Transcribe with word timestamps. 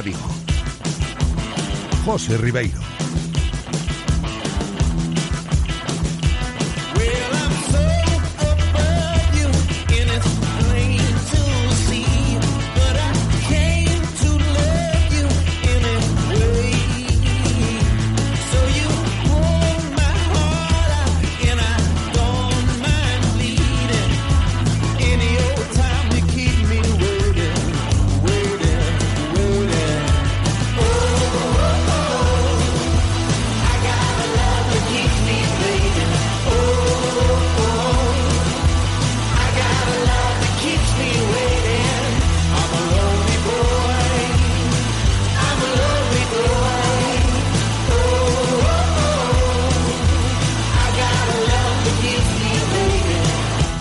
Marca 0.00 0.02
Vigo. 0.02 0.18
José 2.06 2.38
Ribeiro. 2.38 2.80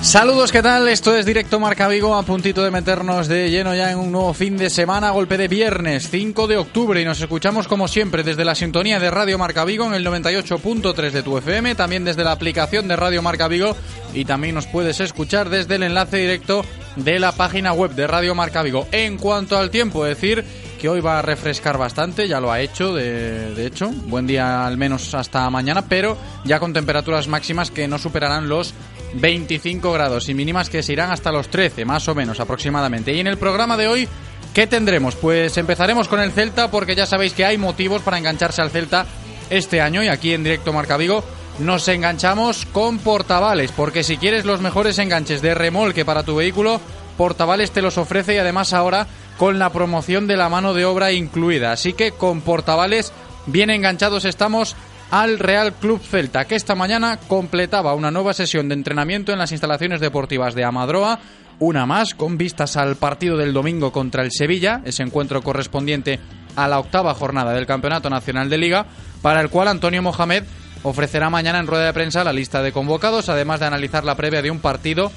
Saludos, 0.10 0.52
¿qué 0.52 0.64
tal? 0.64 0.88
Esto 0.88 1.16
es 1.16 1.24
Directo 1.24 1.60
Marca 1.60 1.88
Vigo, 1.88 2.16
a 2.16 2.24
puntito 2.24 2.64
de 2.64 2.72
meternos 2.72 3.28
de 3.28 3.52
lleno 3.52 3.76
ya 3.76 3.92
en 3.92 4.00
un 4.00 4.12
nuevo 4.12 4.34
fin 4.34 4.58
de 4.58 4.72
semana, 4.72 5.12
golpe 5.12 5.38
de 5.38 5.48
viernes, 5.48 6.10
5 6.10 6.48
de 6.48 6.58
octubre, 6.58 7.00
y 7.00 7.06
nos 7.06 7.22
escuchamos 7.22 7.68
como 7.68 7.88
siempre 7.88 8.24
desde 8.24 8.44
la 8.44 8.56
sintonía 8.56 9.00
de 9.00 9.12
Radio 9.12 9.38
Marca 9.38 9.66
Vigo 9.66 9.86
en 9.86 9.94
el 9.94 10.04
98.3 10.04 11.12
de 11.12 11.22
tu 11.22 11.38
FM, 11.38 11.76
también 11.76 12.06
desde 12.06 12.24
la 12.24 12.32
aplicación 12.32 12.88
de 12.88 12.96
Radio 12.96 13.22
Marca 13.22 13.48
Vigo, 13.48 13.76
y 14.12 14.26
también 14.26 14.56
nos 14.56 14.66
puedes 14.66 15.00
escuchar 15.00 15.52
desde 15.52 15.76
el 15.76 15.84
enlace 15.84 16.18
directo 16.18 16.66
de 16.96 17.20
la 17.20 17.32
página 17.32 17.74
web 17.74 17.92
de 17.92 18.08
Radio 18.08 18.34
Marca 18.34 18.64
Vigo. 18.64 18.88
En 18.92 19.16
cuanto 19.16 19.60
al 19.60 19.70
tiempo, 19.70 20.04
decir 20.04 20.44
que 20.82 20.90
hoy 20.90 21.02
va 21.02 21.20
a 21.20 21.22
refrescar 21.22 21.78
bastante, 21.78 22.28
ya 22.28 22.40
lo 22.40 22.52
ha 22.52 22.62
hecho, 22.62 22.96
de, 22.96 23.54
de, 23.54 23.66
hecho, 23.68 23.92
buen 24.08 24.26
día 24.26 24.66
al 24.66 24.76
menos 24.76 25.14
hasta 25.14 25.48
mañana, 25.52 25.84
pero 25.88 26.18
ya 26.46 26.60
con 26.60 26.74
temperaturas 26.74 27.28
máximas 27.28 27.70
que 27.70 27.88
no 27.88 28.00
superarán 28.00 28.50
los 28.50 28.74
25 29.14 29.92
grados 29.92 30.30
y 30.30 30.34
mínimas 30.34 30.70
que 30.70 30.84
se 30.84 30.94
irán 30.94 31.12
hasta 31.12 31.32
los 31.32 31.50
13, 31.50 31.86
más 31.86 32.08
o 32.08 32.16
menos 32.16 32.40
aproximadamente. 32.40 33.14
Y 33.14 33.20
en 33.20 33.28
el 33.28 33.38
programa 33.38 33.78
de 33.78 33.88
hoy, 33.88 34.08
¿qué 34.54 34.68
tendremos? 34.68 35.16
Pues 35.16 35.58
empezaremos 35.58 36.08
con 36.08 36.20
el 36.20 36.32
Celta, 36.32 36.72
porque 36.72 36.96
ya 36.96 37.06
sabéis 37.06 37.34
que 37.34 37.46
hay 37.46 37.58
motivos 37.58 38.02
para 38.02 38.18
engancharse 38.18 38.62
al 38.62 38.72
Celta 38.72 39.06
este 39.50 39.82
año, 39.82 40.04
y 40.04 40.08
aquí 40.08 40.34
en 40.34 40.44
directo 40.44 40.74
Marca 40.74 40.98
Vigo 40.98 41.24
nos 41.60 41.88
enganchamos 41.88 42.66
con 42.68 43.00
Portavales, 43.00 43.72
porque 43.72 44.04
si 44.04 44.18
quieres 44.18 44.46
los 44.46 44.62
mejores 44.62 44.98
enganches 44.98 45.42
de 45.42 45.54
remolque 45.54 46.06
para 46.06 46.24
tu 46.24 46.36
vehículo, 46.36 46.80
Portavales 47.18 47.72
te 47.72 47.82
los 47.82 47.98
ofrece 47.98 48.36
y 48.36 48.38
además 48.38 48.72
ahora 48.72 49.08
con 49.38 49.60
la 49.60 49.72
promoción 49.72 50.26
de 50.26 50.38
la 50.38 50.48
mano 50.48 50.74
de 50.74 50.86
obra 50.86 51.12
incluida. 51.12 51.74
Así 51.74 51.92
que 51.92 52.12
con 52.12 52.40
Portavales 52.42 53.12
bien 53.46 53.70
enganchados 53.70 54.24
estamos 54.24 54.76
al 55.12 55.40
Real 55.40 55.74
Club 55.74 56.02
Celta, 56.02 56.46
que 56.46 56.56
esta 56.56 56.76
mañana 56.76 57.20
completaba 57.28 57.96
una 57.96 58.12
nueva 58.12 58.34
sesión 58.34 58.70
de 58.70 58.76
entrenamiento 58.76 59.32
en 59.32 59.40
las 59.40 59.52
instalaciones 59.52 60.00
deportivas 60.00 60.54
de 60.56 60.64
Amadroa, 60.64 61.20
una 61.60 61.86
más 61.86 62.14
con 62.14 62.38
vistas 62.38 62.78
al 62.78 62.96
partido 62.96 63.36
del 63.36 63.54
domingo 63.54 63.92
contra 63.92 64.24
el 64.24 64.32
Sevilla, 64.32 64.82
ese 64.86 65.04
encuentro 65.04 65.42
correspondiente 65.42 66.20
a 66.56 66.68
la 66.68 66.80
octava 66.80 67.14
jornada 67.14 67.54
del 67.54 67.66
Campeonato 67.66 68.10
Nacional 68.10 68.50
de 68.50 68.58
Liga, 68.58 68.86
para 69.22 69.42
el 69.42 69.50
cual 69.50 69.68
Antonio 69.68 70.02
Mohamed 70.02 70.44
ofrecerá 70.84 71.30
mañana 71.30 71.60
en 71.60 71.68
rueda 71.68 71.86
de 71.86 71.94
prensa 71.94 72.24
la 72.24 72.34
lista 72.34 72.62
de 72.62 72.72
convocados, 72.72 73.30
además 73.30 73.60
de 73.60 73.66
analizar 73.66 74.06
la 74.06 74.16
previa 74.16 74.42
de 74.42 74.52
un 74.52 74.60
partido 74.60 75.12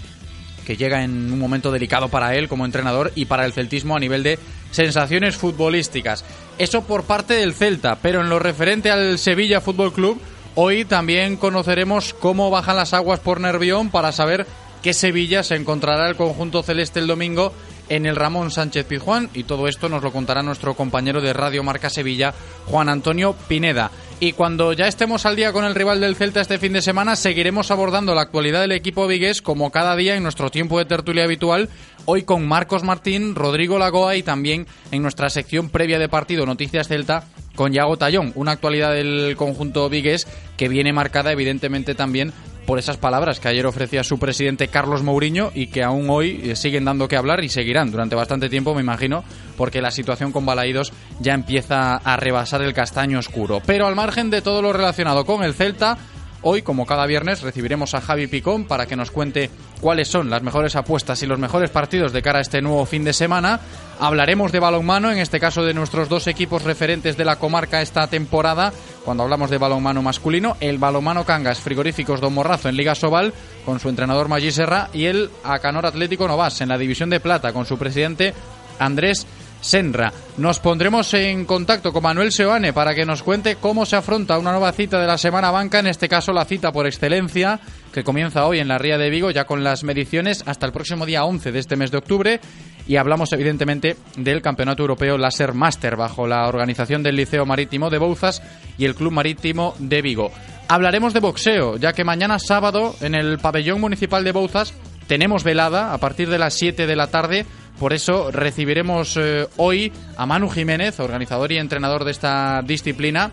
que 0.67 0.77
llega 0.77 1.03
en 1.03 1.33
un 1.33 1.39
momento 1.39 1.71
delicado 1.71 2.09
para 2.09 2.35
él 2.35 2.49
como 2.49 2.65
entrenador 2.65 3.13
y 3.15 3.27
para 3.27 3.45
el 3.45 3.53
celtismo 3.53 3.97
a 3.97 4.01
nivel 4.01 4.23
de 4.23 4.39
sensaciones 4.71 5.37
futbolísticas. 5.37 6.25
Eso 6.63 6.83
por 6.83 7.03
parte 7.03 7.35
del 7.35 7.55
Celta, 7.55 7.99
pero 8.01 8.21
en 8.21 8.29
lo 8.29 8.39
referente 8.39 8.93
al 8.93 9.19
Sevilla 9.19 9.61
Fútbol 9.61 9.93
Club, 9.93 10.21
hoy 10.55 10.85
también 10.85 11.37
conoceremos 11.37 12.15
cómo 12.15 12.51
bajan 12.51 12.77
las 12.77 12.95
aguas 12.95 13.19
por 13.19 13.41
Nervión 13.41 13.91
para 13.91 14.13
saber 14.13 14.47
qué 14.81 14.95
Sevilla 14.95 15.43
se 15.43 15.57
encontrará 15.57 16.09
el 16.09 16.15
conjunto 16.15 16.63
celeste 16.63 17.01
el 17.01 17.09
domingo 17.09 17.53
en 17.89 18.07
el 18.07 18.15
Ramón 18.15 18.53
Sánchez 18.53 18.87
Pizjuán 18.87 19.29
y 19.35 19.43
todo 19.43 19.67
esto 19.67 19.89
nos 19.89 20.05
lo 20.05 20.13
contará 20.13 20.43
nuestro 20.45 20.75
compañero 20.75 21.21
de 21.21 21.33
Radio 21.33 21.65
Marca 21.65 21.91
Sevilla, 21.91 22.33
Juan 22.67 22.89
Antonio 22.89 23.35
Pineda. 23.49 23.91
Y 24.21 24.35
cuando 24.35 24.73
ya 24.73 24.87
estemos 24.87 25.27
al 25.27 25.35
día 25.35 25.53
con 25.53 25.65
el 25.65 25.75
rival 25.75 26.01
del 26.01 26.15
Celta 26.15 26.41
este 26.41 26.61
fin 26.61 26.73
de 26.75 26.81
semana, 26.81 27.17
seguiremos 27.17 27.73
abordando 27.73 28.15
la 28.15 28.23
actualidad 28.23 28.61
del 28.61 28.71
equipo 28.71 29.09
vigués 29.09 29.43
como 29.43 29.73
cada 29.73 29.97
día 29.97 30.15
en 30.15 30.23
nuestro 30.23 30.49
tiempo 30.49 30.79
de 30.79 30.85
tertulia 30.85 31.25
habitual, 31.25 31.69
hoy 32.07 32.23
con 32.23 32.47
Marcos 32.47 32.83
Martín, 32.83 33.35
Rodrigo 33.35 33.79
Lagoa 33.79 34.17
y 34.17 34.23
también 34.23 34.67
en 34.91 35.03
nuestra 35.03 35.31
sección 35.31 35.69
previa 35.69 35.99
de 35.99 36.09
partido 36.09 36.47
Noticias 36.47 36.89
Celta 36.89 37.25
con 37.55 37.73
Yago 37.73 37.97
Tallón, 37.97 38.33
una 38.35 38.53
actualidad 38.53 38.93
del 38.93 39.37
conjunto 39.37 39.89
vigués 39.89 40.27
que 40.57 40.69
viene 40.69 40.93
marcada 40.93 41.33
evidentemente 41.33 41.95
también 41.95 42.33
por 42.67 42.79
esas 42.79 42.97
palabras 42.97 43.41
que 43.41 43.49
ayer 43.49 43.67
ofrecía 43.67 44.05
su 44.05 44.19
presidente 44.19 44.69
Carlos 44.69 45.03
Mourinho 45.03 45.51
y 45.55 45.67
que 45.67 45.83
aún 45.83 46.09
hoy 46.09 46.41
eh, 46.45 46.57
siguen 46.57 46.85
dando 46.85 47.09
que 47.09 47.17
hablar 47.17 47.43
y 47.43 47.49
seguirán 47.49 47.91
durante 47.91 48.15
bastante 48.15 48.49
tiempo, 48.49 48.75
me 48.75 48.83
imagino, 48.83 49.25
porque 49.57 49.83
la 49.83 49.91
situación 49.91 50.33
con 50.33 50.47
Balaídos 50.47 50.93
ya 51.21 51.35
empieza 51.35 51.97
a 51.97 52.17
rebasar 52.17 52.63
el 52.63 52.73
castaño 52.73 53.19
oscuro. 53.19 53.61
Pero 53.67 53.87
al 53.87 53.97
margen 53.97 54.31
de 54.31 54.43
todo 54.43 54.63
lo 54.63 54.73
relacionado 54.73 55.25
con 55.25 55.43
el 55.43 55.55
Celta, 55.55 55.99
Hoy, 56.45 56.63
como 56.63 56.87
cada 56.87 57.07
viernes, 57.07 57.43
recibiremos 57.43 57.95
a 57.95 58.01
Javi 58.01 58.27
Picón 58.27 58.65
para 58.65 58.87
que 58.87 58.97
nos 58.97 59.13
cuente 59.13 59.49
cuáles 59.81 60.09
son 60.09 60.29
las 60.29 60.43
mejores 60.43 60.75
apuestas 60.75 61.23
y 61.23 61.27
los 61.27 61.39
mejores 61.39 61.71
partidos 61.71 62.13
de 62.13 62.21
cara 62.21 62.41
a 62.41 62.43
este 62.43 62.61
nuevo 62.61 62.85
fin 62.85 63.05
de 63.05 63.13
semana. 63.13 63.61
Hablaremos 64.01 64.51
de 64.51 64.59
balonmano, 64.59 65.13
en 65.13 65.19
este 65.19 65.39
caso 65.39 65.63
de 65.63 65.73
nuestros 65.73 66.09
dos 66.09 66.27
equipos 66.27 66.65
referentes 66.65 67.17
de 67.17 67.25
la 67.25 67.37
comarca 67.37 67.81
esta 67.81 68.09
temporada, 68.09 68.73
cuando 69.05 69.23
hablamos 69.23 69.51
de 69.51 69.59
balonmano 69.59 70.03
masculino, 70.03 70.57
el 70.59 70.79
balonmano 70.79 71.25
Cangas 71.25 71.61
Frigoríficos 71.61 72.21
Don 72.21 72.35
Morrazo 72.35 72.69
en 72.69 72.77
Liga 72.77 72.97
Sobal 72.97 73.33
con 73.65 73.79
su 73.79 73.89
entrenador 73.89 74.29
Maggi 74.29 74.51
Serra 74.51 74.89
y 74.93 75.05
el 75.05 75.31
Acanor 75.45 75.87
Atlético 75.87 76.27
Novas 76.27 76.61
en 76.61 76.71
la 76.71 76.79
División 76.79 77.09
de 77.09 77.21
Plata 77.21 77.53
con 77.53 77.67
su 77.67 77.79
presidente 77.79 78.35
Andrés 78.81 79.27
Senra. 79.63 80.13
Nos 80.37 80.59
pondremos 80.59 81.15
en 81.15 81.47
contacto 81.47 81.93
con 81.93 82.03
Manuel 82.03 82.33
Seoane 82.33 82.73
para 82.73 82.95
que 82.95 83.07
nos 83.07 83.23
cuente 83.23 83.57
cómo 83.57 83.87
se 83.87 83.97
afronta 83.97 84.39
una 84.39 84.51
nueva 84.51 84.73
cita 84.73 85.01
de 85.01 85.07
la 85.07 85.17
Semana 85.17 85.51
Banca, 85.51 85.79
en 85.79 85.87
este 85.87 86.09
caso 86.09 86.33
la 86.33 86.45
cita 86.45 86.73
por 86.73 86.87
excelencia, 86.87 87.61
que 87.93 88.03
comienza 88.05 88.45
hoy 88.45 88.59
en 88.59 88.69
la 88.69 88.79
Ría 88.79 88.99
de 88.99 89.09
Vigo, 89.09 89.31
ya 89.31 89.45
con 89.45 89.63
las 89.63 89.85
mediciones 89.85 90.43
hasta 90.47 90.67
el 90.67 90.73
próximo 90.73 91.07
día 91.07 91.25
11 91.25 91.53
de 91.53 91.59
este 91.59 91.77
mes 91.77 91.91
de 91.91 91.99
octubre. 91.99 92.41
Y 92.89 92.97
hablamos 92.97 93.33
evidentemente 93.33 93.97
del 94.17 94.43
Campeonato 94.43 94.83
Europeo 94.83 95.17
Laser 95.17 95.55
Master 95.55 95.95
bajo 95.95 96.27
la 96.27 96.49
organización 96.49 97.05
del 97.05 97.15
Liceo 97.15 97.47
Marítimo 97.47 97.89
de 97.89 97.99
Bouzas 97.99 98.43
y 98.77 98.85
el 98.85 98.97
Club 98.97 99.13
Marítimo 99.13 99.75
de 99.79 100.03
Vigo. 100.03 100.33
Hablaremos 100.69 101.15
de 101.15 101.21
boxeo, 101.21 101.77
ya 101.77 101.93
que 101.93 102.03
mañana 102.03 102.41
sábado 102.41 102.97
en 103.01 103.15
el 103.15 103.39
pabellón 103.39 103.81
municipal 103.81 104.25
de 104.25 104.33
Bouzas 104.33 104.75
tenemos 105.07 105.45
velada 105.45 105.93
a 105.93 105.99
partir 105.99 106.29
de 106.29 106.39
las 106.39 106.55
7 106.55 106.87
de 106.87 106.97
la 106.97 107.09
tarde 107.09 107.47
por 107.83 107.93
eso 107.93 108.31
recibiremos 108.31 109.17
eh, 109.17 109.49
hoy 109.57 109.93
a 110.17 110.25
Manu 110.25 110.49
Jiménez, 110.49 111.01
organizador 111.01 111.51
y 111.51 111.59
entrenador 111.59 112.05
de 112.05 112.13
esta 112.13 112.63
disciplina 112.63 113.33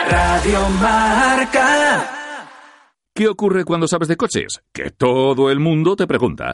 Radio 0.09 0.69
Marca. 0.81 2.11
¿Qué 3.13 3.27
ocurre 3.27 3.63
cuando 3.63 3.87
sabes 3.87 4.07
de 4.07 4.17
coches? 4.17 4.61
Que 4.73 4.91
todo 4.91 5.49
el 5.49 5.59
mundo 5.59 5.95
te 5.95 6.05
pregunta. 6.05 6.53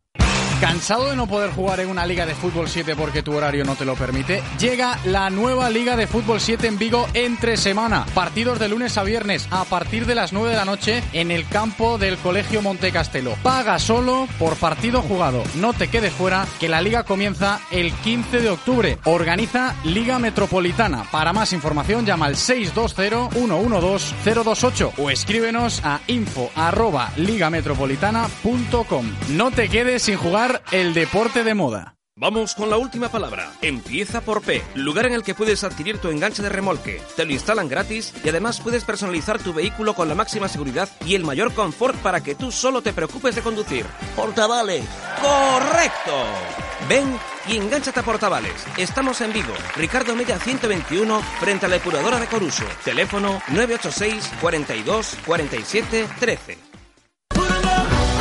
¿Cansado 0.61 1.09
de 1.09 1.15
no 1.15 1.25
poder 1.25 1.49
jugar 1.49 1.79
en 1.79 1.89
una 1.89 2.05
Liga 2.05 2.27
de 2.27 2.35
Fútbol 2.35 2.69
7 2.69 2.95
porque 2.95 3.23
tu 3.23 3.33
horario 3.33 3.65
no 3.65 3.75
te 3.75 3.83
lo 3.83 3.95
permite? 3.95 4.43
Llega 4.59 4.99
la 5.05 5.31
nueva 5.31 5.71
Liga 5.71 5.95
de 5.95 6.05
Fútbol 6.05 6.39
7 6.39 6.67
en 6.67 6.77
Vigo 6.77 7.07
entre 7.15 7.57
semana. 7.57 8.05
Partidos 8.13 8.59
de 8.59 8.69
lunes 8.69 8.95
a 8.99 9.03
viernes 9.03 9.47
a 9.49 9.65
partir 9.65 10.05
de 10.05 10.13
las 10.13 10.33
9 10.33 10.51
de 10.51 10.55
la 10.55 10.65
noche 10.65 11.01
en 11.13 11.31
el 11.31 11.47
campo 11.47 11.97
del 11.97 12.19
Colegio 12.19 12.61
Montecastelo. 12.61 13.33
Paga 13.41 13.79
solo 13.79 14.27
por 14.37 14.55
partido 14.55 15.01
jugado. 15.01 15.41
No 15.55 15.73
te 15.73 15.87
quedes 15.87 16.13
fuera 16.13 16.45
que 16.59 16.69
la 16.69 16.83
liga 16.83 17.05
comienza 17.05 17.59
el 17.71 17.91
15 17.91 18.41
de 18.41 18.51
octubre. 18.51 18.99
Organiza 19.05 19.73
Liga 19.83 20.19
Metropolitana. 20.19 21.05
Para 21.11 21.33
más 21.33 21.53
información 21.53 22.05
llama 22.05 22.27
al 22.27 22.35
620-112-028 22.35 24.91
o 24.99 25.09
escríbenos 25.09 25.81
a 25.83 26.01
info 26.05 26.51
arroba 26.55 27.09
ligametropolitana.com. 27.17 29.11
No 29.29 29.49
te 29.49 29.67
quedes 29.67 30.03
sin 30.03 30.17
jugar 30.17 30.50
el 30.71 30.93
deporte 30.93 31.43
de 31.43 31.53
moda. 31.53 31.95
Vamos 32.17 32.55
con 32.55 32.69
la 32.69 32.77
última 32.77 33.09
palabra. 33.09 33.51
Empieza 33.61 34.21
por 34.21 34.41
P, 34.41 34.61
lugar 34.75 35.05
en 35.05 35.13
el 35.13 35.23
que 35.23 35.33
puedes 35.33 35.63
adquirir 35.63 35.97
tu 35.97 36.09
enganche 36.09 36.43
de 36.43 36.49
remolque. 36.49 37.01
Te 37.15 37.25
lo 37.25 37.31
instalan 37.31 37.69
gratis 37.69 38.13
y 38.23 38.29
además 38.29 38.59
puedes 38.59 38.83
personalizar 38.83 39.39
tu 39.39 39.53
vehículo 39.53 39.95
con 39.95 40.09
la 40.09 40.15
máxima 40.15 40.49
seguridad 40.49 40.89
y 41.05 41.15
el 41.15 41.23
mayor 41.23 41.53
confort 41.53 41.95
para 41.97 42.21
que 42.21 42.35
tú 42.35 42.51
solo 42.51 42.81
te 42.81 42.91
preocupes 42.93 43.35
de 43.35 43.41
conducir. 43.41 43.85
Portavales. 44.15 44.83
¡Correcto! 45.21 46.25
Ven 46.89 47.17
y 47.47 47.55
engánchate 47.55 48.01
a 48.01 48.03
Portavales. 48.03 48.67
Estamos 48.77 49.21
en 49.21 49.31
Vigo, 49.31 49.53
Ricardo 49.75 50.15
Mella 50.15 50.37
121, 50.37 51.21
frente 51.39 51.65
a 51.65 51.69
la 51.69 51.75
depuradora 51.75 52.19
de 52.19 52.27
Coruso. 52.27 52.65
Teléfono 52.83 53.41
986 53.47 54.31
42 54.41 55.17
47 55.25 56.07
13. 56.19 56.70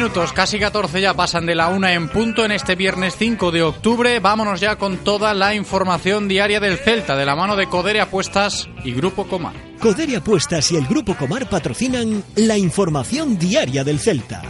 Minutos, 0.00 0.32
casi 0.32 0.58
14 0.58 0.98
ya 0.98 1.12
pasan 1.12 1.44
de 1.44 1.54
la 1.54 1.68
una 1.68 1.92
en 1.92 2.08
punto 2.08 2.42
en 2.42 2.52
este 2.52 2.74
viernes 2.74 3.16
5 3.18 3.50
de 3.50 3.62
octubre. 3.62 4.18
Vámonos 4.18 4.58
ya 4.58 4.76
con 4.76 4.96
toda 4.96 5.34
la 5.34 5.54
información 5.54 6.26
diaria 6.26 6.58
del 6.58 6.78
Celta 6.78 7.16
de 7.16 7.26
la 7.26 7.36
mano 7.36 7.54
de 7.54 7.66
Codere 7.66 8.00
Apuestas 8.00 8.70
y 8.82 8.92
Grupo 8.92 9.28
Comar. 9.28 9.52
Codere 9.78 10.16
Apuestas 10.16 10.72
y 10.72 10.76
el 10.76 10.86
Grupo 10.86 11.14
Comar 11.16 11.50
patrocinan 11.50 12.24
la 12.36 12.56
información 12.56 13.38
diaria 13.38 13.84
del 13.84 14.00
Celta. 14.00 14.40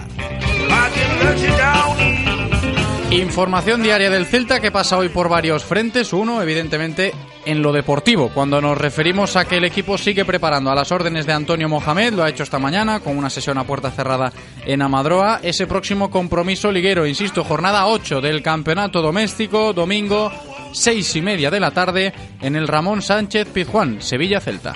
Información 3.11 3.83
diaria 3.83 4.09
del 4.09 4.27
Celta 4.27 4.61
que 4.61 4.71
pasa 4.71 4.99
hoy 4.99 5.09
por 5.09 5.29
varios 5.29 5.65
frentes. 5.65 6.13
Uno, 6.13 6.41
evidentemente, 6.41 7.13
en 7.45 7.63
lo 7.63 7.73
deportivo, 7.73 8.31
cuando 8.33 8.61
nos 8.61 8.77
referimos 8.77 9.37
a 9.37 9.45
que 9.45 9.57
el 9.57 9.65
equipo 9.65 9.97
sigue 9.97 10.25
preparando 10.25 10.71
a 10.71 10.75
las 10.75 10.93
órdenes 10.93 11.27
de 11.27 11.33
Antonio 11.33 11.69
Mohamed, 11.69 12.15
lo 12.15 12.25
ha 12.25 12.29
hecho 12.29 12.43
esta 12.43 12.59
mañana 12.59 13.01
con 13.01 13.17
una 13.17 13.31
sesión 13.31 13.59
a 13.59 13.65
puerta 13.65 13.91
cerrada 13.91 14.33
en 14.65 14.83
Amadroa, 14.83 15.41
ese 15.43 15.67
próximo 15.67 16.11
compromiso 16.11 16.71
liguero, 16.71 17.07
insisto, 17.07 17.45
jornada 17.45 17.87
8 17.87 18.21
del 18.21 18.43
campeonato 18.43 19.01
doméstico, 19.03 19.73
domingo, 19.73 20.31
seis 20.73 21.15
y 21.17 21.23
media 21.23 21.51
de 21.51 21.61
la 21.61 21.71
tarde, 21.71 22.13
en 22.41 22.57
el 22.57 22.69
Ramón 22.69 23.03
Sánchez 23.03 23.49
Pizjuán, 23.49 24.01
Sevilla 24.01 24.41
Celta. 24.41 24.75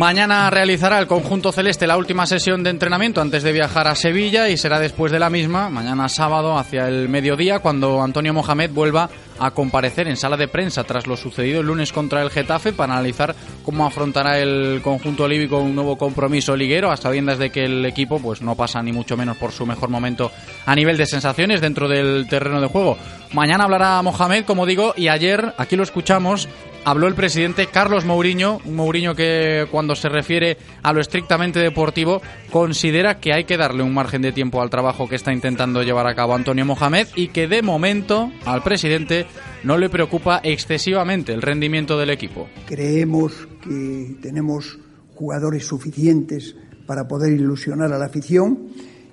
Mañana 0.00 0.48
realizará 0.48 0.98
el 0.98 1.06
conjunto 1.06 1.52
celeste 1.52 1.86
la 1.86 1.98
última 1.98 2.24
sesión 2.24 2.62
de 2.62 2.70
entrenamiento 2.70 3.20
antes 3.20 3.42
de 3.42 3.52
viajar 3.52 3.86
a 3.86 3.94
Sevilla 3.94 4.48
y 4.48 4.56
será 4.56 4.80
después 4.80 5.12
de 5.12 5.18
la 5.18 5.28
misma, 5.28 5.68
mañana 5.68 6.08
sábado 6.08 6.56
hacia 6.56 6.88
el 6.88 7.10
mediodía, 7.10 7.58
cuando 7.58 8.00
Antonio 8.00 8.32
Mohamed 8.32 8.70
vuelva 8.70 9.10
a 9.38 9.50
comparecer 9.50 10.08
en 10.08 10.16
sala 10.16 10.38
de 10.38 10.48
prensa 10.48 10.84
tras 10.84 11.06
lo 11.06 11.18
sucedido 11.18 11.60
el 11.60 11.66
lunes 11.66 11.92
contra 11.92 12.22
el 12.22 12.30
Getafe 12.30 12.72
para 12.72 12.94
analizar 12.94 13.34
cómo 13.62 13.84
afrontará 13.84 14.38
el 14.38 14.80
conjunto 14.82 15.24
olívico 15.24 15.58
un 15.58 15.74
nuevo 15.74 15.98
compromiso 15.98 16.56
liguero, 16.56 16.90
a 16.90 16.96
sabiendas 16.96 17.38
de 17.38 17.50
que 17.50 17.66
el 17.66 17.84
equipo 17.84 18.20
pues 18.20 18.40
no 18.40 18.54
pasa 18.54 18.82
ni 18.82 18.92
mucho 18.92 19.18
menos 19.18 19.36
por 19.36 19.52
su 19.52 19.66
mejor 19.66 19.90
momento 19.90 20.32
a 20.64 20.74
nivel 20.74 20.96
de 20.96 21.04
sensaciones 21.04 21.60
dentro 21.60 21.88
del 21.88 22.26
terreno 22.26 22.62
de 22.62 22.68
juego. 22.68 22.96
Mañana 23.32 23.64
hablará 23.64 24.00
Mohamed, 24.00 24.46
como 24.46 24.64
digo, 24.64 24.94
y 24.96 25.08
ayer 25.08 25.52
aquí 25.58 25.76
lo 25.76 25.82
escuchamos 25.82 26.48
habló 26.84 27.06
el 27.06 27.14
presidente 27.14 27.66
Carlos 27.66 28.04
Mourinho, 28.04 28.60
un 28.64 28.76
Mourinho 28.76 29.14
que 29.14 29.66
cuando 29.70 29.94
se 29.94 30.08
refiere 30.08 30.56
a 30.82 30.92
lo 30.92 31.00
estrictamente 31.00 31.58
deportivo 31.58 32.22
considera 32.50 33.20
que 33.20 33.32
hay 33.32 33.44
que 33.44 33.56
darle 33.56 33.82
un 33.82 33.94
margen 33.94 34.22
de 34.22 34.32
tiempo 34.32 34.60
al 34.62 34.70
trabajo 34.70 35.08
que 35.08 35.16
está 35.16 35.32
intentando 35.32 35.82
llevar 35.82 36.06
a 36.06 36.14
cabo 36.14 36.34
Antonio 36.34 36.64
Mohamed 36.64 37.08
y 37.14 37.28
que 37.28 37.48
de 37.48 37.62
momento 37.62 38.32
al 38.44 38.62
presidente 38.62 39.26
no 39.64 39.78
le 39.78 39.88
preocupa 39.88 40.40
excesivamente 40.42 41.32
el 41.32 41.42
rendimiento 41.42 41.98
del 41.98 42.10
equipo. 42.10 42.48
Creemos 42.66 43.48
que 43.62 44.16
tenemos 44.22 44.78
jugadores 45.14 45.66
suficientes 45.66 46.56
para 46.86 47.06
poder 47.06 47.32
ilusionar 47.32 47.92
a 47.92 47.98
la 47.98 48.06
afición 48.06 48.68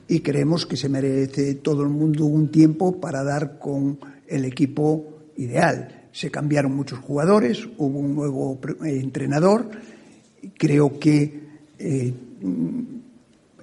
y 0.07 0.21
creemos 0.21 0.65
que 0.65 0.77
se 0.77 0.89
merece 0.89 1.55
todo 1.55 1.83
el 1.83 1.89
mundo 1.89 2.25
un 2.25 2.49
tiempo 2.49 2.99
para 2.99 3.23
dar 3.23 3.59
con 3.59 3.99
el 4.27 4.45
equipo 4.45 5.31
ideal. 5.35 5.96
Se 6.17 6.31
cambiaron 6.31 6.75
muchos 6.75 6.97
jugadores, 6.97 7.69
hubo 7.77 7.99
un 7.99 8.15
nuevo 8.15 8.59
eh, 8.83 8.99
entrenador. 9.03 9.69
Creo 10.57 10.97
que 10.97 11.41
eh, 11.77 12.11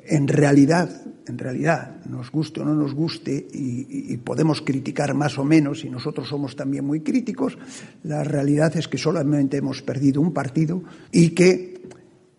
en 0.07 0.29
realidad, 0.29 0.89
en 1.27 1.37
realidad, 1.37 2.05
nos 2.05 2.31
guste 2.31 2.61
o 2.61 2.65
no 2.65 2.77
nos 2.77 2.95
guste, 2.95 3.33
y, 3.53 4.13
y, 4.13 4.17
podemos 4.19 4.63
criticar 4.63 5.15
más 5.15 5.37
o 5.37 5.45
menos, 5.45 5.85
y 5.85 5.91
nosotros 5.91 6.29
somos 6.29 6.55
también 6.55 6.85
muy 6.85 7.01
críticos, 7.01 7.59
la 8.05 8.23
realidad 8.23 8.77
es 8.77 8.87
que 8.87 8.99
solamente 8.99 9.57
hemos 9.57 9.83
perdido 9.83 10.21
un 10.21 10.33
partido 10.33 10.85
y 11.11 11.31
que 11.31 11.83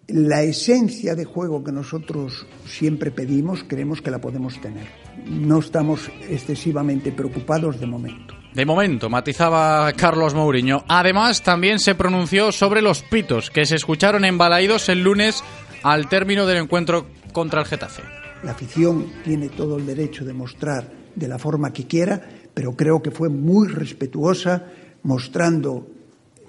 la 0.07 0.43
esencia 0.43 1.15
de 1.15 1.25
juego 1.25 1.61
que 1.61 1.73
nosotros 1.73 2.47
siempre 2.65 3.11
pedimos, 3.11 3.65
creemos 3.67 4.01
que 4.01 4.11
la 4.11 4.21
podemos 4.21 4.61
tener. 4.61 4.87
No 5.27 5.59
estamos 5.59 6.09
excesivamente 6.29 7.11
preocupados 7.11 7.81
de 7.81 7.85
momento. 7.85 8.44
De 8.55 8.65
momento, 8.65 9.09
matizaba 9.09 9.91
Carlos 9.91 10.33
Mourinho. 10.33 10.85
Además, 10.87 11.43
también 11.43 11.77
se 11.77 11.93
pronunció 11.93 12.53
sobre 12.53 12.81
los 12.81 13.01
pitos 13.01 13.49
que 13.49 13.65
se 13.65 13.75
escucharon 13.75 14.23
en 14.23 14.37
Balaídos 14.37 14.87
el 14.87 15.03
lunes 15.03 15.43
al 15.83 16.07
término 16.07 16.45
del 16.45 16.59
encuentro 16.59 17.05
contra 17.33 17.59
el 17.59 17.67
Getafe. 17.67 18.01
La 18.43 18.51
afición 18.51 19.07
tiene 19.25 19.49
todo 19.49 19.77
el 19.77 19.85
derecho 19.85 20.23
de 20.23 20.31
mostrar 20.31 20.89
de 21.13 21.27
la 21.27 21.37
forma 21.37 21.73
que 21.73 21.85
quiera, 21.85 22.21
pero 22.53 22.77
creo 22.77 23.01
que 23.01 23.11
fue 23.11 23.27
muy 23.27 23.67
respetuosa, 23.67 24.67
mostrando 25.03 25.87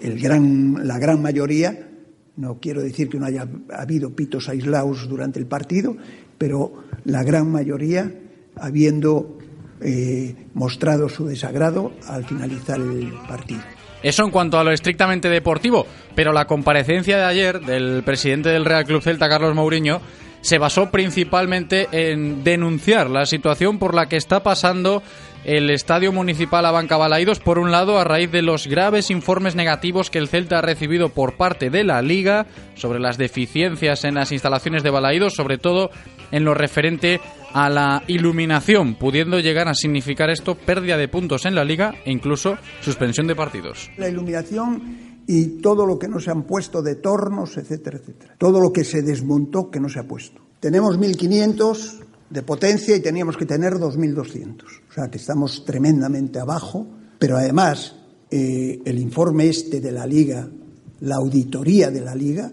el 0.00 0.20
gran, 0.20 0.86
la 0.86 1.00
gran 1.00 1.20
mayoría. 1.20 1.88
No 2.36 2.60
quiero 2.60 2.82
decir 2.82 3.08
que 3.08 3.18
no 3.18 3.26
haya 3.26 3.48
habido 3.72 4.14
pitos 4.14 4.48
aislados 4.48 5.08
durante 5.08 5.40
el 5.40 5.46
partido, 5.46 5.96
pero 6.38 6.84
la 7.04 7.24
gran 7.24 7.50
mayoría 7.50 8.12
habiendo 8.54 9.38
eh, 9.80 10.34
mostrado 10.54 11.08
su 11.08 11.26
desagrado 11.26 11.92
al 12.08 12.24
finalizar 12.24 12.80
el 12.80 13.12
partido. 13.28 13.62
Eso 14.02 14.24
en 14.24 14.30
cuanto 14.30 14.58
a 14.58 14.64
lo 14.64 14.72
estrictamente 14.72 15.28
deportivo, 15.28 15.86
pero 16.14 16.32
la 16.32 16.46
comparecencia 16.46 17.16
de 17.16 17.24
ayer 17.24 17.60
del 17.60 18.02
presidente 18.04 18.50
del 18.50 18.64
Real 18.64 18.84
Club 18.84 19.02
Celta, 19.02 19.28
Carlos 19.28 19.54
Mourinho, 19.54 20.00
se 20.42 20.58
basó 20.58 20.90
principalmente 20.90 21.88
en 21.90 22.44
denunciar 22.44 23.10
la 23.10 23.26
situación 23.26 23.78
por 23.78 23.94
la 23.94 24.06
que 24.06 24.16
está 24.16 24.44
pasando 24.44 25.02
el 25.44 25.70
Estadio 25.70 26.12
Municipal 26.12 26.66
Abanca 26.66 26.96
Balaidos, 26.96 27.40
por 27.40 27.58
un 27.58 27.70
lado, 27.70 27.98
a 27.98 28.04
raíz 28.04 28.30
de 28.30 28.42
los 28.42 28.66
graves 28.66 29.10
informes 29.10 29.54
negativos 29.54 30.10
que 30.10 30.18
el 30.18 30.28
Celta 30.28 30.58
ha 30.58 30.62
recibido 30.62 31.08
por 31.08 31.36
parte 31.36 31.70
de 31.70 31.84
la 31.84 32.02
Liga 32.02 32.46
sobre 32.74 33.00
las 33.00 33.16
deficiencias 33.16 34.04
en 34.04 34.16
las 34.16 34.32
instalaciones 34.32 34.82
de 34.82 34.90
Balaidos, 34.90 35.34
sobre 35.34 35.58
todo 35.58 35.90
en 36.32 36.44
lo 36.44 36.54
referente 36.54 37.20
a 37.56 37.70
la 37.70 38.02
iluminación, 38.06 38.96
pudiendo 38.96 39.40
llegar 39.40 39.66
a 39.66 39.72
significar 39.72 40.28
esto 40.28 40.56
pérdida 40.56 40.98
de 40.98 41.08
puntos 41.08 41.46
en 41.46 41.54
la 41.54 41.64
Liga 41.64 41.94
e 42.04 42.12
incluso 42.12 42.58
suspensión 42.82 43.26
de 43.26 43.34
partidos. 43.34 43.90
La 43.96 44.10
iluminación 44.10 45.22
y 45.26 45.62
todo 45.62 45.86
lo 45.86 45.98
que 45.98 46.06
no 46.06 46.20
se 46.20 46.30
han 46.30 46.42
puesto 46.42 46.82
de 46.82 46.96
tornos, 46.96 47.56
etcétera, 47.56 47.96
etcétera. 47.96 48.34
Todo 48.36 48.60
lo 48.60 48.70
que 48.70 48.84
se 48.84 49.00
desmontó 49.00 49.70
que 49.70 49.80
no 49.80 49.88
se 49.88 50.00
ha 50.00 50.02
puesto. 50.06 50.42
Tenemos 50.60 50.98
1.500 50.98 52.00
de 52.28 52.42
potencia 52.42 52.94
y 52.94 53.00
teníamos 53.00 53.38
que 53.38 53.46
tener 53.46 53.72
2.200. 53.76 54.62
O 54.90 54.92
sea 54.92 55.08
que 55.08 55.16
estamos 55.16 55.64
tremendamente 55.64 56.38
abajo, 56.38 56.86
pero 57.18 57.38
además 57.38 57.96
eh, 58.30 58.82
el 58.84 58.98
informe 58.98 59.48
este 59.48 59.80
de 59.80 59.92
la 59.92 60.06
Liga, 60.06 60.46
la 61.00 61.16
auditoría 61.16 61.90
de 61.90 62.02
la 62.02 62.14
Liga, 62.14 62.52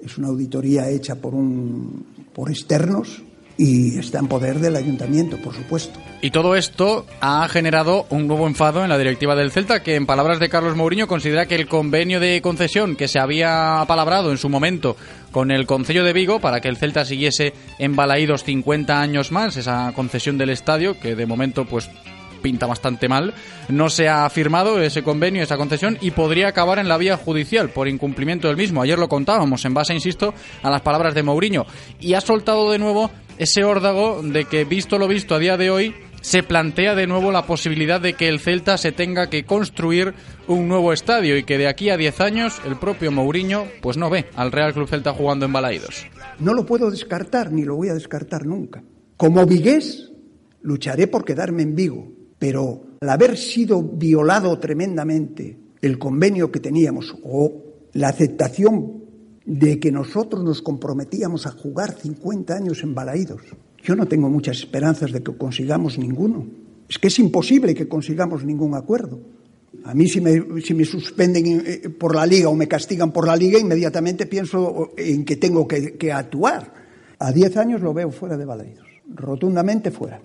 es 0.00 0.16
una 0.18 0.28
auditoría 0.28 0.88
hecha 0.88 1.16
por, 1.16 1.34
un, 1.34 2.06
por 2.32 2.48
externos, 2.48 3.24
y 3.58 3.98
está 3.98 4.18
en 4.18 4.28
poder 4.28 4.58
del 4.58 4.76
ayuntamiento, 4.76 5.38
por 5.38 5.54
supuesto. 5.54 5.98
Y 6.20 6.30
todo 6.30 6.56
esto 6.56 7.06
ha 7.20 7.48
generado 7.48 8.06
un 8.10 8.26
nuevo 8.26 8.46
enfado 8.46 8.82
en 8.82 8.90
la 8.90 8.98
directiva 8.98 9.34
del 9.34 9.50
Celta, 9.50 9.82
que 9.82 9.94
en 9.94 10.06
palabras 10.06 10.40
de 10.40 10.48
Carlos 10.48 10.76
Mourinho 10.76 11.06
considera 11.06 11.46
que 11.46 11.54
el 11.54 11.68
convenio 11.68 12.20
de 12.20 12.40
concesión 12.42 12.96
que 12.96 13.08
se 13.08 13.18
había 13.18 13.82
palabrado 13.86 14.30
en 14.30 14.38
su 14.38 14.48
momento 14.48 14.96
con 15.32 15.50
el 15.50 15.66
Concello 15.66 16.04
de 16.04 16.12
Vigo 16.12 16.40
para 16.40 16.60
que 16.60 16.68
el 16.68 16.76
Celta 16.76 17.04
siguiese 17.04 17.54
en 17.78 17.96
Balaídos 17.96 18.44
50 18.44 19.00
años 19.00 19.32
más, 19.32 19.56
esa 19.56 19.92
concesión 19.94 20.38
del 20.38 20.50
estadio, 20.50 20.98
que 20.98 21.14
de 21.14 21.26
momento 21.26 21.64
pues 21.64 21.88
pinta 22.42 22.66
bastante 22.66 23.08
mal. 23.08 23.34
No 23.68 23.90
se 23.90 24.08
ha 24.08 24.28
firmado 24.30 24.80
ese 24.80 25.02
convenio, 25.02 25.42
esa 25.42 25.56
concesión, 25.56 25.98
y 26.00 26.12
podría 26.12 26.48
acabar 26.48 26.78
en 26.78 26.88
la 26.88 26.96
vía 26.96 27.16
judicial 27.16 27.70
por 27.70 27.88
incumplimiento 27.88 28.46
del 28.46 28.56
mismo. 28.56 28.82
Ayer 28.82 28.98
lo 28.98 29.08
contábamos, 29.08 29.64
en 29.64 29.74
base, 29.74 29.94
insisto, 29.94 30.32
a 30.62 30.70
las 30.70 30.82
palabras 30.82 31.14
de 31.14 31.24
Mourinho. 31.24 31.66
Y 31.98 32.14
ha 32.14 32.20
soltado 32.20 32.70
de 32.70 32.78
nuevo 32.78 33.10
ese 33.38 33.64
órdago 33.64 34.22
de 34.22 34.44
que, 34.44 34.64
visto 34.64 34.98
lo 34.98 35.08
visto 35.08 35.34
a 35.34 35.38
día 35.38 35.56
de 35.56 35.70
hoy, 35.70 35.94
se 36.26 36.42
plantea 36.42 36.94
de 36.94 37.06
nuevo 37.06 37.30
la 37.30 37.46
posibilidad 37.46 38.00
de 38.00 38.14
que 38.14 38.28
el 38.28 38.40
Celta 38.40 38.78
se 38.78 38.90
tenga 38.90 39.30
que 39.30 39.44
construir 39.44 40.14
un 40.48 40.66
nuevo 40.66 40.92
estadio 40.92 41.36
y 41.36 41.44
que 41.44 41.56
de 41.56 41.68
aquí 41.68 41.88
a 41.88 41.96
10 41.96 42.20
años 42.20 42.60
el 42.66 42.76
propio 42.76 43.12
Mourinho 43.12 43.66
pues 43.80 43.96
no 43.96 44.10
ve 44.10 44.26
al 44.34 44.50
Real 44.50 44.72
Club 44.72 44.88
Celta 44.88 45.12
jugando 45.12 45.46
en 45.46 45.52
Balaídos. 45.52 46.06
No 46.40 46.52
lo 46.52 46.66
puedo 46.66 46.90
descartar 46.90 47.52
ni 47.52 47.64
lo 47.64 47.76
voy 47.76 47.90
a 47.90 47.94
descartar 47.94 48.44
nunca. 48.44 48.82
Como 49.16 49.46
vigués 49.46 50.10
lucharé 50.62 51.06
por 51.06 51.24
quedarme 51.24 51.62
en 51.62 51.76
Vigo, 51.76 52.12
pero 52.40 52.96
al 53.00 53.08
haber 53.08 53.36
sido 53.36 53.80
violado 53.80 54.58
tremendamente 54.58 55.56
el 55.80 55.96
convenio 55.96 56.50
que 56.50 56.58
teníamos 56.58 57.14
o 57.22 57.62
la 57.92 58.08
aceptación 58.08 59.05
de 59.46 59.78
que 59.78 59.92
nosotros 59.92 60.42
nos 60.42 60.60
comprometíamos 60.60 61.46
a 61.46 61.52
jugar 61.52 61.94
50 61.98 62.54
años 62.54 62.82
en 62.82 62.94
Balaídos. 62.94 63.42
Yo 63.82 63.94
no 63.94 64.06
tengo 64.06 64.28
muchas 64.28 64.58
esperanzas 64.58 65.12
de 65.12 65.22
que 65.22 65.36
consigamos 65.36 65.98
ninguno. 65.98 66.46
Es 66.88 66.98
que 66.98 67.08
es 67.08 67.18
imposible 67.20 67.74
que 67.74 67.88
consigamos 67.88 68.44
ningún 68.44 68.74
acuerdo. 68.74 69.20
A 69.84 69.94
mí 69.94 70.08
si 70.08 70.20
me, 70.20 70.60
si 70.62 70.74
me 70.74 70.84
suspenden 70.84 71.62
eh, 71.64 71.88
por 71.90 72.14
la 72.14 72.26
liga 72.26 72.48
o 72.48 72.54
me 72.54 72.66
castigan 72.66 73.12
por 73.12 73.26
la 73.26 73.36
liga, 73.36 73.58
inmediatamente 73.58 74.26
pienso 74.26 74.90
en 74.96 75.24
que 75.24 75.36
tengo 75.36 75.68
que, 75.68 75.96
que 75.96 76.12
actuar. 76.12 76.74
A 77.18 77.30
10 77.30 77.56
años 77.56 77.80
lo 77.80 77.94
veo 77.94 78.10
fuera 78.10 78.36
de 78.36 78.44
Balaídos, 78.44 78.86
rotundamente 79.14 79.90
fuera. 79.90 80.20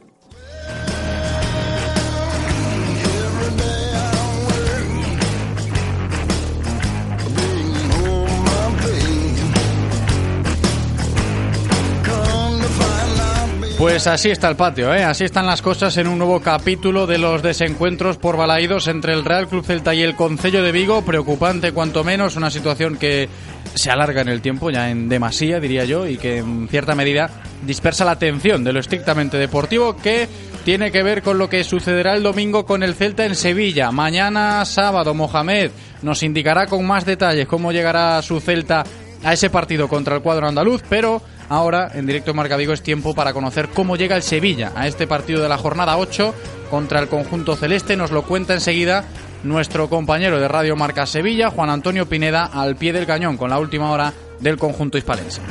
Pues 13.82 14.06
así 14.06 14.30
está 14.30 14.48
el 14.48 14.56
patio, 14.56 14.94
¿eh? 14.94 15.04
así 15.04 15.24
están 15.24 15.48
las 15.48 15.64
cosas 15.64 15.98
en 15.98 16.08
un 16.08 16.20
nuevo 16.20 16.40
capítulo 16.40 17.08
de 17.08 17.18
los 17.18 17.42
desencuentros 17.42 18.18
por 18.18 18.38
balaídos 18.38 18.88
entre 18.88 19.14
el 19.14 19.26
Real 19.26 19.48
Club 19.48 19.66
Celta 19.66 19.96
y 19.96 20.04
el 20.04 20.16
Concello 20.16 20.62
de 20.62 20.72
Vigo. 20.72 21.02
Preocupante, 21.02 21.72
cuanto 21.72 22.04
menos, 22.04 22.36
una 22.36 22.52
situación 22.52 22.98
que 22.98 23.28
se 23.74 23.90
alarga 23.90 24.22
en 24.22 24.30
el 24.30 24.40
tiempo, 24.40 24.70
ya 24.70 24.92
en 24.92 25.10
demasía, 25.10 25.60
diría 25.60 25.84
yo, 25.86 26.06
y 26.06 26.18
que 26.18 26.38
en 26.38 26.68
cierta 26.68 26.94
medida 26.94 27.32
dispersa 27.66 28.06
la 28.06 28.12
atención 28.12 28.64
de 28.64 28.72
lo 28.72 28.80
estrictamente 28.80 29.38
deportivo 29.38 29.96
que 29.96 30.30
tiene 30.64 30.92
que 30.92 31.02
ver 31.02 31.24
con 31.24 31.40
lo 31.40 31.50
que 31.50 31.64
sucederá 31.64 32.14
el 32.14 32.22
domingo 32.22 32.68
con 32.68 32.84
el 32.84 32.94
Celta 32.94 33.26
en 33.26 33.34
Sevilla. 33.34 33.92
Mañana 33.92 34.64
sábado, 34.64 35.16
Mohamed 35.16 35.72
nos 36.04 36.22
indicará 36.22 36.68
con 36.68 36.86
más 36.86 37.04
detalles 37.04 37.48
cómo 37.48 37.72
llegará 37.72 38.22
su 38.22 38.40
Celta 38.42 38.84
a 39.24 39.34
ese 39.34 39.50
partido 39.50 39.88
contra 39.88 40.16
el 40.16 40.22
cuadro 40.22 40.48
andaluz, 40.48 40.84
pero 40.90 41.22
Ahora, 41.52 41.92
en 41.94 42.06
directo 42.06 42.34
Marca 42.34 42.56
Vigo, 42.56 42.72
es 42.72 42.82
tiempo 42.82 43.14
para 43.14 43.34
conocer 43.34 43.68
cómo 43.68 43.98
llega 43.98 44.16
el 44.16 44.24
Sevilla 44.24 44.72
a 44.74 44.88
este 44.88 45.06
partido 45.06 45.44
de 45.44 45.50
la 45.50 45.58
jornada 45.58 45.98
8 45.98 46.34
contra 46.70 47.02
el 47.02 47.10
conjunto 47.10 47.58
celeste. 47.58 47.98
Nos 47.98 48.12
lo 48.12 48.24
cuenta 48.24 48.54
enseguida 48.54 49.04
nuestro 49.44 49.90
compañero 49.90 50.40
de 50.40 50.48
Radio 50.48 50.78
Marca 50.78 51.06
Sevilla, 51.06 51.50
Juan 51.50 51.70
Antonio 51.70 52.08
Pineda, 52.08 52.46
al 52.46 52.78
pie 52.78 52.94
del 52.94 53.06
cañón 53.06 53.36
con 53.36 53.50
la 53.50 53.60
última 53.60 53.92
hora 53.92 54.14
del 54.40 54.58
conjunto 54.58 54.98
hispalense. 54.98 55.42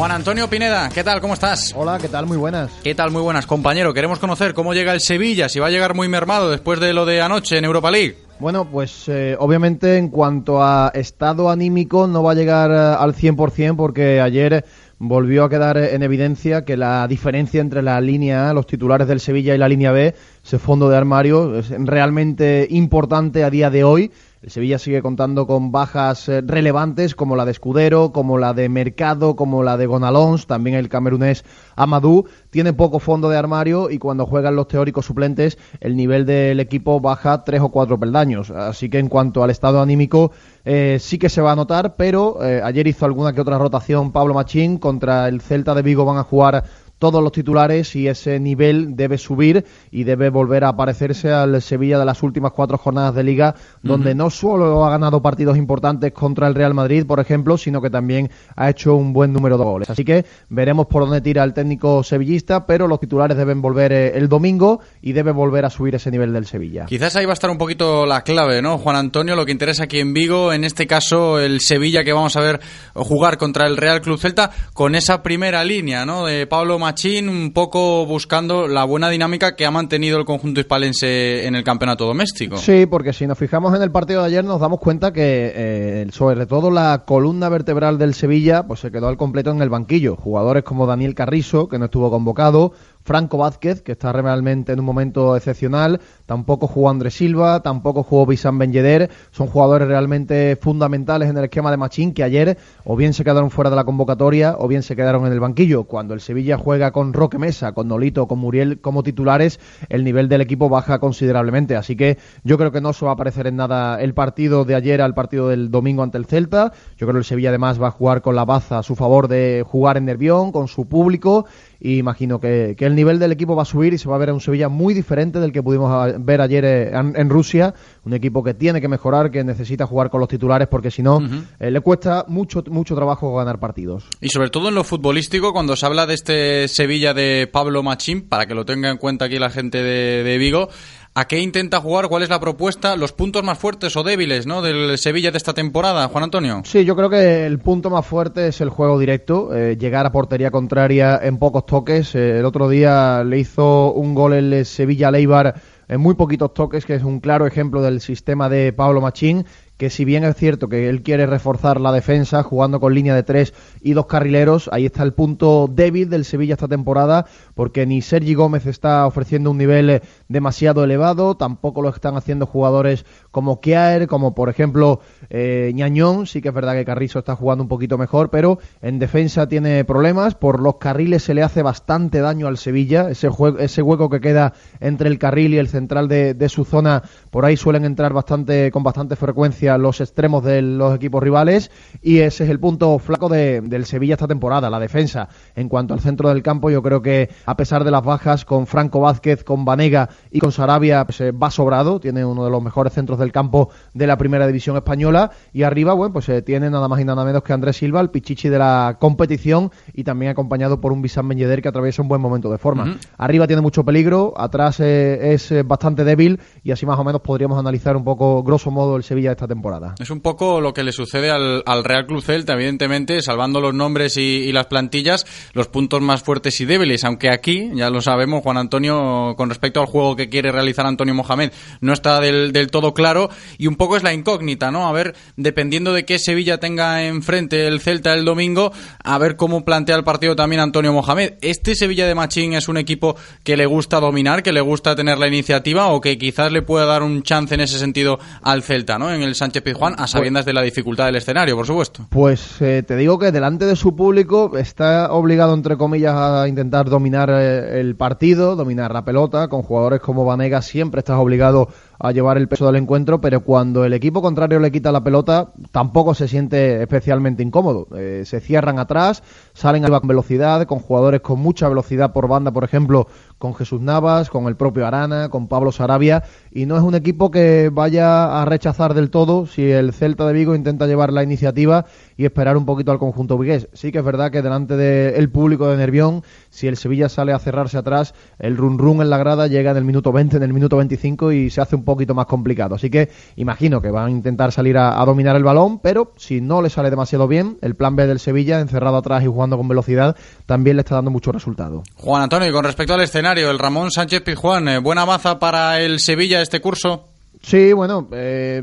Juan 0.00 0.12
Antonio 0.12 0.48
Pineda, 0.48 0.88
¿qué 0.88 1.04
tal? 1.04 1.20
¿Cómo 1.20 1.34
estás? 1.34 1.74
Hola, 1.76 1.98
¿qué 2.00 2.08
tal? 2.08 2.24
Muy 2.24 2.38
buenas. 2.38 2.70
¿Qué 2.82 2.94
tal? 2.94 3.10
Muy 3.10 3.20
buenas, 3.20 3.44
compañero. 3.44 3.92
Queremos 3.92 4.18
conocer 4.18 4.54
cómo 4.54 4.72
llega 4.72 4.94
el 4.94 5.00
Sevilla, 5.02 5.50
si 5.50 5.60
va 5.60 5.66
a 5.66 5.70
llegar 5.70 5.94
muy 5.94 6.08
mermado 6.08 6.50
después 6.50 6.80
de 6.80 6.94
lo 6.94 7.04
de 7.04 7.20
anoche 7.20 7.58
en 7.58 7.66
Europa 7.66 7.90
League. 7.90 8.16
Bueno, 8.38 8.64
pues 8.64 9.10
eh, 9.10 9.36
obviamente 9.38 9.98
en 9.98 10.08
cuanto 10.08 10.62
a 10.62 10.90
estado 10.94 11.50
anímico 11.50 12.06
no 12.06 12.22
va 12.22 12.32
a 12.32 12.34
llegar 12.34 12.70
eh, 12.70 12.96
al 12.98 13.14
100% 13.14 13.76
porque 13.76 14.22
ayer 14.22 14.64
volvió 14.98 15.44
a 15.44 15.50
quedar 15.50 15.76
en 15.76 16.02
evidencia 16.02 16.64
que 16.64 16.78
la 16.78 17.06
diferencia 17.06 17.60
entre 17.60 17.82
la 17.82 18.00
línea 18.00 18.48
A, 18.48 18.54
los 18.54 18.66
titulares 18.66 19.06
del 19.06 19.20
Sevilla 19.20 19.54
y 19.54 19.58
la 19.58 19.68
línea 19.68 19.92
B, 19.92 20.14
ese 20.42 20.58
fondo 20.58 20.88
de 20.88 20.96
armario, 20.96 21.58
es 21.58 21.68
realmente 21.68 22.66
importante 22.70 23.44
a 23.44 23.50
día 23.50 23.68
de 23.68 23.84
hoy. 23.84 24.10
El 24.42 24.50
Sevilla 24.50 24.78
sigue 24.78 25.02
contando 25.02 25.46
con 25.46 25.70
bajas 25.70 26.26
eh, 26.30 26.40
relevantes 26.40 27.14
como 27.14 27.36
la 27.36 27.44
de 27.44 27.50
Escudero, 27.50 28.10
como 28.10 28.38
la 28.38 28.54
de 28.54 28.70
Mercado, 28.70 29.36
como 29.36 29.62
la 29.62 29.76
de 29.76 29.84
Gonalons, 29.84 30.46
también 30.46 30.76
el 30.76 30.88
camerunés 30.88 31.44
Amadou. 31.76 32.24
Tiene 32.48 32.72
poco 32.72 33.00
fondo 33.00 33.28
de 33.28 33.36
armario 33.36 33.90
y 33.90 33.98
cuando 33.98 34.24
juegan 34.24 34.56
los 34.56 34.66
teóricos 34.66 35.04
suplentes 35.04 35.58
el 35.80 35.94
nivel 35.94 36.24
del 36.24 36.58
equipo 36.58 37.00
baja 37.00 37.44
tres 37.44 37.60
o 37.60 37.68
cuatro 37.68 38.00
peldaños. 38.00 38.50
Así 38.50 38.88
que 38.88 38.98
en 38.98 39.10
cuanto 39.10 39.44
al 39.44 39.50
estado 39.50 39.82
anímico 39.82 40.32
eh, 40.64 40.96
sí 40.98 41.18
que 41.18 41.28
se 41.28 41.42
va 41.42 41.52
a 41.52 41.56
notar, 41.56 41.96
pero 41.96 42.42
eh, 42.42 42.62
ayer 42.64 42.86
hizo 42.86 43.04
alguna 43.04 43.34
que 43.34 43.42
otra 43.42 43.58
rotación 43.58 44.10
Pablo 44.10 44.32
Machín. 44.32 44.78
Contra 44.78 45.28
el 45.28 45.42
Celta 45.42 45.74
de 45.74 45.82
Vigo 45.82 46.06
van 46.06 46.16
a 46.16 46.22
jugar 46.24 46.64
todos 47.00 47.22
los 47.22 47.32
titulares 47.32 47.96
y 47.96 48.06
ese 48.06 48.38
nivel 48.38 48.94
debe 48.94 49.18
subir 49.18 49.64
y 49.90 50.04
debe 50.04 50.28
volver 50.28 50.64
a 50.64 50.68
aparecerse 50.68 51.32
al 51.32 51.60
Sevilla 51.62 51.98
de 51.98 52.04
las 52.04 52.22
últimas 52.22 52.52
cuatro 52.52 52.76
jornadas 52.78 53.14
de 53.14 53.24
liga, 53.24 53.54
donde 53.82 54.14
no 54.14 54.28
solo 54.28 54.84
ha 54.84 54.90
ganado 54.90 55.22
partidos 55.22 55.56
importantes 55.56 56.12
contra 56.12 56.46
el 56.46 56.54
Real 56.54 56.74
Madrid, 56.74 57.06
por 57.06 57.18
ejemplo, 57.18 57.56
sino 57.56 57.80
que 57.80 57.88
también 57.88 58.30
ha 58.54 58.68
hecho 58.68 58.94
un 58.94 59.14
buen 59.14 59.32
número 59.32 59.56
de 59.56 59.64
goles. 59.64 59.90
Así 59.90 60.04
que 60.04 60.26
veremos 60.50 60.86
por 60.86 61.02
dónde 61.02 61.22
tira 61.22 61.42
el 61.42 61.54
técnico 61.54 62.04
sevillista, 62.04 62.66
pero 62.66 62.86
los 62.86 63.00
titulares 63.00 63.36
deben 63.36 63.62
volver 63.62 63.92
eh, 63.92 64.18
el 64.18 64.28
domingo 64.28 64.80
y 65.00 65.12
debe 65.12 65.32
volver 65.32 65.64
a 65.64 65.70
subir 65.70 65.94
ese 65.94 66.10
nivel 66.10 66.34
del 66.34 66.44
Sevilla. 66.44 66.84
Quizás 66.84 67.16
ahí 67.16 67.24
va 67.24 67.32
a 67.32 67.34
estar 67.34 67.50
un 67.50 67.58
poquito 67.58 68.04
la 68.04 68.22
clave, 68.22 68.60
¿no, 68.60 68.76
Juan 68.76 68.96
Antonio? 68.96 69.36
Lo 69.36 69.46
que 69.46 69.52
interesa 69.52 69.84
aquí 69.84 70.00
en 70.00 70.12
Vigo, 70.12 70.52
en 70.52 70.64
este 70.64 70.86
caso 70.86 71.40
el 71.40 71.60
Sevilla 71.60 72.04
que 72.04 72.12
vamos 72.12 72.36
a 72.36 72.40
ver 72.40 72.60
jugar 72.94 73.38
contra 73.38 73.66
el 73.66 73.78
Real 73.78 74.02
Club 74.02 74.18
Celta 74.18 74.50
con 74.74 74.94
esa 74.94 75.22
primera 75.22 75.64
línea, 75.64 76.04
¿no? 76.04 76.26
De 76.26 76.46
Pablo 76.46 76.78
Machín, 76.90 77.28
un 77.28 77.52
poco 77.52 78.04
buscando 78.04 78.66
la 78.66 78.82
buena 78.82 79.08
dinámica 79.08 79.54
que 79.54 79.64
ha 79.64 79.70
mantenido 79.70 80.18
el 80.18 80.24
conjunto 80.24 80.58
hispalense 80.58 81.46
en 81.46 81.54
el 81.54 81.62
campeonato 81.62 82.04
doméstico. 82.04 82.56
Sí, 82.56 82.84
porque 82.86 83.12
si 83.12 83.28
nos 83.28 83.38
fijamos 83.38 83.76
en 83.76 83.82
el 83.82 83.92
partido 83.92 84.22
de 84.22 84.26
ayer 84.26 84.44
nos 84.44 84.60
damos 84.60 84.80
cuenta 84.80 85.12
que 85.12 85.52
eh, 85.54 86.06
sobre 86.10 86.46
todo 86.46 86.68
la 86.72 87.04
columna 87.06 87.48
vertebral 87.48 87.96
del 87.96 88.12
Sevilla 88.12 88.64
pues 88.64 88.80
se 88.80 88.90
quedó 88.90 89.06
al 89.06 89.16
completo 89.16 89.52
en 89.52 89.62
el 89.62 89.68
banquillo. 89.68 90.16
Jugadores 90.16 90.64
como 90.64 90.84
Daniel 90.84 91.14
Carrizo, 91.14 91.68
que 91.68 91.78
no 91.78 91.84
estuvo 91.84 92.10
convocado, 92.10 92.72
Franco 93.10 93.38
Vázquez, 93.38 93.82
que 93.82 93.90
está 93.90 94.12
realmente 94.12 94.70
en 94.70 94.78
un 94.78 94.84
momento 94.84 95.34
excepcional, 95.34 96.00
tampoco 96.26 96.68
jugó 96.68 96.90
Andrés 96.90 97.14
Silva, 97.14 97.60
tampoco 97.60 98.04
jugó 98.04 98.24
Bissan 98.24 98.56
Ben 98.56 98.72
Yedder, 98.72 99.10
son 99.32 99.48
jugadores 99.48 99.88
realmente 99.88 100.54
fundamentales 100.54 101.28
en 101.28 101.36
el 101.36 101.42
esquema 101.42 101.72
de 101.72 101.76
Machín 101.76 102.14
que 102.14 102.22
ayer 102.22 102.56
o 102.84 102.94
bien 102.94 103.12
se 103.12 103.24
quedaron 103.24 103.50
fuera 103.50 103.68
de 103.68 103.74
la 103.74 103.82
convocatoria 103.82 104.54
o 104.56 104.68
bien 104.68 104.84
se 104.84 104.94
quedaron 104.94 105.26
en 105.26 105.32
el 105.32 105.40
banquillo. 105.40 105.82
Cuando 105.82 106.14
el 106.14 106.20
Sevilla 106.20 106.56
juega 106.56 106.92
con 106.92 107.12
Roque 107.12 107.36
Mesa, 107.36 107.72
con 107.72 107.88
Nolito, 107.88 108.28
con 108.28 108.38
Muriel 108.38 108.80
como 108.80 109.02
titulares, 109.02 109.58
el 109.88 110.04
nivel 110.04 110.28
del 110.28 110.42
equipo 110.42 110.68
baja 110.68 111.00
considerablemente. 111.00 111.74
Así 111.74 111.96
que 111.96 112.16
yo 112.44 112.58
creo 112.58 112.70
que 112.70 112.80
no 112.80 112.92
se 112.92 113.06
va 113.06 113.10
a 113.10 113.16
parecer 113.16 113.48
en 113.48 113.56
nada 113.56 114.00
el 114.00 114.14
partido 114.14 114.64
de 114.64 114.76
ayer 114.76 115.02
al 115.02 115.14
partido 115.14 115.48
del 115.48 115.72
domingo 115.72 116.04
ante 116.04 116.16
el 116.16 116.26
Celta. 116.26 116.72
Yo 116.96 117.08
creo 117.08 117.14
que 117.14 117.18
el 117.18 117.24
Sevilla 117.24 117.48
además 117.48 117.82
va 117.82 117.88
a 117.88 117.90
jugar 117.90 118.22
con 118.22 118.36
la 118.36 118.44
baza 118.44 118.78
a 118.78 118.82
su 118.84 118.94
favor 118.94 119.26
de 119.26 119.64
jugar 119.66 119.96
en 119.96 120.04
Nervión, 120.04 120.52
con 120.52 120.68
su 120.68 120.86
público 120.86 121.46
y 121.80 121.96
imagino 121.96 122.38
que, 122.38 122.74
que, 122.76 122.84
el 122.84 122.94
nivel 122.94 123.18
del 123.18 123.32
equipo 123.32 123.56
va 123.56 123.62
a 123.62 123.66
subir 123.66 123.94
y 123.94 123.98
se 123.98 124.08
va 124.08 124.16
a 124.16 124.18
ver 124.18 124.28
a 124.28 124.34
un 124.34 124.40
Sevilla 124.40 124.68
muy 124.68 124.92
diferente 124.92 125.40
del 125.40 125.50
que 125.50 125.62
pudimos 125.62 126.12
ver 126.18 126.40
ayer 126.42 126.64
eh, 126.64 126.90
en, 126.92 127.14
en 127.16 127.30
Rusia, 127.30 127.74
un 128.04 128.12
equipo 128.12 128.44
que 128.44 128.52
tiene 128.54 128.80
que 128.80 128.88
mejorar, 128.88 129.30
que 129.30 129.42
necesita 129.42 129.86
jugar 129.86 130.10
con 130.10 130.20
los 130.20 130.28
titulares 130.28 130.68
porque 130.68 130.90
si 130.90 131.02
no 131.02 131.16
uh 131.16 131.20
-huh. 131.20 131.42
eh, 131.58 131.70
le 131.70 131.80
cuesta 131.80 132.24
mucho 132.28 132.62
mucho 132.68 132.94
trabajo 132.94 133.34
ganar 133.34 133.58
partidos. 133.58 134.04
Y 134.20 134.28
sobre 134.28 134.50
todo 134.50 134.68
en 134.68 134.74
lo 134.74 134.84
futbolístico, 134.84 135.52
cuando 135.52 135.74
se 135.74 135.86
habla 135.86 136.06
de 136.06 136.14
este 136.14 136.68
Sevilla 136.68 137.14
de 137.14 137.48
Pablo 137.50 137.82
Machín, 137.82 138.28
para 138.28 138.46
que 138.46 138.54
lo 138.54 138.64
tenga 138.64 138.90
en 138.90 138.98
cuenta 138.98 139.24
aquí 139.24 139.38
la 139.38 139.50
gente 139.50 139.82
de, 139.82 140.22
de 140.22 140.38
Vigo, 140.38 140.68
¿A 141.12 141.26
qué 141.26 141.40
intenta 141.40 141.80
jugar? 141.80 142.06
¿Cuál 142.08 142.22
es 142.22 142.28
la 142.28 142.38
propuesta? 142.38 142.94
¿Los 142.94 143.12
puntos 143.12 143.42
más 143.42 143.58
fuertes 143.58 143.96
o 143.96 144.04
débiles 144.04 144.46
¿no? 144.46 144.62
del 144.62 144.96
Sevilla 144.96 145.32
de 145.32 145.38
esta 145.38 145.52
temporada, 145.52 146.06
Juan 146.06 146.22
Antonio? 146.22 146.62
Sí, 146.64 146.84
yo 146.84 146.94
creo 146.94 147.10
que 147.10 147.46
el 147.46 147.58
punto 147.58 147.90
más 147.90 148.06
fuerte 148.06 148.46
es 148.46 148.60
el 148.60 148.70
juego 148.70 148.96
directo, 148.96 149.52
eh, 149.52 149.76
llegar 149.76 150.06
a 150.06 150.12
portería 150.12 150.52
contraria 150.52 151.18
en 151.20 151.38
pocos 151.38 151.66
toques. 151.66 152.14
Eh, 152.14 152.38
el 152.38 152.44
otro 152.44 152.68
día 152.68 153.24
le 153.24 153.40
hizo 153.40 153.92
un 153.92 154.14
gol 154.14 154.34
el 154.34 154.64
Sevilla 154.64 155.10
Leibar 155.10 155.60
en 155.88 156.00
muy 156.00 156.14
poquitos 156.14 156.54
toques, 156.54 156.86
que 156.86 156.94
es 156.94 157.02
un 157.02 157.18
claro 157.18 157.44
ejemplo 157.44 157.82
del 157.82 158.00
sistema 158.00 158.48
de 158.48 158.72
Pablo 158.72 159.00
Machín 159.00 159.44
que 159.80 159.88
si 159.88 160.04
bien 160.04 160.24
es 160.24 160.36
cierto 160.36 160.68
que 160.68 160.90
él 160.90 161.00
quiere 161.00 161.24
reforzar 161.24 161.80
la 161.80 161.90
defensa 161.90 162.42
jugando 162.42 162.80
con 162.80 162.92
línea 162.92 163.14
de 163.14 163.22
tres 163.22 163.54
y 163.80 163.94
dos 163.94 164.04
carrileros, 164.04 164.68
ahí 164.72 164.84
está 164.84 165.02
el 165.02 165.14
punto 165.14 165.70
débil 165.72 166.10
del 166.10 166.26
Sevilla 166.26 166.52
esta 166.52 166.68
temporada, 166.68 167.24
porque 167.54 167.86
ni 167.86 168.02
Sergi 168.02 168.34
Gómez 168.34 168.66
está 168.66 169.06
ofreciendo 169.06 169.50
un 169.50 169.56
nivel 169.56 170.02
demasiado 170.28 170.84
elevado, 170.84 171.34
tampoco 171.34 171.80
lo 171.80 171.88
están 171.88 172.18
haciendo 172.18 172.44
jugadores 172.44 173.06
como 173.30 173.62
Kiaer, 173.62 174.06
como 174.06 174.34
por 174.34 174.50
ejemplo 174.50 175.00
eh, 175.30 175.72
Ñañón, 175.74 176.26
sí 176.26 176.42
que 176.42 176.48
es 176.48 176.54
verdad 176.54 176.74
que 176.74 176.84
Carrizo 176.84 177.18
está 177.18 177.34
jugando 177.34 177.64
un 177.64 177.68
poquito 177.68 177.96
mejor, 177.96 178.28
pero 178.28 178.58
en 178.82 178.98
defensa 178.98 179.48
tiene 179.48 179.86
problemas, 179.86 180.34
por 180.34 180.60
los 180.60 180.76
carriles 180.76 181.22
se 181.22 181.32
le 181.32 181.42
hace 181.42 181.62
bastante 181.62 182.20
daño 182.20 182.48
al 182.48 182.58
Sevilla, 182.58 183.08
ese, 183.08 183.30
ese 183.60 183.80
hueco 183.80 184.10
que 184.10 184.20
queda 184.20 184.52
entre 184.78 185.08
el 185.08 185.18
carril 185.18 185.54
y 185.54 185.58
el 185.58 185.68
central 185.68 186.06
de 186.06 186.48
su 186.50 186.66
zona, 186.66 187.02
por 187.30 187.44
ahí 187.44 187.56
suelen 187.56 187.84
entrar 187.84 188.12
bastante 188.12 188.70
con 188.70 188.82
bastante 188.82 189.16
frecuencia 189.16 189.78
los 189.78 190.00
extremos 190.00 190.44
de 190.44 190.62
los 190.62 190.94
equipos 190.94 191.22
rivales 191.22 191.70
y 192.02 192.18
ese 192.18 192.44
es 192.44 192.50
el 192.50 192.58
punto 192.58 192.98
flaco 192.98 193.28
de, 193.28 193.60
del 193.60 193.86
Sevilla 193.86 194.14
esta 194.14 194.26
temporada, 194.28 194.68
la 194.68 194.80
defensa. 194.80 195.28
En 195.54 195.68
cuanto 195.68 195.94
al 195.94 196.00
centro 196.00 196.28
del 196.28 196.42
campo, 196.42 196.70
yo 196.70 196.82
creo 196.82 197.02
que 197.02 197.30
a 197.46 197.56
pesar 197.56 197.84
de 197.84 197.90
las 197.90 198.02
bajas 198.02 198.44
con 198.44 198.66
Franco 198.66 199.00
Vázquez, 199.00 199.44
con 199.44 199.64
Vanega 199.64 200.08
y 200.30 200.40
con 200.40 200.52
Sarabia, 200.52 201.04
pues, 201.04 201.20
eh, 201.20 201.32
va 201.32 201.50
sobrado, 201.50 202.00
tiene 202.00 202.24
uno 202.24 202.44
de 202.44 202.50
los 202.50 202.62
mejores 202.62 202.92
centros 202.92 203.18
del 203.18 203.32
campo 203.32 203.70
de 203.94 204.06
la 204.06 204.18
primera 204.18 204.46
división 204.46 204.76
española 204.76 205.30
y 205.52 205.62
arriba, 205.62 205.94
bueno, 205.94 206.12
pues 206.12 206.28
eh, 206.28 206.42
tiene 206.42 206.70
nada 206.70 206.88
más 206.88 207.00
y 207.00 207.04
nada 207.04 207.24
menos 207.24 207.42
que 207.42 207.52
Andrés 207.52 207.76
Silva, 207.76 208.00
el 208.00 208.10
pichichi 208.10 208.48
de 208.48 208.58
la 208.58 208.96
competición 209.00 209.70
y 209.94 210.04
también 210.04 210.32
acompañado 210.32 210.80
por 210.80 210.92
un 210.92 211.02
Bissan 211.02 211.28
Ben 211.28 211.38
Yedder 211.38 211.62
que 211.62 211.68
atraviesa 211.68 212.02
un 212.02 212.08
buen 212.08 212.20
momento 212.20 212.50
de 212.50 212.58
forma. 212.58 212.84
Uh 212.84 212.86
-huh. 212.88 212.98
Arriba 213.18 213.46
tiene 213.46 213.62
mucho 213.62 213.84
peligro, 213.84 214.34
atrás 214.36 214.80
eh, 214.80 215.32
es 215.32 215.52
bastante 215.66 216.04
débil 216.04 216.40
y 216.64 216.72
así 216.72 216.86
más 216.86 216.98
o 216.98 217.04
menos 217.04 217.19
podríamos 217.20 217.58
analizar 217.58 217.96
un 217.96 218.04
poco, 218.04 218.42
grosso 218.42 218.70
modo, 218.70 218.96
el 218.96 219.02
Sevilla 219.02 219.30
de 219.30 219.34
esta 219.34 219.48
temporada. 219.48 219.94
Es 219.98 220.10
un 220.10 220.20
poco 220.20 220.60
lo 220.60 220.72
que 220.72 220.84
le 220.84 220.92
sucede 220.92 221.30
al, 221.30 221.62
al 221.66 221.84
Real 221.84 222.06
Club 222.06 222.22
Celta, 222.22 222.54
evidentemente, 222.54 223.22
salvando 223.22 223.60
los 223.60 223.74
nombres 223.74 224.16
y, 224.16 224.50
las 224.52 224.66
plantillas, 224.66 225.26
los 225.52 225.68
puntos 225.68 226.00
más 226.00 226.22
fuertes 226.22 226.60
y 226.60 226.64
débiles, 226.64 227.04
aunque 227.04 227.30
aquí, 227.30 227.70
ya 227.74 227.90
lo 227.90 228.02
sabemos, 228.02 228.42
Juan 228.42 228.56
Antonio, 228.56 229.34
con 229.36 229.48
respecto 229.48 229.80
al 229.80 229.86
juego 229.86 230.16
que 230.16 230.28
quiere 230.28 230.50
realizar 230.50 230.86
Antonio 230.86 231.14
Mohamed, 231.14 231.52
no 231.80 231.92
está 231.92 232.20
del 232.20 232.70
todo 232.70 232.94
claro 232.94 233.30
y 233.58 233.66
un 233.66 233.76
poco 233.76 233.96
es 233.96 234.02
la 234.02 234.12
incógnita, 234.12 234.70
¿no? 234.70 234.88
A 234.88 234.92
ver, 234.92 235.14
dependiendo 235.36 235.92
de 235.92 236.04
qué 236.04 236.18
Sevilla 236.18 236.58
tenga 236.58 237.04
enfrente 237.04 237.66
el 237.66 237.80
Celta 237.80 238.14
el 238.14 238.24
domingo, 238.24 238.72
a 239.02 239.18
ver 239.18 239.36
cómo 239.36 239.64
plantea 239.64 239.96
el 239.96 240.04
partido 240.04 240.36
también 240.36 240.60
Antonio 240.60 240.92
Mohamed. 240.92 241.34
¿Este 241.40 241.74
Sevilla 241.74 242.06
de 242.06 242.14
Machín 242.14 242.54
es 242.54 242.68
un 242.68 242.76
equipo 242.76 243.16
que 243.44 243.56
le 243.56 243.66
gusta 243.66 244.00
dominar, 244.00 244.42
que 244.42 244.52
le 244.52 244.60
gusta 244.60 244.96
tener 244.96 245.18
la 245.18 245.28
iniciativa 245.28 245.88
o 245.88 246.00
que 246.00 246.18
quizás 246.18 246.52
le 246.52 246.62
pueda 246.62 246.86
dar 246.86 247.02
un 247.02 247.09
chance 247.22 247.54
en 247.54 247.60
ese 247.60 247.78
sentido 247.78 248.18
al 248.42 248.62
Celta, 248.62 248.98
¿no? 248.98 249.12
En 249.12 249.22
el 249.22 249.34
Sánchez 249.34 249.62
Pizjuán, 249.62 249.94
a 249.98 250.06
sabiendas 250.06 250.44
de 250.44 250.52
la 250.52 250.62
dificultad 250.62 251.06
del 251.06 251.16
escenario, 251.16 251.56
por 251.56 251.66
supuesto. 251.66 252.06
Pues 252.08 252.60
eh, 252.60 252.82
te 252.86 252.96
digo 252.96 253.18
que 253.18 253.32
delante 253.32 253.66
de 253.66 253.76
su 253.76 253.94
público 253.94 254.56
está 254.56 255.12
obligado, 255.12 255.54
entre 255.54 255.76
comillas, 255.76 256.14
a 256.14 256.48
intentar 256.48 256.88
dominar 256.88 257.30
eh, 257.30 257.80
el 257.80 257.96
partido, 257.96 258.56
dominar 258.56 258.92
la 258.92 259.04
pelota. 259.04 259.48
Con 259.48 259.62
jugadores 259.62 260.00
como 260.00 260.24
Vanega 260.24 260.62
siempre 260.62 261.00
estás 261.00 261.18
obligado 261.18 261.68
a 262.00 262.12
llevar 262.12 262.38
el 262.38 262.48
peso 262.48 262.66
del 262.66 262.76
encuentro, 262.76 263.20
pero 263.20 263.40
cuando 263.40 263.84
el 263.84 263.92
equipo 263.92 264.22
contrario 264.22 264.58
le 264.58 264.72
quita 264.72 264.90
la 264.90 265.04
pelota, 265.04 265.52
tampoco 265.70 266.14
se 266.14 266.28
siente 266.28 266.82
especialmente 266.82 267.42
incómodo. 267.42 267.88
Eh, 267.94 268.22
se 268.24 268.40
cierran 268.40 268.78
atrás, 268.78 269.22
salen 269.52 269.84
con 269.84 270.08
velocidad, 270.08 270.64
con 270.66 270.78
jugadores 270.78 271.20
con 271.20 271.40
mucha 271.40 271.68
velocidad 271.68 272.12
por 272.12 272.26
banda, 272.26 272.52
por 272.52 272.64
ejemplo, 272.64 273.06
con 273.40 273.54
Jesús 273.54 273.80
Navas, 273.80 274.28
con 274.28 274.46
el 274.48 274.54
propio 274.54 274.86
Arana, 274.86 275.30
con 275.30 275.48
Pablo 275.48 275.72
Sarabia, 275.72 276.24
y 276.52 276.66
no 276.66 276.76
es 276.76 276.82
un 276.82 276.94
equipo 276.94 277.30
que 277.30 277.70
vaya 277.72 278.38
a 278.38 278.44
rechazar 278.44 278.92
del 278.92 279.08
todo 279.08 279.46
si 279.46 279.70
el 279.70 279.94
Celta 279.94 280.26
de 280.26 280.34
Vigo 280.34 280.54
intenta 280.54 280.86
llevar 280.86 281.10
la 281.10 281.22
iniciativa 281.22 281.86
y 282.18 282.26
esperar 282.26 282.58
un 282.58 282.66
poquito 282.66 282.92
al 282.92 282.98
conjunto 282.98 283.38
vigués. 283.38 283.68
Sí 283.72 283.92
que 283.92 283.98
es 283.98 284.04
verdad 284.04 284.30
que 284.30 284.42
delante 284.42 284.76
del 284.76 285.30
público 285.30 285.68
de 285.68 285.78
Nervión, 285.78 286.22
si 286.50 286.68
el 286.68 286.76
Sevilla 286.76 287.08
sale 287.08 287.32
a 287.32 287.38
cerrarse 287.38 287.78
atrás, 287.78 288.14
el 288.38 288.58
run 288.58 288.78
run 288.78 289.00
en 289.00 289.08
la 289.08 289.16
grada 289.16 289.46
llega 289.46 289.70
en 289.70 289.78
el 289.78 289.86
minuto 289.86 290.12
20, 290.12 290.36
en 290.36 290.42
el 290.42 290.52
minuto 290.52 290.76
25 290.76 291.32
y 291.32 291.48
se 291.48 291.62
hace 291.62 291.76
un 291.76 291.84
poquito 291.84 292.14
más 292.14 292.26
complicado. 292.26 292.74
Así 292.74 292.90
que 292.90 293.08
imagino 293.36 293.80
que 293.80 293.90
van 293.90 294.08
a 294.08 294.10
intentar 294.10 294.52
salir 294.52 294.76
a, 294.76 295.00
a, 295.00 295.04
dominar 295.06 295.34
el 295.34 295.44
balón, 295.44 295.78
pero 295.78 296.12
si 296.18 296.42
no 296.42 296.60
le 296.60 296.68
sale 296.68 296.90
demasiado 296.90 297.26
bien, 297.26 297.56
el 297.62 297.74
plan 297.74 297.96
B 297.96 298.06
del 298.06 298.20
Sevilla, 298.20 298.60
encerrado 298.60 298.98
atrás 298.98 299.22
y 299.24 299.28
jugando 299.28 299.56
con 299.56 299.66
velocidad, 299.66 300.14
también 300.44 300.76
le 300.76 300.82
está 300.82 300.96
dando 300.96 301.10
mucho 301.10 301.32
resultado. 301.32 301.82
Juan 301.96 302.24
Antonio, 302.24 302.50
y 302.50 302.52
con 302.52 302.64
respecto 302.64 302.92
al 302.92 303.00
escenario, 303.00 303.29
el 303.38 303.60
Ramón 303.60 303.92
Sánchez 303.92 304.22
Pizjuán, 304.22 304.66
eh, 304.68 304.78
¿buena 304.78 305.04
baza 305.04 305.38
para 305.38 305.80
el 305.80 306.00
Sevilla 306.00 306.42
este 306.42 306.60
curso? 306.60 307.10
Sí, 307.40 307.72
bueno, 307.72 308.08
eh, 308.10 308.60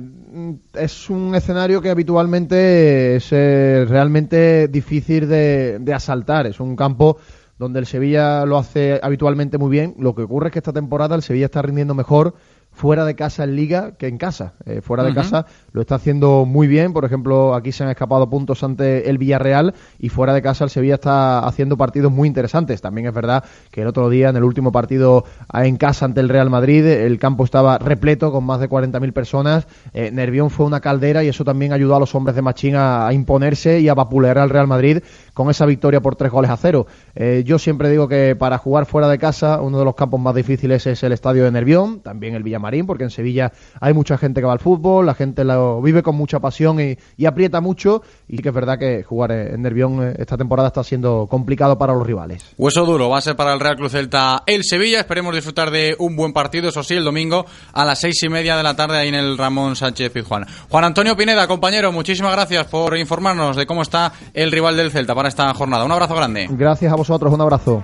es 0.74 1.10
un 1.10 1.34
escenario 1.36 1.82
que 1.82 1.90
habitualmente 1.90 3.16
es 3.16 3.30
eh, 3.32 3.86
realmente 3.88 4.68
difícil 4.68 5.30
de, 5.30 5.80
de 5.80 5.94
asaltar. 5.94 6.48
Es 6.48 6.60
un 6.60 6.76
campo 6.76 7.18
donde 7.58 7.80
el 7.80 7.86
Sevilla 7.86 8.46
lo 8.46 8.58
hace 8.58 9.00
habitualmente 9.02 9.58
muy 9.58 9.70
bien. 9.70 9.96
Lo 10.00 10.14
que 10.14 10.24
ocurre 10.24 10.48
es 10.48 10.54
que 10.54 10.60
esta 10.60 10.74
temporada 10.74 11.16
el 11.16 11.22
Sevilla 11.22 11.46
está 11.46 11.62
rindiendo 11.62 11.96
mejor 11.96 12.36
fuera 12.78 13.06
de 13.06 13.16
casa 13.16 13.44
en 13.44 13.56
liga 13.56 13.94
que 13.98 14.08
en 14.08 14.20
casa. 14.20 14.54
Eh, 14.66 14.82
fuera 14.82 15.04
de 15.04 15.12
casa 15.12 15.48
lo 15.72 15.82
está 15.82 15.96
haciendo 15.96 16.46
muy 16.46 16.68
bien. 16.68 16.94
Por 16.94 17.06
ejemplo, 17.06 17.56
aquí 17.56 17.72
se 17.72 17.84
han 17.84 17.90
escapado 17.90 18.30
puntos 18.30 18.64
ante 18.64 19.10
el 19.10 19.18
Villarreal 19.18 19.74
y 19.98 20.10
fuera 20.10 20.32
de 20.32 20.44
casa 20.44 20.64
el 20.64 20.70
Sevilla 20.70 20.94
está 20.96 21.40
haciendo 21.40 21.76
partidos 21.76 22.12
muy 22.12 22.28
interesantes. 22.28 22.80
También 22.80 23.08
es 23.08 23.14
verdad 23.16 23.44
que 23.72 23.82
el 23.82 23.88
otro 23.88 24.10
día 24.10 24.30
en 24.30 24.36
el 24.36 24.44
último 24.44 24.72
partido 24.72 25.26
en 25.52 25.78
casa 25.78 26.06
ante 26.06 26.20
el 26.20 26.30
Real 26.30 26.52
Madrid 26.52 26.86
el 26.86 27.18
campo 27.18 27.44
estaba 27.44 27.80
repleto 27.80 28.32
con 28.32 28.44
más 28.44 28.60
de 28.60 28.70
40.000 28.70 29.12
personas. 29.12 29.68
Eh, 29.94 30.12
Nervión 30.12 30.52
fue 30.52 30.68
una 30.68 30.80
caldera 30.80 31.24
y 31.24 31.30
eso 31.30 31.44
también 31.44 31.74
ayudó 31.74 31.96
a 31.96 32.00
los 32.00 32.14
hombres 32.14 32.36
de 32.36 32.44
Machín 32.44 32.76
a, 32.76 33.12
imponerse 33.12 33.80
y 33.80 33.90
a 33.90 33.96
vapulear 33.96 34.38
al 34.38 34.52
Real 34.52 34.68
Madrid 34.68 35.00
con 35.34 35.50
esa 35.50 35.66
victoria 35.66 36.00
por 36.00 36.16
tres 36.16 36.32
goles 36.32 36.52
a 36.52 36.58
cero. 36.58 36.86
Eh, 37.16 37.42
yo 37.44 37.58
siempre 37.58 37.90
digo 37.90 38.08
que 38.08 38.36
para 38.36 38.60
jugar 38.60 38.86
fuera 38.86 39.08
de 39.08 39.18
casa 39.18 39.62
uno 39.62 39.80
de 39.80 39.86
los 39.86 39.96
campos 39.96 40.20
más 40.20 40.36
difíciles 40.36 40.86
es 40.86 41.02
el 41.02 41.12
estadio 41.12 41.44
de 41.44 41.52
Nervión, 41.52 42.02
también 42.02 42.36
el 42.36 42.44
Villamarín 42.68 42.86
porque 42.86 43.04
en 43.04 43.10
Sevilla 43.10 43.52
hay 43.80 43.94
mucha 43.94 44.18
gente 44.18 44.42
que 44.42 44.48
va 44.48 44.54
al 44.54 44.60
fútbol, 44.60 45.06
la 45.06 45.14
gente 45.14 45.44
lo 45.44 45.82
vive 45.82 46.04
con 46.04 46.16
mucha 46.16 46.40
pasión 46.40 46.80
y, 46.80 47.26
aprieta 47.26 47.62
mucho, 47.62 48.02
y 48.28 48.38
que 48.38 48.50
es 48.50 48.56
verdad 48.56 48.78
que 48.78 49.04
jugar 49.04 49.32
en 49.32 49.62
Nervión 49.62 50.02
eh, 50.02 50.16
esta 50.18 50.38
temporada 50.38 50.70
está 50.70 50.84
siendo 50.84 51.28
complicado 51.30 51.78
para 51.78 51.94
los 51.94 52.06
rivales. 52.06 52.54
Hueso 52.58 52.86
duro 52.86 53.10
va 53.10 53.18
a 53.18 53.22
ser 53.22 53.36
para 53.36 53.54
el 53.54 53.60
Real 53.60 53.76
Cruz 53.76 53.92
Celta 53.92 54.44
el 54.46 54.64
Sevilla, 54.64 55.00
esperemos 55.00 55.34
disfrutar 55.34 55.72
de 55.72 55.96
un 56.00 56.16
buen 56.16 56.34
partido, 56.34 56.70
eso 56.70 56.84
sí, 56.84 56.96
el 56.96 57.04
domingo 57.04 57.46
a 57.74 57.86
las 57.86 58.00
seis 58.00 58.22
y 58.24 58.30
media 58.30 58.58
de 58.58 58.64
la 58.64 58.76
tarde 58.76 58.98
ahí 58.98 59.10
en 59.10 59.16
el 59.16 59.38
Ramón 59.38 59.76
Sánchez 59.76 60.12
Pizjuán. 60.12 60.46
Juan 60.70 60.84
Antonio 60.84 61.16
Pineda, 61.16 61.48
compañero, 61.48 61.92
muchísimas 61.92 62.32
gracias 62.32 62.68
por 62.68 62.98
informarnos 62.98 63.56
de 63.56 63.66
cómo 63.66 63.82
está 63.82 64.12
el 64.34 64.52
rival 64.52 64.78
del 64.78 64.92
Celta 64.92 65.16
para 65.16 65.30
esta 65.30 65.54
jornada. 65.54 65.86
Un 65.86 65.92
abrazo 65.92 66.16
grande. 66.16 66.48
Gracias 66.50 66.92
a 66.92 66.96
vosotros, 66.96 67.34
un 67.34 67.42
abrazo. 67.42 67.82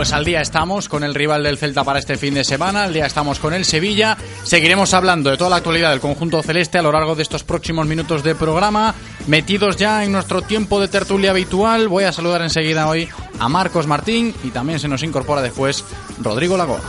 Pues 0.00 0.14
al 0.14 0.24
día 0.24 0.40
estamos 0.40 0.88
con 0.88 1.04
el 1.04 1.14
rival 1.14 1.42
del 1.42 1.58
Celta 1.58 1.84
para 1.84 1.98
este 1.98 2.16
fin 2.16 2.32
de 2.32 2.42
semana, 2.42 2.84
al 2.84 2.94
día 2.94 3.04
estamos 3.04 3.38
con 3.38 3.52
el 3.52 3.66
Sevilla. 3.66 4.16
Seguiremos 4.44 4.94
hablando 4.94 5.28
de 5.28 5.36
toda 5.36 5.50
la 5.50 5.56
actualidad 5.56 5.90
del 5.90 6.00
conjunto 6.00 6.42
celeste 6.42 6.78
a 6.78 6.82
lo 6.82 6.90
largo 6.90 7.14
de 7.14 7.22
estos 7.22 7.44
próximos 7.44 7.86
minutos 7.86 8.22
de 8.22 8.34
programa. 8.34 8.94
Metidos 9.26 9.76
ya 9.76 10.02
en 10.02 10.12
nuestro 10.12 10.40
tiempo 10.40 10.80
de 10.80 10.88
tertulia 10.88 11.32
habitual, 11.32 11.88
voy 11.88 12.04
a 12.04 12.12
saludar 12.12 12.40
enseguida 12.40 12.88
hoy 12.88 13.10
a 13.38 13.50
Marcos 13.50 13.86
Martín 13.86 14.34
y 14.42 14.48
también 14.48 14.80
se 14.80 14.88
nos 14.88 15.02
incorpora 15.02 15.42
después 15.42 15.84
Rodrigo 16.18 16.56
Lago. 16.56 16.80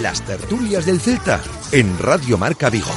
Las 0.00 0.24
tertulias 0.24 0.86
del 0.86 0.98
Celta 0.98 1.42
en 1.72 1.98
Radio 1.98 2.38
Marca 2.38 2.70
Vigo. 2.70 2.88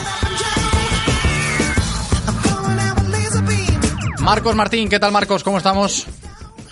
Marcos 4.21 4.55
Martín, 4.55 4.87
¿qué 4.87 4.99
tal 5.01 5.11
Marcos? 5.11 5.43
¿Cómo 5.43 5.57
estamos? 5.57 6.07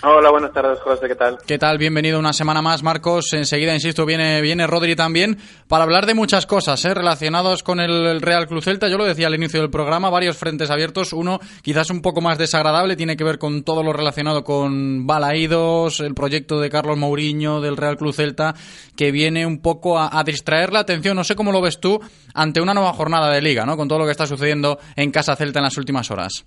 Hola, 0.02 0.30
buenas 0.30 0.54
tardes, 0.54 0.80
José, 0.80 1.08
¿qué 1.08 1.14
tal? 1.14 1.36
¿Qué 1.46 1.58
tal? 1.58 1.76
Bienvenido 1.76 2.18
una 2.18 2.32
semana 2.32 2.62
más, 2.62 2.82
Marcos. 2.82 3.34
Enseguida, 3.34 3.74
insisto, 3.74 4.06
viene, 4.06 4.40
viene 4.40 4.66
Rodri 4.66 4.96
también 4.96 5.36
para 5.68 5.84
hablar 5.84 6.06
de 6.06 6.14
muchas 6.14 6.46
cosas 6.46 6.82
¿eh? 6.86 6.94
relacionadas 6.94 7.62
con 7.62 7.80
el 7.80 8.22
Real 8.22 8.46
Cruz 8.46 8.64
Celta. 8.64 8.88
Yo 8.88 8.96
lo 8.96 9.04
decía 9.04 9.26
al 9.26 9.34
inicio 9.34 9.60
del 9.60 9.68
programa, 9.68 10.08
varios 10.08 10.38
frentes 10.38 10.70
abiertos. 10.70 11.12
Uno, 11.12 11.38
quizás 11.60 11.90
un 11.90 12.00
poco 12.00 12.22
más 12.22 12.38
desagradable, 12.38 12.96
tiene 12.96 13.14
que 13.14 13.24
ver 13.24 13.38
con 13.38 13.62
todo 13.62 13.82
lo 13.82 13.92
relacionado 13.92 14.42
con 14.42 15.06
Balaídos, 15.06 16.00
el 16.00 16.14
proyecto 16.14 16.58
de 16.60 16.70
Carlos 16.70 16.96
Mourinho 16.96 17.60
del 17.60 17.76
Real 17.76 17.98
Cruz 17.98 18.16
Celta, 18.16 18.54
que 18.96 19.12
viene 19.12 19.44
un 19.44 19.60
poco 19.60 19.98
a, 19.98 20.24
distraer 20.24 20.72
la 20.72 20.80
atención. 20.80 21.14
No 21.14 21.24
sé 21.24 21.36
cómo 21.36 21.52
lo 21.52 21.60
ves 21.60 21.78
tú 21.78 22.00
ante 22.32 22.62
una 22.62 22.72
nueva 22.72 22.94
jornada 22.94 23.30
de 23.30 23.42
liga, 23.42 23.66
¿no? 23.66 23.76
Con 23.76 23.86
todo 23.86 23.98
lo 23.98 24.06
que 24.06 24.12
está 24.12 24.26
sucediendo 24.26 24.78
en 24.96 25.10
Casa 25.10 25.36
Celta 25.36 25.58
en 25.58 25.64
las 25.64 25.76
últimas 25.76 26.10
horas. 26.10 26.46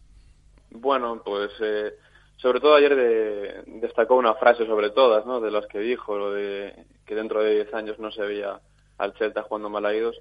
Bueno, 0.72 1.22
pues... 1.24 1.52
Eh 1.62 1.94
sobre 2.43 2.60
todo 2.60 2.75
ayer 2.75 2.93
de, 2.93 3.63
destacó 3.79 4.15
una 4.15 4.34
frase 4.34 4.65
sobre 4.65 4.89
todas, 4.89 5.25
¿no? 5.25 5.39
De 5.39 5.49
las 5.49 5.65
que 5.67 5.79
dijo, 5.79 6.17
lo 6.17 6.34
de 6.34 6.75
que 7.06 7.15
dentro 7.15 7.41
de 7.41 7.56
10 7.56 7.73
años 7.73 7.99
no 7.99 8.12
se 8.12 8.21
veía 8.21 8.60
al 8.97 9.13
Celta 9.13 9.43
jugando 9.43 9.69
malaídos. 9.69 10.19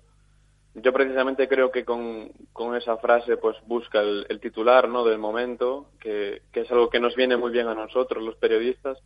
Yo 0.75 0.93
precisamente 0.93 1.49
creo 1.49 1.73
que 1.73 1.85
con, 1.85 2.31
con 2.53 2.77
esa 2.77 2.97
frase 2.99 3.37
pues 3.39 3.57
busca 3.67 4.01
el, 4.01 4.39
titular, 4.41 4.89
¿no? 4.89 5.05
Del 5.05 5.19
momento, 5.19 5.89
que, 5.99 6.43
que, 6.53 6.61
es 6.61 6.71
algo 6.71 6.91
que 6.91 7.01
nos 7.01 7.17
viene 7.17 7.37
muy 7.37 7.51
bien 7.51 7.67
a 7.67 7.75
nosotros, 7.75 8.23
los 8.23 8.37
periodistas, 8.37 9.03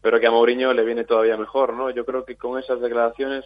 pero 0.00 0.20
que 0.20 0.28
a 0.28 0.30
Mourinho 0.30 0.72
le 0.72 0.84
viene 0.84 1.02
todavía 1.02 1.36
mejor, 1.36 1.74
¿no? 1.74 1.90
Yo 1.90 2.06
creo 2.06 2.24
que 2.24 2.36
con 2.36 2.60
esas 2.60 2.80
declaraciones 2.80 3.44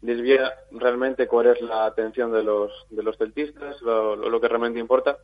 desvía 0.00 0.54
realmente 0.70 1.26
cuál 1.26 1.48
es 1.48 1.60
la 1.60 1.86
atención 1.86 2.32
de 2.32 2.44
los, 2.44 2.70
de 2.88 3.02
los 3.02 3.18
celtistas, 3.18 3.82
lo, 3.82 4.14
lo 4.14 4.40
que 4.40 4.46
realmente 4.46 4.78
importa, 4.78 5.18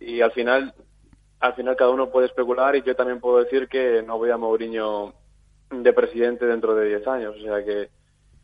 y 0.00 0.20
al 0.20 0.32
final 0.32 0.74
al 1.40 1.54
final 1.54 1.76
cada 1.76 1.90
uno 1.90 2.10
puede 2.10 2.26
especular 2.26 2.76
y 2.76 2.82
yo 2.82 2.94
también 2.94 3.20
puedo 3.20 3.38
decir 3.38 3.68
que 3.68 4.02
no 4.02 4.18
voy 4.18 4.30
a 4.30 4.36
Mourinho 4.36 5.14
de 5.70 5.92
presidente 5.92 6.46
dentro 6.46 6.74
de 6.74 6.88
10 6.88 7.08
años. 7.08 7.34
O 7.38 7.42
sea 7.42 7.64
que 7.64 7.88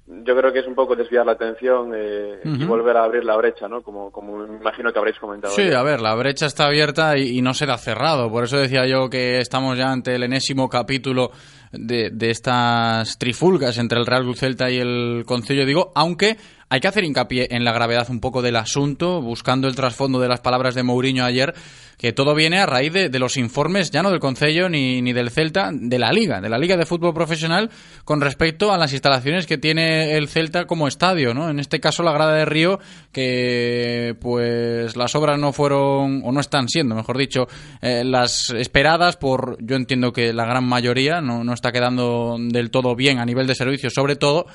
yo 0.08 0.36
creo 0.36 0.52
que 0.52 0.60
es 0.60 0.66
un 0.66 0.76
poco 0.76 0.94
desviar 0.94 1.26
la 1.26 1.32
atención 1.32 1.92
eh, 1.94 2.40
y 2.44 2.64
volver 2.64 2.96
a 2.96 3.02
abrir 3.02 3.24
la 3.24 3.36
brecha, 3.36 3.66
¿no? 3.66 3.82
Como, 3.82 4.12
como 4.12 4.46
me 4.46 4.56
imagino 4.56 4.92
que 4.92 4.98
habréis 4.98 5.18
comentado. 5.18 5.52
Sí, 5.52 5.72
a 5.72 5.82
ver, 5.82 6.00
la 6.00 6.14
brecha 6.14 6.46
está 6.46 6.66
abierta 6.66 7.18
y, 7.18 7.42
no 7.42 7.54
se 7.54 7.66
da 7.66 7.76
cerrado. 7.76 8.30
Por 8.30 8.44
eso 8.44 8.56
decía 8.56 8.86
yo 8.86 9.10
que 9.10 9.38
estamos 9.38 9.76
ya 9.76 9.90
ante 9.90 10.14
el 10.14 10.22
enésimo 10.22 10.68
capítulo 10.68 11.32
de, 11.72 12.10
de 12.10 12.30
estas 12.30 13.18
trifulgas 13.18 13.78
entre 13.78 13.98
el 13.98 14.06
Real 14.06 14.32
Celta 14.36 14.70
y 14.70 14.78
el 14.78 15.24
Concello, 15.26 15.66
digo, 15.66 15.90
aunque 15.96 16.36
hay 16.68 16.80
que 16.80 16.88
hacer 16.88 17.04
hincapié 17.04 17.48
en 17.50 17.64
la 17.64 17.72
gravedad 17.72 18.08
un 18.10 18.20
poco 18.20 18.42
del 18.42 18.56
asunto, 18.56 19.22
buscando 19.22 19.68
el 19.68 19.76
trasfondo 19.76 20.18
de 20.18 20.28
las 20.28 20.40
palabras 20.40 20.74
de 20.74 20.82
Mourinho 20.82 21.24
ayer, 21.24 21.54
que 21.96 22.12
todo 22.12 22.34
viene 22.34 22.58
a 22.58 22.66
raíz 22.66 22.92
de, 22.92 23.18
los 23.18 23.36
informes, 23.36 23.90
ya 23.90 24.02
no 24.02 24.10
del 24.10 24.20
Concello 24.20 24.68
ni, 24.68 25.00
ni, 25.00 25.12
del 25.12 25.30
Celta, 25.30 25.70
de 25.72 25.98
la 25.98 26.12
Liga, 26.12 26.40
de 26.40 26.48
la 26.48 26.58
Liga 26.58 26.76
de 26.76 26.84
Fútbol 26.84 27.14
Profesional, 27.14 27.70
con 28.04 28.20
respecto 28.20 28.72
a 28.72 28.78
las 28.78 28.92
instalaciones 28.92 29.46
que 29.46 29.58
tiene 29.58 30.16
el 30.16 30.28
Celta 30.28 30.66
como 30.66 30.88
estadio, 30.88 31.32
¿no? 31.32 31.48
En 31.48 31.60
este 31.60 31.80
caso 31.80 32.02
la 32.02 32.12
grada 32.12 32.34
de 32.34 32.44
Río, 32.44 32.80
que 33.12 34.16
pues 34.20 34.96
las 34.96 35.14
obras 35.14 35.38
no 35.38 35.52
fueron, 35.52 36.22
o 36.24 36.32
no 36.32 36.40
están 36.40 36.68
siendo, 36.68 36.94
mejor 36.94 37.16
dicho, 37.16 37.46
eh, 37.80 38.02
las 38.04 38.50
esperadas 38.50 39.16
por, 39.16 39.56
yo 39.64 39.76
entiendo 39.76 40.12
que 40.12 40.32
la 40.32 40.44
gran 40.44 40.64
mayoría, 40.64 41.20
no, 41.20 41.44
no 41.44 41.54
está 41.54 41.70
quedando 41.72 42.36
del 42.38 42.70
todo 42.70 42.96
bien 42.96 43.20
a 43.20 43.24
nivel 43.24 43.46
de 43.46 43.54
servicios, 43.54 43.94
sobre 43.94 44.16
todo, 44.16 44.46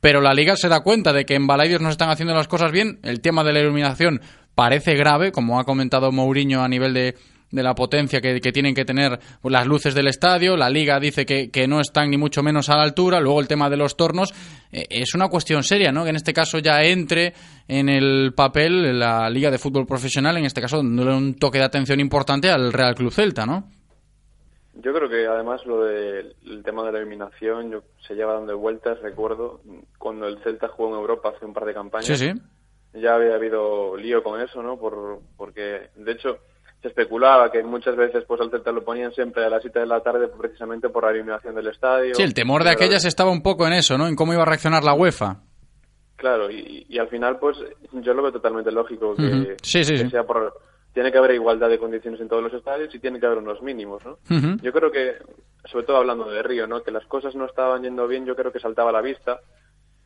pero 0.00 0.20
la 0.20 0.34
liga 0.34 0.56
se 0.56 0.68
da 0.68 0.80
cuenta 0.80 1.12
de 1.12 1.24
que 1.24 1.34
en 1.34 1.46
Balaidos 1.46 1.80
no 1.80 1.88
se 1.88 1.92
están 1.92 2.10
haciendo 2.10 2.34
las 2.34 2.48
cosas 2.48 2.72
bien. 2.72 2.98
El 3.02 3.20
tema 3.20 3.44
de 3.44 3.52
la 3.52 3.60
iluminación 3.60 4.20
parece 4.54 4.94
grave, 4.94 5.32
como 5.32 5.60
ha 5.60 5.64
comentado 5.64 6.12
Mourinho 6.12 6.62
a 6.62 6.68
nivel 6.68 6.94
de, 6.94 7.14
de 7.50 7.62
la 7.62 7.74
potencia 7.74 8.20
que, 8.20 8.40
tienen 8.52 8.74
que 8.74 8.84
tener 8.84 9.18
las 9.42 9.66
luces 9.66 9.94
del 9.94 10.06
estadio. 10.06 10.56
La 10.56 10.70
liga 10.70 11.00
dice 11.00 11.26
que, 11.26 11.68
no 11.68 11.80
están 11.80 12.10
ni 12.10 12.16
mucho 12.16 12.42
menos 12.42 12.68
a 12.68 12.76
la 12.76 12.82
altura. 12.82 13.20
Luego 13.20 13.40
el 13.40 13.48
tema 13.48 13.68
de 13.68 13.76
los 13.76 13.96
tornos 13.96 14.32
eh, 14.72 14.86
es 14.88 15.14
una 15.14 15.28
cuestión 15.28 15.62
seria, 15.62 15.92
¿no? 15.92 16.04
Que 16.04 16.10
en 16.10 16.16
este 16.16 16.32
caso 16.32 16.58
ya 16.58 16.82
entre 16.82 17.34
en 17.68 17.88
el 17.88 18.32
papel 18.34 18.98
la 18.98 19.28
liga 19.30 19.50
de 19.50 19.58
fútbol 19.58 19.86
profesional, 19.86 20.36
en 20.36 20.44
este 20.44 20.60
caso 20.60 20.78
dándole 20.78 21.14
un 21.14 21.34
toque 21.34 21.58
de 21.58 21.64
atención 21.64 22.00
importante 22.00 22.50
al 22.50 22.72
Real 22.72 22.94
Club 22.94 23.12
Celta, 23.12 23.46
¿no? 23.46 23.68
Yo 24.82 24.94
creo 24.94 25.08
que 25.08 25.26
además 25.26 25.64
lo 25.66 25.84
del 25.84 26.34
tema 26.64 26.84
de 26.84 26.92
la 26.92 26.98
eliminación 26.98 27.70
yo, 27.70 27.82
se 28.06 28.14
lleva 28.14 28.34
dando 28.34 28.56
vueltas. 28.56 29.00
Recuerdo 29.00 29.60
cuando 29.98 30.26
el 30.26 30.42
Celta 30.42 30.68
jugó 30.68 30.90
en 30.90 31.00
Europa 31.00 31.32
hace 31.34 31.44
un 31.44 31.52
par 31.52 31.64
de 31.64 31.74
campañas. 31.74 32.20
Ya 32.92 33.14
había 33.14 33.34
habido 33.34 33.96
lío 33.96 34.22
con 34.22 34.40
eso, 34.40 34.62
¿no? 34.62 34.76
Por, 34.76 35.20
porque, 35.36 35.90
de 35.94 36.12
hecho, 36.12 36.38
se 36.82 36.88
especulaba 36.88 37.52
que 37.52 37.62
muchas 37.62 37.94
veces 37.94 38.24
pues 38.26 38.40
al 38.40 38.50
Celta 38.50 38.72
lo 38.72 38.82
ponían 38.82 39.12
siempre 39.12 39.44
a 39.44 39.50
las 39.50 39.62
7 39.62 39.80
de 39.80 39.86
la 39.86 40.00
tarde 40.00 40.28
precisamente 40.28 40.88
por 40.88 41.04
la 41.04 41.10
eliminación 41.10 41.54
del 41.54 41.68
estadio. 41.68 42.14
Sí, 42.14 42.22
el 42.22 42.34
temor 42.34 42.64
de 42.64 42.70
aquellas 42.70 43.04
estaba 43.04 43.30
un 43.30 43.42
poco 43.42 43.66
en 43.66 43.74
eso, 43.74 43.98
¿no? 43.98 44.08
En 44.08 44.16
cómo 44.16 44.32
iba 44.32 44.42
a 44.42 44.46
reaccionar 44.46 44.82
la 44.82 44.94
UEFA. 44.94 45.40
Claro, 46.16 46.50
y, 46.50 46.98
al 46.98 47.08
final 47.08 47.38
pues 47.38 47.56
yo 47.92 48.12
lo 48.12 48.22
veo 48.22 48.32
totalmente 48.32 48.70
lógico 48.70 49.14
que, 49.16 49.56
sí, 49.62 49.84
sí, 49.84 49.94
que 49.94 50.10
sea 50.10 50.24
por 50.24 50.52
tiene 50.92 51.12
que 51.12 51.18
haber 51.18 51.32
igualdad 51.32 51.68
de 51.68 51.78
condiciones 51.78 52.20
en 52.20 52.28
todos 52.28 52.42
los 52.42 52.52
estadios 52.52 52.94
y 52.94 52.98
tiene 52.98 53.20
que 53.20 53.26
haber 53.26 53.38
unos 53.38 53.62
mínimos, 53.62 54.04
¿no? 54.04 54.18
Yo 54.62 54.72
creo 54.72 54.90
que, 54.90 55.18
sobre 55.64 55.86
todo 55.86 55.98
hablando 55.98 56.28
de 56.28 56.42
Río, 56.42 56.66
¿no? 56.66 56.82
Que 56.82 56.90
las 56.90 57.06
cosas 57.06 57.34
no 57.34 57.46
estaban 57.46 57.82
yendo 57.82 58.08
bien, 58.08 58.26
yo 58.26 58.34
creo 58.34 58.52
que 58.52 58.60
saltaba 58.60 58.90
a 58.90 58.94
la 58.94 59.00
vista, 59.00 59.40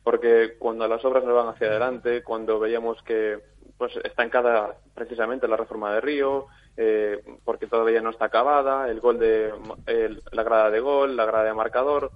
porque 0.03 0.55
cuando 0.59 0.87
las 0.87 1.03
obras 1.03 1.23
no 1.23 1.33
van 1.33 1.47
hacia 1.47 1.67
adelante, 1.67 2.23
cuando 2.23 2.59
veíamos 2.59 3.01
que 3.03 3.39
pues 3.77 3.93
estancada 4.03 4.77
precisamente 4.93 5.47
la 5.47 5.57
reforma 5.57 5.93
de 5.93 6.01
Río, 6.01 6.45
eh, 6.77 7.19
porque 7.43 7.67
todavía 7.67 8.01
no 8.01 8.11
está 8.11 8.25
acabada, 8.25 8.89
el 8.89 8.99
gol 8.99 9.19
de 9.19 9.51
la 10.31 10.43
grada 10.43 10.69
de 10.69 10.79
gol, 10.79 11.15
la 11.15 11.25
grada 11.25 11.45
de 11.45 11.53
marcador, 11.53 12.11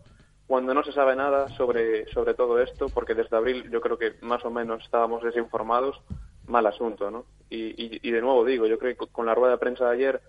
cuando 0.48 0.74
no 0.74 0.84
se 0.84 0.94
sabe 0.94 1.16
nada 1.16 1.50
sobre 1.50 2.06
sobre 2.12 2.34
todo 2.34 2.62
esto, 2.62 2.88
porque 2.94 3.16
desde 3.16 3.36
abril 3.36 3.70
yo 3.72 3.82
creo 3.82 3.98
que 3.98 4.16
más 4.22 4.46
o 4.46 4.52
menos 4.52 4.84
estábamos 4.84 5.24
desinformados, 5.24 6.00
mal 6.50 6.66
asunto, 6.66 7.10
¿no? 7.10 7.26
Y, 7.50 8.00
y, 8.08 8.12
de 8.12 8.22
nuevo 8.22 8.46
digo, 8.46 8.68
yo 8.68 8.78
creo 8.78 8.96
que 8.96 9.08
con 9.08 9.26
la 9.26 9.34
rueda 9.34 9.54
de 9.54 9.60
prensa 9.60 9.86
de 9.86 9.96
ayer, 9.96 10.22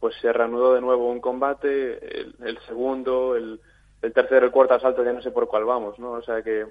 pues 0.00 0.14
se 0.20 0.32
reanudó 0.32 0.74
de 0.74 0.80
nuevo 0.80 1.10
un 1.10 1.20
combate, 1.20 1.98
el, 2.20 2.58
segundo, 2.66 3.36
el, 3.36 3.60
el 4.02 4.12
tercero, 4.12 4.46
el 4.46 4.52
cuarto 4.52 4.74
asalto, 4.74 5.04
ya 5.04 5.12
no 5.12 5.22
sé 5.22 5.30
por 5.30 5.46
cuál 5.46 5.64
vamos, 5.64 5.98
¿no? 5.98 6.12
O 6.12 6.22
sea 6.22 6.42
que 6.42 6.66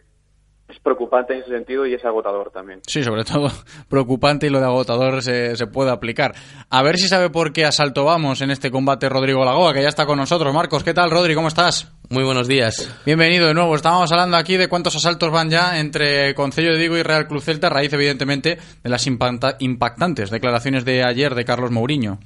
es 0.69 0.79
preocupante 0.79 1.33
en 1.33 1.41
ese 1.41 1.49
sentido 1.49 1.85
y 1.85 1.93
es 1.93 2.03
agotador 2.03 2.51
también. 2.51 2.81
Sí, 2.85 3.03
sobre 3.03 3.23
todo 3.23 3.49
preocupante 3.89 4.47
y 4.47 4.49
lo 4.49 4.59
de 4.59 4.65
agotador 4.65 5.21
se, 5.21 5.55
se, 5.55 5.67
puede 5.67 5.91
aplicar. 5.91 6.33
A 6.69 6.83
ver 6.83 6.97
si 6.97 7.07
sabe 7.07 7.29
por 7.29 7.53
qué 7.53 7.65
asalto 7.65 8.03
vamos 8.03 8.41
en 8.41 8.51
este 8.51 8.69
combate 8.69 9.07
Rodrigo 9.07 9.45
Lagoa, 9.45 9.73
que 9.73 9.81
ya 9.81 9.87
está 9.87 10.05
con 10.05 10.17
nosotros. 10.17 10.53
Marcos, 10.53 10.83
¿qué 10.83 10.93
tal, 10.93 11.09
Rodri? 11.09 11.35
¿Cómo 11.35 11.47
estás? 11.47 11.91
Muy 12.09 12.23
buenos 12.23 12.47
días. 12.47 12.89
Bienvenido 13.05 13.47
de 13.47 13.53
nuevo. 13.53 13.75
Estábamos 13.75 14.11
hablando 14.11 14.37
aquí 14.37 14.57
de 14.57 14.67
cuántos 14.67 14.95
asaltos 14.95 15.31
van 15.31 15.49
ya 15.49 15.79
entre 15.79 16.33
Concello 16.35 16.73
de 16.73 16.79
Digo 16.79 16.97
y 16.97 17.03
Real 17.03 17.27
Cruz 17.27 17.45
Celta, 17.45 17.67
a 17.67 17.69
raíz, 17.69 17.91
evidentemente, 17.93 18.57
de 18.83 18.89
las 18.89 19.07
impactantes 19.07 20.29
declaraciones 20.29 20.85
de 20.85 21.03
ayer 21.03 21.35
de 21.35 21.45
Carlos 21.45 21.71
Mourinho. 21.71 22.19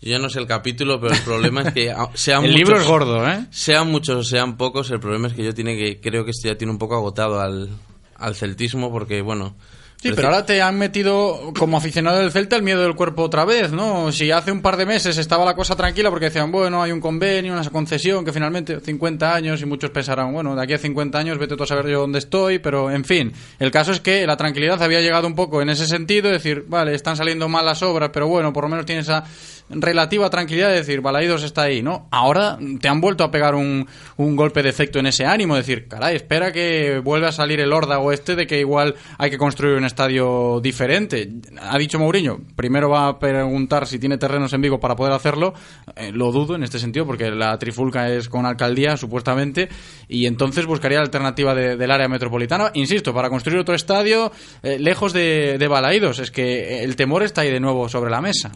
Yo 0.00 0.18
no 0.18 0.28
sé 0.30 0.38
el 0.38 0.46
capítulo, 0.46 1.00
pero 1.00 1.14
el 1.14 1.22
problema 1.22 1.62
es 1.62 1.72
que 1.74 1.94
sean 2.14 2.44
el 2.44 2.54
libro 2.54 2.80
es 2.80 2.86
gordo, 2.86 3.28
¿eh? 3.28 3.46
Sean 3.50 3.90
muchos 3.90 4.16
o 4.16 4.22
sean 4.22 4.56
pocos, 4.56 4.90
el 4.90 5.00
problema 5.00 5.28
es 5.28 5.34
que 5.34 5.44
yo 5.44 5.54
tiene 5.54 5.76
que 5.76 6.00
creo 6.00 6.24
que 6.24 6.30
esto 6.30 6.48
ya 6.48 6.56
tiene 6.56 6.72
un 6.72 6.78
poco 6.78 6.94
agotado 6.94 7.40
al, 7.40 7.68
al 8.16 8.34
celtismo 8.34 8.92
porque 8.92 9.22
bueno, 9.22 9.56
Sí, 10.00 10.12
pero 10.14 10.28
ahora 10.28 10.46
te 10.46 10.62
han 10.62 10.78
metido 10.78 11.52
como 11.58 11.76
aficionado 11.76 12.18
del 12.18 12.30
Celta 12.30 12.54
el 12.54 12.62
miedo 12.62 12.82
del 12.82 12.94
cuerpo 12.94 13.22
otra 13.22 13.44
vez, 13.44 13.72
¿no? 13.72 14.12
Si 14.12 14.30
hace 14.30 14.52
un 14.52 14.62
par 14.62 14.76
de 14.76 14.86
meses 14.86 15.18
estaba 15.18 15.44
la 15.44 15.56
cosa 15.56 15.74
tranquila 15.74 16.08
porque 16.08 16.26
decían, 16.26 16.52
bueno, 16.52 16.80
hay 16.80 16.92
un 16.92 17.00
convenio, 17.00 17.52
una 17.52 17.68
concesión, 17.68 18.24
que 18.24 18.32
finalmente 18.32 18.78
50 18.78 19.34
años 19.34 19.60
y 19.60 19.66
muchos 19.66 19.90
pensarán, 19.90 20.32
bueno, 20.32 20.54
de 20.54 20.62
aquí 20.62 20.74
a 20.74 20.78
50 20.78 21.18
años 21.18 21.38
vete 21.38 21.56
tú 21.56 21.64
a 21.64 21.66
saber 21.66 21.88
yo 21.88 21.98
dónde 21.98 22.20
estoy, 22.20 22.60
pero 22.60 22.92
en 22.92 23.04
fin, 23.04 23.32
el 23.58 23.72
caso 23.72 23.90
es 23.90 23.98
que 23.98 24.24
la 24.24 24.36
tranquilidad 24.36 24.80
había 24.80 25.00
llegado 25.00 25.26
un 25.26 25.34
poco 25.34 25.62
en 25.62 25.68
ese 25.68 25.88
sentido, 25.88 26.30
decir, 26.30 26.66
vale, 26.68 26.94
están 26.94 27.16
saliendo 27.16 27.48
mal 27.48 27.66
las 27.66 27.82
obras, 27.82 28.10
pero 28.12 28.28
bueno, 28.28 28.52
por 28.52 28.64
lo 28.64 28.68
menos 28.68 28.86
tienes 28.86 29.06
esa 29.06 29.24
relativa 29.68 30.30
tranquilidad 30.30 30.68
de 30.68 30.76
decir, 30.76 31.00
Balaídos 31.00 31.42
está 31.42 31.62
ahí, 31.62 31.82
¿no? 31.82 32.06
Ahora 32.10 32.56
te 32.80 32.88
han 32.88 33.00
vuelto 33.00 33.24
a 33.24 33.30
pegar 33.30 33.54
un, 33.54 33.86
un 34.16 34.36
golpe 34.36 34.62
de 34.62 34.68
efecto 34.68 34.98
en 34.98 35.06
ese 35.06 35.26
ánimo, 35.26 35.56
decir, 35.56 35.88
caray, 35.88 36.16
espera 36.16 36.52
que 36.52 37.00
vuelva 37.02 37.28
a 37.28 37.32
salir 37.32 37.60
el 37.60 37.72
órdago 37.72 38.12
este 38.12 38.36
de 38.36 38.46
que 38.46 38.60
igual 38.60 38.94
hay 39.18 39.30
que 39.30 39.38
construir 39.38 39.76
un 39.76 39.87
estadio 39.88 40.60
diferente. 40.62 41.28
Ha 41.60 41.76
dicho 41.76 41.98
Mourinho, 41.98 42.40
primero 42.54 42.88
va 42.88 43.08
a 43.08 43.18
preguntar 43.18 43.86
si 43.86 43.98
tiene 43.98 44.16
terrenos 44.16 44.52
en 44.52 44.62
Vigo 44.62 44.78
para 44.78 44.94
poder 44.94 45.12
hacerlo, 45.12 45.54
eh, 45.96 46.12
lo 46.12 46.30
dudo 46.30 46.54
en 46.54 46.62
este 46.62 46.78
sentido, 46.78 47.04
porque 47.04 47.30
la 47.30 47.58
trifulca 47.58 48.08
es 48.08 48.28
con 48.28 48.46
alcaldía, 48.46 48.96
supuestamente, 48.96 49.68
y 50.08 50.26
entonces 50.26 50.66
buscaría 50.66 50.98
la 50.98 51.04
alternativa 51.04 51.54
del 51.54 51.90
área 51.90 52.08
metropolitana, 52.08 52.70
insisto, 52.74 53.12
para 53.12 53.28
construir 53.28 53.58
otro 53.58 53.74
estadio 53.74 54.30
eh, 54.62 54.78
lejos 54.78 55.12
de, 55.12 55.58
de 55.58 55.68
Balaídos. 55.68 56.20
Es 56.20 56.30
que 56.30 56.84
el 56.84 56.94
temor 56.94 57.24
está 57.24 57.40
ahí 57.40 57.50
de 57.50 57.60
nuevo 57.60 57.88
sobre 57.88 58.10
la 58.10 58.20
mesa. 58.20 58.52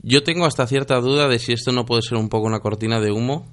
Yo 0.00 0.22
tengo 0.22 0.46
hasta 0.46 0.66
cierta 0.66 1.00
duda 1.00 1.28
de 1.28 1.40
si 1.40 1.52
esto 1.52 1.72
no 1.72 1.84
puede 1.84 2.02
ser 2.02 2.18
un 2.18 2.28
poco 2.28 2.46
una 2.46 2.60
cortina 2.60 3.00
de 3.00 3.10
humo, 3.10 3.46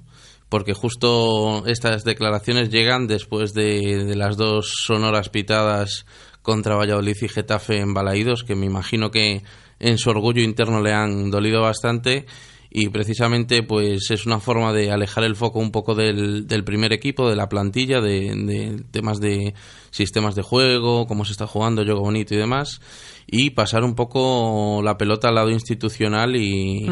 porque 0.48 0.74
justo 0.74 1.66
estas 1.66 2.04
declaraciones 2.04 2.70
llegan 2.70 3.06
después 3.06 3.52
de, 3.52 4.14
las 4.14 4.36
dos 4.36 4.72
sonoras 4.84 5.28
pitadas 5.28 6.06
contra 6.46 6.76
Valladolid 6.76 7.16
y 7.20 7.28
Getafe 7.28 7.80
en 7.80 7.92
Balaídos, 7.92 8.44
que 8.44 8.54
me 8.54 8.66
imagino 8.66 9.10
que 9.10 9.42
en 9.80 9.98
su 9.98 10.10
orgullo 10.10 10.42
interno 10.42 10.80
le 10.80 10.92
han 10.92 11.28
dolido 11.28 11.60
bastante. 11.60 12.24
Y 12.70 12.88
precisamente 12.90 13.64
pues 13.64 14.10
es 14.12 14.26
una 14.26 14.38
forma 14.38 14.72
de 14.72 14.92
alejar 14.92 15.24
el 15.24 15.34
foco 15.34 15.58
un 15.58 15.72
poco 15.72 15.96
del, 15.96 16.46
del 16.46 16.62
primer 16.62 16.92
equipo, 16.92 17.28
de 17.28 17.34
la 17.34 17.48
plantilla, 17.48 18.00
de, 18.00 18.84
temas 18.92 19.18
de 19.18 19.54
sistemas 19.90 20.36
de 20.36 20.42
juego, 20.42 21.06
cómo 21.06 21.24
se 21.24 21.32
está 21.32 21.48
jugando, 21.48 21.82
juego 21.82 22.00
bonito 22.00 22.34
y 22.34 22.38
demás 22.38 22.80
y 23.26 23.50
pasar 23.50 23.82
un 23.82 23.96
poco 23.96 24.82
la 24.84 24.96
pelota 24.96 25.28
al 25.28 25.34
lado 25.34 25.50
institucional 25.50 26.36
y... 26.36 26.86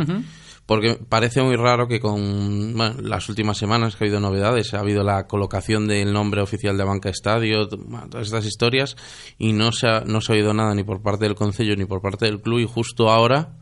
Porque 0.67 0.99
parece 1.09 1.43
muy 1.43 1.57
raro 1.57 1.89
que 1.89 2.01
con 2.01 2.75
las 3.03 3.29
últimas 3.29 3.59
semanas 3.59 3.97
que 3.97 4.05
ha 4.05 4.07
habido 4.07 4.21
novedades, 4.21 4.73
ha 4.73 4.81
habido 4.81 5.03
la 5.03 5.27
colocación 5.27 5.87
del 5.87 6.13
nombre 6.13 6.41
oficial 6.41 6.79
de 6.79 6.85
Banca 6.85 7.11
Estadio, 7.11 7.69
todas 7.69 8.27
estas 8.27 8.47
historias, 8.47 8.97
y 9.39 9.53
no 9.53 9.73
se 9.73 9.89
ha, 9.89 10.01
no 10.01 10.23
se 10.23 10.33
ha 10.33 10.37
oído 10.37 10.55
nada 10.55 10.75
ni 10.75 10.83
por 10.83 11.03
parte 11.03 11.25
del 11.27 11.35
Concello 11.35 11.77
ni 11.77 11.85
por 11.85 12.01
parte 12.01 12.25
del 12.25 12.41
club, 12.41 12.61
y 12.61 12.67
justo 12.67 13.11
ahora 13.11 13.59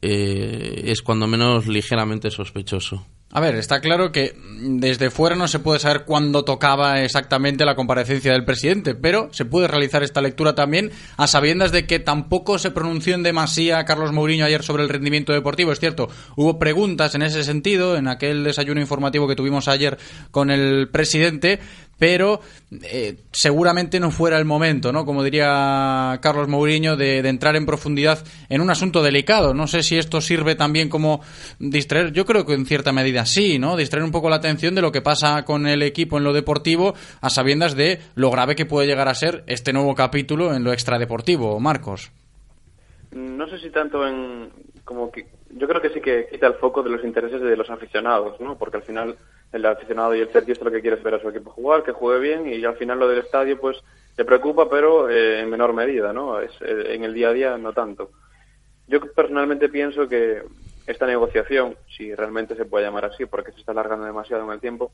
eh, 0.00 0.84
es 0.86 1.02
cuando 1.02 1.26
menos 1.26 1.66
ligeramente 1.66 2.30
sospechoso. 2.30 3.06
A 3.34 3.40
ver, 3.40 3.54
está 3.54 3.80
claro 3.80 4.12
que 4.12 4.36
desde 4.60 5.10
fuera 5.10 5.34
no 5.34 5.48
se 5.48 5.58
puede 5.58 5.78
saber 5.78 6.04
cuándo 6.04 6.44
tocaba 6.44 7.00
exactamente 7.00 7.64
la 7.64 7.74
comparecencia 7.74 8.32
del 8.32 8.44
presidente, 8.44 8.94
pero 8.94 9.30
se 9.32 9.46
puede 9.46 9.68
realizar 9.68 10.02
esta 10.02 10.20
lectura 10.20 10.54
también 10.54 10.90
a 11.16 11.26
sabiendas 11.26 11.72
de 11.72 11.86
que 11.86 11.98
tampoco 11.98 12.58
se 12.58 12.70
pronunció 12.70 13.14
en 13.14 13.22
demasía 13.22 13.86
Carlos 13.86 14.12
Mourinho 14.12 14.44
ayer 14.44 14.62
sobre 14.62 14.82
el 14.82 14.90
rendimiento 14.90 15.32
deportivo. 15.32 15.72
Es 15.72 15.80
cierto, 15.80 16.10
hubo 16.36 16.58
preguntas 16.58 17.14
en 17.14 17.22
ese 17.22 17.42
sentido 17.42 17.96
en 17.96 18.06
aquel 18.06 18.44
desayuno 18.44 18.82
informativo 18.82 19.26
que 19.26 19.34
tuvimos 19.34 19.66
ayer 19.66 19.96
con 20.30 20.50
el 20.50 20.90
presidente, 20.90 21.58
pero 22.02 22.40
eh, 22.82 23.14
seguramente 23.30 24.00
no 24.00 24.10
fuera 24.10 24.36
el 24.36 24.44
momento, 24.44 24.90
¿no? 24.90 25.04
Como 25.04 25.22
diría 25.22 26.18
Carlos 26.20 26.48
Mourinho, 26.48 26.96
de, 26.96 27.18
entrar 27.20 27.54
en 27.54 27.64
profundidad 27.64 28.24
en 28.48 28.60
un 28.60 28.70
asunto 28.70 29.04
delicado. 29.04 29.54
No 29.54 29.68
sé 29.68 29.84
si 29.84 29.96
esto 29.96 30.20
sirve 30.20 30.56
también 30.56 30.88
como 30.88 31.20
distraer, 31.60 32.12
yo 32.12 32.24
creo 32.24 32.44
que 32.44 32.54
en 32.54 32.66
cierta 32.66 32.90
medida 32.90 33.24
sí, 33.24 33.60
¿no? 33.60 33.76
Distraer 33.76 34.04
un 34.04 34.10
poco 34.10 34.28
la 34.28 34.34
atención 34.34 34.74
de 34.74 34.82
lo 34.82 34.90
que 34.90 35.00
pasa 35.00 35.44
con 35.44 35.68
el 35.68 35.80
equipo 35.80 36.18
en 36.18 36.24
lo 36.24 36.32
deportivo, 36.32 36.94
a 37.20 37.30
sabiendas 37.30 37.76
de 37.76 38.00
lo 38.16 38.32
grave 38.32 38.56
que 38.56 38.66
puede 38.66 38.88
llegar 38.88 39.06
a 39.06 39.14
ser 39.14 39.44
este 39.46 39.72
nuevo 39.72 39.94
capítulo 39.94 40.56
en 40.56 40.64
lo 40.64 40.72
extradeportivo, 40.72 41.60
Marcos. 41.60 42.10
No 43.12 43.46
sé 43.46 43.60
si 43.60 43.70
tanto 43.70 44.04
en 44.04 44.50
como 44.84 45.12
que 45.12 45.28
yo 45.50 45.68
creo 45.68 45.80
que 45.80 45.90
sí 45.90 46.00
que 46.00 46.26
quita 46.32 46.48
el 46.48 46.54
foco 46.54 46.82
de 46.82 46.90
los 46.90 47.04
intereses 47.04 47.40
de 47.40 47.56
los 47.56 47.70
aficionados, 47.70 48.40
¿no? 48.40 48.58
Porque 48.58 48.78
al 48.78 48.82
final 48.82 49.16
el 49.52 49.66
aficionado 49.66 50.14
y 50.14 50.20
el 50.20 50.28
es 50.28 50.60
lo 50.60 50.70
que 50.70 50.80
quiere 50.80 50.96
ver 50.96 51.14
a 51.14 51.20
su 51.20 51.28
equipo 51.28 51.50
jugar, 51.50 51.82
que 51.82 51.92
juegue 51.92 52.20
bien 52.20 52.46
y 52.46 52.64
al 52.64 52.76
final 52.76 52.98
lo 52.98 53.08
del 53.08 53.18
estadio 53.18 53.60
pues 53.60 53.82
le 54.16 54.24
preocupa 54.24 54.68
pero 54.68 55.08
eh, 55.08 55.40
en 55.40 55.50
menor 55.50 55.72
medida, 55.72 56.12
¿no? 56.12 56.40
Es, 56.40 56.50
eh, 56.62 56.94
en 56.94 57.04
el 57.04 57.14
día 57.14 57.28
a 57.28 57.32
día 57.32 57.58
no 57.58 57.72
tanto. 57.72 58.10
Yo 58.86 59.00
personalmente 59.00 59.68
pienso 59.68 60.08
que 60.08 60.42
esta 60.86 61.06
negociación, 61.06 61.76
si 61.96 62.14
realmente 62.14 62.56
se 62.56 62.64
puede 62.64 62.84
llamar 62.84 63.04
así, 63.04 63.26
porque 63.26 63.52
se 63.52 63.60
está 63.60 63.72
alargando 63.72 64.04
demasiado 64.04 64.44
en 64.44 64.50
el 64.50 64.60
tiempo, 64.60 64.92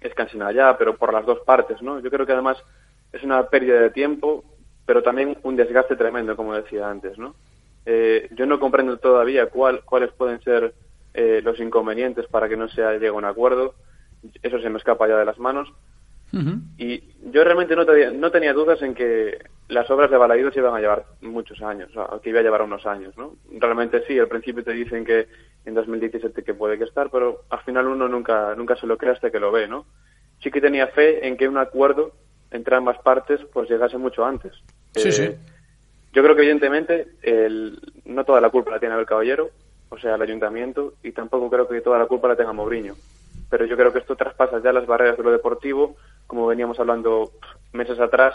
es 0.00 0.14
cansina 0.14 0.50
ya, 0.52 0.76
pero 0.76 0.96
por 0.96 1.12
las 1.12 1.24
dos 1.24 1.40
partes, 1.40 1.80
¿no? 1.80 2.00
Yo 2.00 2.10
creo 2.10 2.26
que 2.26 2.32
además 2.32 2.58
es 3.12 3.22
una 3.22 3.46
pérdida 3.48 3.80
de 3.80 3.90
tiempo, 3.90 4.44
pero 4.84 5.02
también 5.02 5.38
un 5.42 5.56
desgaste 5.56 5.96
tremendo, 5.96 6.36
como 6.36 6.54
decía 6.54 6.90
antes, 6.90 7.16
¿no? 7.16 7.34
Eh, 7.86 8.28
yo 8.32 8.46
no 8.46 8.58
comprendo 8.58 8.98
todavía 8.98 9.46
cuál, 9.46 9.82
cuáles 9.84 10.10
pueden 10.12 10.40
ser 10.42 10.74
eh, 11.14 11.40
los 11.42 11.60
inconvenientes 11.60 12.26
para 12.26 12.48
que 12.48 12.56
no 12.56 12.68
se 12.68 12.82
llegue 12.82 13.08
a 13.08 13.12
un 13.12 13.24
acuerdo. 13.24 13.74
Eso 14.42 14.60
se 14.60 14.68
me 14.68 14.78
escapa 14.78 15.08
ya 15.08 15.16
de 15.16 15.24
las 15.24 15.38
manos. 15.38 15.72
Y 16.78 17.00
yo 17.30 17.44
realmente 17.44 17.76
no, 17.76 17.86
tenía, 17.86 18.10
no 18.10 18.32
tenía 18.32 18.52
dudas 18.52 18.82
en 18.82 18.92
que 18.92 19.38
las 19.68 19.88
obras 19.88 20.10
de 20.10 20.16
Balaídos 20.16 20.56
iban 20.56 20.74
a 20.74 20.80
llevar 20.80 21.04
muchos 21.20 21.62
años, 21.62 21.90
o 21.96 22.20
que 22.20 22.30
iba 22.30 22.40
a 22.40 22.42
llevar 22.42 22.62
unos 22.62 22.86
años, 22.86 23.16
¿no? 23.16 23.36
Realmente 23.52 24.02
sí, 24.08 24.18
al 24.18 24.26
principio 24.26 24.64
te 24.64 24.72
dicen 24.72 25.04
que 25.04 25.28
en 25.64 25.74
2017 25.74 26.42
que 26.42 26.54
puede 26.54 26.76
que 26.76 26.84
estar, 26.84 27.08
pero 27.10 27.44
al 27.50 27.60
final 27.60 27.86
uno 27.86 28.08
nunca, 28.08 28.54
nunca 28.56 28.74
se 28.74 28.88
lo 28.88 28.98
cree 28.98 29.12
hasta 29.12 29.30
que 29.30 29.38
lo 29.38 29.52
ve, 29.52 29.68
¿no? 29.68 29.86
Sí 30.42 30.50
que 30.50 30.60
tenía 30.60 30.88
fe 30.88 31.26
en 31.26 31.36
que 31.36 31.46
un 31.46 31.56
acuerdo 31.56 32.12
entre 32.50 32.76
ambas 32.76 32.98
partes 32.98 33.40
pues 33.52 33.70
llegase 33.70 33.96
mucho 33.96 34.24
antes. 34.24 34.52
Sí, 34.92 35.12
sí. 35.12 35.22
Eh, 35.22 35.38
yo 36.12 36.22
creo 36.22 36.36
que 36.36 36.42
evidentemente 36.42 37.08
el, 37.22 37.80
no 38.04 38.24
toda 38.24 38.40
la 38.40 38.50
culpa 38.50 38.72
la 38.72 38.80
tiene 38.80 38.98
el 38.98 39.06
caballero, 39.06 39.50
o 39.94 39.98
sea, 39.98 40.16
el 40.16 40.22
ayuntamiento, 40.22 40.94
y 41.02 41.12
tampoco 41.12 41.48
creo 41.48 41.68
que 41.68 41.80
toda 41.80 41.98
la 41.98 42.06
culpa 42.06 42.28
la 42.28 42.36
tenga 42.36 42.52
Mourinho. 42.52 42.94
Pero 43.48 43.66
yo 43.66 43.76
creo 43.76 43.92
que 43.92 44.00
esto 44.00 44.16
traspasa 44.16 44.60
ya 44.62 44.72
las 44.72 44.86
barreras 44.86 45.16
de 45.16 45.22
lo 45.22 45.30
deportivo, 45.30 45.96
como 46.26 46.46
veníamos 46.46 46.78
hablando 46.80 47.30
meses 47.72 47.98
atrás, 48.00 48.34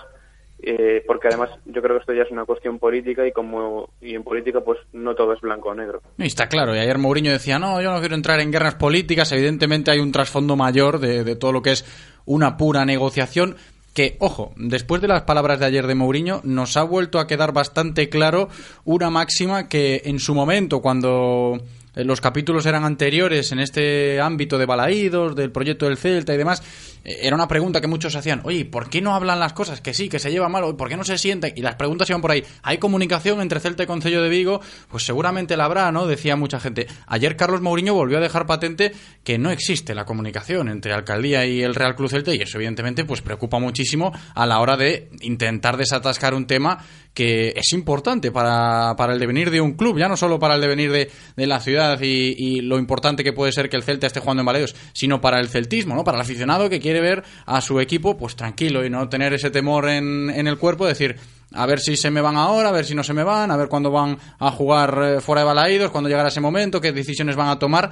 eh, 0.62 1.04
porque 1.08 1.28
además 1.30 1.50
yo 1.66 1.82
creo 1.82 1.96
que 1.96 2.02
esto 2.02 2.14
ya 2.14 2.24
es 2.24 2.32
una 2.32 2.46
cuestión 2.46 2.80
política 2.80 3.26
y 3.26 3.32
como 3.32 3.90
y 4.02 4.14
en 4.14 4.24
política 4.24 4.60
pues 4.60 4.78
no 4.92 5.16
todo 5.16 5.34
es 5.34 5.42
blanco 5.42 5.70
o 5.70 5.76
negro. 5.76 6.02
Y 6.18 6.28
está 6.28 6.48
claro, 6.48 6.76
y 6.76 6.80
ayer 6.80 6.98
Mourinho 6.98 7.32
decía, 7.32 7.60
no, 7.60 7.82
yo 7.82 7.92
no 7.92 8.00
quiero 8.00 8.16
entrar 8.16 8.40
en 8.42 8.52
guerras 8.52 8.76
políticas, 8.76 9.32
evidentemente 9.32 9.92
hay 9.92 10.00
un 10.00 10.12
trasfondo 10.12 10.56
mayor 10.56 11.00
de, 11.00 11.24
de 11.24 11.36
todo 11.36 11.54
lo 11.54 11.62
que 11.62 11.72
es 11.72 11.86
una 12.26 12.58
pura 12.58 12.86
negociación, 12.86 13.56
que, 13.94 14.16
ojo, 14.20 14.54
después 14.56 15.02
de 15.02 15.08
las 15.08 15.24
palabras 15.24 15.60
de 15.60 15.66
ayer 15.66 15.88
de 15.88 15.96
Mourinho, 15.96 16.42
nos 16.44 16.78
ha 16.78 16.84
vuelto 16.84 17.20
a 17.20 17.28
quedar 17.28 17.54
bastante 17.54 18.10
claro 18.10 18.50
una 18.86 19.10
máxima 19.10 19.68
que 19.68 20.04
en 20.06 20.20
su 20.20 20.36
momento, 20.36 20.82
cuando 20.82 21.60
los 21.96 22.22
capítulos 22.22 22.66
eran 22.66 22.86
anteriores 22.86 23.52
en 23.52 23.60
este 23.60 24.22
ámbito 24.22 24.58
de 24.58 24.66
balaídos, 24.66 25.36
del 25.36 25.52
proyecto 25.52 25.86
del 25.86 25.98
Celta 25.98 26.34
y 26.34 26.38
demás, 26.38 26.62
eh, 27.04 27.20
era 27.22 27.36
una 27.36 27.48
pregunta 27.48 27.82
que 27.82 27.88
muchos 27.88 28.16
hacían, 28.16 28.42
oye, 28.44 28.66
¿por 28.66 28.90
qué 28.90 29.02
no 29.02 29.16
hablan 29.16 29.40
las 29.40 29.54
cosas? 29.54 29.82
Que 29.82 29.94
sí, 29.94 30.10
que 30.10 30.20
se 30.20 30.32
lleva 30.32 30.50
mal, 30.50 30.76
¿por 30.76 30.90
qué 30.90 30.98
no 30.98 31.04
se 31.04 31.18
sienten? 31.18 31.54
Y 31.56 31.62
las 31.62 31.76
preguntas 31.76 32.10
iban 32.10 32.22
por 32.22 32.32
ahí. 32.32 32.44
¿Hay 32.64 32.78
comunicación 32.78 33.42
entre 33.42 33.60
Celta 33.60 33.84
y 33.84 33.88
Concello 33.88 34.22
de 34.22 34.30
Vigo? 34.30 34.62
Pues 34.90 35.04
seguramente 35.04 35.58
la 35.58 35.66
habrá, 35.66 35.92
¿no? 35.92 36.08
Decía 36.08 36.36
mucha 36.36 36.60
gente. 36.60 36.88
Ayer 37.08 37.36
Carlos 37.36 37.62
Mourinho 37.62 37.94
volvió 37.94 38.18
a 38.18 38.22
dejar 38.22 38.46
patente 38.46 38.92
que 39.24 39.38
no 39.38 39.52
existe 39.52 39.96
la 39.96 40.06
comunicación 40.06 40.70
entre 40.70 40.94
Alcaldía 40.94 41.46
y 41.46 41.62
el 41.62 41.76
Real 41.76 41.96
Cruz 41.96 42.12
Celta 42.12 42.34
y 42.34 42.42
eso 42.42 42.58
evidentemente 42.58 43.06
pues 43.06 43.22
preocupa 43.22 43.60
muchísimo 43.60 44.12
a 44.36 44.46
la 44.46 44.60
hora 44.60 44.78
de 44.78 45.10
intentar 45.22 45.78
desatascar 45.78 46.34
un 46.34 46.48
tema 46.48 46.84
que 47.20 47.50
es 47.54 47.74
importante 47.74 48.32
para, 48.32 48.96
para 48.96 49.12
el 49.12 49.20
devenir 49.20 49.52
de 49.52 49.60
un 49.60 49.74
club, 49.74 50.00
ya 50.00 50.08
no 50.08 50.16
solo 50.16 50.40
para 50.40 50.56
el 50.56 50.62
devenir 50.62 50.90
de, 50.90 51.12
de 51.36 51.48
la 51.48 51.60
ciudad 51.60 52.00
y, 52.02 52.62
lo 52.62 52.80
importante 52.80 53.26
que 53.26 53.34
puede 53.34 53.52
ser 53.52 53.68
que 53.68 53.76
el 53.76 53.84
Celta 53.84 54.08
esté 54.08 54.22
jugando 54.22 54.40
en 54.40 54.46
Balaídos, 54.46 54.74
sino 54.94 55.20
para 55.20 55.42
el 55.42 55.50
celtismo, 55.50 55.96
¿no? 55.96 56.06
Para 56.06 56.16
el 56.16 56.22
aficionado 56.22 56.70
que 56.70 56.80
quiere 56.80 57.02
ver 57.02 57.26
a 57.46 57.60
su 57.60 57.82
equipo 57.82 58.18
pues 58.18 58.38
tranquilo 58.38 58.86
y 58.86 58.90
no 58.90 59.10
tener 59.10 59.34
ese 59.34 59.52
temor 59.52 59.90
en, 59.90 60.30
en 60.30 60.48
el 60.48 60.58
cuerpo, 60.58 60.88
decir, 60.88 61.18
a 61.54 61.66
ver 61.66 61.82
si 61.82 61.98
se 61.98 62.10
me 62.10 62.22
van 62.22 62.38
ahora, 62.38 62.70
a 62.70 62.72
ver 62.72 62.86
si 62.86 62.96
no 62.96 63.04
se 63.04 63.14
me 63.14 63.24
van, 63.24 63.52
a 63.52 63.58
ver 63.58 63.68
cuándo 63.68 63.92
van 63.92 64.18
a 64.40 64.52
jugar 64.52 65.02
eh, 65.04 65.20
fuera 65.20 65.42
de 65.42 65.48
Balaídos, 65.48 65.92
cuándo 65.92 66.10
llegará 66.10 66.30
ese 66.30 66.40
momento, 66.40 66.80
qué 66.80 66.94
decisiones 66.94 67.36
van 67.36 67.50
a 67.50 67.60
tomar. 67.60 67.92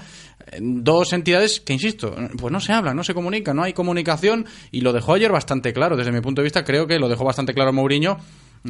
Dos 0.61 1.11
entidades 1.11 1.59
que, 1.59 1.73
insisto, 1.73 2.15
pues 2.37 2.53
no 2.53 2.61
se 2.61 2.71
hablan, 2.71 2.95
no 2.95 3.03
se 3.03 3.13
comunican, 3.13 3.57
no 3.57 3.63
hay 3.63 3.73
comunicación 3.73 4.45
y 4.71 4.79
lo 4.79 4.93
dejó 4.93 5.15
ayer 5.15 5.33
bastante 5.33 5.73
claro. 5.73 5.97
Desde 5.97 6.13
mi 6.13 6.21
punto 6.21 6.41
de 6.41 6.45
vista, 6.45 6.63
creo 6.63 6.87
que 6.87 6.97
lo 6.97 7.09
dejó 7.09 7.25
bastante 7.25 7.53
claro 7.53 7.73
Mourinho. 7.73 8.17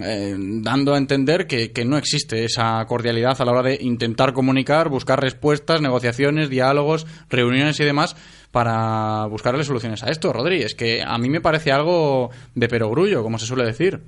Eh, 0.04 0.36
dando 0.38 0.94
a 0.94 0.98
entender 0.98 1.48
que, 1.48 1.72
no 1.86 1.98
existe 1.98 2.46
esa 2.46 2.86
cordialidad 2.86 3.40
a 3.40 3.46
la 3.46 3.52
hora 3.52 3.64
de 3.64 3.80
intentar 3.82 4.34
comunicar, 4.34 4.90
buscar 4.90 5.20
respuestas, 5.20 5.82
negociaciones, 5.82 6.50
diálogos, 6.50 7.08
reuniones 7.30 7.80
y 7.80 7.84
demás 7.86 8.16
para 8.52 9.26
buscarle 9.26 9.64
soluciones 9.64 10.04
a 10.04 10.10
esto, 10.10 10.32
Rodri. 10.34 10.62
Es 10.62 10.76
que 10.76 11.02
a 11.04 11.18
mí 11.18 11.30
me 11.30 11.42
parece 11.42 11.72
algo 11.72 12.30
de 12.56 12.68
perogrullo, 12.68 13.24
como 13.24 13.40
se 13.40 13.46
suele 13.46 13.66
decir. 13.66 14.02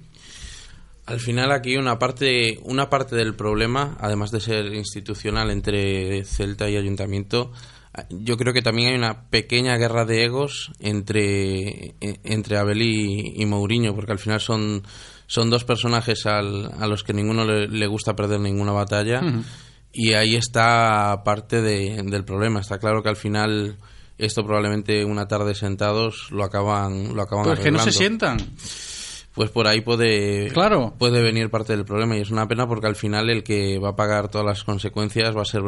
Al 1.06 1.20
final 1.20 1.52
aquí 1.52 1.76
una 1.76 1.98
parte, 1.98 2.60
una 2.64 2.90
parte 2.90 3.16
del 3.16 3.34
problema, 3.36 3.98
además 4.00 4.30
de 4.30 4.42
ser 4.42 4.66
institucional 4.76 5.50
entre 5.50 6.24
Celta 6.24 6.70
y 6.70 6.78
Ayuntamiento, 6.78 7.52
yo 8.12 8.38
creo 8.38 8.54
que 8.54 8.62
también 8.62 8.90
hay 8.90 8.96
una 8.96 9.30
pequeña 9.30 9.76
guerra 9.78 10.06
de 10.06 10.24
egos 10.24 10.72
entre, 10.80 11.96
entre 12.00 12.58
Abel 12.58 12.84
y, 12.84 13.42
y 13.42 13.46
Mourinho, 13.48 13.96
porque 13.96 14.12
al 14.12 14.20
final 14.20 14.40
son, 14.40 14.84
son 15.30 15.52
dos 15.52 15.64
personajes 15.64 16.26
al, 16.26 16.72
a 16.80 16.88
los 16.88 17.04
que 17.04 17.14
ninguno 17.14 17.46
le, 17.46 17.68
le 17.68 17.86
gusta 17.88 18.16
perder 18.16 18.40
ninguna 18.40 18.72
batalla. 18.72 19.20
Uh 19.22 19.26
-huh. 19.28 19.44
Y 19.94 20.14
ahí 20.14 20.36
está 20.36 21.22
parte 21.24 21.62
de, 21.62 22.02
del 22.04 22.26
problema. 22.26 22.60
Está 22.60 22.80
claro 22.80 23.04
que 23.04 23.10
al 23.10 23.16
final 23.16 23.78
esto 24.18 24.44
probablemente 24.44 25.06
una 25.06 25.28
tarde 25.28 25.54
sentados 25.54 26.32
lo 26.32 26.44
acaban 26.44 27.16
lo 27.16 27.22
acaban 27.22 27.46
pues 27.46 27.60
arreglando. 27.60 27.64
que 27.64 27.86
no 27.86 27.92
se 27.92 27.98
sientan 27.98 28.38
pues 29.34 29.50
por 29.52 29.68
ahí 29.68 29.80
puede 29.82 30.50
claro. 30.52 30.96
puede 30.98 31.22
venir 31.22 31.50
parte 31.50 31.74
del 31.76 31.86
problema 31.86 32.18
y 32.18 32.22
es 32.22 32.30
una 32.32 32.46
pena 32.48 32.68
porque 32.68 32.88
al 32.88 32.96
final 32.98 33.30
el 33.30 33.44
que 33.44 33.80
va 33.80 33.90
a 33.92 33.96
pagar 33.96 34.28
todas 34.30 34.46
las 34.46 34.64
consecuencias 34.66 35.34
va 35.38 35.44
a 35.44 35.46
ser 35.46 35.62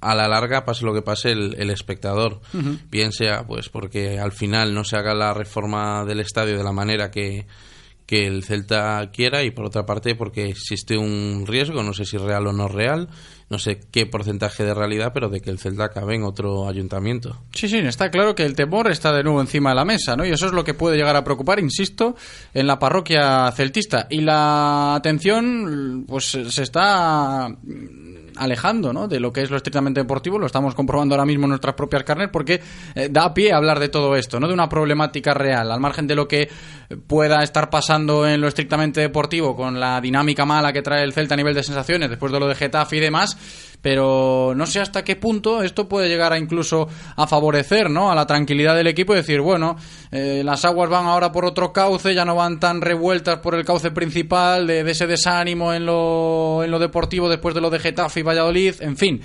a 0.00 0.14
la 0.14 0.28
larga 0.28 0.64
pase 0.66 0.84
lo 0.84 0.92
que 0.92 1.00
pase 1.02 1.30
el, 1.30 1.54
el 1.58 1.70
espectador 1.70 2.40
uh 2.52 2.58
-huh. 2.58 2.78
bien 2.90 3.12
sea 3.12 3.46
pues 3.46 3.70
porque 3.70 4.18
al 4.18 4.32
final 4.32 4.74
no 4.74 4.84
se 4.84 4.96
haga 4.96 5.14
la 5.14 5.32
reforma 5.32 6.04
del 6.04 6.20
estadio 6.20 6.58
de 6.58 6.64
la 6.64 6.72
manera 6.72 7.10
que 7.10 7.46
que 8.06 8.26
el 8.26 8.44
Celta 8.44 9.10
quiera 9.12 9.42
y 9.42 9.50
por 9.50 9.64
otra 9.64 9.86
parte 9.86 10.14
porque 10.14 10.48
existe 10.48 10.96
un 10.96 11.44
riesgo, 11.46 11.82
no 11.82 11.92
sé 11.94 12.04
si 12.04 12.18
real 12.18 12.46
o 12.46 12.52
no 12.52 12.68
real, 12.68 13.08
no 13.48 13.58
sé 13.58 13.80
qué 13.90 14.06
porcentaje 14.06 14.64
de 14.64 14.74
realidad, 14.74 15.12
pero 15.14 15.28
de 15.28 15.40
que 15.40 15.50
el 15.50 15.58
Celta 15.58 15.84
acabe 15.84 16.14
en 16.14 16.24
otro 16.24 16.68
ayuntamiento. 16.68 17.42
Sí, 17.52 17.68
sí, 17.68 17.78
está 17.78 18.10
claro 18.10 18.34
que 18.34 18.44
el 18.44 18.54
temor 18.54 18.90
está 18.90 19.12
de 19.12 19.22
nuevo 19.22 19.40
encima 19.40 19.70
de 19.70 19.76
la 19.76 19.84
mesa, 19.84 20.16
¿no? 20.16 20.26
Y 20.26 20.30
eso 20.30 20.46
es 20.46 20.52
lo 20.52 20.64
que 20.64 20.74
puede 20.74 20.96
llegar 20.96 21.16
a 21.16 21.24
preocupar, 21.24 21.60
insisto, 21.60 22.16
en 22.52 22.66
la 22.66 22.78
parroquia 22.78 23.50
celtista. 23.52 24.06
Y 24.10 24.20
la 24.20 24.94
atención, 24.94 26.04
pues 26.06 26.24
se 26.26 26.62
está 26.62 27.48
alejando 28.36 28.92
¿no? 28.92 29.08
de 29.08 29.20
lo 29.20 29.32
que 29.32 29.42
es 29.42 29.50
lo 29.50 29.56
estrictamente 29.56 30.00
deportivo, 30.00 30.38
lo 30.38 30.46
estamos 30.46 30.74
comprobando 30.74 31.14
ahora 31.14 31.26
mismo 31.26 31.44
en 31.44 31.50
nuestras 31.50 31.74
propias 31.74 32.04
carnes, 32.04 32.28
porque 32.32 32.60
eh, 32.94 33.08
da 33.10 33.32
pie 33.32 33.52
a 33.52 33.56
hablar 33.56 33.78
de 33.78 33.88
todo 33.88 34.16
esto, 34.16 34.40
no 34.40 34.48
de 34.48 34.54
una 34.54 34.68
problemática 34.68 35.34
real, 35.34 35.70
al 35.70 35.80
margen 35.80 36.06
de 36.06 36.14
lo 36.14 36.28
que 36.28 36.48
pueda 37.06 37.42
estar 37.42 37.70
pasando 37.70 38.26
en 38.26 38.40
lo 38.40 38.48
estrictamente 38.48 39.00
deportivo, 39.00 39.56
con 39.56 39.78
la 39.78 40.00
dinámica 40.00 40.44
mala 40.44 40.72
que 40.72 40.82
trae 40.82 41.02
el 41.02 41.12
Celta 41.12 41.34
a 41.34 41.36
nivel 41.36 41.54
de 41.54 41.62
sensaciones, 41.62 42.10
después 42.10 42.32
de 42.32 42.40
lo 42.40 42.48
de 42.48 42.54
Getafe 42.54 42.96
y 42.96 43.00
demás, 43.00 43.36
pero 43.84 44.54
no 44.56 44.64
sé 44.64 44.80
hasta 44.80 45.04
qué 45.04 45.14
punto 45.14 45.62
esto 45.62 45.86
puede 45.86 46.08
llegar 46.08 46.32
a 46.32 46.38
incluso 46.38 46.88
a 47.16 47.26
favorecer 47.26 47.90
¿no? 47.90 48.10
a 48.10 48.14
la 48.14 48.24
tranquilidad 48.24 48.74
del 48.74 48.86
equipo 48.86 49.12
y 49.12 49.16
decir, 49.16 49.42
bueno, 49.42 49.76
eh, 50.10 50.40
las 50.42 50.64
aguas 50.64 50.88
van 50.88 51.04
ahora 51.04 51.30
por 51.30 51.44
otro 51.44 51.70
cauce, 51.70 52.14
ya 52.14 52.24
no 52.24 52.34
van 52.34 52.58
tan 52.58 52.80
revueltas 52.80 53.40
por 53.40 53.54
el 53.54 53.62
cauce 53.62 53.90
principal 53.90 54.66
de, 54.66 54.84
de 54.84 54.90
ese 54.90 55.06
desánimo 55.06 55.74
en 55.74 55.84
lo, 55.84 56.64
en 56.64 56.70
lo 56.70 56.78
deportivo 56.78 57.28
después 57.28 57.54
de 57.54 57.60
lo 57.60 57.68
de 57.68 57.78
Getafe 57.78 58.20
y 58.20 58.22
Valladolid, 58.22 58.76
en 58.80 58.96
fin. 58.96 59.20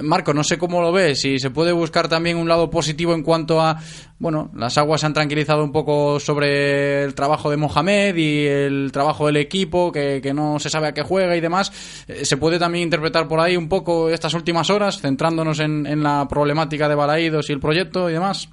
Marco, 0.00 0.32
no 0.32 0.42
sé 0.42 0.56
cómo 0.56 0.80
lo 0.80 0.90
ves, 0.90 1.20
si 1.20 1.38
se 1.38 1.50
puede 1.50 1.72
buscar 1.72 2.08
también 2.08 2.38
un 2.38 2.48
lado 2.48 2.70
positivo 2.70 3.12
en 3.12 3.22
cuanto 3.22 3.60
a, 3.60 3.76
bueno, 4.18 4.50
las 4.54 4.78
aguas 4.78 5.02
se 5.02 5.06
han 5.06 5.12
tranquilizado 5.12 5.62
un 5.62 5.72
poco 5.72 6.18
sobre 6.18 7.04
el 7.04 7.14
trabajo 7.14 7.50
de 7.50 7.58
Mohamed 7.58 8.16
y 8.16 8.46
el 8.46 8.90
trabajo 8.92 9.26
del 9.26 9.36
equipo, 9.36 9.92
que, 9.92 10.20
que 10.22 10.32
no 10.32 10.58
se 10.58 10.70
sabe 10.70 10.88
a 10.88 10.92
qué 10.92 11.02
juega 11.02 11.36
y 11.36 11.40
demás. 11.40 12.04
Eh, 12.08 12.24
se 12.24 12.38
puede 12.38 12.58
también 12.58 12.84
interpretar 12.84 13.28
por 13.28 13.40
ahí 13.40 13.56
un 13.56 13.68
poco 13.68 14.08
estas 14.08 14.32
últimas 14.34 14.70
horas, 14.70 15.00
centrándonos 15.00 15.60
en, 15.60 15.86
en 15.86 16.02
la 16.02 16.26
problemática 16.28 16.88
de 16.88 16.94
Balaídos 16.94 17.50
y 17.50 17.52
el 17.52 17.60
proyecto 17.60 18.08
y 18.08 18.14
demás. 18.14 18.48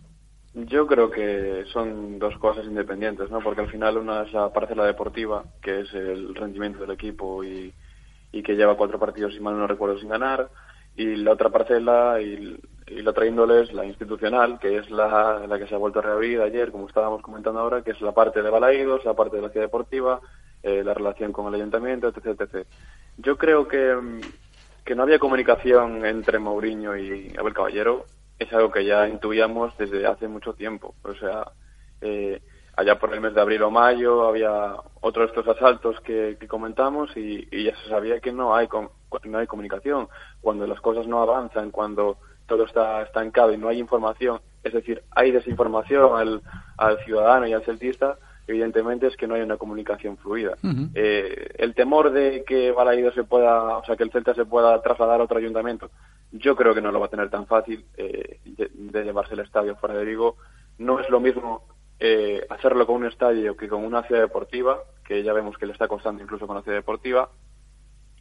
Yo 0.54 0.88
creo 0.88 1.10
que 1.10 1.64
son 1.72 2.20
dos 2.20 2.36
cosas 2.40 2.66
independientes, 2.66 3.30
¿no? 3.30 3.40
Porque 3.40 3.62
al 3.62 3.70
final 3.70 3.98
una 3.98 4.24
es 4.24 4.34
la 4.34 4.52
parcela 4.52 4.84
deportiva, 4.84 5.44
que 5.62 5.82
es 5.82 5.94
el 5.94 6.36
rendimiento 6.36 6.80
del 6.82 6.92
equipo 6.92 7.44
y, 7.44 7.72
y 8.32 8.44
que 8.44 8.56
lleva 8.56 8.76
cuatro 8.76 9.00
partidos, 9.00 9.34
si 9.34 9.40
mal 9.40 9.58
no 9.58 9.68
recuerdo, 9.68 10.00
sin 10.00 10.10
ganar 10.10 10.50
y 11.00 11.16
la 11.16 11.32
otra 11.32 11.50
parcela 11.50 12.20
y, 12.22 12.60
y, 12.88 13.02
la 13.02 13.12
otra 13.12 13.26
índole 13.26 13.62
es 13.62 13.72
la 13.72 13.86
institucional, 13.86 14.60
que 14.60 14.80
es 14.80 14.90
la, 14.90 15.46
la 15.48 15.58
que 15.58 15.66
se 15.66 15.76
ha 15.76 15.78
vuelto 15.78 16.00
a 16.00 16.02
reabrir 16.02 16.42
ayer, 16.42 16.74
como 16.74 16.90
estábamos 16.90 17.22
comentando 17.22 17.62
ahora, 17.62 17.82
que 17.84 17.92
es 17.92 18.02
la 18.02 18.12
parte 18.12 18.42
de 18.42 18.50
Balaídos, 18.50 19.06
la 19.06 19.14
parte 19.14 19.38
de 19.38 19.44
la 19.44 19.50
ciudad 19.50 19.68
deportiva, 19.68 20.20
eh, 20.62 20.84
la 20.84 20.94
relación 20.94 21.32
con 21.32 21.48
el 21.48 21.56
ayuntamiento, 21.56 22.10
etc, 22.10 22.42
etc. 22.42 22.68
Yo 23.18 23.38
creo 23.38 23.66
que, 23.66 23.98
que 24.84 24.94
no 24.94 25.04
había 25.04 25.20
comunicación 25.20 26.06
entre 26.06 26.38
Mourinho 26.38 26.98
y 26.98 27.34
Abel 27.40 27.54
Caballero, 27.54 28.06
es 28.38 28.52
algo 28.52 28.70
que 28.70 28.84
ya 28.84 29.08
intuíamos 29.08 29.78
desde 29.78 30.06
hace 30.06 30.28
mucho 30.28 30.54
tiempo. 30.54 30.96
O 31.04 31.14
sea, 31.14 31.50
eh, 32.02 32.42
allá 32.76 33.00
por 33.00 33.14
el 33.14 33.22
mes 33.22 33.34
de 33.34 33.40
abril 33.40 33.64
o 33.64 33.72
mayo 33.72 34.28
había 34.28 34.76
otro 35.00 35.22
de 35.22 35.30
estos 35.30 35.48
asaltos 35.48 36.02
que, 36.02 36.36
que 36.38 36.48
comentamos 36.50 37.16
y, 37.16 37.48
y, 37.52 37.64
ya 37.64 37.76
se 37.84 37.88
sabía 37.88 38.20
que 38.20 38.34
no 38.34 38.54
hay 38.54 38.68
no 39.24 39.38
hay 39.38 39.48
comunicación 39.48 40.08
cuando 40.42 40.68
las 40.68 40.80
cosas 40.82 41.08
no 41.08 41.22
avanzan 41.22 41.72
cuando 41.72 42.18
todo 42.46 42.66
está 42.66 43.02
estancado 43.04 43.54
y 43.54 43.58
no 43.58 43.68
hay 43.68 43.80
información 43.80 44.40
es 44.64 44.74
decir 44.74 45.04
hay 45.12 45.32
desinformación 45.32 46.18
al, 46.18 46.42
al 46.78 47.00
ciudadano 47.06 47.48
y 47.48 47.54
al 47.54 47.64
celtista 47.64 48.18
evidentemente 48.48 49.08
es 49.08 49.16
que 49.16 49.28
no 49.28 49.36
hay 49.36 49.42
una 49.42 49.58
comunicación 49.58 50.18
fluida 50.18 50.56
uh 50.64 50.68
-huh. 50.68 50.92
eh, 50.96 51.50
el 51.58 51.74
temor 51.76 52.12
de 52.12 52.44
que 52.46 52.72
Balaído 52.72 53.12
se 53.12 53.24
pueda 53.24 53.78
o 53.78 53.86
sea 53.86 53.96
que 53.96 54.04
el 54.04 54.12
Celta 54.12 54.34
se 54.34 54.46
pueda 54.46 54.82
trasladar 54.82 55.22
a 55.22 55.24
otro 55.24 55.38
ayuntamiento 55.38 55.90
yo 56.32 56.56
creo 56.56 56.74
que 56.74 56.82
no 56.82 56.92
lo 56.92 57.00
va 57.00 57.08
a 57.08 57.10
tener 57.10 57.30
tan 57.30 57.46
fácil 57.46 57.86
eh, 57.98 58.40
de, 58.46 58.70
de 58.74 59.04
llevarse 59.04 59.34
el 59.34 59.42
estadio 59.42 59.76
fuera 59.76 59.96
de 59.96 60.06
Vigo 60.06 60.38
no 60.78 61.00
es 61.00 61.10
lo 61.10 61.20
mismo 61.20 61.64
eh, 62.02 62.46
hacerlo 62.50 62.88
con 62.88 62.96
un 62.98 63.08
estadio 63.08 63.58
que 63.58 63.68
con 63.68 63.84
una 63.84 64.04
ciudad 64.04 64.22
deportiva, 64.22 64.80
que 65.04 65.22
ya 65.22 65.34
vemos 65.34 65.58
que 65.58 65.66
le 65.66 65.74
está 65.74 65.90
costando 65.90 66.24
incluso 66.24 66.48
con 66.48 66.56
la 66.56 66.62
ciudad 66.62 66.78
deportiva. 66.78 67.30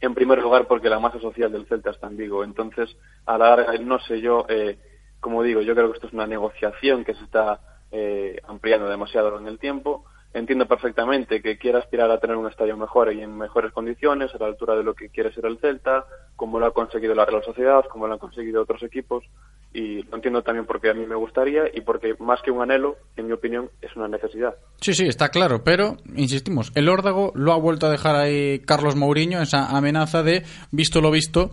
En 0.01 0.13
primer 0.13 0.39
lugar, 0.39 0.65
porque 0.67 0.89
la 0.89 0.99
masa 0.99 1.19
social 1.19 1.51
del 1.51 1.65
Celta 1.67 1.91
está 1.91 2.07
en 2.07 2.17
Vigo. 2.17 2.43
Entonces, 2.43 2.95
a 3.25 3.37
la 3.37 3.55
larga, 3.55 3.73
no 3.79 3.99
sé 3.99 4.21
yo, 4.21 4.45
eh, 4.47 4.77
como 5.19 5.43
digo, 5.43 5.61
yo 5.61 5.75
creo 5.75 5.89
que 5.89 5.97
esto 5.97 6.07
es 6.07 6.13
una 6.13 6.27
negociación 6.27 7.03
que 7.03 7.13
se 7.13 7.23
está 7.23 7.59
eh, 7.91 8.39
ampliando 8.47 8.87
demasiado 8.89 9.37
en 9.39 9.47
el 9.47 9.59
tiempo. 9.59 10.05
Entiendo 10.33 10.67
perfectamente 10.67 11.41
que 11.41 11.57
quiera 11.57 11.79
aspirar 11.79 12.11
a 12.11 12.19
tener 12.19 12.35
un 12.35 12.47
estadio 12.47 12.77
mejor 12.77 13.11
y 13.11 13.21
en 13.21 13.35
mejores 13.35 13.71
condiciones, 13.71 14.33
a 14.33 14.37
la 14.37 14.45
altura 14.45 14.75
de 14.75 14.83
lo 14.83 14.93
que 14.93 15.09
quiere 15.09 15.33
ser 15.33 15.45
el 15.45 15.57
Celta, 15.59 16.05
como 16.35 16.59
lo 16.59 16.67
ha 16.67 16.73
conseguido 16.73 17.15
la 17.15 17.25
Real 17.25 17.43
Sociedad, 17.43 17.85
como 17.85 18.07
lo 18.07 18.13
han 18.13 18.19
conseguido 18.19 18.61
otros 18.61 18.83
equipos 18.83 19.23
y 19.73 20.01
lo 20.03 20.15
entiendo 20.15 20.41
también 20.41 20.65
porque 20.65 20.89
a 20.89 20.93
mí 20.93 21.05
me 21.05 21.15
gustaría 21.15 21.63
y 21.73 21.81
porque 21.81 22.15
más 22.19 22.41
que 22.41 22.51
un 22.51 22.61
anhelo, 22.61 22.97
en 23.15 23.27
mi 23.27 23.33
opinión, 23.33 23.69
es 23.81 23.95
una 23.95 24.07
necesidad. 24.07 24.55
Sí, 24.81 24.93
sí, 24.93 25.05
está 25.05 25.29
claro, 25.29 25.63
pero 25.63 25.97
insistimos, 26.15 26.71
el 26.75 26.89
órdago 26.89 27.31
lo 27.35 27.53
ha 27.53 27.57
vuelto 27.57 27.87
a 27.87 27.91
dejar 27.91 28.15
ahí 28.15 28.59
Carlos 28.59 28.95
Mourinho, 28.95 29.41
esa 29.41 29.67
amenaza 29.75 30.23
de 30.23 30.43
visto 30.71 31.01
lo 31.01 31.11
visto, 31.11 31.51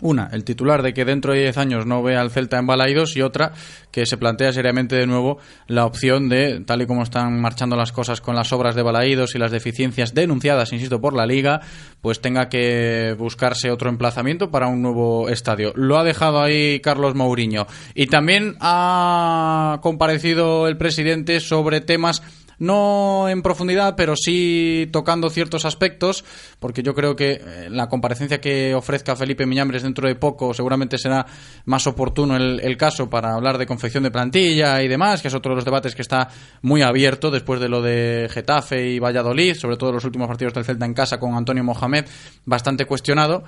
una, 0.00 0.28
el 0.32 0.44
titular 0.44 0.82
de 0.82 0.92
que 0.92 1.04
dentro 1.04 1.32
de 1.32 1.40
10 1.40 1.58
años 1.58 1.86
no 1.86 2.02
vea 2.02 2.20
al 2.20 2.30
Celta 2.30 2.58
en 2.58 2.66
Balaidos 2.66 3.16
y 3.16 3.22
otra, 3.22 3.52
que 3.90 4.06
se 4.06 4.16
plantea 4.16 4.52
seriamente 4.52 4.96
de 4.96 5.06
nuevo 5.06 5.38
la 5.66 5.86
opción 5.86 6.28
de, 6.28 6.60
tal 6.60 6.82
y 6.82 6.86
como 6.86 7.02
están 7.02 7.40
marchando 7.40 7.76
las 7.76 7.92
cosas 7.92 8.20
con 8.20 8.34
las 8.34 8.52
obras 8.52 8.74
de 8.74 8.82
Balaidos 8.82 9.34
y 9.34 9.38
las 9.38 9.52
deficiencias 9.52 10.14
denunciadas, 10.14 10.72
insisto, 10.72 11.00
por 11.00 11.14
la 11.14 11.26
Liga, 11.26 11.60
pues 12.00 12.20
tenga 12.20 12.48
que 12.48 13.14
buscarse 13.18 13.70
otro 13.70 13.88
emplazamiento 13.88 14.50
para 14.50 14.66
un 14.66 14.82
nuevo 14.82 15.28
estadio. 15.28 15.72
Lo 15.76 15.98
ha 15.98 16.04
dejado 16.04 16.42
ahí 16.42 16.80
Carlos 16.80 17.14
Mourinho. 17.14 17.66
Y 17.94 18.06
también 18.06 18.56
ha 18.60 19.78
comparecido 19.82 20.66
el 20.68 20.76
presidente 20.76 21.40
sobre 21.40 21.80
temas 21.80 22.22
no 22.58 23.28
en 23.28 23.42
profundidad, 23.42 23.94
pero 23.96 24.14
sí 24.16 24.88
tocando 24.92 25.30
ciertos 25.30 25.64
aspectos, 25.64 26.24
porque 26.60 26.82
yo 26.82 26.94
creo 26.94 27.16
que 27.16 27.32
eh, 27.32 27.68
la 27.70 27.88
comparecencia 27.88 28.40
que 28.40 28.74
ofrezca 28.74 29.16
Felipe 29.16 29.46
Miñambres 29.46 29.82
dentro 29.82 30.08
de 30.08 30.14
poco 30.14 30.54
seguramente 30.54 30.98
será 30.98 31.26
más 31.64 31.86
oportuno 31.86 32.36
el, 32.36 32.60
el 32.60 32.76
caso 32.76 33.08
para 33.08 33.34
hablar 33.34 33.58
de 33.58 33.66
confección 33.66 34.02
de 34.04 34.10
plantilla 34.10 34.82
y 34.82 34.88
demás, 34.88 35.22
que 35.22 35.28
es 35.28 35.34
otro 35.34 35.52
de 35.52 35.56
los 35.56 35.64
debates 35.64 35.94
que 35.94 36.02
está 36.02 36.28
muy 36.62 36.82
abierto 36.82 37.30
después 37.30 37.60
de 37.60 37.68
lo 37.68 37.82
de 37.82 38.28
Getafe 38.30 38.88
y 38.88 38.98
Valladolid, 38.98 39.54
sobre 39.54 39.76
todo 39.76 39.92
los 39.92 40.04
últimos 40.04 40.28
partidos 40.28 40.54
del 40.54 40.64
Celta 40.64 40.86
en 40.86 40.94
casa 40.94 41.18
con 41.18 41.34
Antonio 41.34 41.64
Mohamed, 41.64 42.06
bastante 42.44 42.86
cuestionado. 42.86 43.44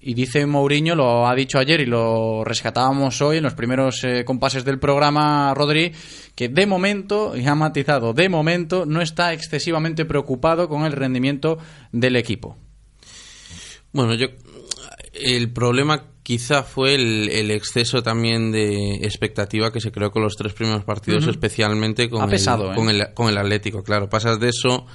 Y 0.00 0.14
dice 0.14 0.46
Mourinho, 0.46 0.94
lo 0.94 1.26
ha 1.26 1.34
dicho 1.34 1.58
ayer 1.58 1.80
y 1.80 1.86
lo 1.86 2.44
rescatábamos 2.44 3.20
hoy 3.20 3.38
en 3.38 3.42
los 3.42 3.54
primeros 3.54 4.04
eh, 4.04 4.24
compases 4.24 4.64
del 4.64 4.78
programa, 4.78 5.52
Rodri, 5.54 5.92
que 6.36 6.48
de 6.48 6.66
momento, 6.66 7.36
y 7.36 7.44
ha 7.46 7.56
matizado, 7.56 8.12
de 8.12 8.28
momento 8.28 8.86
no 8.86 9.02
está 9.02 9.32
excesivamente 9.32 10.04
preocupado 10.04 10.68
con 10.68 10.84
el 10.84 10.92
rendimiento 10.92 11.58
del 11.90 12.14
equipo. 12.14 12.56
Bueno, 13.92 14.14
yo 14.14 14.28
el 15.14 15.50
problema 15.52 16.04
quizá 16.22 16.62
fue 16.62 16.94
el, 16.94 17.50
exceso 17.50 18.02
también 18.02 18.52
de 18.52 18.96
expectativa 18.96 19.72
que 19.72 19.80
se 19.80 19.90
creó 19.90 20.10
con 20.10 20.22
los 20.22 20.36
tres 20.36 20.52
primeros 20.52 20.84
partidos, 20.84 21.26
especialmente 21.26 22.08
con, 22.08 22.30
el, 22.30 22.44
con, 22.44 22.88
¿eh? 22.88 22.92
el, 22.92 23.14
con 23.14 23.28
el 23.30 23.38
Atlético. 23.38 23.82
Claro, 23.82 24.08
pasas 24.08 24.38
de 24.38 24.50
eso 24.50 24.86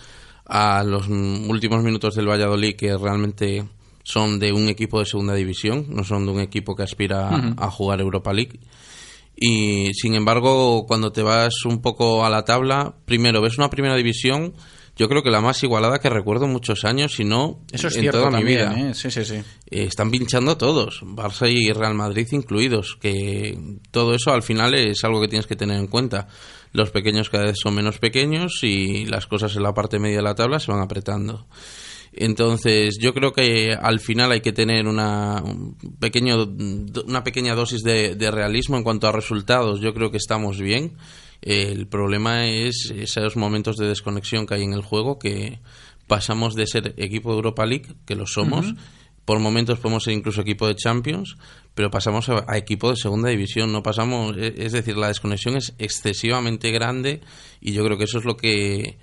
a 0.46 0.84
los 0.84 1.08
últimos 1.08 1.84
minutos 1.84 2.16
del 2.16 2.30
Valladolid, 2.30 2.76
que 2.76 2.96
realmente 2.96 3.66
son 4.04 4.40
de 4.40 4.52
un 4.52 4.70
equipo 4.70 5.00
de 5.00 5.06
segunda 5.06 5.34
división, 5.34 5.88
no 5.90 6.04
son 6.04 6.26
de 6.26 6.32
un 6.34 6.40
equipo 6.40 6.76
que 6.76 6.84
aspira 6.84 7.30
a 7.58 7.72
jugar 7.72 8.02
Europa 8.02 8.34
League. 8.34 8.60
Y 9.36 9.94
sin 9.94 10.14
embargo, 10.14 10.86
cuando 10.86 11.12
te 11.12 11.24
vas 11.24 11.66
un 11.66 11.82
poco 11.82 12.26
a 12.26 12.30
la 12.30 12.46
tabla, 12.46 12.96
primero 13.06 13.42
ves 13.42 13.58
una 13.58 13.70
primera 13.70 13.96
división, 13.96 14.54
yo 14.96 15.10
creo 15.10 15.24
que 15.24 15.32
la 15.32 15.42
más 15.42 15.64
igualada 15.64 16.00
que 16.00 16.10
recuerdo 16.10 16.48
muchos 16.48 16.86
años, 16.86 17.14
si 17.16 17.24
no 17.24 17.62
Eso 17.72 17.88
es 17.88 17.96
en 17.96 18.02
cierto 18.02 18.20
toda 18.20 18.38
mi 18.38 18.44
vida. 18.44 18.76
¿eh? 18.78 18.94
Sí, 18.94 19.10
sí, 19.10 19.26
sí. 19.26 19.36
Eh, 19.36 19.86
están 19.86 20.12
pinchando 20.12 20.56
todos, 20.56 21.02
Barça 21.02 21.52
y 21.52 21.72
Real 21.72 21.96
Madrid 21.96 22.28
incluidos, 22.32 22.98
que 23.02 23.58
todo 23.90 24.14
eso 24.14 24.32
al 24.32 24.44
final 24.44 24.76
es 24.76 25.04
algo 25.04 25.20
que 25.20 25.28
tienes 25.28 25.48
que 25.48 25.56
tener 25.56 25.80
en 25.80 25.88
cuenta. 25.88 26.28
Los 26.72 26.92
pequeños 26.92 27.30
cada 27.30 27.46
vez 27.46 27.56
son 27.62 27.74
menos 27.74 27.98
pequeños 27.98 28.60
y 28.64 29.06
las 29.06 29.26
cosas 29.26 29.56
en 29.56 29.64
la 29.64 29.74
parte 29.74 29.98
media 29.98 30.18
de 30.18 30.24
la 30.24 30.36
tabla 30.36 30.60
se 30.60 30.72
van 30.72 30.82
apretando. 30.82 31.48
Entonces, 32.16 32.98
yo 33.00 33.14
creo 33.14 33.34
que 33.34 33.74
al 33.74 34.00
final 34.00 34.32
hay 34.32 34.42
que 34.42 34.54
tener 34.54 34.88
una, 34.88 35.42
un 35.44 35.76
pequeño, 36.00 36.44
una 37.06 37.24
pequeña 37.24 37.56
dosis 37.56 37.82
de, 37.84 38.16
de 38.16 38.32
realismo 38.32 38.78
en 38.78 38.84
cuanto 38.84 39.08
a 39.08 39.12
resultados. 39.12 39.82
Yo 39.82 39.94
creo 39.94 40.12
que 40.12 40.18
estamos 40.18 40.60
bien. 40.60 40.94
El 41.42 41.88
problema 41.88 42.48
es 42.48 42.94
esos 42.96 43.36
momentos 43.36 43.76
de 43.78 43.88
desconexión 43.88 44.46
que 44.46 44.54
hay 44.56 44.64
en 44.64 44.74
el 44.74 44.82
juego 44.82 45.20
que 45.20 45.60
pasamos 46.08 46.56
de 46.56 46.68
ser 46.68 46.94
equipo 46.98 47.32
de 47.32 47.36
Europa 47.38 47.66
League, 47.66 47.88
que 48.06 48.16
lo 48.16 48.28
somos, 48.28 48.74
por 49.26 49.40
momentos 49.40 49.80
podemos 49.80 50.04
ser 50.04 50.14
incluso 50.14 50.42
equipo 50.42 50.68
de 50.68 50.76
Champions, 50.76 51.38
pero 51.74 51.90
pasamos 51.90 52.30
a, 52.30 52.46
a 52.48 52.58
equipo 52.58 52.90
de 52.90 52.98
segunda 52.98 53.30
división, 53.30 53.72
no 53.72 53.82
pasamos, 53.82 54.36
e- 54.38 54.54
es 54.58 54.74
decir, 54.74 54.98
la 54.98 55.08
desconexión 55.08 55.56
es 55.58 55.74
excesivamente 55.80 56.72
grande 56.72 57.22
y 57.62 57.72
yo 57.74 57.84
creo 57.86 57.98
que 57.98 58.04
eso 58.04 58.20
es 58.20 58.26
lo 58.26 58.36
que 58.38 58.98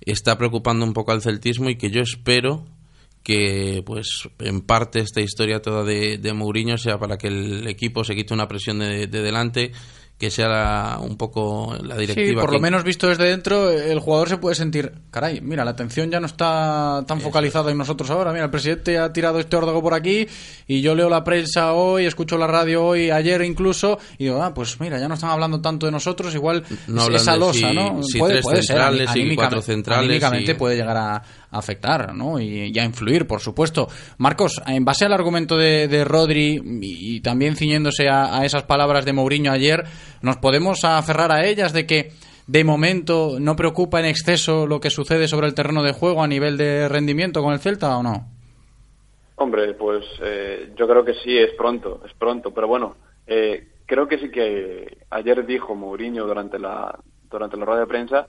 está 0.00 0.36
preocupando 0.38 0.84
un 0.84 0.92
poco 0.92 1.12
al 1.12 1.22
celtismo 1.22 1.70
y 1.70 1.76
que 1.76 1.90
yo 1.90 2.00
espero 2.00 2.64
que 3.22 3.82
pues 3.86 4.28
en 4.38 4.60
parte 4.60 5.00
esta 5.00 5.22
historia 5.22 5.62
toda 5.62 5.82
de, 5.82 6.18
de 6.18 6.32
Mourinho 6.34 6.76
sea 6.76 6.98
para 6.98 7.16
que 7.16 7.28
el 7.28 7.66
equipo 7.66 8.04
se 8.04 8.14
quite 8.14 8.34
una 8.34 8.48
presión 8.48 8.80
de, 8.80 9.06
de 9.06 9.22
delante 9.22 9.72
que 10.24 10.30
sea 10.30 10.48
la- 10.48 10.98
un 11.00 11.16
poco 11.16 11.76
la 11.82 11.96
directiva 11.96 12.28
Sí, 12.30 12.34
por 12.34 12.50
que- 12.50 12.56
lo 12.56 12.60
menos 12.60 12.82
visto 12.82 13.08
desde 13.08 13.24
dentro, 13.24 13.70
el 13.70 13.98
jugador 14.00 14.28
se 14.28 14.38
puede 14.38 14.54
sentir, 14.54 14.92
caray, 15.10 15.40
mira, 15.40 15.64
la 15.64 15.72
atención 15.72 16.10
ya 16.10 16.20
no 16.20 16.26
está 16.26 17.04
tan 17.06 17.20
focalizada 17.20 17.70
en 17.70 17.78
nosotros 17.78 18.08
ahora. 18.10 18.32
Mira, 18.32 18.44
el 18.44 18.50
presidente 18.50 18.98
ha 18.98 19.12
tirado 19.12 19.38
este 19.38 19.56
órdago 19.56 19.82
por 19.82 19.94
aquí 19.94 20.26
y 20.66 20.80
yo 20.80 20.94
leo 20.94 21.08
la 21.10 21.22
prensa 21.24 21.72
hoy, 21.74 22.06
escucho 22.06 22.38
la 22.38 22.46
radio 22.46 22.84
hoy, 22.84 23.10
ayer 23.10 23.42
incluso, 23.42 23.98
y 24.18 24.24
digo, 24.24 24.42
ah, 24.42 24.54
pues 24.54 24.80
mira, 24.80 24.98
ya 24.98 25.08
no 25.08 25.14
están 25.14 25.30
hablando 25.30 25.60
tanto 25.60 25.86
de 25.86 25.92
nosotros, 25.92 26.34
igual 26.34 26.64
No 26.86 27.08
es- 27.08 27.20
esa 27.22 27.36
losa, 27.36 27.68
si- 27.68 27.74
¿no? 27.74 28.02
si 28.02 28.18
puede, 28.18 28.32
tres 28.34 28.42
puede 28.44 28.56
ser, 28.62 28.66
centrales 28.76 29.10
y 29.16 29.34
cuatro 29.36 29.60
centrales 29.62 30.04
anímicamente 30.06 30.52
y- 30.52 30.54
puede 30.54 30.76
llegar 30.76 30.96
a 30.96 31.22
afectar, 31.58 32.14
¿no? 32.14 32.40
Y, 32.40 32.72
y 32.74 32.78
a 32.78 32.84
influir, 32.84 33.26
por 33.26 33.40
supuesto. 33.40 33.88
Marcos, 34.18 34.60
en 34.66 34.84
base 34.84 35.04
al 35.04 35.12
argumento 35.12 35.56
de, 35.56 35.88
de 35.88 36.04
Rodri 36.04 36.60
y, 36.82 37.20
también 37.20 37.56
ciñéndose 37.56 38.08
a, 38.08 38.38
a 38.38 38.44
esas 38.44 38.64
palabras 38.64 39.04
de 39.04 39.12
Mourinho 39.12 39.52
ayer, 39.52 39.84
¿nos 40.22 40.36
podemos 40.38 40.84
aferrar 40.84 41.32
a 41.32 41.46
ellas 41.46 41.72
de 41.72 41.86
que 41.86 42.12
de 42.46 42.64
momento 42.64 43.38
no 43.40 43.56
preocupa 43.56 44.00
en 44.00 44.06
exceso 44.06 44.66
lo 44.66 44.80
que 44.80 44.90
sucede 44.90 45.28
sobre 45.28 45.46
el 45.46 45.54
terreno 45.54 45.82
de 45.82 45.92
juego 45.92 46.22
a 46.22 46.28
nivel 46.28 46.56
de 46.56 46.88
rendimiento 46.88 47.42
con 47.42 47.52
el 47.52 47.60
Celta 47.60 47.96
o 47.96 48.02
no? 48.02 48.28
Hombre, 49.36 49.74
pues 49.74 50.04
eh, 50.22 50.72
yo 50.76 50.86
creo 50.86 51.04
que 51.04 51.14
sí, 51.14 51.36
es 51.36 51.52
pronto, 51.56 52.02
es 52.06 52.12
pronto, 52.14 52.52
pero 52.52 52.68
bueno, 52.68 52.96
eh, 53.26 53.68
creo 53.86 54.06
que 54.06 54.18
sí 54.18 54.30
que 54.30 54.98
ayer 55.10 55.44
dijo 55.44 55.74
Mourinho 55.74 56.26
durante 56.26 56.58
la 56.58 56.98
durante 57.30 57.56
la 57.56 57.64
rueda 57.64 57.80
de 57.80 57.86
prensa 57.86 58.28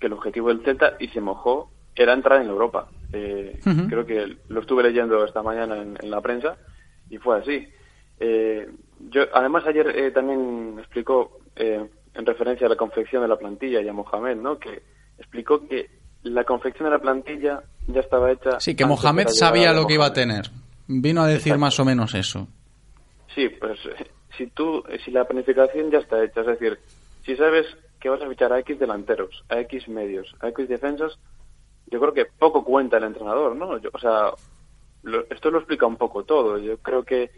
que 0.00 0.06
el 0.06 0.14
objetivo 0.14 0.48
del 0.48 0.64
Celta, 0.64 0.96
y 0.98 1.08
se 1.08 1.20
mojó, 1.20 1.70
era 1.94 2.12
entrar 2.12 2.40
en 2.40 2.48
Europa. 2.48 2.88
Eh. 3.12 3.58
Creo 3.88 4.06
que 4.06 4.36
lo 4.48 4.60
estuve 4.60 4.82
leyendo 4.82 5.24
esta 5.24 5.42
mañana 5.42 5.82
en, 5.82 5.98
en 6.00 6.10
la 6.10 6.20
prensa 6.20 6.56
y 7.10 7.18
fue 7.18 7.38
así. 7.38 7.68
Eh, 8.20 8.68
yo, 9.08 9.22
además, 9.32 9.64
ayer 9.66 9.88
eh, 9.88 10.10
también 10.10 10.76
explicó, 10.78 11.40
eh, 11.56 11.84
en 12.14 12.26
referencia 12.26 12.66
a 12.66 12.70
la 12.70 12.76
confección 12.76 13.22
de 13.22 13.28
la 13.28 13.36
plantilla 13.36 13.80
y 13.80 13.88
a 13.88 13.92
Mohamed, 13.92 14.36
¿no? 14.36 14.58
que 14.58 14.82
explicó 15.18 15.66
que 15.66 15.90
la 16.22 16.44
confección 16.44 16.84
de 16.84 16.96
la 16.96 17.00
plantilla 17.00 17.62
ya 17.86 18.00
estaba 18.00 18.30
hecha. 18.30 18.60
Sí, 18.60 18.76
que 18.76 18.84
Mohamed 18.84 19.28
sabía 19.28 19.72
lo 19.72 19.86
que 19.86 19.94
iba 19.94 20.06
a 20.06 20.12
tener. 20.12 20.50
Vino 20.86 21.22
a 21.22 21.28
decir 21.28 21.56
más 21.56 21.78
o 21.80 21.84
menos 21.84 22.14
eso. 22.14 22.46
Sí, 23.34 23.48
pues 23.48 23.78
eh, 23.86 24.06
si 24.36 24.48
tú, 24.48 24.82
si 25.04 25.10
la 25.10 25.24
planificación 25.24 25.90
ya 25.90 25.98
está 25.98 26.22
hecha, 26.22 26.40
es 26.40 26.46
decir, 26.46 26.78
si 27.24 27.36
sabes 27.36 27.66
que 28.00 28.08
vas 28.08 28.20
a 28.20 28.28
fichar 28.28 28.52
a 28.52 28.58
X 28.60 28.78
delanteros, 28.78 29.44
a 29.48 29.60
X 29.60 29.88
medios, 29.88 30.34
a 30.40 30.48
X 30.48 30.68
defensas, 30.68 31.18
yo 31.90 32.00
creo 32.00 32.12
que 32.12 32.26
poco 32.26 32.64
cuenta 32.64 32.96
el 32.98 33.04
entrenador, 33.04 33.56
¿no? 33.56 33.78
Yo- 33.78 33.90
o 33.92 33.98
sea, 33.98 34.30
lo- 35.02 35.24
esto 35.30 35.50
lo 35.50 35.58
explica 35.58 35.86
un 35.86 35.96
poco 35.96 36.24
todo. 36.24 36.58
Yo 36.58 36.78
creo 36.78 37.04
que 37.04 37.30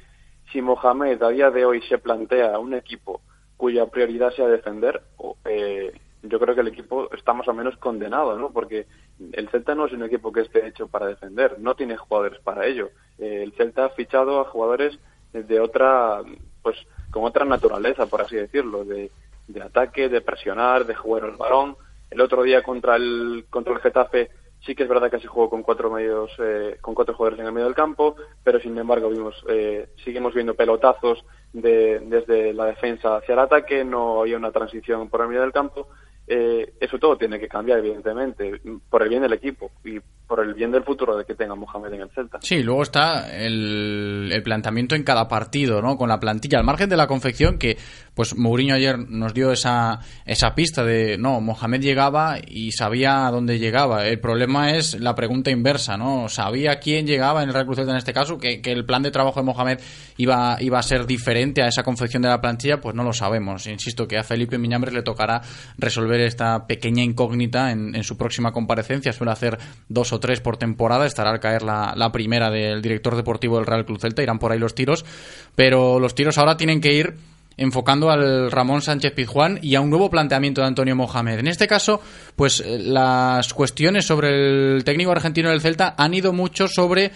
si 0.52 0.60
Mohamed 0.60 1.22
a 1.22 1.28
día 1.28 1.50
de 1.50 1.64
hoy 1.64 1.80
se 1.82 1.98
plantea 1.98 2.58
un 2.58 2.74
equipo 2.74 3.20
cuya 3.56 3.86
prioridad 3.86 4.32
sea 4.32 4.48
defender, 4.48 5.02
eh, 5.44 5.92
yo 6.22 6.38
creo 6.38 6.54
que 6.54 6.60
el 6.60 6.68
equipo 6.68 7.08
está 7.14 7.32
más 7.32 7.48
o 7.48 7.54
menos 7.54 7.76
condenado, 7.78 8.36
¿no? 8.36 8.50
Porque 8.50 8.86
el 9.32 9.48
Celta 9.48 9.74
no 9.74 9.86
es 9.86 9.92
un 9.92 10.02
equipo 10.04 10.32
que 10.32 10.40
esté 10.42 10.66
hecho 10.66 10.88
para 10.88 11.06
defender, 11.06 11.58
no 11.58 11.74
tiene 11.74 11.96
jugadores 11.96 12.40
para 12.40 12.66
ello. 12.66 12.90
Eh, 13.18 13.42
el 13.42 13.52
Celta 13.52 13.86
ha 13.86 13.90
fichado 13.90 14.40
a 14.40 14.44
jugadores 14.44 14.98
de 15.32 15.60
otra, 15.60 16.20
pues, 16.62 16.76
con 17.10 17.24
otra 17.24 17.44
naturaleza, 17.44 18.06
por 18.06 18.20
así 18.22 18.36
decirlo, 18.36 18.84
de, 18.84 19.10
de 19.48 19.62
ataque, 19.62 20.08
de 20.08 20.20
presionar, 20.20 20.84
de 20.86 20.94
jugar 20.94 21.24
el 21.24 21.36
balón. 21.36 21.76
El 22.10 22.20
otro 22.20 22.42
día 22.42 22.62
contra 22.62 22.96
el, 22.96 23.46
contra 23.48 23.72
el 23.74 23.80
Getafe 23.80 24.30
sí 24.64 24.74
que 24.74 24.84
es 24.84 24.88
verdad 24.88 25.10
que 25.10 25.18
se 25.18 25.26
jugó 25.26 25.50
con 25.50 25.62
cuatro 25.62 25.90
medios, 25.90 26.30
eh, 26.38 26.78
con 26.80 26.94
cuatro 26.94 27.14
jugadores 27.14 27.40
en 27.40 27.46
el 27.46 27.52
medio 27.52 27.66
del 27.66 27.74
campo, 27.74 28.16
pero 28.42 28.60
sin 28.60 28.76
embargo 28.78 29.10
vimos, 29.10 29.44
eh, 29.48 29.88
seguimos 30.04 30.34
viendo 30.34 30.54
pelotazos 30.54 31.24
de, 31.52 32.00
desde 32.00 32.52
la 32.52 32.66
defensa 32.66 33.16
hacia 33.16 33.34
el 33.34 33.40
ataque, 33.40 33.84
no 33.84 34.20
había 34.20 34.36
una 34.36 34.52
transición 34.52 35.08
por 35.08 35.22
el 35.22 35.28
medio 35.28 35.42
del 35.42 35.52
campo. 35.52 35.88
Eh, 36.24 36.74
eso 36.80 36.98
todo 37.00 37.18
tiene 37.18 37.40
que 37.40 37.48
cambiar, 37.48 37.80
evidentemente, 37.80 38.60
por 38.88 39.02
el 39.02 39.08
bien 39.08 39.22
del 39.22 39.32
equipo 39.32 39.72
y 39.84 39.98
por 40.26 40.38
el 40.40 40.54
bien 40.54 40.70
del 40.70 40.84
futuro 40.84 41.16
de 41.16 41.24
que 41.24 41.34
tenga 41.34 41.56
Mohamed 41.56 41.94
en 41.94 42.02
el 42.02 42.10
Celta. 42.10 42.38
Sí, 42.40 42.62
luego 42.62 42.82
está 42.82 43.36
el, 43.36 44.30
el 44.32 44.42
planteamiento 44.44 44.94
en 44.94 45.02
cada 45.02 45.26
partido, 45.26 45.82
¿no? 45.82 45.98
Con 45.98 46.08
la 46.08 46.20
plantilla, 46.20 46.58
al 46.58 46.64
margen 46.64 46.88
de 46.88 46.96
la 46.96 47.08
confección, 47.08 47.58
que 47.58 47.76
pues 48.14 48.36
Mourinho 48.36 48.74
ayer 48.74 48.98
nos 48.98 49.32
dio 49.32 49.52
esa, 49.52 50.00
esa 50.26 50.54
pista 50.54 50.84
de, 50.84 51.16
no, 51.18 51.40
Mohamed 51.40 51.80
llegaba 51.80 52.36
y 52.46 52.72
sabía 52.72 53.26
a 53.26 53.30
dónde 53.30 53.58
llegaba. 53.58 54.06
El 54.06 54.20
problema 54.20 54.72
es 54.72 55.00
la 55.00 55.14
pregunta 55.14 55.50
inversa, 55.50 55.96
¿no? 55.96 56.28
Sabía 56.28 56.78
quién 56.78 57.06
llegaba 57.06 57.42
en 57.42 57.48
el 57.48 57.54
Real 57.54 57.66
en 57.78 57.96
este 57.96 58.12
caso, 58.12 58.38
que, 58.38 58.60
que 58.60 58.72
el 58.72 58.84
plan 58.84 59.02
de 59.02 59.10
trabajo 59.10 59.40
de 59.40 59.46
Mohamed 59.46 59.78
iba, 60.18 60.56
iba 60.60 60.78
a 60.78 60.82
ser 60.82 61.06
diferente 61.06 61.62
a 61.62 61.68
esa 61.68 61.82
confección 61.82 62.22
de 62.22 62.28
la 62.28 62.40
plantilla, 62.40 62.80
pues 62.80 62.94
no 62.94 63.02
lo 63.02 63.12
sabemos. 63.12 63.66
Insisto 63.66 64.06
que 64.06 64.18
a 64.18 64.22
Felipe 64.22 64.58
Miñambres 64.58 64.92
le 64.92 65.02
tocará 65.02 65.40
resolver 65.78 66.20
esta 66.20 66.66
pequeña 66.66 67.02
incógnita 67.02 67.70
en, 67.70 67.94
en 67.94 68.04
su 68.04 68.16
próxima 68.16 68.52
comparecencia. 68.52 69.12
Suele 69.12 69.32
hacer 69.32 69.58
dos 69.88 70.12
o 70.12 70.20
tres 70.20 70.40
por 70.40 70.58
temporada, 70.58 71.06
estará 71.06 71.30
al 71.30 71.40
caer 71.40 71.62
la, 71.62 71.94
la 71.96 72.12
primera 72.12 72.50
del 72.50 72.82
director 72.82 73.16
deportivo 73.16 73.56
del 73.56 73.66
Real 73.66 73.86
Club 73.86 74.00
Celta, 74.00 74.22
irán 74.22 74.38
por 74.38 74.52
ahí 74.52 74.58
los 74.58 74.74
tiros, 74.74 75.04
pero 75.54 75.98
los 75.98 76.14
tiros 76.14 76.36
ahora 76.36 76.56
tienen 76.56 76.80
que 76.80 76.92
ir 76.92 77.31
enfocando 77.56 78.10
al 78.10 78.50
Ramón 78.50 78.82
Sánchez 78.82 79.12
Pizjuán 79.12 79.58
y 79.62 79.74
a 79.74 79.80
un 79.80 79.90
nuevo 79.90 80.10
planteamiento 80.10 80.60
de 80.60 80.66
Antonio 80.66 80.96
Mohamed. 80.96 81.38
En 81.38 81.48
este 81.48 81.66
caso, 81.66 82.00
pues 82.36 82.60
eh, 82.60 82.78
las 82.78 83.52
cuestiones 83.54 84.06
sobre 84.06 84.76
el 84.76 84.84
técnico 84.84 85.12
argentino 85.12 85.50
del 85.50 85.60
Celta 85.60 85.94
han 85.96 86.14
ido 86.14 86.32
mucho 86.32 86.68
sobre 86.68 87.12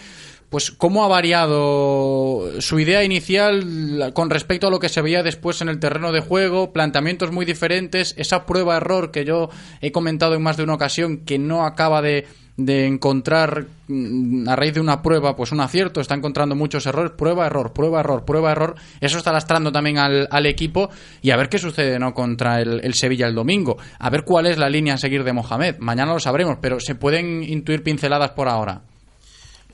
pues 0.49 0.71
cómo 0.71 1.03
ha 1.03 1.09
variado 1.09 2.61
su 2.61 2.79
idea 2.79 3.03
inicial 3.03 4.11
con 4.13 4.29
respecto 4.29 4.67
a 4.67 4.71
lo 4.71 4.79
que 4.79 4.87
se 4.87 5.01
veía 5.01 5.21
después 5.21 5.61
en 5.61 5.67
el 5.67 5.79
terreno 5.79 6.13
de 6.13 6.21
juego, 6.21 6.71
planteamientos 6.71 7.31
muy 7.31 7.45
diferentes, 7.45 8.13
esa 8.17 8.45
prueba 8.45 8.77
error 8.77 9.11
que 9.11 9.25
yo 9.25 9.49
he 9.81 9.91
comentado 9.91 10.35
en 10.35 10.43
más 10.43 10.55
de 10.55 10.63
una 10.63 10.75
ocasión 10.75 11.25
que 11.25 11.37
no 11.37 11.65
acaba 11.65 12.01
de 12.01 12.27
de 12.57 12.87
encontrar 12.87 13.67
mm, 13.87 14.49
a 14.49 14.55
raíz 14.55 14.73
de 14.73 14.81
una 14.81 15.01
prueba 15.01 15.35
pues 15.35 15.51
un 15.51 15.61
acierto, 15.61 16.01
está 16.01 16.15
encontrando 16.15 16.55
muchos 16.55 16.85
errores, 16.87 17.11
prueba, 17.11 17.45
error, 17.45 17.71
prueba, 17.71 17.99
error, 17.99 18.25
prueba, 18.25 18.51
error, 18.51 18.75
eso 18.99 19.19
está 19.19 19.31
lastrando 19.31 19.71
también 19.71 19.99
al, 19.99 20.27
al 20.31 20.45
equipo 20.47 20.89
y 21.21 21.29
a 21.29 21.37
ver 21.37 21.49
qué 21.49 21.59
sucede 21.59 21.99
no 21.99 22.13
contra 22.13 22.59
el, 22.59 22.81
el, 22.83 22.95
Sevilla 22.95 23.27
el 23.27 23.35
domingo, 23.35 23.77
a 23.99 24.09
ver 24.09 24.23
cuál 24.23 24.47
es 24.47 24.57
la 24.57 24.69
línea 24.69 24.95
a 24.95 24.97
seguir 24.97 25.23
de 25.23 25.33
Mohamed, 25.33 25.77
mañana 25.79 26.13
lo 26.13 26.19
sabremos, 26.19 26.57
pero 26.59 26.79
se 26.79 26.95
pueden 26.95 27.43
intuir 27.43 27.83
pinceladas 27.83 28.31
por 28.31 28.49
ahora. 28.49 28.81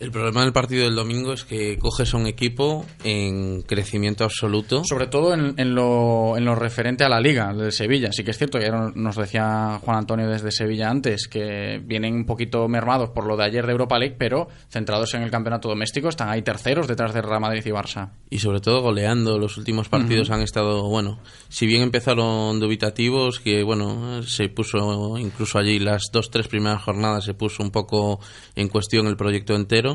El 0.04 0.12
problema 0.12 0.42
del 0.44 0.52
partido 0.52 0.84
del 0.84 0.96
domingo 0.96 1.32
es 1.32 1.46
que 1.46 1.80
coges 1.80 2.14
a 2.14 2.18
un 2.18 2.28
equipo 2.28 2.86
en 3.06 3.62
crecimiento 3.62 4.26
absoluto. 4.26 4.84
Sobre 4.84 5.08
todo 5.08 5.34
en, 5.34 5.54
en, 5.56 5.74
lo, 5.74 6.36
en 6.36 6.44
lo 6.44 6.56
referente 6.56 7.06
a 7.06 7.10
la 7.10 7.22
liga 7.22 7.54
de 7.54 7.72
Sevilla. 7.72 8.12
Sí 8.12 8.26
que 8.26 8.32
es 8.32 8.38
cierto 8.38 8.60
que 8.60 8.70
nos 8.70 9.16
decía 9.16 9.80
Juan 9.82 10.00
Antonio 10.00 10.28
desde 10.28 10.52
Sevilla 10.52 10.90
antes 10.90 11.30
que 11.30 11.82
vienen 11.82 12.16
un 12.16 12.26
poquito 12.26 12.68
mermados 12.68 13.12
por 13.12 13.26
lo 13.26 13.38
de 13.38 13.46
ayer 13.46 13.66
de 13.66 13.72
Europa 13.72 13.98
League, 13.98 14.18
pero 14.20 14.50
centrados 14.68 15.14
en 15.14 15.22
el 15.22 15.32
campeonato 15.32 15.70
doméstico 15.70 16.10
están 16.10 16.28
ahí 16.28 16.42
terceros 16.42 16.86
detrás 16.86 17.14
de 17.14 17.22
Real 17.22 17.40
Madrid 17.40 17.64
y 17.66 17.70
Barça. 17.70 18.10
Y 18.30 18.40
sobre 18.40 18.60
todo 18.60 18.82
goleando. 18.82 19.40
Los 19.40 19.56
últimos 19.58 19.88
partidos 19.88 20.28
uh 20.28 20.34
-huh. 20.34 20.36
han 20.36 20.42
estado, 20.42 20.90
bueno, 20.90 21.22
si 21.48 21.66
bien 21.66 21.82
empezaron 21.82 22.60
dubitativos, 22.60 23.40
que 23.40 23.64
bueno, 23.64 24.22
se 24.24 24.50
puso 24.50 25.18
incluso 25.18 25.60
allí 25.60 25.80
las 25.80 26.10
dos, 26.12 26.30
tres 26.30 26.50
primeras 26.50 26.84
jornadas 26.84 27.24
se 27.24 27.34
puso 27.34 27.64
un 27.64 27.72
poco 27.72 28.20
en 28.58 28.68
cuestión 28.68 29.08
el 29.08 29.16
proyecto 29.16 29.56
entero 29.56 29.93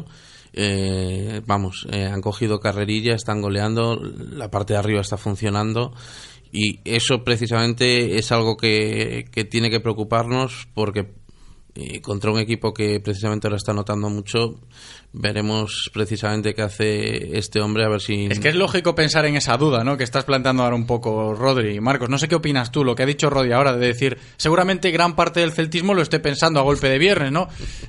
eh, 0.52 1.40
vamos, 1.46 1.86
eh, 1.90 2.06
han 2.06 2.20
cogido 2.20 2.60
carrerilla, 2.60 3.14
están 3.14 3.40
goleando, 3.40 3.96
la 3.96 4.50
parte 4.50 4.72
de 4.72 4.78
arriba 4.78 5.00
está 5.00 5.16
funcionando 5.16 5.92
y 6.50 6.80
eso 6.84 7.24
precisamente 7.24 8.18
es 8.18 8.32
algo 8.32 8.56
que, 8.56 9.26
que 9.30 9.44
tiene 9.44 9.70
que 9.70 9.80
preocuparnos 9.80 10.68
porque 10.74 11.17
eh, 11.80 12.00
contra 12.00 12.32
un 12.32 12.40
equipo 12.40 12.74
que 12.74 12.98
precisamente 12.98 13.48
lo 13.48 13.54
está 13.54 13.72
notando 13.72 14.10
mucho, 14.10 14.58
veremos 15.12 15.88
precisamente 15.94 16.52
qué 16.52 16.62
hace 16.62 17.38
este 17.38 17.60
hombre 17.60 17.84
a 17.84 17.88
ver 17.88 18.00
si 18.00 18.26
es 18.26 18.40
que 18.40 18.48
es 18.48 18.56
lógico 18.56 18.96
pensar 18.96 19.24
en 19.26 19.36
esa 19.36 19.56
duda 19.56 19.84
no 19.84 19.96
que 19.96 20.04
estás 20.04 20.24
planteando 20.24 20.64
ahora 20.64 20.74
un 20.74 20.86
poco 20.86 21.34
Rodri. 21.34 21.80
Marcos 21.80 22.08
no 22.08 22.18
sé 22.18 22.26
qué 22.26 22.34
opinas 22.34 22.72
tú 22.72 22.82
lo 22.82 22.96
que 22.96 23.04
ha 23.04 23.06
dicho 23.06 23.30
Rodri 23.30 23.52
ahora 23.52 23.74
de 23.74 23.86
decir 23.86 24.18
seguramente 24.36 24.90
gran 24.90 25.14
parte 25.14 25.38
del 25.40 25.52
celtismo 25.52 25.94
lo 25.94 26.02
esté 26.02 26.18
pensando 26.18 26.58
a 26.58 26.64
golpe 26.64 26.88
de 26.88 26.98
viernes 26.98 27.30
no 27.30 27.48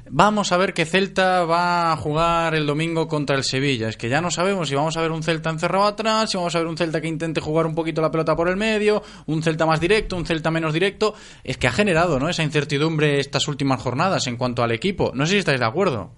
vamos 0.09 0.51
a 0.51 0.57
ver 0.57 0.73
qué 0.73 0.85
Celta 0.85 1.43
va 1.45 1.91
a 1.91 1.97
jugar 1.97 2.53
el 2.53 2.67
domingo 2.67 3.07
contra 3.07 3.35
el 3.35 3.43
Sevilla. 3.43 3.89
Es 3.89 3.97
que 3.97 4.07
ya 4.07 4.21
no 4.21 4.29
sabemos 4.29 4.69
si 4.69 4.75
vamos 4.75 4.95
a 4.95 5.01
ver 5.01 5.11
un 5.11 5.23
Celta 5.23 5.49
encerrado 5.49 5.85
atrás 5.85 6.29
si 6.29 6.37
vamos 6.37 6.55
a 6.55 6.59
ver 6.59 6.67
un 6.67 6.77
Celta 6.77 7.01
que 7.01 7.07
intente 7.07 7.41
jugar 7.41 7.65
un 7.65 7.73
poquito 7.73 8.01
la 8.01 8.11
pelota 8.11 8.35
por 8.35 8.49
el 8.49 8.55
medio 8.55 9.01
un 9.25 9.41
Celta 9.41 9.65
más 9.65 9.79
directo 9.79 10.15
un 10.15 10.27
Celta 10.27 10.51
menos 10.51 10.73
directo. 10.73 11.15
Es 11.43 11.57
que 11.57 11.67
ha 11.67 11.71
generado 11.71 12.19
no 12.19 12.29
esa 12.29 12.43
incertidumbre 12.43 13.19
estas 13.19 13.47
últimas 13.47 13.78
jornadas 13.81 14.27
en 14.27 14.37
cuanto 14.37 14.63
al 14.63 14.71
equipo 14.71 15.11
no 15.13 15.25
sé 15.25 15.33
si 15.33 15.37
estáis 15.39 15.59
de 15.59 15.65
acuerdo 15.65 16.11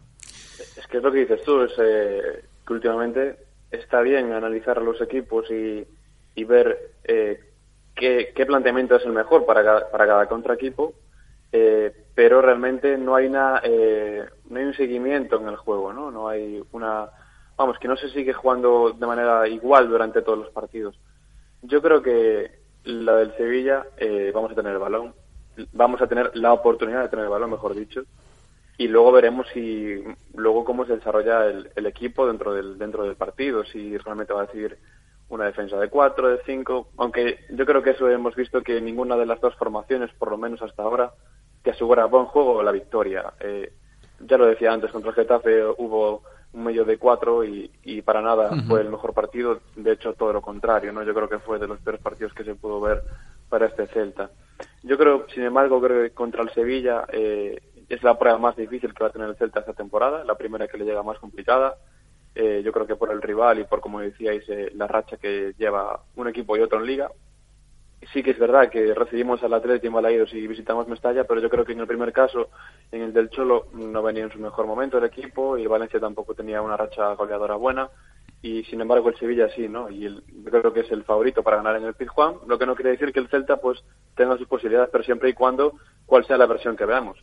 que 0.91 0.97
es 0.97 1.03
lo 1.03 1.11
que 1.11 1.19
dices 1.19 1.41
tú, 1.43 1.61
es 1.61 1.71
eh, 1.79 2.43
que 2.67 2.73
últimamente 2.73 3.37
está 3.71 4.01
bien 4.01 4.33
analizar 4.33 4.77
a 4.77 4.81
los 4.81 5.01
equipos 5.01 5.49
y, 5.49 5.87
y 6.35 6.43
ver 6.43 6.77
eh, 7.05 7.39
qué, 7.95 8.45
planteamiento 8.45 8.97
es 8.97 9.05
el 9.05 9.13
mejor 9.13 9.45
para 9.45 9.63
cada, 9.63 9.89
para 9.89 10.05
cada 10.05 10.27
contraequipo, 10.27 10.93
eh, 11.53 11.95
pero 12.13 12.41
realmente 12.41 12.97
no 12.97 13.15
hay, 13.15 13.27
una, 13.27 13.61
no 14.49 14.59
hay 14.59 14.65
un 14.65 14.73
seguimiento 14.73 15.39
en 15.39 15.47
el 15.47 15.55
juego, 15.55 15.93
¿no? 15.93 16.11
No 16.11 16.27
hay 16.27 16.61
una... 16.73 17.09
Vamos, 17.55 17.77
que 17.79 17.87
no 17.87 17.95
se 17.95 18.09
sigue 18.09 18.33
jugando 18.33 18.91
de 18.91 19.05
manera 19.05 19.47
igual 19.47 19.87
durante 19.87 20.21
todos 20.21 20.39
los 20.39 20.49
partidos. 20.49 20.99
Yo 21.61 21.81
creo 21.81 22.01
que 22.01 22.51
la 22.83 23.15
del 23.15 23.35
Sevilla 23.37 23.85
vamos 24.33 24.51
a 24.51 24.55
tener 24.55 24.73
el 24.73 24.79
balón, 24.79 25.13
vamos 25.73 26.01
a 26.01 26.07
tener 26.07 26.31
la 26.35 26.53
oportunidad 26.53 27.03
de 27.03 27.09
tener 27.09 27.25
el 27.25 27.31
balón, 27.31 27.51
mejor 27.51 27.75
dicho, 27.75 28.03
y 28.81 28.87
luego 28.87 29.11
veremos 29.11 29.45
si 29.53 30.03
luego 30.33 30.65
cómo 30.65 30.85
se 30.85 30.95
desarrolla 30.95 31.45
el, 31.45 31.69
el, 31.75 31.85
equipo 31.85 32.25
dentro 32.25 32.51
del 32.53 32.79
dentro 32.79 33.03
del 33.03 33.15
partido 33.15 33.63
si 33.63 33.95
realmente 33.97 34.33
va 34.33 34.41
a 34.41 34.45
decir 34.47 34.75
una 35.29 35.45
defensa 35.45 35.77
de 35.77 35.87
cuatro 35.89 36.29
de 36.29 36.39
cinco 36.47 36.87
aunque 36.97 37.41
yo 37.51 37.65
creo 37.67 37.83
que 37.83 37.91
eso 37.91 38.09
hemos 38.09 38.35
visto 38.35 38.61
que 38.63 38.81
ninguna 38.81 39.17
de 39.17 39.27
las 39.27 39.39
dos 39.39 39.55
formaciones 39.55 40.09
por 40.17 40.31
lo 40.31 40.37
menos 40.37 40.63
hasta 40.63 40.81
ahora 40.81 41.11
te 41.61 41.69
asegura 41.69 42.05
buen 42.05 42.25
juego 42.25 42.53
o 42.53 42.63
la 42.63 42.71
victoria 42.71 43.33
eh, 43.39 43.71
ya 44.19 44.37
lo 44.37 44.47
decía 44.47 44.73
antes 44.73 44.91
contra 44.91 45.11
el 45.11 45.15
Getafe 45.15 45.63
hubo 45.77 46.23
un 46.53 46.63
medio 46.63 46.83
de 46.83 46.97
cuatro 46.97 47.45
y, 47.45 47.71
y 47.83 48.01
para 48.01 48.21
nada 48.21 48.49
uh 48.51 48.55
-huh. 48.55 48.67
fue 48.67 48.81
el 48.81 48.89
mejor 48.89 49.13
partido 49.13 49.59
de 49.75 49.91
hecho 49.91 50.13
todo 50.13 50.33
lo 50.33 50.41
contrario 50.41 50.91
no 50.91 51.03
yo 51.03 51.13
creo 51.13 51.29
que 51.29 51.39
fue 51.39 51.59
de 51.59 51.67
los 51.67 51.79
peores 51.81 52.01
partidos 52.01 52.33
que 52.33 52.43
se 52.43 52.55
pudo 52.55 52.81
ver 52.81 53.03
para 53.51 53.67
este 53.67 53.85
Celta 53.85 54.31
yo 54.83 54.97
creo 54.97 55.27
sin 55.33 55.43
embargo 55.43 55.81
creo 55.81 56.03
que 56.03 56.11
contra 56.11 56.43
el 56.43 56.49
Sevilla 56.51 57.05
eh, 57.11 57.59
es 57.89 58.03
la 58.03 58.17
prueba 58.17 58.37
más 58.37 58.55
difícil 58.55 58.93
que 58.93 59.03
va 59.03 59.09
a 59.09 59.13
tener 59.13 59.29
el 59.29 59.35
Celta 59.35 59.59
esta 59.59 59.73
temporada, 59.73 60.23
la 60.23 60.35
primera 60.35 60.67
que 60.67 60.77
le 60.77 60.85
llega 60.85 61.03
más 61.03 61.19
complicada. 61.19 61.75
Eh, 62.33 62.61
yo 62.63 62.71
creo 62.71 62.87
que 62.87 62.95
por 62.95 63.11
el 63.11 63.21
rival 63.21 63.59
y 63.59 63.65
por, 63.65 63.81
como 63.81 63.99
decíais, 63.99 64.47
eh, 64.47 64.71
la 64.75 64.87
racha 64.87 65.17
que 65.17 65.53
lleva 65.57 66.01
un 66.15 66.29
equipo 66.29 66.55
y 66.55 66.61
otro 66.61 66.79
en 66.79 66.85
liga. 66.85 67.11
Sí 68.13 68.23
que 68.23 68.31
es 68.31 68.39
verdad 68.39 68.69
que 68.69 68.93
recibimos 68.95 69.43
al 69.43 69.53
Atlético 69.53 69.87
en 69.87 69.93
Balaídos 69.93 70.33
y 70.33 70.47
visitamos 70.47 70.87
Mestalla, 70.87 71.25
pero 71.25 71.41
yo 71.41 71.49
creo 71.49 71.65
que 71.65 71.73
en 71.73 71.81
el 71.81 71.87
primer 71.87 72.13
caso, 72.13 72.49
en 72.91 73.01
el 73.01 73.13
del 73.13 73.29
Cholo, 73.29 73.67
no 73.73 74.01
venía 74.01 74.23
en 74.23 74.31
su 74.31 74.39
mejor 74.39 74.65
momento 74.65 74.97
el 74.97 75.03
equipo 75.03 75.57
y 75.57 75.67
Valencia 75.67 75.99
tampoco 75.99 76.33
tenía 76.33 76.61
una 76.61 76.77
racha 76.77 77.13
goleadora 77.13 77.55
buena. 77.55 77.89
Y 78.41 78.63
sin 78.63 78.81
embargo 78.81 79.09
el 79.09 79.17
Sevilla 79.17 79.47
sí, 79.55 79.67
¿no? 79.67 79.89
Y 79.89 80.05
el, 80.05 80.23
creo 80.43 80.73
que 80.73 80.81
es 80.81 80.91
el 80.91 81.03
favorito 81.03 81.43
para 81.43 81.57
ganar 81.57 81.75
en 81.75 81.85
el 81.85 81.93
Pizjuán, 81.93 82.35
lo 82.47 82.57
que 82.57 82.65
no 82.65 82.75
quiere 82.75 82.91
decir 82.91 83.13
que 83.13 83.19
el 83.19 83.29
Celta 83.29 83.57
pues 83.57 83.83
tenga 84.15 84.37
sus 84.37 84.47
posibilidades, 84.47 84.89
pero 84.91 85.03
siempre 85.03 85.29
y 85.29 85.33
cuando 85.33 85.73
cuál 86.05 86.25
sea 86.25 86.37
la 86.37 86.47
versión 86.47 86.75
que 86.75 86.85
veamos 86.85 87.17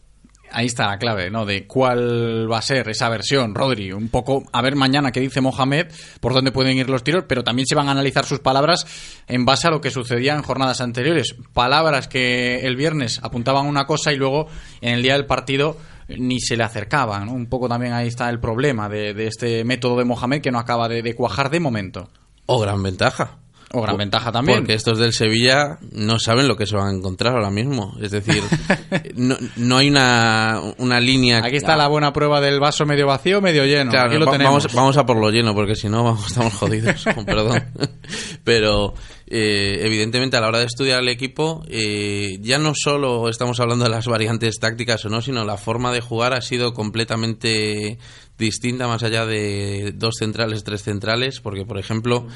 ahí 0.50 0.66
está 0.66 0.86
la 0.86 0.98
clave, 0.98 1.30
¿no? 1.30 1.44
De 1.44 1.66
cuál 1.66 2.50
va 2.50 2.58
a 2.58 2.62
ser 2.62 2.88
esa 2.88 3.08
versión, 3.08 3.54
Rodri. 3.54 3.92
Un 3.92 4.08
poco, 4.08 4.44
a 4.52 4.62
ver 4.62 4.76
mañana 4.76 5.12
qué 5.12 5.20
dice 5.20 5.40
Mohamed, 5.40 5.88
por 6.20 6.32
dónde 6.32 6.52
pueden 6.52 6.76
ir 6.76 6.88
los 6.88 7.04
tiros, 7.04 7.24
pero 7.28 7.44
también 7.44 7.66
se 7.66 7.74
van 7.74 7.88
a 7.88 7.92
analizar 7.92 8.24
sus 8.24 8.40
palabras 8.40 8.86
en 9.26 9.44
base 9.44 9.68
a 9.68 9.70
lo 9.70 9.80
que 9.80 9.90
sucedía 9.90 10.34
en 10.34 10.42
jornadas 10.42 10.80
anteriores. 10.80 11.36
Palabras 11.52 12.08
que 12.08 12.60
el 12.60 12.76
viernes 12.76 13.20
apuntaban 13.22 13.66
una 13.66 13.86
cosa 13.86 14.12
y 14.12 14.16
luego 14.16 14.48
en 14.80 14.94
el 14.94 15.02
día 15.02 15.14
del 15.14 15.26
partido 15.26 15.76
ni 16.08 16.40
se 16.40 16.56
le 16.56 16.64
acercaban, 16.64 17.26
¿no? 17.26 17.32
Un 17.32 17.46
poco 17.46 17.68
también 17.68 17.92
ahí 17.92 18.08
está 18.08 18.28
el 18.30 18.40
problema 18.40 18.88
de, 18.88 19.14
de 19.14 19.26
este 19.26 19.64
método 19.64 19.98
de 19.98 20.04
Mohamed 20.04 20.40
que 20.40 20.50
no 20.50 20.58
acaba 20.58 20.88
de, 20.88 21.02
de 21.02 21.14
cuajar 21.14 21.50
de 21.50 21.60
momento. 21.60 22.08
O 22.46 22.58
gran 22.60 22.82
ventaja. 22.82 23.38
O 23.72 23.82
gran 23.82 23.98
ventaja 23.98 24.32
también. 24.32 24.60
Porque 24.60 24.72
estos 24.72 24.98
del 24.98 25.12
Sevilla 25.12 25.78
no 25.92 26.18
saben 26.18 26.48
lo 26.48 26.56
que 26.56 26.66
se 26.66 26.74
van 26.74 26.88
a 26.88 26.96
encontrar 26.96 27.34
ahora 27.34 27.50
mismo. 27.50 27.94
Es 28.00 28.10
decir, 28.10 28.42
no, 29.14 29.36
no, 29.56 29.76
hay 29.76 29.90
una, 29.90 30.58
una 30.78 30.98
línea. 31.00 31.42
Aquí 31.44 31.56
está 31.56 31.76
la 31.76 31.86
buena 31.88 32.14
prueba 32.14 32.40
del 32.40 32.60
vaso 32.60 32.86
medio 32.86 33.06
vacío, 33.06 33.42
medio 33.42 33.66
lleno. 33.66 33.90
Claro, 33.90 34.08
Aquí 34.08 34.18
lo 34.18 34.24
va, 34.24 34.32
tenemos. 34.32 34.64
Vamos, 34.64 34.74
vamos, 34.74 34.96
a 34.96 35.04
por 35.04 35.18
lo 35.18 35.30
lleno, 35.30 35.54
porque 35.54 35.74
si 35.74 35.90
no 35.90 36.02
vamos, 36.04 36.26
estamos 36.28 36.54
jodidos. 36.54 37.04
con 37.14 37.26
perdón. 37.26 37.62
Pero 38.44 38.94
eh, 39.30 39.80
evidentemente 39.84 40.36
a 40.36 40.40
la 40.40 40.48
hora 40.48 40.60
de 40.60 40.64
estudiar 40.64 41.02
el 41.02 41.08
equipo, 41.08 41.62
eh, 41.68 42.38
ya 42.40 42.58
no 42.58 42.72
solo 42.74 43.28
estamos 43.28 43.60
hablando 43.60 43.84
de 43.84 43.90
las 43.90 44.06
variantes 44.08 44.58
tácticas 44.58 45.04
o 45.04 45.08
no, 45.08 45.20
sino 45.20 45.44
la 45.44 45.56
forma 45.56 45.92
de 45.92 46.00
jugar 46.00 46.32
ha 46.32 46.40
sido 46.40 46.72
completamente 46.72 47.98
distinta 48.38 48.88
más 48.88 49.02
allá 49.02 49.26
de 49.26 49.92
dos 49.94 50.16
centrales, 50.18 50.64
tres 50.64 50.82
centrales, 50.82 51.40
porque 51.40 51.66
por 51.66 51.78
ejemplo 51.78 52.26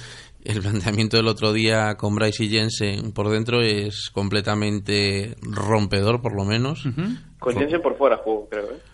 el 0.44 0.60
planteamiento 0.60 1.16
del 1.16 1.28
otro 1.28 1.52
día 1.52 1.94
con 1.96 2.14
Bryce 2.14 2.44
y 2.44 2.50
Jensen 2.50 3.12
por 3.12 3.30
dentro 3.30 3.62
es 3.62 4.10
completamente 4.10 5.36
rompedor, 5.40 6.20
por 6.20 6.34
lo 6.36 6.44
menos. 6.44 6.84
Uh 6.84 6.90
-huh. 6.90 7.18
Con 7.38 7.54
Jensen 7.54 7.80
por 7.80 7.96
fuera 7.96 8.18
jugó, 8.18 8.48
creo, 8.48 8.64
¿eh? 8.72 8.91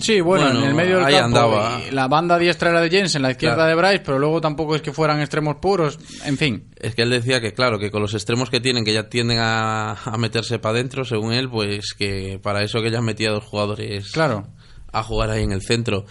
Sí, 0.00 0.20
bueno, 0.20 0.44
bueno, 0.46 0.60
en 0.62 0.66
el 0.68 0.74
medio 0.74 0.96
del 0.96 1.04
ahí 1.06 1.14
campo 1.14 1.38
andaba. 1.38 1.80
la 1.92 2.08
banda 2.08 2.38
diestra 2.38 2.70
era 2.70 2.80
de 2.80 2.90
Jensen, 2.90 3.22
la 3.22 3.30
izquierda 3.30 3.56
Claro. 3.56 3.68
de 3.70 3.74
Bryce, 3.76 4.02
pero 4.04 4.18
luego 4.18 4.40
tampoco 4.40 4.74
es 4.74 4.82
que 4.82 4.92
fueran 4.92 5.20
extremos 5.20 5.56
puros, 5.60 5.98
en 6.24 6.36
fin. 6.36 6.64
Es 6.76 6.94
que 6.96 7.02
él 7.02 7.10
decía 7.10 7.40
que, 7.40 7.52
claro, 7.54 7.78
que 7.78 7.90
con 7.92 8.02
los 8.02 8.12
extremos 8.14 8.50
que 8.50 8.60
tienen, 8.60 8.84
que 8.84 8.92
ya 8.92 9.08
tienden 9.08 9.38
a, 9.38 9.92
a 9.92 10.16
meterse 10.18 10.58
para 10.58 10.74
adentro, 10.74 11.04
según 11.04 11.32
él, 11.32 11.48
pues 11.48 11.94
que 11.96 12.40
para 12.42 12.62
eso 12.64 12.82
que 12.82 12.90
ya 12.90 13.00
metía 13.00 13.28
a 13.30 13.34
dos 13.34 13.44
jugadores 13.44 14.10
Claro. 14.10 14.48
a 14.92 15.02
jugar 15.04 15.30
ahí 15.30 15.44
en 15.44 15.52
el 15.52 15.62
centro. 15.62 16.04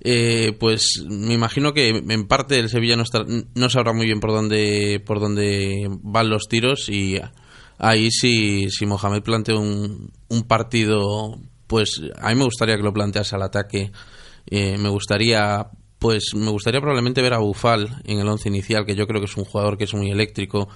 Eh, 0.00 0.56
pues 0.60 1.04
me 1.08 1.34
imagino 1.34 1.74
que 1.74 1.88
en 1.88 2.28
parte 2.28 2.58
el 2.58 2.68
Sevilla 2.70 2.96
no, 2.96 3.02
está, 3.02 3.24
no 3.54 3.68
sabrá 3.68 3.92
muy 3.92 4.06
bien 4.06 4.20
por 4.20 4.30
dónde, 4.30 5.02
por 5.04 5.18
dónde 5.20 5.88
van 6.02 6.30
los 6.30 6.44
tiros 6.48 6.88
y 6.88 7.20
ahí 7.78 8.10
si, 8.12 8.70
si 8.70 8.86
Mohamed 8.86 9.22
plantea 9.22 9.56
un, 9.56 10.12
un 10.28 10.42
partido, 10.44 11.40
pues 11.68 12.02
a 12.20 12.30
mí 12.30 12.34
me 12.34 12.44
gustaría 12.44 12.76
que 12.76 12.82
lo 12.82 12.92
plantease 12.92 13.36
al 13.36 13.42
ataque. 13.42 13.92
Eh, 14.50 14.76
me 14.78 14.88
gustaría 14.88 15.68
pues 15.98 16.34
me 16.34 16.50
gustaría 16.50 16.80
probablemente 16.80 17.22
ver 17.22 17.34
a 17.34 17.38
Bufal 17.38 17.88
en 18.04 18.20
el 18.20 18.28
once 18.28 18.48
inicial, 18.48 18.86
que 18.86 18.94
yo 18.94 19.06
creo 19.06 19.20
que 19.20 19.26
es 19.26 19.36
un 19.36 19.44
jugador 19.44 19.76
que 19.76 19.84
es 19.84 19.94
muy 19.94 20.10
eléctrico, 20.10 20.68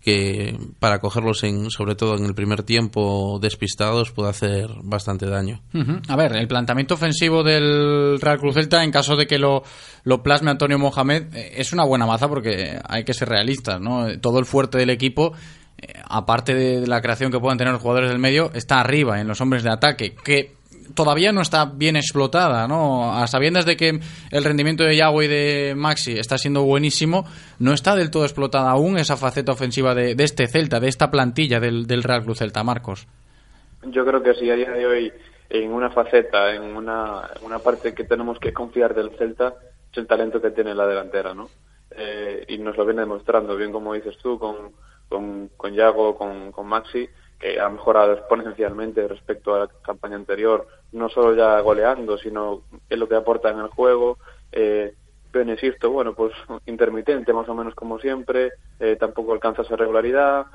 que 0.00 0.58
para 0.78 1.00
cogerlos 1.00 1.44
en, 1.44 1.70
sobre 1.70 1.94
todo 1.94 2.16
en 2.16 2.24
el 2.24 2.34
primer 2.34 2.62
tiempo 2.62 3.38
despistados 3.40 4.10
puede 4.10 4.30
hacer 4.30 4.70
bastante 4.82 5.26
daño. 5.26 5.60
A 6.08 6.16
ver, 6.16 6.34
el 6.36 6.48
planteamiento 6.48 6.94
ofensivo 6.94 7.42
del 7.42 8.18
Real 8.18 8.38
Cruz 8.38 8.54
Celta, 8.54 8.82
en 8.82 8.90
caso 8.90 9.16
de 9.16 9.26
que 9.26 9.38
lo, 9.38 9.62
lo 10.04 10.22
plasme 10.22 10.50
Antonio 10.50 10.78
Mohamed, 10.78 11.34
eh, 11.34 11.52
es 11.56 11.74
una 11.74 11.84
buena 11.84 12.06
maza 12.06 12.28
porque 12.28 12.78
hay 12.88 13.04
que 13.04 13.12
ser 13.12 13.28
realistas, 13.28 13.78
¿no? 13.80 14.18
Todo 14.20 14.38
el 14.38 14.46
fuerte 14.46 14.78
del 14.78 14.88
equipo, 14.88 15.34
aparte 16.08 16.54
de 16.54 16.86
la 16.86 17.00
creación 17.00 17.30
que 17.30 17.38
puedan 17.38 17.58
tener 17.58 17.72
los 17.72 17.82
jugadores 17.82 18.10
del 18.10 18.18
medio, 18.18 18.50
está 18.54 18.80
arriba 18.80 19.20
en 19.20 19.28
los 19.28 19.40
hombres 19.40 19.62
de 19.62 19.70
ataque, 19.70 20.14
que 20.24 20.52
todavía 20.94 21.32
no 21.32 21.40
está 21.40 21.64
bien 21.64 21.96
explotada, 21.96 22.66
¿no? 22.66 23.12
A 23.14 23.26
sabiendas 23.26 23.66
de 23.66 23.76
que 23.76 24.00
el 24.30 24.44
rendimiento 24.44 24.84
de 24.84 24.96
Yagüe 24.96 25.24
y 25.24 25.28
de 25.28 25.74
Maxi 25.76 26.18
está 26.18 26.38
siendo 26.38 26.64
buenísimo, 26.64 27.24
no 27.58 27.72
está 27.72 27.94
del 27.96 28.10
todo 28.10 28.24
explotada 28.24 28.70
aún 28.70 28.98
esa 28.98 29.16
faceta 29.16 29.52
ofensiva 29.52 29.94
de, 29.94 30.14
este 30.18 30.46
Celta, 30.46 30.80
de 30.80 30.88
esta 30.88 31.10
plantilla 31.10 31.60
del, 31.60 32.02
Real 32.02 32.24
Cruz 32.24 32.38
Celta, 32.38 32.64
Marcos. 32.64 33.06
Yo 33.84 34.04
creo 34.04 34.22
que 34.22 34.34
sí, 34.34 34.50
a 34.50 34.54
día 34.54 34.70
de 34.70 34.86
hoy, 34.86 35.12
en 35.48 35.72
una 35.72 35.90
faceta, 35.90 36.54
en 36.54 36.62
una, 36.62 37.30
una 37.42 37.58
parte 37.58 37.94
que 37.94 38.04
tenemos 38.04 38.38
que 38.38 38.52
confiar 38.52 38.94
del 38.94 39.10
Celta, 39.16 39.54
es 39.90 39.98
el 39.98 40.06
talento 40.06 40.40
que 40.40 40.50
tiene 40.50 40.74
la 40.74 40.86
delantera, 40.86 41.34
¿no? 41.34 41.48
Eh, 41.92 42.44
y 42.48 42.58
nos 42.58 42.76
lo 42.76 42.84
viene 42.84 43.00
demostrando, 43.00 43.56
bien 43.56 43.72
como 43.72 43.94
dices 43.94 44.16
tú, 44.18 44.38
con, 44.38 44.72
con, 45.10 45.50
con 45.56 45.74
Yago, 45.74 46.16
con, 46.16 46.52
con 46.52 46.66
Maxi, 46.66 47.06
que 47.38 47.60
ha 47.60 47.68
mejorado 47.68 48.12
exponencialmente 48.12 49.06
respecto 49.08 49.54
a 49.54 49.60
la 49.60 49.68
campaña 49.82 50.16
anterior, 50.16 50.66
no 50.92 51.08
solo 51.08 51.34
ya 51.34 51.60
goleando, 51.60 52.16
sino 52.16 52.62
en 52.88 53.00
lo 53.00 53.08
que 53.08 53.16
aporta 53.16 53.50
en 53.50 53.58
el 53.58 53.68
juego. 53.68 54.18
Eh, 54.52 54.94
insisto, 55.34 55.90
bueno, 55.90 56.14
pues 56.14 56.32
intermitente 56.66 57.32
más 57.32 57.48
o 57.48 57.54
menos 57.54 57.74
como 57.74 57.98
siempre, 57.98 58.52
eh, 58.78 58.96
tampoco 58.98 59.32
alcanza 59.32 59.62
esa 59.62 59.76
regularidad. 59.76 60.46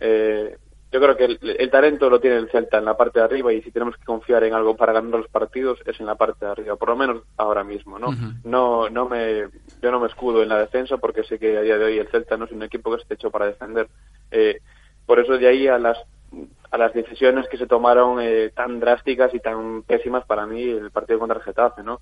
Eh, 0.00 0.56
yo 0.92 1.00
creo 1.00 1.16
que 1.16 1.24
el, 1.24 1.70
talento 1.70 2.08
lo 2.08 2.20
tiene 2.20 2.36
el 2.36 2.48
Celta 2.50 2.78
en 2.78 2.84
la 2.84 2.96
parte 2.96 3.18
de 3.18 3.24
arriba 3.24 3.52
y 3.52 3.60
si 3.62 3.70
tenemos 3.70 3.96
que 3.96 4.04
confiar 4.04 4.44
en 4.44 4.54
algo 4.54 4.76
para 4.76 4.92
ganar 4.92 5.20
los 5.20 5.28
partidos 5.28 5.80
es 5.84 5.98
en 5.98 6.06
la 6.06 6.14
parte 6.14 6.44
de 6.44 6.52
arriba, 6.52 6.76
por 6.76 6.90
lo 6.90 6.96
menos 6.96 7.22
ahora 7.36 7.64
mismo, 7.64 7.98
¿no? 7.98 8.14
No, 8.44 8.88
no 8.88 9.08
me, 9.08 9.48
yo 9.82 9.90
no 9.90 10.00
me 10.00 10.06
escudo 10.06 10.42
en 10.42 10.48
la 10.48 10.58
defensa 10.58 10.96
porque 10.96 11.24
sé 11.24 11.38
que 11.38 11.58
a 11.58 11.62
día 11.62 11.76
de 11.76 11.84
hoy 11.84 11.98
el 11.98 12.08
Celta 12.08 12.36
no 12.36 12.44
es 12.44 12.52
un 12.52 12.62
equipo 12.62 12.90
que 12.90 13.02
esté 13.02 13.14
hecho 13.14 13.30
para 13.30 13.46
defender. 13.46 13.88
Eh, 14.30 14.60
por 15.04 15.18
eso 15.18 15.36
de 15.36 15.48
ahí 15.48 15.66
a 15.66 15.78
las 15.78 15.98
a 16.70 16.78
las 16.78 16.92
decisiones 16.92 17.48
que 17.48 17.56
se 17.56 17.66
tomaron 17.66 18.18
eh, 18.20 18.50
tan 18.54 18.80
drásticas 18.80 19.32
y 19.34 19.40
tan 19.40 19.82
pésimas 19.82 20.24
para 20.24 20.46
mí 20.46 20.62
el 20.62 20.90
partido 20.90 21.18
contra 21.18 21.38
el 21.38 21.44
Getafe, 21.44 21.82
¿no? 21.82 22.00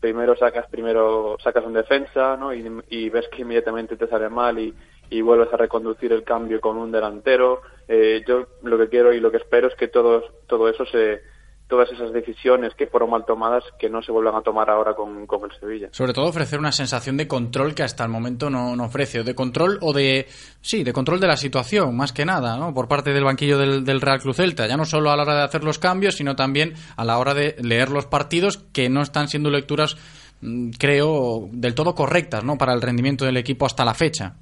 Primero 0.00 0.36
sacas 0.36 0.66
primero 0.68 1.36
sacas 1.42 1.64
en 1.64 1.72
defensa, 1.72 2.36
¿no? 2.36 2.52
Y, 2.52 3.10
ves 3.10 3.28
que 3.28 3.42
inmediatamente 3.42 3.96
te 3.96 4.08
sale 4.08 4.28
mal 4.28 4.58
y, 4.58 4.74
y, 5.10 5.20
vuelves 5.22 5.52
a 5.52 5.56
reconducir 5.56 6.12
el 6.12 6.24
cambio 6.24 6.60
con 6.60 6.76
un 6.76 6.90
delantero. 6.90 7.62
Eh, 7.94 8.24
yo 8.26 8.46
lo 8.62 8.78
que 8.78 8.88
quiero 8.88 9.12
y 9.12 9.20
lo 9.20 9.30
que 9.30 9.36
espero 9.36 9.68
es 9.68 9.74
que 9.74 9.86
todo, 9.86 10.22
todo 10.46 10.66
eso 10.66 10.86
se, 10.86 11.20
todas 11.68 11.92
esas 11.92 12.10
decisiones 12.10 12.72
que 12.74 12.86
fueron 12.86 13.10
mal 13.10 13.26
tomadas 13.26 13.64
que 13.78 13.90
no 13.90 14.00
se 14.00 14.10
vuelvan 14.10 14.34
a 14.34 14.40
tomar 14.40 14.70
ahora 14.70 14.94
con, 14.94 15.26
con, 15.26 15.42
el 15.44 15.60
Sevilla. 15.60 15.88
Sobre 15.92 16.14
todo 16.14 16.24
ofrecer 16.24 16.58
una 16.58 16.72
sensación 16.72 17.18
de 17.18 17.28
control 17.28 17.74
que 17.74 17.82
hasta 17.82 18.02
el 18.02 18.08
momento 18.08 18.48
no, 18.48 18.74
no, 18.76 18.84
ofrece, 18.84 19.22
de 19.22 19.34
control 19.34 19.78
o 19.82 19.92
de, 19.92 20.26
sí, 20.62 20.84
de 20.84 20.92
control 20.94 21.20
de 21.20 21.26
la 21.26 21.36
situación, 21.36 21.94
más 21.94 22.14
que 22.14 22.24
nada, 22.24 22.56
¿no? 22.56 22.72
por 22.72 22.88
parte 22.88 23.12
del 23.12 23.24
banquillo 23.24 23.58
del, 23.58 24.00
Real 24.00 24.22
Cruz 24.22 24.36
Celta, 24.36 24.66
ya 24.66 24.78
no 24.78 24.86
solo 24.86 25.10
a 25.10 25.16
la 25.16 25.24
hora 25.24 25.36
de 25.36 25.42
hacer 25.42 25.62
los 25.62 25.78
cambios, 25.78 26.14
sino 26.14 26.34
también 26.34 26.72
a 26.96 27.04
la 27.04 27.18
hora 27.18 27.34
de 27.34 27.56
leer 27.60 27.90
los 27.90 28.06
partidos 28.06 28.56
que 28.72 28.88
no 28.88 29.02
están 29.02 29.28
siendo 29.28 29.50
lecturas, 29.50 29.98
mm, 30.40 30.70
creo, 30.78 31.50
del 31.52 31.74
todo 31.74 31.94
correctas 31.94 32.42
¿no? 32.42 32.56
para 32.56 32.72
el 32.72 32.80
rendimiento 32.80 33.26
del 33.26 33.36
equipo 33.36 33.66
hasta 33.66 33.84
la 33.84 33.92
fecha. 33.92 34.36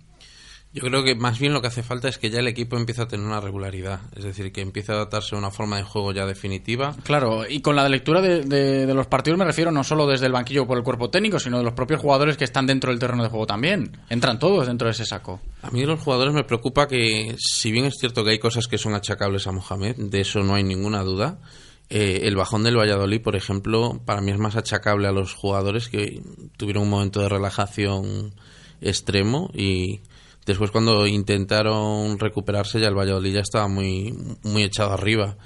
Yo 0.73 0.83
creo 0.83 1.03
que 1.03 1.17
más 1.17 1.41
bien 1.41 1.53
lo 1.53 1.61
que 1.61 1.67
hace 1.67 1.83
falta 1.83 2.09
es 2.09 2.19
que 2.19 2.31
ya 2.31 2.39
el 2.39 2.47
equipo 2.47 2.77
empiece 2.77 3.03
a 3.03 3.09
tener 3.09 3.27
una 3.27 3.41
regularidad, 3.41 4.03
es 4.15 4.23
decir, 4.23 4.53
que 4.53 4.61
empiece 4.61 4.93
a 4.93 4.95
adaptarse 4.95 5.35
a 5.35 5.39
una 5.39 5.51
forma 5.51 5.79
de 5.79 5.83
juego 5.83 6.13
ya 6.13 6.27
definitiva. 6.27 6.95
Claro, 7.03 7.43
y 7.49 7.61
con 7.61 7.75
la 7.75 7.89
lectura 7.89 8.21
de, 8.21 8.45
de, 8.45 8.95
los 8.95 9.09
partidos 9.09 9.37
me 9.37 9.45
refiero 9.45 9.73
no 9.73 9.83
solo 9.83 10.07
desde 10.07 10.27
el 10.27 10.33
banquillo 10.33 10.69
por 10.69 10.79
el 10.79 10.85
cuerpo 10.85 11.11
técnico, 11.11 11.41
sino 11.41 11.59
de 11.59 11.65
los 11.65 11.73
propios 11.73 12.01
jugadores 12.01 12.37
que 12.37 12.45
están 12.45 12.67
dentro 12.67 12.93
del 12.93 13.01
terreno 13.01 13.25
de 13.25 13.31
juego 13.31 13.47
también. 13.47 13.97
Entran 14.09 14.39
todos 14.39 14.69
dentro 14.69 14.87
de 14.87 14.93
ese 14.93 15.05
saco. 15.05 15.41
A 15.63 15.73
mí 15.73 15.81
de 15.81 15.87
los 15.87 15.99
jugadores 15.99 16.33
me 16.33 16.45
preocupa 16.45 16.87
que, 16.87 17.35
si 17.37 17.73
bien 17.73 17.87
es 17.87 17.97
cierto 17.99 18.23
que 18.23 18.31
hay 18.31 18.39
cosas 18.39 18.69
que 18.69 18.79
son 18.79 18.95
achacables 18.95 19.49
a 19.49 19.53
Mohamed, 19.53 19.97
de 19.97 20.21
eso 20.21 20.39
no 20.45 20.55
hay 20.55 20.63
ninguna 20.63 21.03
duda, 21.03 21.41
eh, 21.89 22.21
el 22.29 22.37
bajón 22.37 22.63
del 22.63 22.79
Valladolid, 22.79 23.21
por 23.21 23.35
ejemplo, 23.35 24.01
para 24.05 24.21
mí 24.21 24.31
es 24.31 24.39
más 24.39 24.55
achacable 24.55 25.09
a 25.09 25.13
los 25.13 25.35
jugadores 25.35 25.89
que 25.89 26.23
tuvieron 26.57 26.85
un 26.85 26.91
momento 26.91 27.21
de 27.21 27.29
relajación 27.29 28.35
extremo 28.81 29.51
y 29.53 30.01
Después 30.47 30.71
cuando 30.71 31.07
intentaron 31.07 32.19
recuperarse 32.19 32.81
ya 32.81 32.89
el 32.89 32.99
Valladolid 32.99 33.35
ya 33.35 33.41
estaba 33.41 33.69
muy, 33.69 34.15
muy 34.43 34.63
echado 34.63 34.93
arriba. 34.93 35.37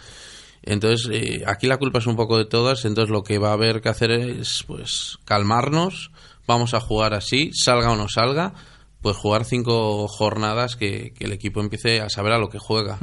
Entonces, 0.62 1.10
eh, 1.12 1.42
aquí 1.46 1.66
la 1.66 1.76
culpa 1.76 1.98
es 1.98 2.06
un 2.06 2.16
poco 2.16 2.38
de 2.38 2.46
todas, 2.46 2.84
entonces 2.84 3.10
lo 3.10 3.22
que 3.22 3.38
va 3.38 3.50
a 3.50 3.54
haber 3.54 3.82
que 3.82 3.90
hacer 3.90 4.10
es 4.10 4.64
pues 4.66 5.18
calmarnos, 5.26 6.10
vamos 6.46 6.72
a 6.72 6.80
jugar 6.80 7.12
así, 7.12 7.50
salga 7.52 7.92
o 7.92 7.96
no 7.96 8.08
salga, 8.08 8.54
pues 9.04 9.18
jugar 9.18 9.44
cinco 9.44 10.08
jornadas 10.08 10.76
que, 10.76 11.12
el 11.20 11.32
equipo 11.32 11.60
empiece 11.60 12.00
a 12.00 12.08
saber 12.08 12.32
a 12.32 12.38
lo 12.38 12.48
que 12.48 12.58
juega. 12.58 12.98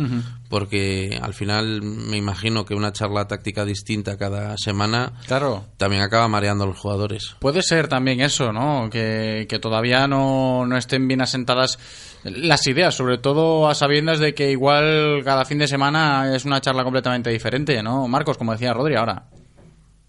Porque 0.49 1.20
al 1.22 1.36
final 1.36 1.84
me 1.84 2.18
imagino 2.18 2.66
que 2.66 2.74
una 2.74 2.91
charla 2.91 3.28
táctica 3.28 3.66
distinta 3.66 4.18
cada 4.18 4.58
semana 4.58 5.14
claro. 5.28 5.64
también 5.78 6.02
acaba 6.02 6.28
mareando 6.28 6.64
a 6.64 6.68
los 6.68 6.80
jugadores. 6.80 7.36
Puede 7.38 7.62
ser 7.62 7.88
también 7.88 8.20
eso, 8.20 8.52
¿no? 8.52 8.89
Que, 8.89 9.45
todavía 9.62 10.08
no, 10.08 10.66
no 10.66 10.76
estén 10.76 11.08
bien 11.08 11.22
asentadas 11.22 11.78
las 12.24 12.66
ideas, 12.66 12.95
sobre 12.95 13.20
todo 13.20 13.70
a 13.70 13.76
sabiendas 13.76 14.18
de 14.18 14.34
que 14.34 14.49
igual 14.49 15.22
cada 15.24 15.45
fin 15.45 15.60
de 15.60 15.68
semana 15.68 16.36
es 16.36 16.45
una 16.45 16.62
charla 16.62 16.84
completamente 16.84 17.30
diferente, 17.30 17.84
¿no? 17.84 18.08
Marcos, 18.08 18.39
como 18.39 18.54
decía 18.54 18.74
Rodri 18.74 18.95
ahora. 18.95 19.26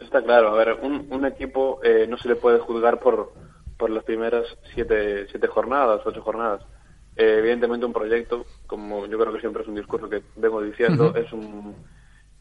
Está 0.01 0.23
claro, 0.23 0.55
a 0.55 0.57
ver, 0.57 0.73
un, 0.81 1.27
equipo 1.27 1.81
eh, 1.85 2.07
no 2.09 2.17
se 2.17 2.29
le 2.29 2.37
puede 2.37 2.61
juzgar 2.61 2.99
por 2.99 3.35
por 3.83 3.91
las 3.91 4.05
primeras 4.05 4.47
siete, 4.73 5.27
siete 5.29 5.49
jornadas, 5.49 6.03
ocho 6.05 6.23
jornadas. 6.23 6.63
Eh, 7.17 7.39
evidentemente 7.41 7.85
un 7.85 7.93
proyecto, 7.93 8.47
como 8.69 9.07
yo 9.07 9.19
creo 9.19 9.33
que 9.33 9.41
siempre 9.41 9.65
es 9.65 9.69
un 9.69 9.75
discurso 9.75 10.09
que 10.09 10.23
vengo 10.37 10.63
diciendo, 10.63 11.13
es 11.17 11.33
un 11.33 11.75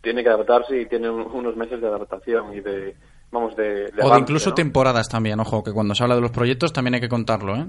tiene 0.03 0.21
que 0.21 0.29
adaptarse 0.29 0.79
y 0.79 0.85
tiene 0.85 1.09
unos 1.09 1.55
meses 1.55 1.81
de 1.81 1.87
adaptación 1.87 2.53
y 2.53 2.59
de 2.59 2.95
vamos 3.31 3.55
de, 3.55 3.91
o 4.03 4.13
de 4.13 4.19
incluso 4.19 4.53
temporadas 4.53 5.09
también, 5.09 5.39
ojo, 5.39 5.63
que 5.63 5.73
cuando 5.73 5.95
se 5.95 6.03
habla 6.03 6.13
de 6.13 6.21
los 6.21 6.29
proyectos 6.29 6.73
también 6.73 6.93
hay 6.93 7.01
que 7.01 7.09
contarlo, 7.09 7.55
¿eh? 7.55 7.65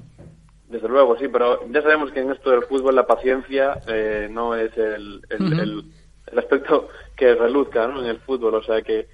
Desde 0.68 0.88
luego, 0.88 1.16
sí, 1.16 1.28
pero 1.28 1.66
ya 1.70 1.80
sabemos 1.80 2.12
que 2.12 2.20
en 2.20 2.30
esto 2.30 2.50
del 2.50 2.64
fútbol 2.64 2.94
la 2.94 3.06
paciencia 3.06 3.80
eh, 3.86 4.28
no 4.30 4.54
es 4.54 4.76
el, 4.76 5.22
el, 5.30 5.60
el, 5.60 6.38
aspecto 6.38 6.88
que 7.16 7.34
reluzca 7.34 7.86
¿no? 7.86 8.00
en 8.00 8.10
el 8.10 8.20
fútbol, 8.20 8.54
o 8.56 8.62
sea 8.62 8.82
que 8.82 9.08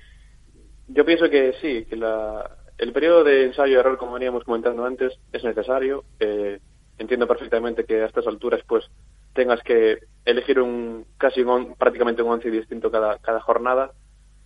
yo 0.88 1.04
pienso 1.04 1.30
que 1.30 1.54
sí, 1.60 1.84
que 1.88 1.94
la, 1.94 2.57
el 2.78 2.92
periodo 2.92 3.24
de 3.24 3.44
ensayo-error, 3.44 3.98
como 3.98 4.14
veníamos 4.14 4.44
comentando 4.44 4.84
antes, 4.84 5.18
es 5.32 5.44
necesario. 5.44 6.04
Eh, 6.20 6.60
entiendo 6.98 7.26
perfectamente 7.26 7.84
que 7.84 8.02
a 8.02 8.06
estas 8.06 8.26
alturas 8.26 8.60
pues 8.66 8.88
tengas 9.32 9.62
que 9.62 9.98
elegir 10.24 10.60
un 10.60 11.06
casi 11.16 11.44
prácticamente 11.78 12.22
un 12.22 12.30
once 12.30 12.50
distinto 12.50 12.90
cada, 12.90 13.18
cada 13.18 13.40
jornada, 13.40 13.92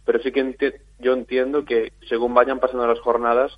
pero 0.04 0.18
sí 0.20 0.32
que 0.32 0.80
yo 0.98 1.12
entiendo 1.12 1.64
que 1.64 1.92
según 2.08 2.34
vayan 2.34 2.60
pasando 2.60 2.86
las 2.86 3.00
jornadas, 3.00 3.56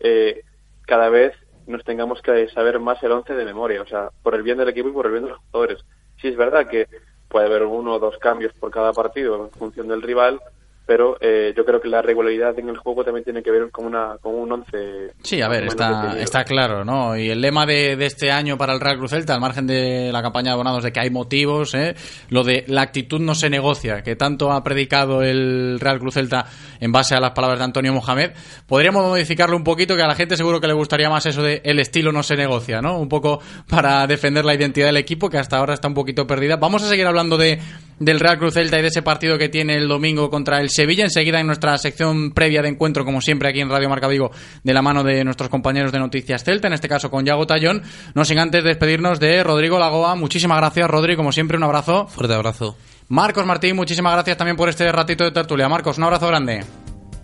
eh, 0.00 0.42
cada 0.86 1.08
vez 1.08 1.34
nos 1.66 1.84
tengamos 1.84 2.20
que 2.22 2.48
saber 2.50 2.78
más 2.78 3.02
el 3.02 3.12
once 3.12 3.34
de 3.34 3.44
memoria, 3.44 3.82
o 3.82 3.86
sea, 3.86 4.10
por 4.22 4.34
el 4.34 4.42
bien 4.42 4.58
del 4.58 4.68
equipo 4.68 4.88
y 4.88 4.92
por 4.92 5.06
el 5.06 5.12
bien 5.12 5.24
de 5.24 5.30
los 5.30 5.38
jugadores. 5.38 5.84
Sí 6.20 6.28
es 6.28 6.36
verdad 6.36 6.68
que 6.68 6.88
puede 7.28 7.46
haber 7.46 7.64
uno 7.64 7.94
o 7.94 7.98
dos 7.98 8.18
cambios 8.18 8.52
por 8.54 8.70
cada 8.70 8.92
partido 8.92 9.44
en 9.44 9.50
función 9.50 9.88
del 9.88 10.02
rival, 10.02 10.40
pero 10.86 11.16
eh, 11.20 11.52
yo 11.56 11.64
creo 11.64 11.80
que 11.80 11.88
la 11.88 12.00
regularidad 12.00 12.58
en 12.58 12.68
el 12.68 12.76
juego 12.76 13.04
también 13.04 13.24
tiene 13.24 13.42
que 13.42 13.50
ver 13.50 13.70
con 13.70 13.86
una 13.86 14.16
con 14.20 14.34
un 14.34 14.52
once 14.52 15.12
sí 15.22 15.42
a 15.42 15.48
ver 15.48 15.64
está 15.64 16.18
está 16.18 16.44
claro 16.44 16.84
no 16.84 17.16
y 17.16 17.30
el 17.30 17.40
lema 17.40 17.66
de, 17.66 17.96
de, 17.96 18.06
este 18.06 18.30
año 18.30 18.56
para 18.56 18.72
el 18.72 18.80
Real 18.80 18.98
Cruz 18.98 19.10
Celta 19.10 19.34
al 19.34 19.40
margen 19.40 19.66
de 19.66 20.10
la 20.12 20.22
campaña 20.22 20.50
de 20.50 20.54
abonados 20.54 20.84
de 20.84 20.92
que 20.92 21.00
hay 21.00 21.10
motivos 21.10 21.74
¿eh? 21.74 21.94
lo 22.30 22.44
de 22.44 22.64
la 22.68 22.82
actitud 22.82 23.20
no 23.20 23.34
se 23.34 23.50
negocia 23.50 24.02
que 24.02 24.16
tanto 24.16 24.52
ha 24.52 24.62
predicado 24.62 25.22
el 25.22 25.78
Real 25.80 25.98
Cruz 25.98 26.14
Celta 26.14 26.46
en 26.80 26.92
base 26.92 27.14
a 27.14 27.20
las 27.20 27.32
palabras 27.32 27.58
de 27.58 27.64
Antonio 27.64 27.92
Mohamed 27.92 28.32
podríamos 28.66 29.04
modificarlo 29.04 29.56
un 29.56 29.64
poquito 29.64 29.96
que 29.96 30.02
a 30.02 30.06
la 30.06 30.14
gente 30.14 30.36
seguro 30.36 30.60
que 30.60 30.68
le 30.68 30.74
gustaría 30.74 31.10
más 31.10 31.26
eso 31.26 31.42
de 31.42 31.60
el 31.64 31.78
estilo 31.80 32.12
no 32.12 32.22
se 32.22 32.36
negocia 32.36 32.80
no 32.80 32.98
un 32.98 33.08
poco 33.08 33.40
para 33.68 34.06
defender 34.06 34.44
la 34.44 34.54
identidad 34.54 34.86
del 34.86 34.96
equipo 34.96 35.28
que 35.28 35.38
hasta 35.38 35.56
ahora 35.58 35.74
está 35.74 35.88
un 35.88 35.94
poquito 35.94 36.26
perdida. 36.26 36.56
Vamos 36.56 36.82
a 36.82 36.88
seguir 36.88 37.06
hablando 37.06 37.36
de 37.36 37.58
del 37.98 38.20
Real 38.20 38.38
Cruz 38.38 38.54
Celta 38.54 38.78
y 38.78 38.82
de 38.82 38.88
ese 38.88 39.02
partido 39.02 39.38
que 39.38 39.48
tiene 39.48 39.74
el 39.74 39.88
domingo 39.88 40.30
contra 40.30 40.60
el 40.60 40.70
Sevilla. 40.70 41.04
Enseguida 41.04 41.40
en 41.40 41.46
nuestra 41.46 41.76
sección 41.78 42.32
previa 42.32 42.62
de 42.62 42.68
encuentro, 42.68 43.04
como 43.04 43.20
siempre 43.20 43.48
aquí 43.48 43.60
en 43.60 43.70
Radio 43.70 43.88
Marca 43.88 44.08
Vigo, 44.08 44.30
de 44.62 44.74
la 44.74 44.82
mano 44.82 45.02
de 45.02 45.24
nuestros 45.24 45.48
compañeros 45.48 45.92
de 45.92 45.98
Noticias 45.98 46.44
Celta, 46.44 46.68
en 46.68 46.74
este 46.74 46.88
caso 46.88 47.10
con 47.10 47.24
Yago 47.24 47.46
Tallón. 47.46 47.82
No 48.14 48.24
sin 48.24 48.38
antes 48.38 48.64
despedirnos 48.64 49.20
de 49.20 49.42
Rodrigo 49.42 49.78
Lagoa. 49.78 50.14
Muchísimas 50.14 50.58
gracias, 50.58 50.88
Rodrigo. 50.88 51.18
Como 51.18 51.32
siempre, 51.32 51.56
un 51.56 51.64
abrazo. 51.64 52.06
Fuerte 52.06 52.34
abrazo. 52.34 52.76
Marcos 53.08 53.46
Martín, 53.46 53.76
muchísimas 53.76 54.12
gracias 54.14 54.36
también 54.36 54.56
por 54.56 54.68
este 54.68 54.90
ratito 54.90 55.24
de 55.24 55.30
tertulia. 55.30 55.68
Marcos, 55.68 55.96
un 55.98 56.04
abrazo 56.04 56.26
grande. 56.26 56.64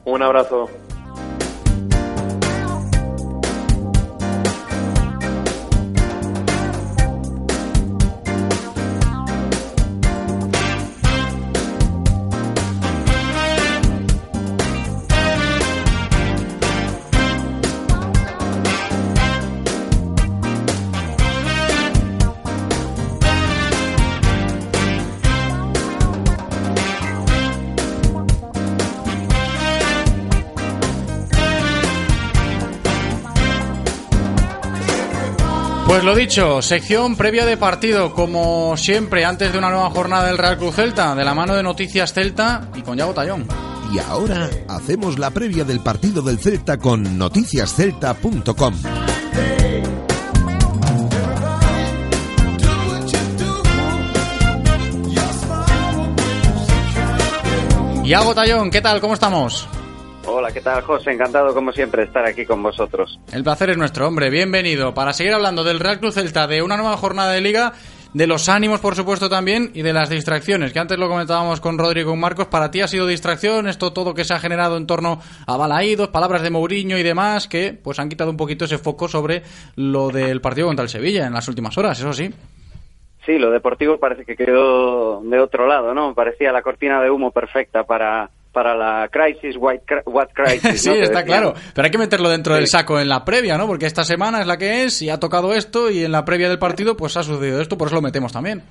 Un 0.04 0.22
abrazo. 0.22 0.68
Pues 36.02 36.16
lo 36.16 36.20
dicho, 36.20 36.62
sección 36.62 37.14
previa 37.14 37.46
de 37.46 37.56
partido, 37.56 38.12
como 38.12 38.76
siempre, 38.76 39.24
antes 39.24 39.52
de 39.52 39.58
una 39.58 39.70
nueva 39.70 39.88
jornada 39.90 40.26
del 40.26 40.36
Real 40.36 40.58
Cruz 40.58 40.74
Celta, 40.74 41.14
de 41.14 41.24
la 41.24 41.32
mano 41.32 41.54
de 41.54 41.62
Noticias 41.62 42.12
Celta 42.12 42.68
y 42.74 42.82
con 42.82 42.98
Yago 42.98 43.14
Tallón. 43.14 43.46
Y 43.92 44.00
ahora 44.00 44.50
hacemos 44.66 45.16
la 45.20 45.30
previa 45.30 45.62
del 45.62 45.78
partido 45.78 46.20
del 46.20 46.40
Celta 46.40 46.78
con 46.78 47.16
noticiascelta.com. 47.18 48.74
Yago 58.02 58.34
Tallón, 58.34 58.72
¿qué 58.72 58.80
tal? 58.80 59.00
¿Cómo 59.00 59.14
estamos? 59.14 59.68
Hola, 60.24 60.52
¿qué 60.52 60.60
tal, 60.60 60.82
José? 60.82 61.10
Encantado, 61.12 61.52
como 61.52 61.72
siempre, 61.72 62.04
estar 62.04 62.24
aquí 62.24 62.46
con 62.46 62.62
vosotros. 62.62 63.18
El 63.32 63.42
placer 63.42 63.70
es 63.70 63.76
nuestro, 63.76 64.06
hombre. 64.06 64.30
Bienvenido. 64.30 64.94
Para 64.94 65.12
seguir 65.12 65.32
hablando 65.32 65.64
del 65.64 65.80
Real 65.80 65.98
Cruz 65.98 66.14
Celta, 66.14 66.46
de 66.46 66.62
una 66.62 66.76
nueva 66.76 66.96
jornada 66.96 67.32
de 67.32 67.40
liga, 67.40 67.72
de 68.14 68.26
los 68.28 68.48
ánimos, 68.48 68.78
por 68.80 68.94
supuesto, 68.94 69.28
también, 69.28 69.72
y 69.74 69.82
de 69.82 69.92
las 69.92 70.10
distracciones, 70.10 70.72
que 70.72 70.78
antes 70.78 70.96
lo 70.96 71.08
comentábamos 71.08 71.60
con 71.60 71.76
Rodrigo 71.76 72.10
y 72.10 72.12
con 72.12 72.20
Marcos. 72.20 72.46
Para 72.46 72.70
ti 72.70 72.80
ha 72.80 72.88
sido 72.88 73.06
distracción 73.06 73.66
esto 73.66 73.92
todo 73.92 74.14
que 74.14 74.24
se 74.24 74.32
ha 74.32 74.38
generado 74.38 74.76
en 74.76 74.86
torno 74.86 75.20
a 75.46 75.56
Balaídos, 75.56 76.08
palabras 76.08 76.42
de 76.42 76.50
Mourinho 76.50 76.98
y 76.98 77.02
demás, 77.02 77.48
que 77.48 77.76
pues 77.82 77.98
han 77.98 78.08
quitado 78.08 78.30
un 78.30 78.36
poquito 78.36 78.66
ese 78.66 78.78
foco 78.78 79.08
sobre 79.08 79.42
lo 79.74 80.10
del 80.10 80.40
partido 80.40 80.68
contra 80.68 80.84
el 80.84 80.88
Sevilla 80.88 81.26
en 81.26 81.34
las 81.34 81.48
últimas 81.48 81.76
horas, 81.76 81.98
eso 81.98 82.12
sí. 82.12 82.30
Sí, 83.26 83.38
lo 83.38 83.50
deportivo 83.50 83.98
parece 83.98 84.24
que 84.24 84.36
quedó 84.36 85.20
de 85.22 85.40
otro 85.40 85.66
lado, 85.66 85.94
¿no? 85.94 86.14
Parecía 86.14 86.52
la 86.52 86.62
cortina 86.62 87.00
de 87.00 87.10
humo 87.10 87.30
perfecta 87.30 87.84
para, 87.84 88.30
para 88.52 88.74
la 88.76 89.08
crisis, 89.08 89.56
what, 89.56 89.76
what 90.06 90.28
crisis. 90.34 90.82
sí, 90.82 90.90
está 90.90 91.24
claro. 91.24 91.54
Pero 91.74 91.84
hay 91.86 91.90
que 91.90 91.98
meterlo 91.98 92.28
dentro 92.28 92.52
Sí. 92.54 92.58
del 92.60 92.68
saco 92.68 93.00
en 93.00 93.08
la 93.08 93.24
previa, 93.24 93.56
¿no? 93.56 93.66
Porque 93.66 93.86
esta 93.86 94.04
semana 94.04 94.40
es 94.40 94.46
la 94.46 94.58
que 94.58 94.84
es 94.84 95.00
y 95.02 95.08
ha 95.10 95.18
tocado 95.18 95.52
esto 95.54 95.90
y 95.90 96.04
en 96.04 96.12
la 96.12 96.24
previa 96.24 96.48
del 96.48 96.58
partido 96.58 96.96
pues 96.96 97.16
ha 97.16 97.22
sucedido 97.22 97.60
esto, 97.60 97.78
por 97.78 97.88
eso 97.88 97.96
lo 97.96 98.02
metemos 98.02 98.32
también. 98.32 98.62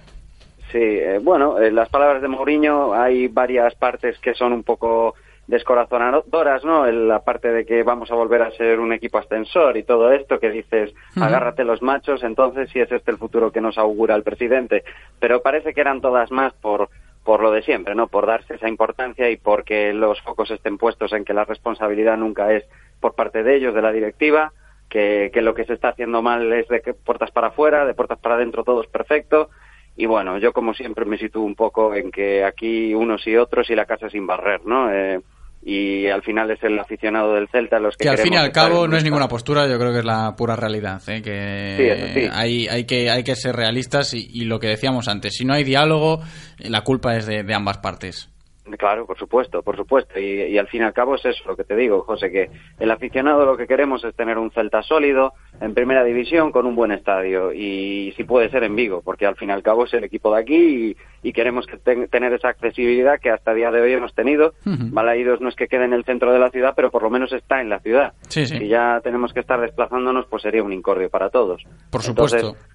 Sí, 0.71 0.77
eh, 0.79 1.19
bueno, 1.21 1.59
en 1.59 1.75
las 1.75 1.89
palabras 1.89 2.21
de 2.21 2.27
Mourinho 2.29 2.93
hay 2.93 3.27
varias 3.27 3.75
partes 3.75 4.17
que 4.19 4.33
son 4.33 4.53
un 4.53 4.63
poco 4.63 5.15
descorazonadoras, 5.47 6.63
¿no? 6.63 6.85
La 6.89 7.19
parte 7.19 7.49
de 7.51 7.65
que 7.65 7.83
vamos 7.83 8.09
a 8.11 8.15
volver 8.15 8.41
a 8.41 8.51
ser 8.51 8.79
un 8.79 8.93
equipo 8.93 9.17
ascensor 9.17 9.77
y 9.77 9.83
todo 9.83 10.11
esto, 10.11 10.39
que 10.39 10.49
dices, 10.49 10.91
Ujú. 11.15 11.23
agárrate 11.25 11.63
los 11.63 11.81
machos, 11.81 12.23
entonces 12.23 12.69
si 12.71 12.79
es 12.79 12.91
este 12.91 13.11
el 13.11 13.17
futuro 13.17 13.51
que 13.51 13.61
nos 13.61 13.77
augura 13.77 14.15
el 14.15 14.23
presidente. 14.23 14.83
Pero 15.19 15.41
parece 15.41 15.73
que 15.73 15.81
eran 15.81 16.01
todas 16.01 16.31
más 16.31 16.53
por 16.53 16.89
por 17.23 17.41
lo 17.41 17.51
de 17.51 17.61
siempre, 17.61 17.95
¿no? 17.95 18.07
Por 18.07 18.25
darse 18.25 18.55
esa 18.55 18.67
importancia 18.67 19.29
y 19.29 19.37
porque 19.37 19.93
los 19.93 20.21
focos 20.21 20.49
estén 20.51 20.77
puestos 20.77 21.13
en 21.13 21.23
que 21.23 21.33
la 21.33 21.45
responsabilidad 21.45 22.17
nunca 22.17 22.53
es 22.53 22.65
por 22.99 23.15
parte 23.15 23.43
de 23.43 23.55
ellos, 23.55 23.75
de 23.75 23.81
la 23.81 23.91
directiva, 23.91 24.53
que, 24.89 25.29
que 25.33 25.41
lo 25.41 25.53
que 25.53 25.65
se 25.65 25.73
está 25.73 25.89
haciendo 25.89 26.21
mal 26.21 26.51
es 26.51 26.67
de 26.67 26.81
puertas 26.93 27.31
para 27.31 27.47
afuera, 27.47 27.85
de 27.85 27.93
puertas 27.93 28.19
para 28.19 28.35
adentro 28.35 28.63
todo 28.63 28.81
es 28.81 28.87
perfecto. 28.87 29.49
Y 29.95 30.05
bueno, 30.05 30.37
yo 30.37 30.53
como 30.53 30.73
siempre 30.73 31.05
me 31.05 31.17
sitúo 31.17 31.43
un 31.43 31.55
poco 31.55 31.93
en 31.93 32.11
que 32.11 32.43
aquí 32.43 32.93
unos 32.93 33.25
y 33.27 33.35
otros 33.35 33.69
y 33.69 33.75
la 33.75 33.85
casa 33.85 34.09
sin 34.09 34.25
barrer, 34.25 34.65
¿no? 34.65 34.91
Eh, 34.91 35.21
y 35.63 36.07
al 36.07 36.23
final 36.23 36.49
es 36.49 36.63
el 36.63 36.79
aficionado 36.79 37.35
del 37.35 37.47
Celta 37.49 37.79
los 37.79 37.95
que 37.95 38.03
Que 38.03 38.09
al 38.09 38.17
fin 38.17 38.33
y 38.33 38.37
al 38.37 38.51
cabo 38.51 38.87
no 38.87 38.97
es 38.97 39.03
ninguna 39.03 39.27
postura, 39.27 39.67
yo 39.67 39.77
creo 39.77 39.91
que 39.91 39.99
es 39.99 40.05
la 40.05 40.35
pura 40.35 40.55
realidad. 40.55 41.01
¿eh? 41.07 41.21
Que 41.21 41.75
Sí, 41.77 41.83
eso 41.83 42.13
sí. 42.13 42.27
Hay, 42.31 42.67
hay, 42.67 42.85
que, 42.85 43.11
hay 43.11 43.23
que 43.23 43.35
ser 43.35 43.55
realistas 43.55 44.13
y, 44.13 44.27
y 44.31 44.45
lo 44.45 44.59
que 44.59 44.67
decíamos 44.67 45.07
antes, 45.07 45.35
si 45.35 45.45
no 45.45 45.53
hay 45.53 45.63
diálogo, 45.63 46.21
la 46.57 46.81
culpa 46.81 47.15
es 47.15 47.27
de, 47.27 47.43
de 47.43 47.53
ambas 47.53 47.77
partes. 47.77 48.30
Claro, 48.77 49.05
por 49.07 49.17
supuesto, 49.17 49.63
por 49.63 49.75
supuesto. 49.75 50.19
Y, 50.19 50.43
y 50.43 50.57
al 50.57 50.67
fin 50.67 50.81
y 50.81 50.83
al 50.85 50.93
cabo 50.93 51.15
es 51.15 51.25
eso 51.25 51.43
lo 51.47 51.55
que 51.57 51.63
te 51.63 51.75
digo, 51.75 52.01
José, 52.03 52.31
que 52.31 52.49
el 52.79 52.91
aficionado 52.91 53.45
lo 53.45 53.57
que 53.57 53.65
queremos 53.67 54.03
es 54.03 54.15
tener 54.15 54.37
un 54.37 54.51
Celta 54.51 54.83
sólido 54.83 55.33
en 55.59 55.73
primera 55.73 56.03
división 56.03 56.51
con 56.51 56.65
un 56.67 56.75
buen 56.75 56.91
estadio 56.91 57.51
y 57.53 58.13
si 58.15 58.23
puede 58.23 58.49
ser 58.49 58.63
en 58.63 58.75
Vigo, 58.75 59.01
porque 59.03 59.25
al 59.25 59.35
fin 59.35 59.49
y 59.49 59.51
al 59.51 59.63
cabo 59.63 59.85
es 59.85 59.93
el 59.93 60.03
equipo 60.03 60.33
de 60.33 60.41
aquí 60.41 60.95
y, 61.21 61.27
y 61.27 61.33
queremos 61.33 61.65
que 61.65 61.77
ten- 61.77 62.07
tener 62.07 62.33
esa 62.33 62.49
accesibilidad 62.49 63.19
que 63.19 63.31
hasta 63.31 63.51
el 63.51 63.57
día 63.57 63.71
de 63.71 63.81
hoy 63.81 63.93
hemos 63.93 64.13
tenido. 64.13 64.53
Balaídos 64.93 65.41
no 65.41 65.49
es 65.49 65.55
que 65.55 65.67
quede 65.67 65.85
en 65.85 65.93
el 65.93 66.05
centro 66.05 66.31
de 66.31 66.39
la 66.39 66.49
ciudad, 66.49 66.73
pero 66.75 66.91
por 66.91 67.01
lo 67.03 67.09
menos 67.09 67.33
está 67.33 67.61
en 67.61 67.69
la 67.69 67.79
ciudad. 67.79 68.13
Sí, 68.29 68.45
sí. 68.45 68.57
Si 68.59 68.67
ya 68.67 69.01
tenemos 69.03 69.33
que 69.33 69.39
estar 69.39 69.59
desplazándonos, 69.59 70.27
pues 70.27 70.43
sería 70.43 70.63
un 70.63 70.71
incordio 70.73 71.09
para 71.09 71.29
todos. 71.29 71.63
Por 71.89 72.01
supuesto. 72.03 72.37
Entonces, 72.37 72.70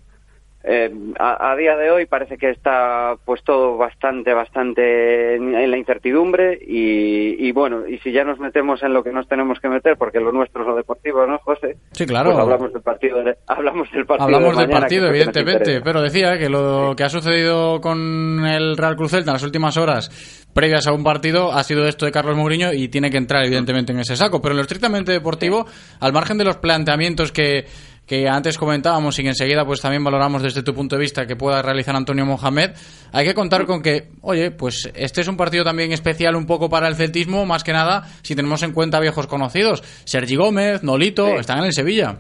eh, 0.69 0.91
a, 1.19 1.53
a 1.53 1.57
día 1.57 1.77
de 1.77 1.91
hoy 1.93 2.07
parece 2.07 2.37
que 2.37 2.51
está 2.51 3.15
pues 3.25 3.43
todo 3.45 3.77
bastante, 3.77 4.35
bastante 4.35 5.37
en, 5.37 5.55
en 5.55 5.71
la 5.71 5.79
incertidumbre 5.79 6.59
y, 6.61 7.47
y 7.47 7.53
bueno, 7.53 7.87
y 7.87 7.99
si 7.99 8.11
ya 8.11 8.25
nos 8.25 8.41
metemos 8.41 8.83
en 8.83 8.93
lo 8.93 9.05
que 9.05 9.13
nos 9.13 9.29
tenemos 9.29 9.61
que 9.61 9.69
meter, 9.69 9.97
porque 9.97 10.19
lo 10.21 10.33
nuestro 10.33 10.63
es 10.63 10.69
lo 10.69 10.75
deportivo, 10.77 11.25
¿no, 11.27 11.39
José? 11.39 11.77
Sí, 11.93 12.05
claro. 12.05 12.31
Pues 12.33 12.43
hablamos 12.43 12.73
del 12.73 12.83
partido, 12.83 13.23
de- 13.23 13.37
hablamos 13.47 13.91
del 13.93 14.07
partido. 14.07 14.25
Hablamos 14.27 14.57
de 14.57 14.63
del 14.67 14.71
partido, 14.71 15.09
evidentemente, 15.09 15.81
pero 15.83 16.03
decía 16.03 16.37
que 16.37 16.49
lo 16.49 16.95
que 16.97 17.05
ha 17.05 17.09
sucedido 17.09 17.81
con 17.81 18.45
el 18.45 18.77
Real 18.77 18.97
Cruz 18.97 19.13
Celta 19.13 19.31
en 19.31 19.35
las 19.35 19.43
últimas 19.45 19.77
horas 19.77 20.43
previas 20.53 20.87
a 20.87 20.93
un 20.93 21.05
partido 21.05 21.53
ha 21.53 21.63
sido 21.63 21.87
esto 21.87 22.07
de 22.07 22.13
Carlos 22.13 22.35
Mourinho 22.37 22.73
y 22.73 22.89
tiene 22.89 23.11
que 23.11 23.19
entrar 23.19 23.45
evidentemente 23.45 23.93
en 23.93 24.01
ese 24.01 24.17
saco, 24.17 24.41
pero 24.41 24.53
en 24.53 24.57
lo 24.57 24.63
estrictamente 24.63 25.13
deportivo, 25.13 25.67
al 26.01 26.13
margen 26.13 26.39
de 26.39 26.45
los 26.45 26.57
planteamientos 26.57 27.31
que 27.31 27.67
que 28.07 28.29
antes 28.29 28.57
comentábamos 28.57 29.19
y 29.19 29.23
que 29.23 29.29
enseguida 29.29 29.65
pues 29.65 29.81
también 29.81 30.05
valoramos 30.05 30.43
desde 30.43 30.63
tu 30.63 30.75
punto 30.75 30.97
de 30.97 31.03
vista 31.03 31.27
que 31.27 31.37
pueda 31.37 31.61
realizar 31.61 31.97
Antonio 31.97 32.25
Mohamed, 32.25 32.71
hay 33.13 33.27
que 33.27 33.35
contar 33.35 33.67
con 33.67 33.83
que, 33.83 34.09
oye, 34.23 34.51
pues 34.53 34.91
este 34.95 35.21
es 35.23 35.29
un 35.29 35.37
partido 35.37 35.65
también 35.65 35.93
especial 35.93 36.37
un 36.37 36.47
poco 36.47 36.71
para 36.71 36.89
el 36.89 36.95
celtismo, 36.95 37.47
más 37.47 37.65
que 37.65 37.73
nada 37.73 38.05
si 38.23 38.37
tenemos 38.37 38.63
en 38.63 38.73
cuenta 38.73 39.01
viejos 39.01 39.27
conocidos, 39.27 39.83
Sergi 40.05 40.37
Gómez, 40.37 40.83
Nolito, 40.83 41.39
están 41.39 41.59
en 41.59 41.65
el 41.65 41.73
Sevilla. 41.73 42.17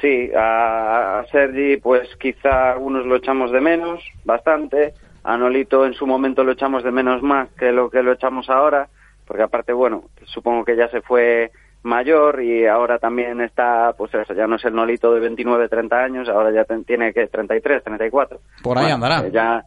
Sí, 0.00 0.30
a, 0.36 1.20
a 1.20 1.26
Sergi, 1.32 1.78
pues 1.78 2.08
quizá 2.20 2.72
algunos 2.72 3.06
lo 3.06 3.16
echamos 3.16 3.50
de 3.50 3.60
menos, 3.60 4.02
bastante. 4.24 4.92
A 5.24 5.36
Nolito 5.36 5.86
en 5.86 5.94
su 5.94 6.06
momento 6.06 6.44
lo 6.44 6.52
echamos 6.52 6.84
de 6.84 6.92
menos 6.92 7.22
más 7.22 7.48
que 7.58 7.72
lo 7.72 7.90
que 7.90 8.02
lo 8.02 8.12
echamos 8.12 8.48
ahora, 8.48 8.88
porque 9.26 9.42
aparte, 9.42 9.72
bueno, 9.72 10.04
supongo 10.24 10.64
que 10.64 10.76
ya 10.76 10.88
se 10.88 11.00
fue 11.00 11.50
mayor 11.86 12.42
y 12.42 12.66
ahora 12.66 12.98
también 12.98 13.40
está, 13.40 13.94
pues 13.96 14.12
eso, 14.14 14.34
ya 14.34 14.46
no 14.46 14.56
es 14.56 14.64
el 14.64 14.74
Nolito 14.74 15.12
de 15.14 15.20
29, 15.20 15.68
30 15.68 16.02
años, 16.04 16.28
ahora 16.28 16.50
ya 16.52 16.64
ten- 16.64 16.84
tiene 16.84 17.12
que 17.12 17.26
33, 17.26 17.82
34. 17.84 18.40
Por 18.62 18.76
ahí 18.78 18.84
Bueno, 18.84 18.94
andará. 18.96 19.26
eh, 19.26 19.30
Ya, 19.32 19.62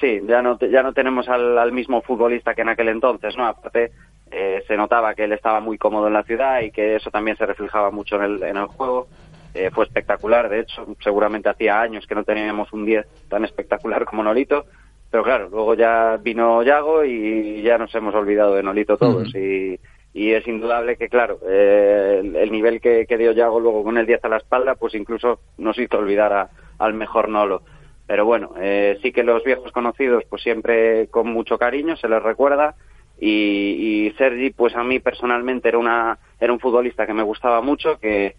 sí, 0.00 0.20
ya 0.26 0.40
no, 0.42 0.58
ya 0.58 0.82
no 0.82 0.92
tenemos 0.92 1.28
al, 1.28 1.58
al 1.58 1.72
mismo 1.72 2.00
futbolista 2.02 2.54
que 2.54 2.62
en 2.62 2.70
aquel 2.70 2.88
entonces, 2.88 3.36
¿no? 3.36 3.46
Aparte, 3.46 3.92
eh, 4.30 4.62
se 4.66 4.76
notaba 4.76 5.14
que 5.14 5.24
él 5.24 5.32
estaba 5.32 5.60
muy 5.60 5.76
cómodo 5.78 6.06
en 6.08 6.14
la 6.14 6.22
ciudad 6.24 6.60
y 6.62 6.70
que 6.70 6.96
eso 6.96 7.10
también 7.10 7.36
se 7.36 7.46
reflejaba 7.46 7.90
mucho 7.90 8.16
en 8.16 8.22
el, 8.22 8.42
en 8.42 8.56
el 8.56 8.66
juego. 8.66 9.06
Eh, 9.54 9.70
fue 9.72 9.84
espectacular, 9.84 10.48
de 10.48 10.60
hecho, 10.60 10.84
seguramente 11.00 11.48
hacía 11.48 11.80
años 11.80 12.06
que 12.08 12.14
no 12.16 12.24
teníamos 12.24 12.72
un 12.72 12.84
10 12.84 13.06
tan 13.28 13.44
espectacular 13.44 14.04
como 14.04 14.24
Nolito, 14.24 14.64
pero 15.12 15.22
claro, 15.22 15.48
luego 15.48 15.74
ya 15.74 16.16
vino 16.20 16.64
Yago 16.64 17.04
y 17.04 17.62
ya 17.62 17.78
nos 17.78 17.94
hemos 17.94 18.12
olvidado 18.16 18.54
de 18.56 18.64
Nolito 18.64 18.96
todos 18.96 19.32
y, 19.36 19.78
y 20.14 20.30
es 20.32 20.46
indudable 20.46 20.96
que, 20.96 21.08
claro, 21.08 21.40
eh, 21.46 22.20
el, 22.22 22.36
el 22.36 22.50
nivel 22.52 22.80
que, 22.80 23.04
dio 23.18 23.32
Yago 23.32 23.60
luego 23.60 23.82
con 23.84 23.98
el 23.98 24.06
10 24.06 24.24
a 24.24 24.28
la 24.28 24.36
espalda, 24.38 24.76
pues 24.76 24.94
incluso 24.94 25.40
nos 25.58 25.76
hizo 25.78 25.98
olvidar 25.98 26.32
a- 26.32 26.50
al 26.78 26.94
mejor 26.94 27.28
Nolo. 27.28 27.62
Pero 28.06 28.24
bueno, 28.24 28.52
eh, 28.58 28.98
sí 29.02 29.12
que 29.12 29.24
los 29.24 29.42
viejos 29.44 29.72
conocidos, 29.72 30.24
pues 30.30 30.42
siempre 30.42 31.08
con 31.08 31.26
mucho 31.28 31.58
cariño, 31.58 31.96
se 31.96 32.08
les 32.08 32.22
recuerda. 32.22 32.76
Y, 33.18 34.06
y 34.06 34.10
Sergi, 34.18 34.50
pues 34.50 34.74
a 34.76 34.84
mí 34.84 34.98
personalmente 35.00 35.68
era, 35.68 35.78
una, 35.78 36.18
era 36.40 36.52
un 36.52 36.60
futbolista 36.60 37.06
que 37.06 37.14
me 37.14 37.22
gustaba 37.22 37.60
mucho, 37.60 37.98
que 37.98 38.36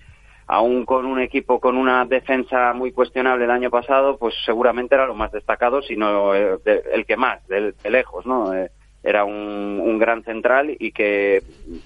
aún 0.47 0.85
con 0.85 1.05
un 1.05 1.19
equipo 1.19 1.59
con 1.59 1.75
una 1.77 2.05
defensa 2.05 2.71
muy 2.73 2.91
cuestionable 2.91 3.45
el 3.45 3.51
año 3.51 3.71
pasado, 3.71 4.17
pues 4.17 4.35
seguramente 4.45 4.93
era 4.95 5.07
lo 5.07 5.15
más 5.15 5.31
destacado, 5.31 5.81
sino 5.81 6.35
eh, 6.35 6.57
de- 6.63 6.83
el 6.93 7.05
que 7.05 7.17
más, 7.17 7.45
de, 7.47 7.71
de 7.71 7.89
lejos, 7.89 8.25
¿no? 8.25 8.53
Eh, 8.53 8.69
era 9.05 9.23
un, 9.23 9.79
un 9.81 9.97
gran 9.99 10.23
central 10.23 10.75
y 10.77 10.91
que 10.91 11.43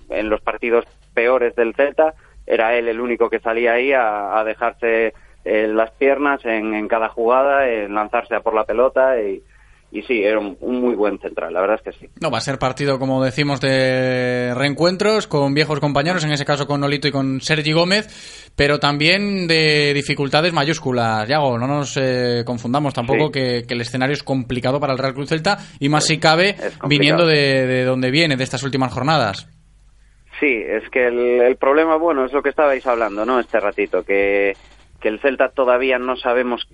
en 0.09 0.30
los 0.30 0.41
partidos 0.41 0.86
peores 1.13 1.55
del 1.55 1.76
Celta 1.76 2.15
era 2.47 2.76
él 2.76 2.88
el 2.88 3.01
único 3.01 3.30
que 3.30 3.39
salía 3.39 3.74
ahí 3.74 3.91
a, 3.93 4.41
dejarse 4.45 5.13
eh, 5.45 5.67
las 5.67 5.91
piernas 5.91 6.43
en, 6.45 6.74
en 6.74 6.88
cada 6.88 7.09
jugada, 7.09 7.70
en 7.70 7.93
lanzarse 7.93 8.36
a 8.36 8.39
por 8.39 8.55
la 8.55 8.63
pelota 8.63 9.22
y, 9.22 9.43
y 9.91 10.01
sí, 10.03 10.21
era 10.23 10.37
un, 10.39 10.55
un 10.61 10.81
muy 10.81 10.95
buen 10.95 11.17
central, 11.19 11.51
la 11.53 11.61
verdad 11.61 11.79
es 11.83 11.93
que 11.93 11.99
sí. 11.99 12.11
No, 12.21 12.29
va 12.29 12.37
a 12.37 12.41
ser 12.41 12.59
partido, 12.59 12.99
como 12.99 13.23
decimos, 13.23 13.59
de 13.59 14.53
reencuentros 14.55 15.25
con 15.27 15.53
viejos 15.53 15.79
compañeros, 15.79 16.23
en 16.23 16.31
ese 16.31 16.45
caso 16.45 16.67
con 16.67 16.81
Nolito 16.81 17.07
y 17.07 17.11
con 17.11 17.41
Sergi 17.41 17.71
Gómez, 17.73 18.51
pero 18.55 18.79
también 18.79 19.47
de 19.47 19.93
dificultades 19.93 20.53
mayúsculas. 20.53 21.27
Yago, 21.27 21.57
no 21.57 21.65
nos 21.67 21.97
eh, 21.97 22.43
confundamos 22.45 22.93
tampoco 22.93 23.27
Sí. 23.27 23.31
que, 23.33 23.63
que 23.67 23.73
el 23.73 23.81
escenario 23.81 24.13
es 24.13 24.23
complicado 24.23 24.79
para 24.79 24.93
el 24.93 24.99
Real 24.99 25.13
Cruz 25.13 25.29
Celta 25.29 25.57
y 25.79 25.89
más 25.89 26.05
si 26.05 26.19
cabe 26.19 26.55
viniendo 26.87 27.25
de, 27.25 27.65
de 27.65 27.83
donde 27.83 28.11
viene, 28.11 28.37
de 28.37 28.43
estas 28.43 28.63
últimas 28.63 28.93
jornadas. 28.93 29.47
Sí, 30.39 30.63
es 30.65 30.89
que 30.89 31.07
el, 31.07 31.17
el 31.41 31.57
problema, 31.57 31.97
bueno, 31.97 32.25
es 32.25 32.31
lo 32.31 32.41
que 32.41 32.49
estabais 32.49 32.85
hablando, 32.87 33.25
¿no? 33.25 33.39
Este 33.39 33.59
ratito, 33.59 34.03
que, 34.03 34.53
que 35.01 35.09
el 35.09 35.19
Celta 35.19 35.49
todavía 35.49 35.97
no 35.99 36.15
sabemos 36.15 36.65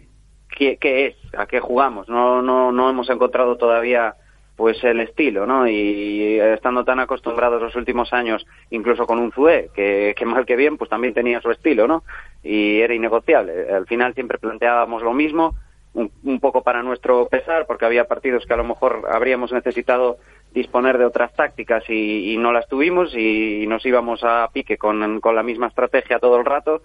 qué, 0.55 0.77
es, 0.81 1.15
a 1.37 1.45
qué 1.45 1.59
jugamos. 1.59 2.09
No, 2.09 2.41
no, 2.41 2.71
no 2.71 2.89
hemos 2.89 3.09
encontrado 3.09 3.57
todavía 3.57 4.15
pues 4.55 4.81
el 4.85 5.01
estilo, 5.01 5.45
¿no? 5.45 5.67
Y 5.67 6.39
estando 6.39 6.85
tan 6.85 6.99
acostumbrados 6.99 7.61
los 7.61 7.75
últimos 7.75 8.13
años, 8.13 8.47
incluso 8.69 9.05
con 9.05 9.19
un 9.19 9.33
Zue, 9.33 9.69
que, 9.75 10.15
que 10.17 10.25
mal 10.25 10.45
que 10.45 10.55
bien, 10.55 10.77
pues 10.77 10.89
también 10.89 11.13
tenía 11.13 11.41
su 11.41 11.51
estilo, 11.51 11.87
¿no? 11.87 12.03
Y 12.41 12.79
era 12.79 12.93
innegociable. 12.93 13.69
Al 13.69 13.85
final 13.85 14.13
siempre 14.13 14.37
planteábamos 14.37 15.03
lo 15.03 15.13
mismo, 15.13 15.55
un, 15.93 16.09
un 16.23 16.39
poco 16.39 16.63
para 16.63 16.83
nuestro 16.83 17.27
pesar, 17.27 17.65
porque 17.67 17.85
había 17.85 18.05
partidos 18.05 18.45
que 18.45 18.53
a 18.53 18.57
lo 18.57 18.63
mejor 18.63 19.03
habríamos 19.11 19.51
necesitado 19.51 20.19
disponer 20.55 20.97
de 20.97 21.05
otras 21.05 21.33
tácticas 21.33 21.83
y, 21.89 22.33
y 22.33 22.37
no 22.37 22.53
las 22.53 22.67
tuvimos 22.67 23.13
y, 23.13 23.67
nos 23.67 23.85
íbamos 23.85 24.23
a 24.23 24.49
pique 24.53 24.77
con, 24.77 25.19
con 25.19 25.35
la 25.35 25.43
misma 25.43 25.67
estrategia 25.67 26.19
todo 26.19 26.37
el 26.37 26.45
rato 26.45 26.81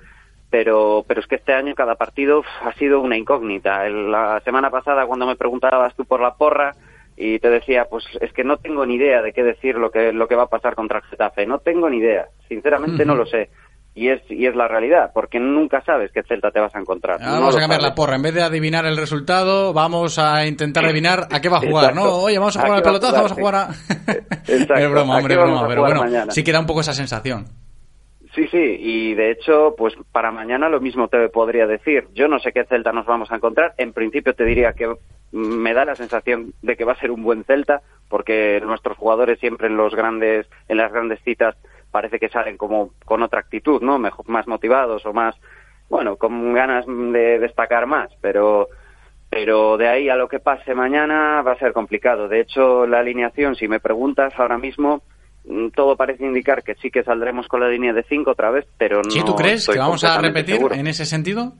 pero, 0.50 1.04
pero 1.06 1.20
es 1.20 1.26
que 1.26 1.36
este 1.36 1.52
año 1.52 1.74
cada 1.74 1.94
partido 1.94 2.42
ha 2.64 2.72
sido 2.74 3.00
una 3.00 3.16
incógnita. 3.16 3.88
La 3.88 4.40
semana 4.44 4.70
pasada, 4.70 5.06
cuando 5.06 5.26
me 5.26 5.36
preguntabas 5.36 5.94
tú 5.94 6.04
por 6.04 6.20
la 6.20 6.34
porra, 6.34 6.72
y 7.16 7.38
te 7.38 7.50
decía, 7.50 7.84
pues 7.90 8.04
es 8.20 8.32
que 8.32 8.44
no 8.44 8.56
tengo 8.56 8.86
ni 8.86 8.94
idea 8.94 9.20
de 9.22 9.32
qué 9.32 9.42
decir 9.42 9.74
lo 9.76 9.90
que, 9.90 10.12
lo 10.12 10.26
que 10.26 10.36
va 10.36 10.44
a 10.44 10.48
pasar 10.48 10.74
contra 10.74 10.98
el 10.98 11.04
Getafe. 11.04 11.44
No 11.46 11.58
tengo 11.58 11.88
ni 11.90 11.98
idea. 11.98 12.26
Sinceramente 12.48 13.04
no 13.04 13.14
lo 13.14 13.26
sé. 13.26 13.50
Y 13.92 14.08
es, 14.08 14.22
y 14.30 14.46
es 14.46 14.54
la 14.54 14.68
realidad, 14.68 15.10
porque 15.12 15.38
nunca 15.40 15.82
sabes 15.82 16.12
qué 16.14 16.22
Celta 16.22 16.50
te 16.52 16.60
vas 16.60 16.74
a 16.74 16.78
encontrar. 16.78 17.18
Ah, 17.20 17.26
No 17.26 17.40
vamos 17.40 17.56
a 17.56 17.60
cambiar 17.60 17.80
sabes. 17.80 17.90
la 17.90 17.94
porra. 17.94 18.16
En 18.16 18.22
vez 18.22 18.32
de 18.34 18.40
adivinar 18.42 18.86
el 18.86 18.96
resultado, 18.96 19.72
vamos 19.74 20.18
a 20.18 20.46
intentar 20.46 20.84
adivinar 20.84 21.26
a 21.30 21.40
qué 21.40 21.48
va 21.48 21.58
a 21.58 21.60
jugar, 21.60 21.94
¿no? 21.94 22.04
Oye, 22.04 22.38
vamos 22.38 22.56
a 22.56 22.60
¿A 22.60 22.62
jugar 22.62 22.76
al 22.78 22.84
pelotazo, 22.84 23.12
vamos 23.16 23.32
a 23.32 23.34
jugar 23.34 23.54
a... 23.56 23.68
Es 24.46 24.90
broma, 24.90 25.14
¿A 25.14 25.18
hombre, 25.18 25.36
broma. 25.36 25.68
Pero 25.68 25.82
bueno, 25.82 26.00
mañana? 26.02 26.30
sí 26.32 26.42
que 26.42 26.52
da 26.52 26.60
un 26.60 26.66
poco 26.66 26.80
esa 26.80 26.94
sensación. 26.94 27.46
Sí, 28.34 28.46
sí, 28.46 28.76
y 28.78 29.14
de 29.14 29.32
hecho, 29.32 29.74
pues 29.76 29.94
para 30.12 30.30
mañana 30.30 30.68
lo 30.68 30.80
mismo 30.80 31.08
te 31.08 31.28
podría 31.28 31.66
decir. 31.66 32.06
Yo 32.14 32.28
no 32.28 32.38
sé 32.38 32.52
qué 32.52 32.64
Celta 32.64 32.92
nos 32.92 33.06
vamos 33.06 33.30
a 33.32 33.36
encontrar. 33.36 33.74
En 33.76 33.92
principio 33.92 34.34
te 34.34 34.44
diría 34.44 34.72
que 34.72 34.94
me 35.32 35.74
da 35.74 35.84
la 35.84 35.96
sensación 35.96 36.54
de 36.62 36.76
que 36.76 36.84
va 36.84 36.92
a 36.92 37.00
ser 37.00 37.10
un 37.10 37.24
buen 37.24 37.44
Celta, 37.44 37.82
porque 38.08 38.60
nuestros 38.64 38.96
jugadores 38.96 39.40
siempre 39.40 39.66
en 39.66 39.76
los 39.76 39.94
grandes, 39.94 40.48
en 40.68 40.76
las 40.76 40.92
grandes 40.92 41.20
citas 41.22 41.56
parece 41.90 42.20
que 42.20 42.28
salen 42.28 42.56
como 42.56 42.90
con 43.04 43.22
otra 43.22 43.40
actitud, 43.40 43.82
¿no? 43.82 43.98
Mejor, 43.98 44.28
más 44.28 44.46
motivados 44.46 45.04
o 45.06 45.12
más, 45.12 45.34
bueno, 45.88 46.16
con 46.16 46.52
ganas 46.52 46.86
de 46.86 47.40
destacar 47.40 47.86
más, 47.86 48.10
pero 48.20 48.68
pero 49.28 49.76
de 49.76 49.88
ahí 49.88 50.08
a 50.08 50.16
lo 50.16 50.28
que 50.28 50.40
pase 50.40 50.74
mañana 50.74 51.40
va 51.42 51.52
a 51.52 51.58
ser 51.58 51.72
complicado. 51.72 52.26
De 52.26 52.40
hecho, 52.40 52.84
la 52.86 52.98
alineación, 52.98 53.54
si 53.54 53.68
me 53.68 53.78
preguntas 53.78 54.34
ahora 54.36 54.58
mismo, 54.58 55.02
todo 55.74 55.96
parece 55.96 56.24
indicar 56.24 56.62
que 56.62 56.74
sí 56.76 56.90
que 56.90 57.02
saldremos 57.02 57.48
con 57.48 57.60
la 57.60 57.68
línea 57.68 57.92
de 57.92 58.02
5 58.04 58.30
otra 58.30 58.50
vez, 58.50 58.66
pero 58.78 59.02
no 59.02 59.10
¿Sí 59.10 59.22
tú 59.24 59.34
crees 59.34 59.60
estoy 59.60 59.74
que 59.74 59.80
vamos 59.80 60.04
a 60.04 60.20
repetir 60.20 60.56
seguro. 60.56 60.74
en 60.74 60.86
ese 60.86 61.06
sentido? 61.06 61.54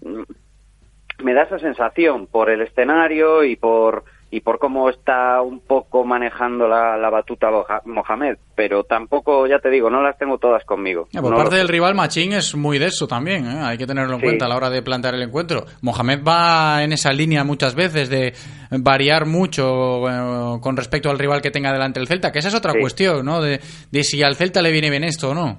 Me 1.23 1.35
da 1.35 1.43
esa 1.43 1.59
sensación 1.59 2.27
por 2.27 2.51
el 2.51 2.63
escenario 2.63 3.45
y 3.45 3.57
por 3.57 4.05
y 4.33 4.41
por 4.43 4.59
cómo 4.61 4.89
está 4.89 5.43
un 5.43 5.59
poco 5.59 6.05
manejando 6.05 6.69
la, 6.69 6.97
la 6.97 7.11
batuta 7.11 7.49
Mohamed, 7.85 8.37
pero 8.55 8.85
tampoco, 8.85 9.47
ya 9.49 9.59
te 9.59 9.71
digo, 9.71 9.91
no 9.91 10.03
las 10.03 10.17
tengo 10.19 10.39
todas 10.39 10.65
conmigo. 10.65 11.09
Ya, 11.11 11.21
por 11.21 11.33
No 11.33 11.37
parte 11.37 11.55
lo 11.55 11.59
del 11.59 11.69
rival, 11.69 11.97
Machín 11.97 12.33
es 12.33 12.55
muy 12.55 12.79
de 12.79 12.87
eso 12.87 13.09
también, 13.09 13.45
¿eh? 13.45 13.59
hay 13.63 13.77
que 13.77 13.87
tenerlo 13.89 14.15
en 14.15 14.21
Sí. 14.21 14.27
cuenta 14.27 14.47
a 14.47 14.49
la 14.49 14.57
hora 14.57 14.71
de 14.71 14.83
plantear 14.83 15.15
el 15.15 15.23
encuentro. 15.23 15.65
Mohamed 15.83 16.21
va 16.23 16.85
en 16.85 16.93
esa 16.93 17.13
línea 17.13 17.43
muchas 17.43 17.75
veces 17.75 18.09
de 18.09 18.33
variar 18.79 19.27
mucho 19.27 20.09
eh, 20.09 20.61
con 20.61 20.77
respecto 20.77 21.11
al 21.11 21.19
rival 21.19 21.43
que 21.43 21.51
tenga 21.51 21.73
delante 21.73 21.99
el 21.99 22.07
Celta, 22.07 22.31
que 22.31 22.39
esa 22.39 22.49
es 22.49 22.55
otra 22.55 22.73
Sí. 22.73 22.79
cuestión, 22.81 23.25
¿no? 23.25 23.41
De, 23.41 23.59
de 23.91 24.05
si 24.05 24.23
al 24.23 24.37
Celta 24.37 24.63
le 24.63 24.71
viene 24.71 24.91
bien 24.91 25.03
esto 25.03 25.31
o 25.31 25.35
no. 25.35 25.59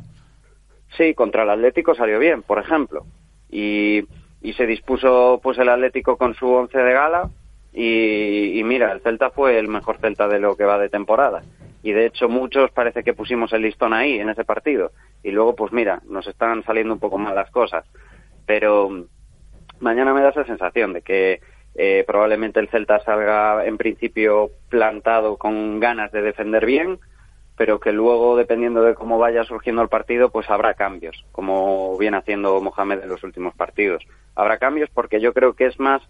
Sí, 0.98 1.14
contra 1.14 1.44
el 1.44 1.50
Atlético 1.50 1.94
salió 1.94 2.20
bien, 2.20 2.42
por 2.42 2.60
ejemplo. 2.60 3.06
Y, 3.50 4.00
y 4.42 4.54
se 4.54 4.66
dispuso 4.66 5.42
pues 5.44 5.58
el 5.58 5.68
Atlético 5.68 6.16
con 6.16 6.36
su 6.36 6.48
once 6.48 6.78
de 6.78 6.94
gala 6.94 7.30
y, 7.74 8.60
y 8.60 8.64
mira, 8.64 8.92
el 8.92 9.02
Celta 9.02 9.30
fue 9.30 9.58
el 9.58 9.68
mejor 9.68 9.98
Celta 10.00 10.28
de 10.28 10.40
lo 10.40 10.56
que 10.56 10.66
va 10.66 10.78
de 10.78 10.90
temporada. 10.90 11.42
Y 11.84 11.94
de 11.94 12.06
hecho 12.06 12.30
muchos 12.30 12.72
parece 12.72 13.04
que 13.04 13.14
pusimos 13.14 13.52
el 13.54 13.64
listón 13.64 13.94
ahí, 13.94 14.20
en 14.20 14.30
ese 14.30 14.44
partido. 14.44 14.92
Y 15.24 15.32
luego 15.32 15.56
pues 15.56 15.72
mira, 15.72 16.02
nos 16.08 16.28
están 16.28 16.64
saliendo 16.64 16.94
un 16.94 17.00
poco 17.00 17.18
mal 17.18 17.36
las 17.36 17.50
cosas. 17.50 17.86
Pero 18.46 18.90
mm, 18.90 19.04
mañana 19.80 20.14
me 20.14 20.22
da 20.22 20.30
esa 20.30 20.46
sensación 20.46 20.94
de 20.94 21.02
que 21.02 21.42
eh, 21.76 22.04
probablemente 22.06 22.60
el 22.60 22.70
Celta 22.70 23.00
salga 23.00 23.66
en 23.66 23.78
principio 23.78 24.52
plantado 24.70 25.38
con 25.38 25.80
ganas 25.80 26.12
de 26.12 26.22
defender 26.22 26.66
bien, 26.66 27.00
pero 27.58 27.80
que 27.80 27.92
luego, 27.92 28.36
dependiendo 28.36 28.82
de 28.84 28.96
cómo 28.96 29.18
vaya 29.18 29.44
surgiendo 29.44 29.82
el 29.82 29.90
partido, 29.90 30.30
pues 30.30 30.50
habrá 30.50 30.74
cambios, 30.74 31.26
como 31.32 31.98
viene 31.98 32.18
haciendo 32.18 32.60
Mohamed 32.60 33.04
en 33.04 33.10
los 33.10 33.24
últimos 33.24 33.54
partidos. 33.56 34.04
Habrá 34.36 34.58
cambios 34.58 34.90
porque 34.90 35.22
yo 35.22 35.34
creo 35.34 35.54
que 35.54 35.68
es 35.68 35.80
más 35.80 36.02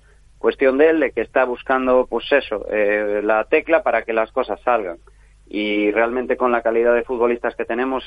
cuestión 0.41 0.77
de 0.77 0.89
él, 0.89 0.99
de 0.99 1.11
que 1.11 1.21
está 1.21 1.45
buscando, 1.45 2.07
pues 2.09 2.29
eso, 2.31 2.65
eh, 2.69 3.21
la 3.23 3.45
tecla 3.45 3.83
para 3.83 4.01
que 4.01 4.11
las 4.13 4.31
cosas 4.31 4.59
salgan. 4.61 4.97
Y 5.47 5.91
realmente 5.91 6.35
con 6.37 6.51
la 6.51 6.61
calidad 6.61 6.93
de 6.93 7.03
futbolistas 7.03 7.55
que 7.55 7.65
tenemos, 7.65 8.03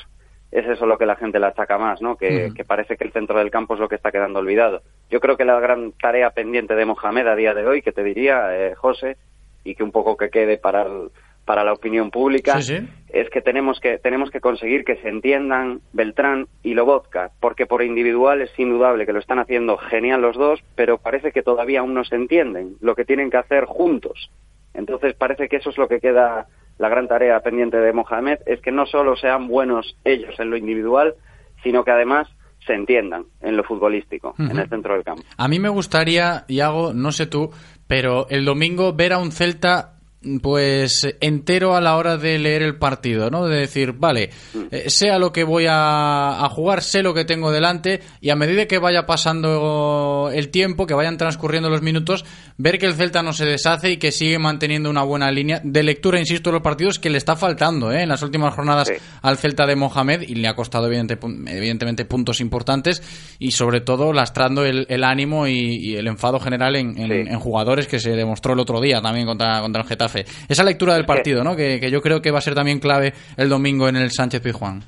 es 0.51 0.65
eso 0.67 0.85
lo 0.85 0.97
que 0.97 1.05
la 1.05 1.15
gente 1.15 1.39
le 1.39 1.47
achaca 1.47 1.77
más, 1.77 2.01
¿no? 2.01 2.15
Que, 2.17 2.47
que 2.53 2.63
parece 2.63 2.97
que 2.97 3.03
el 3.03 3.11
centro 3.11 3.37
del 3.39 3.51
campo 3.51 3.73
es 3.73 3.79
lo 3.79 3.89
que 3.89 3.95
está 3.95 4.11
quedando 4.11 4.39
olvidado. 4.39 4.81
Yo 5.09 5.19
creo 5.19 5.35
que 5.37 5.45
la 5.45 5.59
gran 5.59 5.91
tarea 5.93 6.29
pendiente 6.31 6.75
de 6.75 6.85
Mohamed 6.85 7.27
a 7.27 7.35
día 7.35 7.53
de 7.53 7.65
hoy, 7.65 7.81
que 7.81 7.91
te 7.91 8.03
diría, 8.03 8.49
eh, 8.55 8.75
José, 8.75 9.17
y 9.63 9.73
que 9.75 9.83
un 9.83 9.91
poco 9.91 10.15
que 10.17 10.29
quede 10.29 10.57
para, 10.57 10.83
el- 10.83 11.09
para 11.45 11.63
la 11.63 11.73
opinión 11.73 12.09
pública, 12.11 12.59
Sí, 12.61 12.77
sí. 12.79 12.87
es 13.09 13.29
que 13.29 13.41
tenemos 13.41 13.79
que 13.79 13.99
tenemos 13.99 14.31
que 14.31 14.41
conseguir 14.41 14.83
que 14.83 14.97
se 14.97 15.09
entiendan 15.09 15.79
Beltrán 15.93 16.47
y 16.63 16.73
Lobotka, 16.73 17.31
porque 17.39 17.65
por 17.67 17.83
individual 17.83 18.41
es 18.41 18.51
indudable 18.57 19.05
que 19.05 19.13
lo 19.13 19.19
están 19.19 19.39
haciendo 19.39 19.77
genial 19.77 20.21
los 20.21 20.35
dos, 20.35 20.59
pero 20.75 20.97
parece 20.97 21.31
que 21.31 21.43
todavía 21.43 21.81
aún 21.81 21.93
no 21.93 22.03
se 22.03 22.15
entienden 22.15 22.75
lo 22.81 22.95
que 22.95 23.05
tienen 23.05 23.29
que 23.29 23.37
hacer 23.37 23.65
juntos. 23.65 24.31
Entonces 24.73 25.13
parece 25.13 25.47
que 25.47 25.57
eso 25.57 25.69
es 25.69 25.77
lo 25.77 25.87
que 25.87 25.99
queda 25.99 26.47
la 26.77 26.89
gran 26.89 27.07
tarea 27.07 27.39
pendiente 27.39 27.77
de 27.77 27.93
Mohamed, 27.93 28.39
es 28.45 28.59
que 28.61 28.71
no 28.71 28.85
solo 28.85 29.15
sean 29.15 29.47
buenos 29.47 29.95
ellos 30.03 30.37
en 30.39 30.49
lo 30.49 30.57
individual, 30.57 31.15
sino 31.63 31.85
que 31.85 31.91
además 31.91 32.27
se 32.65 32.73
entiendan 32.73 33.25
en 33.41 33.55
lo 33.55 33.63
futbolístico, 33.63 34.33
en 34.39 34.57
el 34.57 34.67
centro 34.67 34.95
del 34.95 35.03
campo. 35.03 35.21
A 35.37 35.47
mí 35.47 35.59
me 35.59 35.69
gustaría, 35.69 36.45
Iago, 36.47 36.93
no 36.93 37.11
sé 37.11 37.27
tú, 37.27 37.51
pero 37.87 38.27
el 38.29 38.43
domingo 38.43 38.93
ver 38.93 39.13
a 39.13 39.19
un 39.19 39.31
Celta 39.31 39.94
pues 40.41 41.07
entero 41.21 41.75
a 41.75 41.81
la 41.81 41.95
hora 41.97 42.17
de 42.17 42.39
leer 42.39 42.61
el 42.61 42.77
partido, 42.77 43.29
¿no? 43.29 43.45
De 43.47 43.57
decir, 43.59 43.93
vale, 43.93 44.29
eh, 44.71 44.89
sea 44.89 45.19
lo 45.19 45.31
que 45.31 45.43
voy 45.43 45.65
a, 45.69 46.43
a 46.43 46.49
jugar, 46.49 46.81
sé 46.81 47.03
lo 47.03 47.13
que 47.13 47.25
tengo 47.25 47.51
delante 47.51 48.01
y 48.21 48.29
a 48.29 48.35
medida 48.35 48.65
que 48.67 48.79
vaya 48.79 49.05
pasando 49.05 50.29
el 50.33 50.49
tiempo, 50.49 50.85
que 50.87 50.93
vayan 50.93 51.17
transcurriendo 51.17 51.69
los 51.69 51.81
minutos, 51.81 52.25
ver 52.57 52.79
que 52.79 52.85
el 52.85 52.93
Celta 52.95 53.21
no 53.21 53.33
se 53.33 53.45
deshace 53.45 53.91
y 53.91 53.97
que 53.97 54.11
sigue 54.11 54.39
manteniendo 54.39 54.89
una 54.89 55.03
buena 55.03 55.31
línea 55.31 55.61
de 55.63 55.83
lectura, 55.83 56.19
insisto, 56.19 56.49
de 56.49 56.53
los 56.55 56.61
partidos 56.63 56.99
que 56.99 57.09
le 57.09 57.17
está 57.17 57.35
faltando, 57.35 57.91
¿eh? 57.91 58.03
En 58.03 58.09
las 58.09 58.21
últimas 58.21 58.53
jornadas 58.53 58.89
al 59.21 59.37
Celta 59.37 59.65
de 59.65 59.75
Mohamed 59.75 60.21
y 60.21 60.35
le 60.35 60.47
ha 60.47 60.55
costado 60.55 60.87
evidente- 60.91 61.17
evidentemente 61.47 62.05
puntos 62.05 62.39
importantes 62.41 63.01
y 63.39 63.51
sobre 63.51 63.81
todo 63.81 64.13
lastrando 64.13 64.65
el, 64.65 64.85
el 64.89 65.03
ánimo 65.03 65.47
y, 65.47 65.53
y 65.75 65.95
el 65.95 66.07
enfado 66.07 66.39
general 66.39 66.75
en, 66.75 66.97
en- 66.97 67.11
en 67.27 67.39
jugadores 67.39 67.87
que 67.87 67.99
se 67.99 68.11
demostró 68.11 68.53
el 68.53 68.59
otro 68.59 68.79
día 68.81 69.01
también 69.01 69.25
contra, 69.25 69.61
contra 69.61 69.81
el 69.81 69.87
Getafe. 69.87 70.14
Esa 70.47 70.63
lectura 70.63 70.93
del 70.93 71.05
partido, 71.05 71.43
¿no? 71.43 71.55
Que, 71.55 71.79
que 71.79 71.89
yo 71.91 72.01
creo 72.01 72.21
que 72.21 72.31
va 72.31 72.37
a 72.37 72.41
ser 72.41 72.55
también 72.55 72.79
clave 72.79 73.13
el 73.37 73.49
domingo 73.49 73.89
en 73.89 73.95
el 73.97 74.11
Sánchez 74.11 74.41
Pizjuán. 74.41 74.83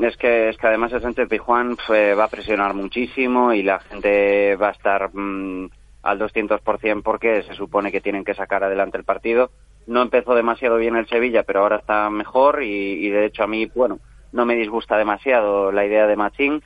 Es 0.00 0.16
que, 0.16 0.48
es 0.48 0.56
que 0.56 0.66
además 0.66 0.92
el 0.92 1.00
Sánchez 1.02 1.28
Pijuán 1.28 1.76
fue- 1.86 2.14
va 2.14 2.24
a 2.24 2.28
presionar 2.28 2.74
muchísimo 2.74 3.52
y 3.52 3.62
la 3.62 3.78
gente 3.78 4.56
va 4.56 4.68
a 4.70 4.72
estar 4.72 5.10
mm, 5.14 5.68
al 6.02 6.18
200% 6.18 7.02
porque 7.04 7.44
se 7.44 7.54
supone 7.54 7.92
que 7.92 8.00
tienen 8.00 8.24
que 8.24 8.34
sacar 8.34 8.64
adelante 8.64 8.98
el 8.98 9.04
partido. 9.04 9.50
No 9.86 10.02
empezó 10.02 10.34
demasiado 10.34 10.78
bien 10.78 10.96
el 10.96 11.06
Sevilla, 11.06 11.44
pero 11.44 11.60
ahora 11.60 11.76
está 11.76 12.10
mejor 12.10 12.64
y, 12.64 13.06
y 13.06 13.08
de 13.10 13.26
hecho 13.26 13.44
a 13.44 13.46
mí, 13.46 13.70
bueno, 13.74 14.00
no 14.32 14.44
me 14.44 14.56
disgusta 14.56 14.96
demasiado 14.96 15.70
la 15.70 15.86
idea 15.86 16.08
de 16.08 16.16
Machín 16.16 16.60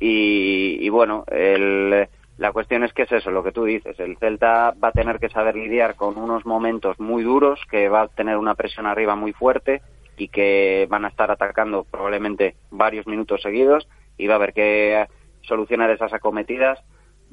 y, 0.00 0.78
y 0.80 0.88
bueno, 0.88 1.24
el, 1.30 2.08
la 2.38 2.52
cuestión 2.52 2.82
es 2.84 2.92
que 2.92 3.02
es 3.02 3.12
eso, 3.12 3.30
lo 3.30 3.42
que 3.44 3.52
tú 3.52 3.64
dices, 3.64 3.98
el 4.00 4.16
Celta 4.18 4.72
va 4.82 4.88
a 4.88 4.92
tener 4.92 5.18
que 5.18 5.28
saber 5.28 5.54
lidiar 5.54 5.94
con 5.96 6.16
unos 6.18 6.44
momentos 6.46 6.98
muy 6.98 7.22
duros, 7.22 7.60
que 7.70 7.88
va 7.88 8.02
a 8.02 8.08
tener 8.08 8.36
una 8.36 8.54
presión 8.54 8.86
arriba 8.86 9.14
muy 9.14 9.32
fuerte 9.32 9.82
y 10.16 10.28
que 10.28 10.86
van 10.90 11.04
a 11.04 11.08
estar 11.08 11.30
atacando 11.30 11.84
probablemente 11.90 12.56
varios 12.70 13.06
minutos 13.06 13.42
seguidos 13.42 13.86
y 14.18 14.26
va 14.26 14.34
a 14.34 14.36
haber 14.36 14.52
que 14.52 15.06
solucionar 15.42 15.90
esas 15.90 16.12
acometidas 16.12 16.78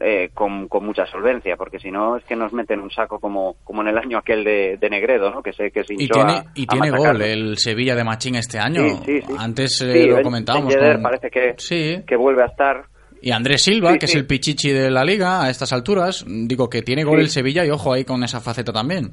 eh, 0.02 0.30
con, 0.34 0.70
con 0.70 0.86
mucha 0.86 1.06
solvencia, 1.08 1.58
porque 1.58 1.78
si 1.80 1.91
no 1.91 2.16
es 2.16 2.24
que 2.24 2.36
nos 2.38 2.54
meten 2.54 2.80
un 2.80 2.89
saco 2.89 3.20
como, 3.20 3.56
como 3.66 3.82
en 3.82 3.89
el 3.89 3.97
año 3.97 4.18
aquel 4.18 4.45
de, 4.45 4.78
de 4.80 4.89
Negredo, 4.89 5.30
¿no? 5.30 5.43
que 5.43 5.52
sé 5.52 5.72
que 5.72 5.84
se 5.84 5.93
Y 5.95 6.08
tiene, 6.08 6.32
a- 6.32 6.45
y 6.56 6.64
a 6.64 6.68
tiene 6.68 6.91
machacarnos. 6.91 7.14
gol 7.14 7.22
el 7.22 7.58
Sevilla 7.58 7.95
de 7.95 8.04
Machín 8.06 8.36
este 8.36 8.60
año. 8.60 8.82
Sí, 8.82 8.95
sí, 9.06 9.22
sí. 9.28 9.34
Antes 9.38 9.82
eh, 9.82 10.08
lo 10.08 10.16
Ben- 10.16 10.24
comentábamos. 10.24 10.74
Ben 10.74 10.80
Yedder 10.82 10.93
con- 10.95 11.04
parece 11.04 11.30
que, 11.30 11.54
Sí. 11.58 12.04
que 12.08 12.16
vuelve 12.16 12.43
a 12.43 12.45
estar 12.45 12.86
Y 13.22 13.32
Andrés 13.32 13.63
Silva, 13.63 13.93
Sí, 13.93 13.99
que 13.99 14.07
sí. 14.07 14.13
es 14.13 14.15
el 14.22 14.28
pichichi 14.28 14.72
de 14.72 14.89
la 14.91 15.03
liga 15.03 15.43
a 15.43 15.49
estas 15.49 15.74
alturas, 15.74 16.26
digo 16.28 16.70
que 16.70 16.82
tiene 16.82 17.03
gol 17.03 17.17
Sí. 17.17 17.24
el 17.24 17.30
Sevilla 17.30 17.65
y 17.65 17.70
ojo 17.70 17.91
ahí 17.93 18.05
con 18.05 18.24
esa 18.24 18.39
faceta 18.39 18.72
también. 18.72 19.11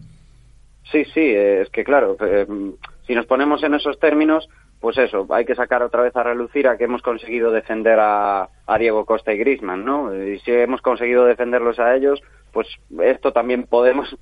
Sí, 0.93 1.05
sí, 1.07 1.21
eh, 1.21 1.63
es 1.63 1.71
que 1.71 1.83
claro, 1.85 2.17
eh, 2.21 2.47
si 3.07 3.15
nos 3.15 3.27
ponemos 3.27 3.63
en 3.65 3.75
esos 3.75 3.99
términos, 3.99 4.49
pues 4.81 4.97
eso, 4.99 5.27
hay 5.31 5.45
que 5.45 5.55
sacar 5.57 5.83
otra 5.83 6.03
vez 6.03 6.15
a 6.15 6.23
relucir 6.23 6.69
a 6.69 6.77
que 6.77 6.85
hemos 6.85 7.03
conseguido 7.03 7.51
defender 7.51 7.99
a, 7.99 8.49
a 8.67 8.79
Diego 8.79 9.05
Costa 9.05 9.33
y 9.33 9.39
Grisman, 9.39 9.85
¿no? 9.85 10.15
Y 10.15 10.39
si 10.41 10.53
hemos 10.53 10.81
conseguido 10.83 11.25
defenderlos 11.25 11.79
a 11.81 11.97
ellos, 11.97 12.23
pues 12.53 12.69
esto 13.03 13.33
también 13.33 13.65
podemos, 13.65 14.17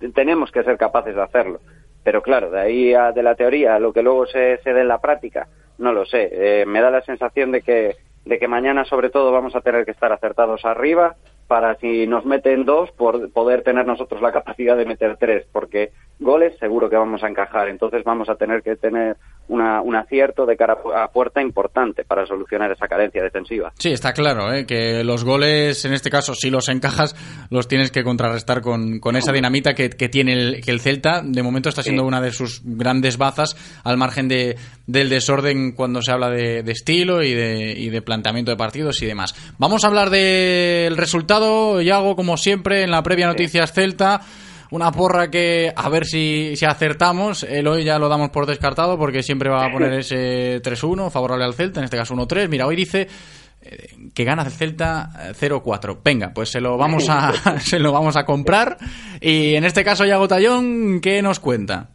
tenemos 0.14 0.50
que 0.52 0.62
ser 0.64 0.76
capaces 0.76 1.14
de 1.14 1.22
hacerlo. 1.22 1.60
pero 2.04 2.20
claro, 2.22 2.50
de 2.50 2.60
ahí 2.60 2.92
a, 2.94 3.12
de 3.12 3.22
la 3.22 3.34
teoría 3.34 3.76
a 3.76 3.78
lo 3.80 3.92
que 3.92 4.02
luego 4.02 4.26
se, 4.26 4.58
se 4.62 4.72
dé 4.74 4.80
en 4.82 4.88
la 4.88 5.00
práctica, 5.00 5.48
no 5.78 5.92
lo 5.92 6.04
sé. 6.04 6.28
Eh, 6.32 6.66
me 6.66 6.80
da 6.82 6.90
la 6.90 7.02
sensación 7.02 7.52
de 7.52 7.62
que, 7.62 7.96
de 8.24 8.38
que 8.38 8.48
mañana 8.48 8.84
sobre 8.84 9.10
todo 9.10 9.32
vamos 9.32 9.56
a 9.56 9.60
tener 9.60 9.84
que 9.84 9.90
estar 9.92 10.12
acertados 10.12 10.64
arriba 10.64 11.16
para 11.50 11.74
si 11.76 12.06
nos 12.06 12.24
meten 12.24 12.64
dos, 12.64 12.92
por 12.92 13.32
poder 13.32 13.62
tener 13.62 13.84
nosotros 13.84 14.22
la 14.22 14.30
capacidad 14.30 14.76
de 14.76 14.84
meter 14.84 15.16
tres, 15.16 15.46
porque 15.50 15.90
goles 16.20 16.56
seguro 16.58 16.88
que 16.88 16.96
vamos 16.96 17.24
a 17.24 17.28
encajar, 17.28 17.68
entonces 17.68 18.04
vamos 18.04 18.28
a 18.28 18.36
tener 18.36 18.62
que 18.62 18.76
tener 18.76 19.16
una, 19.50 19.82
un 19.82 19.96
acierto 19.96 20.46
de 20.46 20.56
cara 20.56 20.78
a 20.96 21.08
puerta 21.08 21.42
importante 21.42 22.04
para 22.04 22.24
solucionar 22.24 22.70
esa 22.70 22.86
carencia 22.86 23.22
defensiva. 23.22 23.72
Sí, 23.78 23.90
está 23.90 24.12
claro, 24.12 24.52
¿eh? 24.52 24.64
que 24.64 25.02
los 25.04 25.24
goles, 25.24 25.84
en 25.84 25.92
este 25.92 26.08
caso, 26.08 26.34
si 26.34 26.50
los 26.50 26.68
encajas, 26.68 27.16
los 27.50 27.66
tienes 27.66 27.90
que 27.90 28.04
contrarrestar 28.04 28.60
con, 28.60 29.00
con 29.00 29.16
esa 29.16 29.32
dinamita 29.32 29.74
que, 29.74 29.90
que 29.90 30.08
tiene 30.08 30.32
el, 30.32 30.60
que 30.64 30.70
el 30.70 30.80
Celta. 30.80 31.22
De 31.24 31.42
momento 31.42 31.68
está 31.68 31.82
siendo 31.82 32.04
una 32.04 32.20
de 32.20 32.30
sus 32.30 32.62
grandes 32.64 33.18
bazas, 33.18 33.56
al 33.84 33.96
margen 33.96 34.28
de, 34.28 34.56
del 34.86 35.08
desorden 35.08 35.72
cuando 35.72 36.00
se 36.00 36.12
habla 36.12 36.30
de, 36.30 36.62
de 36.62 36.72
estilo 36.72 37.22
y 37.22 37.34
de, 37.34 37.72
y 37.76 37.90
de 37.90 38.02
planteamiento 38.02 38.52
de 38.52 38.56
partidos 38.56 39.02
y 39.02 39.06
demás. 39.06 39.34
Vamos 39.58 39.84
a 39.84 39.88
hablar 39.88 40.10
del 40.10 40.96
resultado, 40.96 41.82
Yago, 41.82 42.14
como 42.14 42.36
siempre, 42.36 42.84
en 42.84 42.92
la 42.92 43.02
previa 43.02 43.26
Noticias 43.26 43.72
Celta 43.72 44.20
una 44.70 44.92
porra 44.92 45.30
que 45.30 45.72
a 45.74 45.88
ver 45.88 46.04
si, 46.04 46.54
si 46.56 46.64
acertamos. 46.64 47.42
El 47.42 47.66
hoy 47.66 47.84
ya 47.84 47.98
lo 47.98 48.08
damos 48.08 48.30
por 48.30 48.46
descartado 48.46 48.98
porque 48.98 49.22
siempre 49.22 49.50
va 49.50 49.66
a 49.66 49.72
poner 49.72 49.92
ese 49.94 50.62
3-1 50.62 51.10
favorable 51.10 51.44
al 51.44 51.54
Celta, 51.54 51.80
en 51.80 51.84
este 51.84 51.96
caso 51.96 52.14
1-3. 52.14 52.48
Mira, 52.48 52.66
hoy 52.66 52.76
dice 52.76 53.08
eh, 53.62 53.88
que 54.14 54.24
gana 54.24 54.42
el 54.42 54.50
Celta 54.50 55.10
0-4. 55.38 55.98
Venga, 56.04 56.32
pues 56.34 56.50
se 56.50 56.60
lo 56.60 56.76
vamos 56.76 57.08
a 57.08 57.32
se 57.58 57.78
lo 57.78 57.92
vamos 57.92 58.16
a 58.16 58.24
comprar 58.24 58.76
y 59.20 59.54
en 59.54 59.64
este 59.64 59.84
caso 59.84 60.04
Yago 60.04 60.28
Tallón, 60.28 61.00
¿qué 61.00 61.20
nos 61.22 61.40
cuenta? 61.40 61.90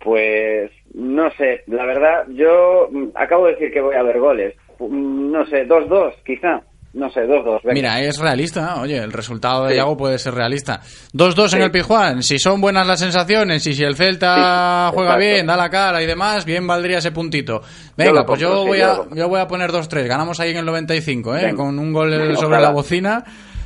Pues 0.00 0.70
no 0.94 1.30
sé, 1.32 1.62
la 1.68 1.86
verdad 1.86 2.26
yo 2.28 2.88
mm, 2.90 3.10
acabo 3.14 3.46
de 3.46 3.52
decir 3.52 3.72
que 3.72 3.80
voy 3.80 3.94
a 3.94 4.02
ver 4.02 4.18
goles. 4.18 4.54
No 4.80 5.46
sé, 5.46 5.66
2-2 5.68 6.14
quizá. 6.26 6.62
No 6.94 7.10
sé, 7.10 7.20
2-2. 7.20 7.60
venga. 7.62 7.72
Mira, 7.72 8.00
es 8.02 8.18
realista, 8.18 8.80
oye, 8.80 8.98
el 8.98 9.12
resultado 9.12 9.64
de 9.64 9.70
Sí. 9.70 9.76
Yago 9.78 9.96
puede 9.96 10.18
ser 10.18 10.34
realista. 10.34 10.80
2-2 11.14 11.54
en 11.54 11.62
el 11.62 11.70
Pijuán, 11.70 12.22
si 12.22 12.38
son 12.38 12.60
buenas 12.60 12.86
las 12.86 13.00
sensaciones 13.00 13.66
y 13.66 13.74
si 13.74 13.82
el 13.82 13.96
Celta 13.96 14.88
Sí, 14.90 14.94
juega 14.94 15.10
exacto. 15.14 15.18
bien, 15.26 15.46
da 15.46 15.56
la 15.56 15.70
cara 15.70 16.02
y 16.02 16.06
demás, 16.06 16.44
bien 16.44 16.66
valdría 16.66 16.98
ese 16.98 17.10
puntito. 17.10 17.62
Venga, 17.96 18.26
pues 18.26 18.40
yo 18.40 18.48
compro, 18.48 18.66
voy 18.66 18.80
a 18.82 18.98
yo 19.14 19.28
voy 19.28 19.40
a 19.40 19.48
poner 19.48 19.70
2-3, 19.72 20.06
ganamos 20.06 20.38
ahí 20.40 20.50
en 20.50 20.58
el 20.58 20.64
95, 20.66 21.36
¿eh? 21.36 21.54
Con 21.54 21.78
un 21.78 21.92
gol 21.92 22.10
sobre 22.12 22.34
Ojalá. 22.46 22.60
la 22.60 22.70
bocina. 22.70 23.24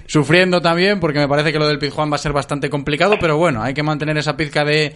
Sufriendo 0.09 0.61
también, 0.62 1.01
porque 1.01 1.18
me 1.18 1.27
parece 1.27 1.53
que 1.53 1.59
lo 1.59 1.66
del 1.66 1.81
Pizjuán 1.81 2.12
va 2.12 2.14
a 2.14 2.18
ser 2.18 2.33
bastante 2.33 2.70
complicado, 2.70 3.16
pero 3.20 3.39
bueno, 3.39 3.61
hay 3.61 3.74
que 3.74 3.83
mantener 3.83 4.16
esa 4.16 4.37
pizca 4.37 4.64
de, 4.64 4.95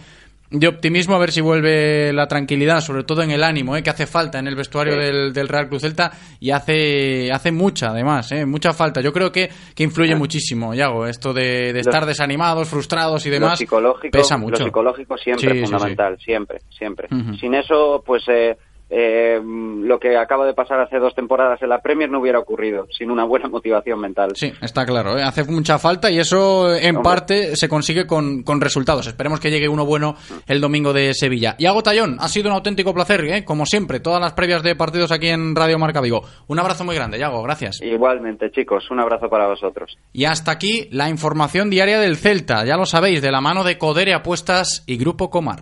de 0.51 0.67
optimismo 0.67 1.15
a 1.15 1.19
ver 1.19 1.31
si 1.31 1.39
vuelve 1.41 2.11
la 2.13 2.27
tranquilidad, 2.27 2.81
sobre 2.81 3.03
todo 3.03 3.21
en 3.23 3.31
el 3.31 3.41
ánimo, 3.43 3.75
¿eh? 3.77 3.81
que 3.83 3.89
hace 3.89 4.05
falta 4.05 4.37
en 4.37 4.47
el 4.47 4.55
vestuario 4.55 4.93
Sí. 4.95 4.99
del, 4.99 5.31
del 5.33 5.47
Real 5.47 5.69
Cruz 5.69 5.81
Celta 5.81 6.11
y 6.41 6.51
hace, 6.51 7.31
hace 7.31 7.51
mucha 7.51 7.91
además, 7.91 8.31
¿eh? 8.33 8.45
mucha 8.45 8.73
falta. 8.73 8.99
Yo 9.01 9.13
creo 9.13 9.31
que, 9.31 9.49
que 9.73 9.83
influye 9.83 10.13
muchísimo, 10.15 10.73
Yago, 10.73 11.07
esto 11.07 11.33
de, 11.33 11.71
de 11.73 11.79
estar 11.79 12.05
desanimados, 12.05 12.67
frustrados 12.67 13.25
y 13.25 13.29
lo 13.29 13.35
demás. 13.35 13.59
psicológico, 13.59 14.11
pesa 14.17 14.37
mucho. 14.37 14.59
Lo 14.59 14.65
psicológico 14.65 15.17
siempre 15.17 15.51
Sí, 15.51 15.57
es 15.57 15.67
sí. 15.67 15.71
fundamental, 15.71 16.17
siempre, 16.19 16.59
siempre. 16.77 17.07
Sin 17.39 17.55
eso, 17.55 18.03
pues 18.05 18.23
eh, 18.27 18.57
eh, 18.93 19.41
lo 19.41 19.99
que 19.99 20.17
acaba 20.17 20.45
de 20.45 20.53
pasar 20.53 20.81
hace 20.81 20.99
dos 20.99 21.15
temporadas 21.15 21.61
en 21.61 21.69
la 21.69 21.79
Premier 21.79 22.09
no 22.09 22.19
hubiera 22.19 22.39
ocurrido, 22.39 22.87
sin 22.91 23.09
una 23.09 23.23
buena 23.23 23.47
motivación 23.47 24.01
mental. 24.01 24.31
Sí, 24.35 24.51
está 24.61 24.85
claro, 24.85 25.17
¿eh? 25.17 25.23
hace 25.23 25.45
mucha 25.45 25.79
falta 25.79 26.11
y 26.11 26.19
eso 26.19 26.75
en 26.75 26.97
Hombre. 26.97 27.03
parte 27.03 27.55
se 27.55 27.69
consigue 27.69 28.05
con, 28.05 28.43
con 28.43 28.59
resultados. 28.59 29.07
Esperemos 29.07 29.39
que 29.39 29.49
llegue 29.49 29.69
uno 29.69 29.85
bueno 29.85 30.15
el 30.45 30.59
domingo 30.59 30.91
de 30.91 31.13
Sevilla. 31.13 31.55
Y 31.57 31.63
Yago 31.63 31.83
Tallón, 31.83 32.17
ha 32.19 32.27
sido 32.27 32.49
un 32.49 32.55
auténtico 32.55 32.93
placer, 32.93 33.23
¿eh? 33.25 33.45
como 33.45 33.65
siempre, 33.65 34.01
todas 34.01 34.19
las 34.19 34.33
previas 34.33 34.61
de 34.61 34.75
partidos 34.75 35.13
aquí 35.13 35.29
en 35.29 35.55
Radio 35.55 35.79
Marca 35.79 36.01
Vigo. 36.01 36.23
Un 36.47 36.59
abrazo 36.59 36.83
muy 36.83 36.95
grande, 36.95 37.17
Yago, 37.17 37.41
gracias. 37.43 37.81
Igualmente, 37.81 38.51
chicos, 38.51 38.91
un 38.91 38.99
abrazo 38.99 39.29
para 39.29 39.47
vosotros. 39.47 39.97
Y 40.11 40.25
hasta 40.25 40.51
aquí 40.51 40.89
la 40.91 41.07
información 41.07 41.69
diaria 41.69 41.97
del 41.99 42.17
Celta, 42.17 42.65
ya 42.65 42.75
lo 42.75 42.85
sabéis, 42.85 43.21
de 43.21 43.31
la 43.31 43.39
mano 43.39 43.63
de 43.63 43.77
Codere 43.77 44.13
Apuestas 44.13 44.83
y 44.85 44.97
Grupo 44.97 45.29
Comar. 45.29 45.61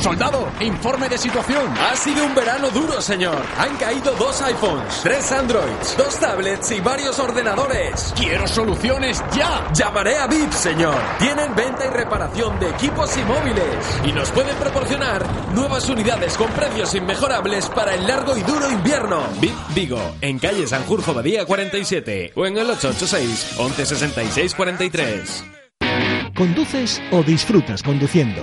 Soldado, 0.00 0.48
informe 0.60 1.08
de 1.08 1.18
situación. 1.18 1.72
Ha 1.78 1.94
sido 1.96 2.24
un 2.24 2.34
verano 2.34 2.70
duro, 2.70 3.00
señor. 3.00 3.40
Han 3.58 3.76
caído 3.76 4.12
dos 4.14 4.40
iPhones, 4.42 5.00
tres 5.02 5.30
Androids, 5.32 5.96
dos 5.96 6.18
tablets 6.18 6.70
y 6.72 6.80
varios 6.80 7.18
ordenadores. 7.18 8.12
Quiero 8.16 8.46
soluciones 8.48 9.22
ya. 9.34 9.70
Llamaré 9.72 10.18
a 10.18 10.26
VIP, 10.26 10.52
señor. 10.52 10.96
Tienen 11.18 11.54
venta 11.54 11.86
y 11.86 11.90
reparación 11.90 12.58
de 12.58 12.70
equipos 12.70 13.16
y 13.16 13.22
móviles. 13.24 14.00
Y 14.04 14.12
nos 14.12 14.30
pueden 14.30 14.56
proporcionar 14.56 15.24
nuevas 15.54 15.88
unidades 15.88 16.36
con 16.36 16.50
precios 16.52 16.94
inmejorables 16.94 17.68
para 17.68 17.94
el 17.94 18.06
largo 18.06 18.36
y 18.36 18.42
duro 18.42 18.70
invierno. 18.70 19.22
VIP 19.40 19.54
Vigo, 19.74 20.14
en 20.20 20.38
calle 20.38 20.66
Sanjurjo 20.66 21.14
Badía 21.14 21.44
47 21.44 22.32
o 22.34 22.46
en 22.46 22.58
el 22.58 22.70
886 22.70 23.56
1166 23.58 24.54
43. 24.54 25.44
¿Conduces 26.34 27.00
o 27.10 27.22
disfrutas 27.22 27.82
conduciendo? 27.82 28.42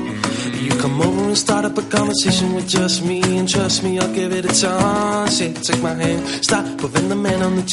You 0.61 0.69
come 0.77 1.01
over 1.01 1.23
and 1.23 1.35
start 1.35 1.65
up 1.65 1.75
a 1.75 1.81
conversation 1.81 2.53
with 2.53 2.67
just 2.67 3.03
me, 3.03 3.19
and 3.39 3.49
trust 3.49 3.83
me, 3.83 3.97
I'll 3.97 4.13
give 4.13 4.31
it 4.31 4.45
a 4.45 4.53
chance. 4.53 5.39
Take 5.39 5.81
my 5.81 5.95
hand, 5.95 6.45
stop 6.45 6.63
the 6.77 7.15
man 7.15 7.41
on 7.41 7.55
the 7.55 7.65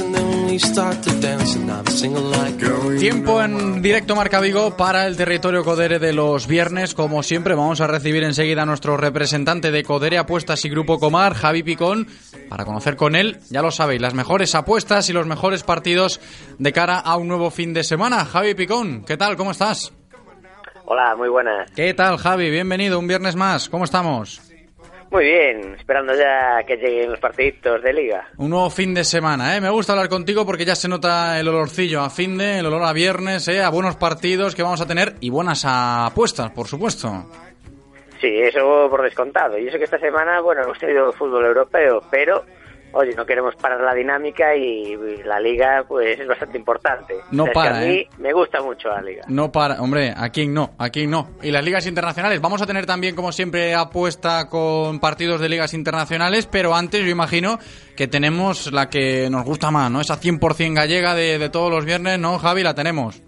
and 0.00 0.14
then 0.14 0.58
start 0.58 1.02
to 1.02 1.20
dance, 1.20 1.54
and 1.54 1.70
I'm 1.70 1.84
like. 2.30 2.54
Tiempo 2.98 3.42
en 3.42 3.82
directo 3.82 4.16
Marca 4.16 4.40
Vigo 4.40 4.74
para 4.74 5.06
el 5.06 5.18
territorio 5.18 5.64
Codere 5.64 5.98
de 5.98 6.14
los 6.14 6.46
viernes. 6.46 6.94
Como 6.94 7.22
siempre, 7.22 7.54
vamos 7.54 7.82
a 7.82 7.86
recibir 7.86 8.22
enseguida 8.22 8.62
a 8.62 8.66
nuestro 8.66 8.96
representante 8.96 9.70
de 9.70 9.82
Codere 9.82 10.16
Apuestas 10.16 10.64
y 10.64 10.70
Grupo 10.70 10.98
Comar, 10.98 11.34
Javi 11.34 11.62
Picón, 11.62 12.08
para 12.48 12.64
conocer 12.64 12.96
con 12.96 13.16
él, 13.16 13.40
ya 13.50 13.60
lo 13.60 13.70
sabéis, 13.70 14.00
las 14.00 14.14
mejores 14.14 14.54
apuestas 14.54 15.10
y 15.10 15.12
los 15.12 15.26
mejores 15.26 15.62
partidos 15.62 16.20
de 16.58 16.72
cara 16.72 16.98
a 17.00 17.16
un 17.16 17.28
nuevo 17.28 17.50
fin 17.50 17.74
de 17.74 17.84
semana. 17.84 18.24
Javi 18.24 18.54
Picón, 18.54 19.04
¿qué 19.04 19.18
tal? 19.18 19.36
¿Cómo 19.36 19.50
estás? 19.50 19.92
Hola, 20.86 21.16
muy 21.16 21.28
buenas. 21.28 21.70
¿Qué 21.72 21.94
tal, 21.94 22.18
Javi? 22.18 22.50
Bienvenido 22.50 22.98
un 22.98 23.08
viernes 23.08 23.36
más. 23.36 23.68
¿Cómo 23.68 23.84
estamos? 23.84 24.40
Muy 25.10 25.24
bien, 25.24 25.74
esperando 25.78 26.12
ya 26.14 26.62
que 26.66 26.76
lleguen 26.76 27.10
los 27.12 27.20
partiditos 27.20 27.82
de 27.82 27.92
liga. 27.92 28.26
Un 28.36 28.50
nuevo 28.50 28.68
fin 28.68 28.92
de 28.92 29.04
semana, 29.04 29.56
¿eh? 29.56 29.60
Me 29.60 29.70
gusta 29.70 29.92
hablar 29.92 30.08
contigo 30.08 30.44
porque 30.44 30.64
ya 30.64 30.74
se 30.74 30.88
nota 30.88 31.38
el 31.38 31.48
olorcillo 31.48 32.00
a 32.00 32.10
fin 32.10 32.36
de, 32.36 32.58
el 32.58 32.66
olor 32.66 32.82
a 32.82 32.92
viernes, 32.92 33.46
¿eh? 33.48 33.62
A 33.62 33.70
buenos 33.70 33.96
partidos 33.96 34.54
que 34.54 34.62
vamos 34.62 34.80
a 34.80 34.86
tener 34.86 35.14
y 35.20 35.30
buenas 35.30 35.64
apuestas, 35.64 36.50
por 36.50 36.66
supuesto. 36.66 37.26
Sí, 38.20 38.40
eso 38.40 38.88
por 38.90 39.02
descontado. 39.02 39.56
Y 39.56 39.68
eso 39.68 39.78
que 39.78 39.84
esta 39.84 39.98
semana, 39.98 40.40
bueno, 40.40 40.62
hemos 40.64 40.78
tenido 40.78 41.12
fútbol 41.12 41.44
europeo, 41.46 42.02
pero 42.10 42.44
oye, 42.94 43.14
no 43.14 43.26
queremos 43.26 43.54
parar 43.56 43.80
la 43.80 43.94
dinámica 43.94 44.54
y 44.56 44.96
la 45.24 45.38
liga 45.40 45.84
pues 45.86 46.18
es 46.18 46.26
bastante 46.26 46.58
importante. 46.58 47.14
No 47.30 47.44
O 47.44 47.46
sea, 47.46 47.52
es 47.52 47.58
que 47.58 47.70
para, 47.70 47.76
a 47.78 47.80
mí 47.86 47.94
¿eh? 47.94 48.08
me 48.18 48.32
gusta 48.32 48.60
mucho 48.62 48.88
la 48.88 49.02
liga. 49.02 49.24
No 49.28 49.52
para, 49.52 49.80
hombre, 49.80 50.12
aquí 50.16 50.46
no, 50.46 50.74
aquí 50.78 51.06
no. 51.06 51.30
Y 51.42 51.50
las 51.50 51.64
ligas 51.64 51.86
internacionales, 51.86 52.40
vamos 52.40 52.62
a 52.62 52.66
tener 52.66 52.86
también, 52.86 53.14
como 53.14 53.32
siempre, 53.32 53.74
apuesta 53.74 54.48
con 54.48 55.00
partidos 55.00 55.40
de 55.40 55.48
ligas 55.48 55.74
internacionales, 55.74 56.46
pero 56.46 56.74
antes 56.74 57.02
yo 57.04 57.10
imagino 57.10 57.58
que 57.96 58.08
tenemos 58.08 58.72
la 58.72 58.88
que 58.88 59.28
nos 59.30 59.44
gusta 59.44 59.70
más, 59.70 59.90
¿no? 59.90 60.00
Esa 60.00 60.20
100% 60.20 60.74
gallega 60.74 61.14
de, 61.14 61.38
de 61.38 61.48
todos 61.50 61.70
los 61.70 61.84
viernes, 61.84 62.18
¿no, 62.18 62.38
Javi? 62.38 62.62
La 62.62 62.74
tenemos. 62.74 63.20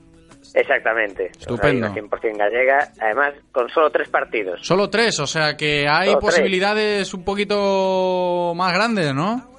Exactamente. 0.54 1.26
Estupendo. 1.38 1.86
O 1.86 1.92
sea, 1.92 1.94
hay 1.96 2.00
una 2.00 2.16
100% 2.18 2.38
gallega, 2.38 2.88
además 2.98 3.34
con 3.52 3.68
solo 3.68 3.90
tres 3.90 4.08
partidos. 4.08 4.60
Solo 4.62 4.88
tres, 4.88 5.20
o 5.20 5.26
sea 5.26 5.54
que 5.54 5.86
hay 5.86 6.06
Solo 6.08 6.18
tres. 6.20 6.30
posibilidades 6.34 7.12
un 7.12 7.24
poquito 7.24 8.54
más 8.56 8.72
grandes, 8.72 9.14
¿no? 9.14 9.55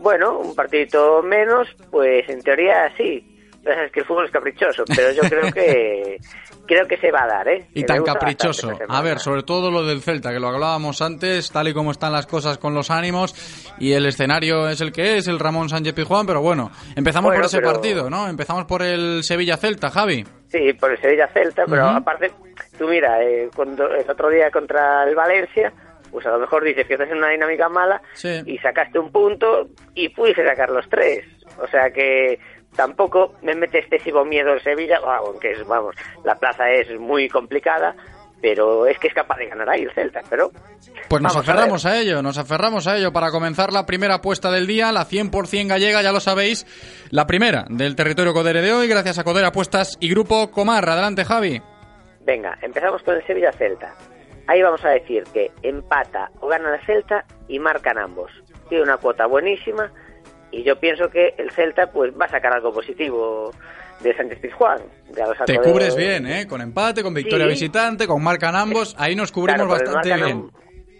Bueno, 0.00 0.38
un 0.38 0.54
partidito 0.54 1.22
menos, 1.22 1.68
pues 1.90 2.28
en 2.28 2.42
teoría 2.42 2.92
sí. 2.96 3.26
Sabes 3.62 3.92
que 3.92 4.00
el 4.00 4.06
fútbol 4.06 4.24
es 4.24 4.30
caprichoso, 4.30 4.84
pero 4.86 5.12
yo 5.12 5.20
creo 5.28 5.52
que 5.52 6.16
creo 6.66 6.88
que 6.88 6.96
se 6.96 7.10
va 7.12 7.24
a 7.24 7.26
dar, 7.26 7.46
¿eh? 7.48 7.66
Y 7.74 7.80
Que 7.82 7.86
tan 7.86 8.02
caprichoso. 8.02 8.70
A 8.88 9.02
ver, 9.02 9.18
sobre 9.18 9.42
todo 9.42 9.70
lo 9.70 9.84
del 9.84 10.00
Celta, 10.00 10.32
que 10.32 10.40
lo 10.40 10.48
hablábamos 10.48 11.02
antes, 11.02 11.50
tal 11.52 11.68
y 11.68 11.74
como 11.74 11.90
están 11.90 12.10
las 12.12 12.26
cosas 12.26 12.56
con 12.56 12.72
los 12.72 12.90
ánimos, 12.90 13.34
y 13.78 13.92
el 13.92 14.06
escenario 14.06 14.66
es 14.70 14.80
el 14.80 14.92
que 14.92 15.18
es, 15.18 15.28
el 15.28 15.38
Ramón 15.38 15.68
Sánchez 15.68 15.92
Pizjuán, 15.92 16.26
pero 16.26 16.40
bueno, 16.40 16.70
empezamos 16.96 17.28
Bueno, 17.28 17.40
por 17.42 17.46
ese 17.46 17.58
pero- 17.58 17.72
partido, 17.72 18.08
¿no? 18.08 18.28
Empezamos 18.28 18.64
por 18.64 18.80
el 18.82 19.22
Sevilla-Celta, 19.22 19.90
Javi. 19.90 20.24
Sí, 20.48 20.72
por 20.72 20.92
el 20.92 21.00
Sevilla 21.02 21.28
Celta, 21.28 21.64
pero 21.68 21.86
aparte, 21.86 22.30
tú 22.78 22.88
mira, 22.88 23.22
eh, 23.22 23.50
cuando 23.54 23.92
el 23.92 24.08
otro 24.08 24.30
día 24.30 24.50
contra 24.50 25.04
el 25.06 25.14
Valencia, 25.14 25.70
pues 26.10 26.26
a 26.26 26.30
lo 26.30 26.38
mejor 26.38 26.64
dices 26.64 26.86
que 26.86 26.94
estás 26.94 27.10
en 27.10 27.18
una 27.18 27.28
dinámica 27.30 27.68
mala 27.68 28.00
Sí. 28.14 28.40
y 28.46 28.58
sacaste 28.58 28.98
un 28.98 29.10
punto 29.12 29.68
y 29.94 30.08
pudiste 30.10 30.44
sacar 30.46 30.70
los 30.70 30.88
tres. 30.88 31.24
O 31.62 31.66
sea 31.68 31.90
que 31.90 32.38
tampoco 32.76 33.34
me 33.42 33.54
mete 33.54 33.78
excesivo 33.78 34.24
miedo 34.24 34.52
el 34.52 34.62
Sevilla, 34.62 34.98
aunque 35.04 35.52
es, 35.52 35.66
vamos, 35.66 35.94
la 36.24 36.36
plaza 36.36 36.70
es 36.70 36.98
muy 36.98 37.28
complicada, 37.28 37.94
pero 38.40 38.86
es 38.86 38.98
que 38.98 39.08
es 39.08 39.14
capaz 39.14 39.36
de 39.36 39.46
ganar 39.48 39.68
ahí 39.68 39.82
el 39.82 39.92
Celta, 39.92 40.22
pero 40.30 40.50
Pues 41.08 41.20
nos 41.22 41.34
Vamos 41.34 41.36
a 41.36 41.52
aferramos 41.52 41.84
a, 41.86 41.98
ello, 42.00 42.22
nos 42.22 42.38
aferramos 42.38 42.86
a 42.86 42.96
ello 42.96 43.12
para 43.12 43.30
comenzar 43.30 43.70
la 43.72 43.84
primera 43.84 44.14
apuesta 44.14 44.50
del 44.50 44.66
día, 44.66 44.92
la 44.92 45.04
100% 45.04 45.66
gallega, 45.68 46.00
ya 46.02 46.12
lo 46.12 46.20
sabéis, 46.20 46.64
la 47.10 47.26
primera 47.26 47.66
del 47.68 47.96
territorio 47.96 48.32
Codere 48.32 48.62
de 48.62 48.72
hoy, 48.72 48.88
gracias 48.88 49.18
a 49.18 49.24
Codere 49.24 49.46
Apuestas 49.48 49.98
y 50.00 50.08
Grupo 50.08 50.50
Comar. 50.50 50.88
Adelante, 50.88 51.24
Javi. 51.24 51.60
Venga, 52.24 52.56
empezamos 52.62 53.02
con 53.02 53.16
el 53.16 53.26
Sevilla 53.26 53.52
Celta. 53.52 53.94
Ahí 54.50 54.62
vamos 54.62 54.84
a 54.84 54.88
decir 54.88 55.22
que 55.32 55.52
empata 55.62 56.28
o 56.40 56.48
gana 56.48 56.74
el 56.74 56.84
Celta 56.84 57.24
y 57.46 57.60
marcan 57.60 57.98
ambos. 57.98 58.32
Tiene 58.68 58.82
una 58.82 58.96
cuota 58.96 59.26
buenísima 59.26 59.92
y 60.50 60.64
yo 60.64 60.74
pienso 60.80 61.08
que 61.08 61.34
el 61.38 61.52
Celta 61.52 61.92
pues 61.92 62.12
va 62.20 62.24
a 62.24 62.28
sacar 62.30 62.52
algo 62.54 62.72
positivo 62.72 63.52
de 64.00 64.12
Sánchez 64.16 64.40
Pizjuán. 64.40 64.80
Te 65.46 65.52
de- 65.52 65.58
cubres 65.60 65.94
bien, 65.94 66.26
¿eh? 66.26 66.48
Con 66.48 66.60
empate, 66.62 67.00
con 67.04 67.14
victoria 67.14 67.46
Sí. 67.46 67.50
visitante, 67.52 68.08
con 68.08 68.24
marcan 68.24 68.56
ambos, 68.56 68.96
ahí 68.98 69.14
nos 69.14 69.30
cubrimos 69.30 69.68
Claro, 69.68 69.84
bastante 69.84 70.14
bien. 70.16 70.50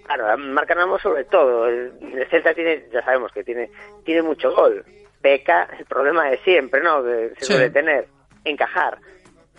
Claro, 0.07 0.39
marcan 0.39 0.79
ambos 0.79 1.03
sobre 1.03 1.25
todo. 1.25 1.67
El, 1.67 1.93
el 2.03 2.29
Celta 2.31 2.55
tiene, 2.55 2.85
ya 2.93 3.03
sabemos 3.05 3.33
que 3.33 3.43
tiene, 3.43 3.69
tiene 4.05 4.23
mucho 4.23 4.55
gol. 4.55 4.85
Peca, 5.21 5.69
el 5.77 5.87
problema 5.87 6.31
de 6.31 6.39
siempre, 6.45 6.81
¿no? 6.85 7.03
Que 7.03 7.33
se 7.41 7.47
Sí. 7.47 7.53
suele 7.55 7.71
tener, 7.71 8.07
encajar. 8.45 8.99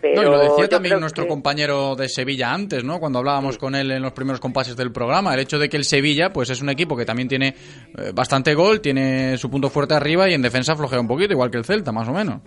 Pero 0.01 0.15
No, 0.15 0.27
y 0.27 0.31
lo 0.31 0.39
decía 0.39 0.67
también 0.67 0.99
nuestro 0.99 1.23
que- 1.25 1.29
compañero 1.29 1.95
de 1.95 2.09
Sevilla 2.09 2.51
antes, 2.53 2.83
¿no? 2.83 2.99
Cuando 2.99 3.19
hablábamos 3.19 3.57
con 3.57 3.75
él 3.75 3.91
en 3.91 4.01
los 4.01 4.13
primeros 4.13 4.39
compases 4.39 4.75
del 4.75 4.91
programa, 4.91 5.33
el 5.33 5.39
hecho 5.41 5.59
de 5.59 5.69
que 5.69 5.77
el 5.77 5.85
Sevilla, 5.85 6.33
pues 6.33 6.49
es 6.49 6.61
un 6.61 6.69
equipo 6.69 6.97
que 6.97 7.05
también 7.05 7.27
tiene 7.27 7.49
eh, 7.97 8.11
bastante 8.13 8.53
gol, 8.55 8.81
tiene 8.81 9.37
su 9.37 9.49
punto 9.49 9.69
fuerte 9.69 9.93
arriba 9.93 10.27
y 10.29 10.33
en 10.33 10.41
defensa 10.41 10.75
flojea 10.75 10.99
un 10.99 11.07
poquito, 11.07 11.33
igual 11.33 11.51
que 11.51 11.57
el 11.57 11.65
Celta, 11.65 11.91
más 11.91 12.07
o 12.07 12.11
menos. 12.13 12.41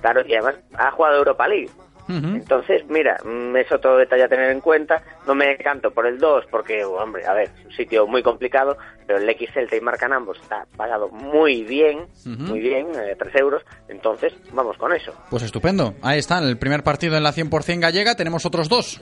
Claro, 0.00 0.20
y 0.26 0.32
además 0.34 0.54
ha 0.78 0.90
jugado 0.92 1.18
Europa 1.18 1.46
League. 1.48 1.70
Entonces, 2.08 2.84
mira, 2.88 3.16
mm, 3.24 3.56
es 3.56 3.70
otro 3.72 3.96
detalle 3.96 4.24
a 4.24 4.28
tener 4.28 4.50
en 4.50 4.60
cuenta. 4.60 5.02
No 5.26 5.34
me 5.34 5.56
canto 5.56 5.90
por 5.90 6.06
el 6.06 6.18
2 6.18 6.46
porque, 6.50 6.84
hombre, 6.84 7.26
a 7.26 7.32
ver, 7.32 7.50
es 7.60 7.66
un 7.66 7.72
sitio 7.72 8.06
muy 8.06 8.22
complicado, 8.22 8.76
pero 9.06 9.18
el 9.18 9.28
X 9.30 9.50
Celta 9.54 9.76
y 9.76 9.80
marcan 9.80 10.12
ambos 10.12 10.38
está 10.40 10.66
pagado 10.76 11.08
muy 11.08 11.62
bien, 11.62 12.06
muy 12.24 12.60
bien, 12.60 12.88
eh, 12.94 13.16
3 13.18 13.34
euros. 13.36 13.62
Entonces, 13.88 14.34
vamos 14.52 14.76
con 14.76 14.92
eso. 14.92 15.14
Pues 15.30 15.42
estupendo. 15.42 15.94
Ahí 16.02 16.18
está, 16.18 16.38
el 16.38 16.58
primer 16.58 16.82
partido 16.82 17.16
en 17.16 17.22
la 17.22 17.32
100% 17.32 17.80
gallega, 17.80 18.14
tenemos 18.14 18.44
otros 18.44 18.68
dos. 18.68 19.00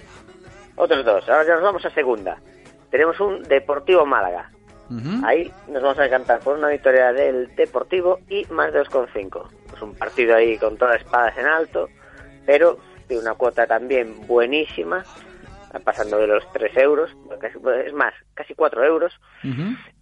Otros 0.76 1.04
dos. 1.04 1.28
Ahora 1.28 1.46
ya 1.46 1.54
nos 1.54 1.62
vamos 1.62 1.84
a 1.84 1.90
segunda. 1.90 2.38
Tenemos 2.90 3.18
un 3.20 3.42
Deportivo 3.44 4.04
Málaga. 4.06 4.50
Ahí 5.24 5.52
nos 5.68 5.82
vamos 5.82 5.98
a 6.00 6.02
decantar 6.02 6.40
por 6.40 6.56
una 6.58 6.68
victoria 6.68 7.12
del 7.12 7.54
Deportivo 7.54 8.18
y 8.28 8.44
más 8.50 8.72
de 8.72 8.80
2,5. 8.80 9.48
Es 9.76 9.82
un 9.82 9.94
partido 9.94 10.34
ahí 10.34 10.58
con 10.58 10.76
todas 10.76 10.94
las 10.94 11.02
espadas 11.04 11.38
en 11.38 11.46
alto, 11.46 11.88
pero 12.44 12.76
tiene 13.10 13.22
una 13.24 13.34
cuota 13.34 13.66
también 13.66 14.14
buenísima, 14.28 15.04
pasando 15.84 16.16
de 16.18 16.26
los 16.28 16.44
3 16.52 16.76
euros, 16.76 17.10
casi- 17.40 17.58
es 17.86 17.92
más, 17.92 18.14
casi 18.34 18.54
4 18.54 18.84
euros. 18.84 19.12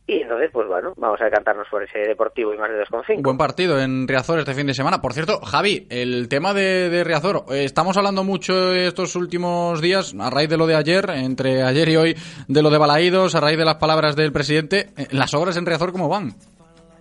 Y 0.07 0.23
entonces, 0.23 0.51
pues 0.53 0.67
bueno, 0.67 0.95
vamos 0.97 1.21
a 1.21 1.25
decantarnos 1.25 1.67
por 1.71 1.83
ese 1.83 1.99
Deportivo 1.99 2.55
y 2.55 2.59
más 2.59 2.71
de 2.71 2.79
2,5. 2.79 3.21
Buen 3.23 3.37
partido 3.37 3.79
en 3.79 4.09
Riazor 4.09 4.39
este 4.39 4.55
fin 4.55 4.67
de 4.67 4.73
semana. 4.73 5.03
Por 5.03 5.13
cierto, 5.13 5.39
Javi, 5.41 5.87
el 5.91 6.29
tema 6.31 6.55
de, 6.55 6.89
de 6.89 7.05
Riazor, 7.05 7.45
eh, 7.51 7.65
estamos 7.65 7.97
hablando 7.99 8.25
mucho 8.25 8.73
estos 8.73 9.17
últimos 9.17 9.83
días, 9.83 10.15
a 10.19 10.31
raíz 10.31 10.49
de 10.49 10.57
lo 10.57 10.67
de 10.67 10.77
ayer, 10.77 11.11
entre 11.11 11.63
ayer 11.63 11.89
y 11.91 11.97
hoy, 11.97 12.17
de 12.47 12.63
lo 12.63 12.71
de 12.71 12.79
Balaídos, 12.79 13.35
a 13.35 13.41
raíz 13.41 13.59
de 13.59 13.65
las 13.67 13.77
palabras 13.77 14.17
del 14.17 14.33
presidente. 14.33 14.91
Eh, 14.97 15.09
¿Las 15.11 15.35
obras 15.35 15.57
en 15.59 15.67
Riazor 15.67 15.93
cómo 15.93 16.09
van? 16.09 16.31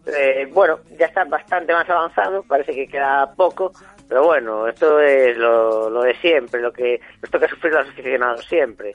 Eh, 0.05 0.49
bueno, 0.53 0.79
ya 0.99 1.05
está 1.05 1.23
bastante 1.25 1.71
más 1.73 1.89
avanzado, 1.89 2.43
parece 2.43 2.73
que 2.73 2.87
queda 2.87 3.29
poco, 3.35 3.71
pero 4.07 4.23
bueno, 4.23 4.67
esto 4.67 4.99
es 4.99 5.37
lo, 5.37 5.89
lo 5.89 6.01
de 6.03 6.15
siempre, 6.15 6.61
lo 6.61 6.71
que 6.71 6.99
nos 7.21 7.29
toca 7.31 7.47
sufrir 7.47 7.73
los 7.73 7.87
aficionados 7.87 8.45
siempre. 8.45 8.93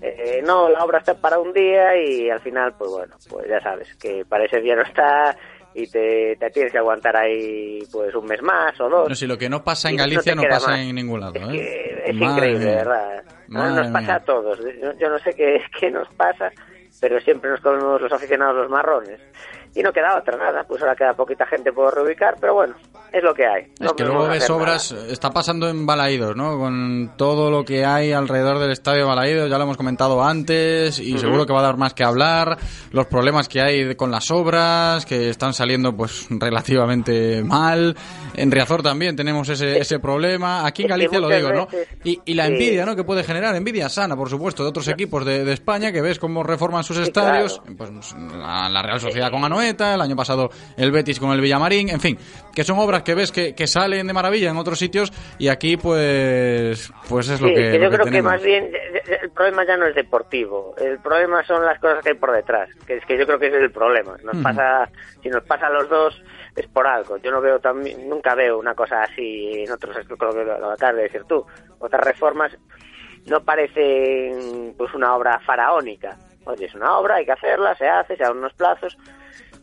Eh, 0.00 0.42
no, 0.46 0.68
la 0.68 0.84
obra 0.84 0.98
está 0.98 1.14
para 1.14 1.38
un 1.38 1.52
día 1.52 1.96
y 1.96 2.30
al 2.30 2.40
final, 2.40 2.74
pues 2.78 2.90
bueno, 2.90 3.16
pues 3.28 3.48
ya 3.48 3.60
sabes, 3.60 3.94
que 3.96 4.24
para 4.24 4.44
ese 4.44 4.60
día 4.60 4.76
no 4.76 4.82
está 4.82 5.36
y 5.74 5.86
te, 5.86 6.36
te 6.36 6.50
tienes 6.50 6.70
que 6.70 6.78
aguantar 6.78 7.16
ahí 7.16 7.80
pues 7.90 8.14
un 8.14 8.26
mes 8.26 8.42
más 8.42 8.78
o 8.80 8.88
dos. 8.88 9.08
No, 9.08 9.14
si 9.14 9.26
lo 9.26 9.38
que 9.38 9.48
no 9.48 9.64
pasa 9.64 9.88
en 9.88 9.96
no 9.96 10.02
Galicia 10.02 10.34
no 10.34 10.42
queda 10.42 10.50
pasa 10.50 10.70
más. 10.72 10.80
en 10.80 10.94
ningún 10.94 11.20
lado. 11.20 11.32
¿eh? 11.50 12.02
Es 12.06 12.14
Madre 12.14 12.50
increíble. 12.50 12.74
¿verdad? 12.76 13.24
Madre 13.48 13.82
nos 13.82 13.86
pasa 13.88 14.00
mía. 14.06 14.14
a 14.16 14.20
todos. 14.20 14.58
Yo, 14.58 14.92
yo 14.98 15.08
no 15.08 15.18
sé 15.18 15.34
qué, 15.34 15.62
qué 15.80 15.90
nos 15.90 16.08
pasa, 16.14 16.50
pero 17.00 17.20
siempre 17.20 17.50
nos 17.50 17.60
comemos 17.60 18.00
los 18.00 18.12
aficionados 18.12 18.56
los 18.56 18.70
marrones. 18.70 19.18
Y 19.74 19.82
no 19.82 19.92
queda 19.92 20.18
otra 20.18 20.36
nada, 20.36 20.64
pues 20.64 20.82
ahora 20.82 20.94
queda 20.94 21.14
poquita 21.14 21.46
gente 21.46 21.72
por 21.72 21.94
reubicar, 21.94 22.36
pero 22.38 22.52
bueno, 22.54 22.74
es 23.10 23.22
lo 23.22 23.32
que 23.32 23.46
hay. 23.46 23.68
Es 23.80 23.92
que 23.94 24.04
luego 24.04 24.28
ves 24.28 24.48
obras, 24.50 24.92
está 24.92 25.30
pasando 25.30 25.66
en 25.68 25.86
Balaídos, 25.86 26.36
¿no? 26.36 26.58
Con 26.58 27.12
todo 27.16 27.50
lo 27.50 27.64
que 27.64 27.84
hay 27.86 28.12
alrededor 28.12 28.58
del 28.58 28.70
estadio 28.70 29.06
Balaídos, 29.06 29.48
ya 29.48 29.56
lo 29.56 29.64
hemos 29.64 29.78
comentado 29.78 30.22
antes 30.22 30.98
y 30.98 31.18
seguro 31.18 31.46
que 31.46 31.54
va 31.54 31.60
a 31.60 31.64
dar 31.64 31.78
más 31.78 31.94
que 31.94 32.04
hablar, 32.04 32.58
los 32.90 33.06
problemas 33.06 33.48
que 33.48 33.62
hay 33.62 33.94
con 33.94 34.10
las 34.10 34.30
obras, 34.30 35.06
que 35.06 35.30
están 35.30 35.54
saliendo 35.54 35.96
pues 35.96 36.26
relativamente 36.30 37.42
mal. 37.42 37.96
En 38.34 38.50
Riazor 38.50 38.82
también 38.82 39.16
tenemos 39.16 39.48
ese, 39.48 39.78
ese 39.78 39.98
problema, 39.98 40.66
aquí 40.66 40.82
en 40.82 40.88
Galicia 40.88 41.18
lo 41.18 41.28
digo, 41.28 41.50
¿no? 41.50 41.68
Y, 42.04 42.20
y 42.24 42.34
la 42.34 42.46
sí. 42.46 42.52
envidia, 42.52 42.84
¿no? 42.86 42.94
Que 42.96 43.04
puede 43.04 43.24
generar, 43.24 43.54
envidia 43.56 43.88
sana, 43.88 44.16
por 44.16 44.28
supuesto, 44.28 44.62
de 44.62 44.68
otros 44.70 44.88
equipos 44.88 45.24
de, 45.24 45.44
de 45.44 45.52
España 45.52 45.92
que 45.92 46.00
ves 46.02 46.18
cómo 46.18 46.42
reforman 46.42 46.84
sus 46.84 46.96
Sí, 46.98 47.02
estadios, 47.04 47.60
claro. 47.60 47.76
pues 47.76 48.14
la, 48.36 48.68
la 48.68 48.82
Real 48.82 49.00
Sociedad 49.00 49.30
con 49.30 49.44
Anoeta, 49.44 49.61
el 49.68 50.00
año 50.00 50.16
pasado 50.16 50.50
el 50.76 50.92
Betis 50.92 51.18
con 51.18 51.30
el 51.32 51.40
Villamarín, 51.40 51.88
en 51.88 52.00
fin, 52.00 52.18
que 52.54 52.64
son 52.64 52.78
obras 52.78 53.02
que 53.02 53.14
ves 53.14 53.32
que, 53.32 53.54
que 53.54 53.66
salen 53.66 54.06
de 54.06 54.12
maravilla 54.12 54.50
en 54.50 54.56
otros 54.56 54.78
sitios 54.78 55.12
y 55.38 55.48
aquí 55.48 55.76
pues 55.76 56.92
pues 57.08 57.28
es 57.28 57.40
lo 57.40 57.48
Sí, 57.48 57.54
que, 57.54 57.72
que 57.72 57.78
lo 57.78 57.84
yo 57.84 57.90
creo 57.90 58.06
que 58.06 58.22
más 58.22 58.42
bien 58.42 58.70
el 59.22 59.30
problema 59.30 59.66
ya 59.66 59.76
no 59.76 59.86
es 59.86 59.94
deportivo, 59.94 60.74
el 60.78 60.98
problema 60.98 61.44
son 61.44 61.64
las 61.64 61.78
cosas 61.80 62.02
que 62.02 62.10
hay 62.10 62.16
por 62.16 62.32
detrás, 62.32 62.68
que 62.86 62.96
es 62.96 63.04
que 63.04 63.18
yo 63.18 63.26
creo 63.26 63.38
que 63.38 63.48
ese 63.48 63.56
es 63.56 63.62
el 63.62 63.72
problema. 63.72 64.16
Nos 64.22 64.42
pasa, 64.42 64.88
si 65.22 65.28
nos 65.28 65.42
pasa 65.44 65.66
a 65.66 65.70
los 65.70 65.88
dos 65.88 66.22
es 66.56 66.66
por 66.68 66.86
algo. 66.86 67.16
Yo 67.18 67.30
no 67.30 67.40
veo 67.40 67.58
también, 67.60 68.08
nunca 68.08 68.34
veo 68.34 68.58
una 68.58 68.74
cosa 68.74 69.02
así 69.02 69.64
en 69.64 69.72
otros, 69.72 69.96
lo 70.08 70.16
que 70.16 70.44
lo, 70.44 70.58
lo 70.58 70.70
acabas 70.70 70.96
de 70.96 71.02
decir 71.02 71.24
tú. 71.28 71.44
Otras 71.78 72.04
reformas 72.04 72.56
no 73.26 73.42
parecen 73.44 74.74
pues 74.76 74.92
una 74.94 75.14
obra 75.14 75.38
faraónica. 75.40 76.16
Oye, 76.44 76.66
es 76.66 76.74
una 76.74 76.98
obra, 76.98 77.16
hay 77.16 77.24
que 77.24 77.32
hacerla, 77.32 77.74
se 77.76 77.88
hace, 77.88 78.16
se 78.16 78.22
dan 78.24 78.36
unos 78.36 78.52
plazos, 78.54 78.96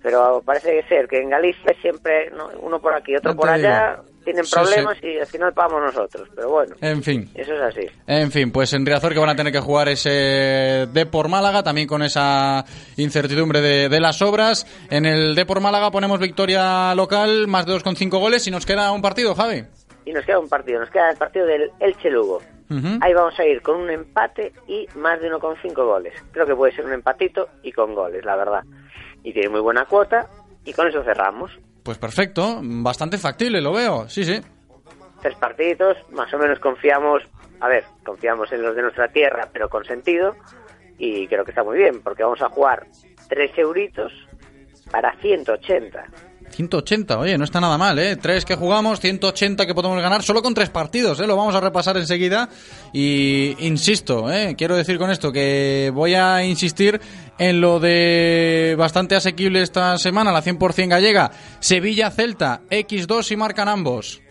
pero 0.01 0.41
parece 0.45 0.83
ser 0.87 1.07
que 1.07 1.19
en 1.21 1.29
Galicia 1.29 1.73
siempre 1.81 2.29
¿no? 2.31 2.49
uno 2.61 2.79
por 2.79 2.93
aquí, 2.93 3.15
otro 3.15 3.35
por 3.35 3.49
allá, 3.49 3.97
digo. 4.01 4.03
tienen 4.23 4.45
Sí, 4.45 4.53
problemas 4.53 4.97
y 5.03 5.17
al 5.19 5.25
final 5.27 5.53
pagamos 5.53 5.81
nosotros. 5.83 6.29
Pero 6.35 6.49
bueno, 6.49 6.75
En 6.81 7.03
fin. 7.03 7.29
eso 7.35 7.53
es 7.53 7.61
así. 7.61 7.87
En 8.07 8.31
fin, 8.31 8.51
pues 8.51 8.71
en 8.73 8.85
Riazor 8.85 9.13
que 9.13 9.19
van 9.19 9.29
a 9.29 9.35
tener 9.35 9.51
que 9.51 9.59
jugar 9.59 9.89
ese 9.89 10.87
Depor 10.93 11.27
Málaga, 11.29 11.63
también 11.63 11.87
con 11.87 12.01
esa 12.03 12.63
incertidumbre 12.97 13.61
de, 13.61 13.89
de 13.89 13.99
las 13.99 14.21
obras. 14.21 14.65
En 14.89 15.05
el 15.05 15.35
Depor 15.35 15.61
Málaga 15.61 15.91
ponemos 15.91 16.19
victoria 16.19 16.93
local, 16.95 17.47
más 17.47 17.65
de 17.65 17.73
2,5 17.73 18.19
goles 18.19 18.47
y 18.47 18.51
nos 18.51 18.65
queda 18.65 18.91
un 18.91 19.01
partido, 19.01 19.35
Javi. 19.35 19.63
Y 20.05 20.13
nos 20.13 20.25
queda 20.25 20.39
un 20.39 20.49
partido, 20.49 20.79
nos 20.79 20.89
queda 20.89 21.11
el 21.11 21.17
partido 21.17 21.45
del 21.45 21.71
Elche 21.79 22.09
Lugo. 22.09 22.41
Ahí 23.01 23.13
vamos 23.15 23.33
a 23.39 23.45
ir 23.45 23.63
con 23.63 23.77
un 23.77 23.89
empate 23.89 24.53
y 24.67 24.85
más 24.95 25.19
de 25.19 25.31
1,5 25.31 25.73
goles. 25.73 26.13
Creo 26.31 26.45
que 26.45 26.55
puede 26.55 26.71
ser 26.71 26.85
un 26.85 26.93
empatito 26.93 27.47
y 27.63 27.71
con 27.71 27.95
goles, 27.95 28.23
la 28.23 28.35
verdad. 28.35 28.61
Y 29.23 29.33
tiene 29.33 29.49
muy 29.49 29.61
buena 29.61 29.85
cuota 29.85 30.27
y 30.63 30.73
con 30.73 30.87
eso 30.87 31.03
cerramos. 31.03 31.51
Pues 31.83 31.97
perfecto, 31.97 32.59
bastante 32.61 33.17
factible, 33.17 33.61
lo 33.61 33.73
veo. 33.73 34.07
Sí, 34.07 34.23
sí. 34.23 34.39
Tres 35.21 35.35
partidos, 35.35 35.97
más 36.11 36.33
o 36.33 36.37
menos 36.37 36.59
confiamos, 36.59 37.23
a 37.59 37.67
ver, 37.67 37.83
confiamos 38.05 38.51
en 38.51 38.61
los 38.61 38.75
de 38.75 38.83
nuestra 38.83 39.07
tierra, 39.09 39.49
pero 39.51 39.69
con 39.69 39.83
sentido. 39.83 40.35
Y 40.97 41.27
creo 41.27 41.45
que 41.45 41.51
está 41.51 41.63
muy 41.63 41.77
bien, 41.77 42.01
porque 42.01 42.23
vamos 42.23 42.41
a 42.41 42.49
jugar 42.49 42.85
tres 43.27 43.57
euritos 43.57 44.11
para 44.91 45.15
180. 45.17 46.05
180, 46.49 47.19
oye, 47.19 47.37
no 47.37 47.43
está 47.43 47.59
nada 47.61 47.77
mal, 47.77 47.97
¿eh? 47.99 48.15
Tres 48.15 48.45
que 48.45 48.55
jugamos, 48.55 48.99
180 48.99 49.65
que 49.65 49.73
podemos 49.73 50.01
ganar 50.01 50.23
solo 50.23 50.41
con 50.41 50.53
tres 50.53 50.69
partidos, 50.69 51.19
¿eh? 51.19 51.27
Lo 51.27 51.35
vamos 51.35 51.55
a 51.55 51.61
repasar 51.61 51.97
enseguida. 51.97 52.49
Y 52.93 53.55
insisto, 53.65 54.31
¿eh? 54.31 54.55
Quiero 54.57 54.75
decir 54.75 54.97
con 54.97 55.11
esto 55.11 55.31
que 55.31 55.91
voy 55.93 56.15
a 56.15 56.43
insistir 56.43 56.99
en 57.37 57.61
lo 57.61 57.79
de 57.79 58.75
bastante 58.77 59.15
asequible 59.15 59.61
esta 59.61 59.97
semana, 59.97 60.31
la 60.31 60.43
100% 60.43 60.87
gallega. 60.87 61.31
Sevilla-Celta, 61.59 62.61
X2 62.69 63.31
y 63.31 63.35
marcan 63.37 63.67
ambos. 63.69 64.21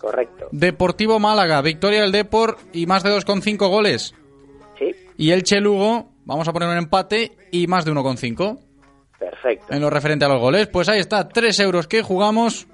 Correcto. 0.00 0.48
Deportivo 0.52 1.18
Málaga, 1.18 1.60
victoria 1.62 2.02
del 2.02 2.12
Depor 2.12 2.58
y 2.72 2.86
más 2.86 3.02
de 3.02 3.10
2,5 3.10 3.68
goles. 3.68 4.14
Sí. 4.78 4.94
Y 5.16 5.30
Elche 5.32 5.60
Lugo, 5.60 6.10
vamos 6.24 6.46
a 6.48 6.52
poner 6.52 6.68
un 6.68 6.76
empate 6.76 7.36
y 7.50 7.66
más 7.66 7.84
de 7.84 7.92
1,5 7.92 8.58
Perfecto. 9.18 9.72
en 9.72 9.80
lo 9.80 9.90
referente 9.90 10.24
a 10.24 10.28
los 10.28 10.40
goles. 10.40 10.66
Pues 10.68 10.88
ahí 10.88 10.98
está, 10.98 11.28
3 11.28 11.60
euros 11.60 11.86
que 11.86 12.02
jugamos, 12.02 12.66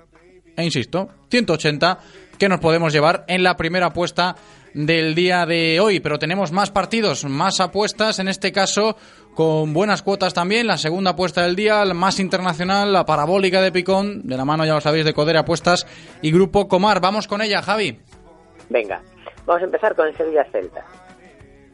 e 0.56 0.64
insisto, 0.64 1.08
180 1.30 1.98
que 2.38 2.48
nos 2.48 2.60
podemos 2.60 2.92
llevar 2.92 3.24
en 3.28 3.42
la 3.42 3.56
primera 3.56 3.86
apuesta 3.86 4.34
del 4.74 5.14
día 5.14 5.46
de 5.46 5.80
hoy. 5.80 6.00
Pero 6.00 6.18
tenemos 6.18 6.52
más 6.52 6.70
partidos, 6.70 7.24
más 7.24 7.60
apuestas, 7.60 8.18
en 8.18 8.28
este 8.28 8.52
caso 8.52 8.96
con 9.34 9.72
buenas 9.72 10.02
cuotas 10.02 10.34
también. 10.34 10.66
La 10.66 10.76
segunda 10.76 11.12
apuesta 11.12 11.42
del 11.42 11.56
día, 11.56 11.84
la 11.84 11.94
más 11.94 12.20
internacional, 12.20 12.92
la 12.92 13.04
parabólica 13.04 13.62
de 13.62 13.72
Picón, 13.72 14.26
de 14.26 14.36
la 14.36 14.44
mano 14.44 14.64
ya 14.64 14.74
lo 14.74 14.80
sabéis 14.80 15.04
de 15.04 15.14
Codere 15.14 15.38
Apuestas 15.38 15.86
y 16.20 16.32
Grupo 16.32 16.68
Comar. 16.68 17.00
Vamos 17.00 17.28
con 17.28 17.42
ella, 17.42 17.62
Javi. 17.62 18.00
Venga, 18.68 19.02
vamos 19.46 19.62
a 19.62 19.66
empezar 19.66 19.94
con 19.94 20.08
el 20.08 20.16
Sevilla-Celta. 20.16 20.84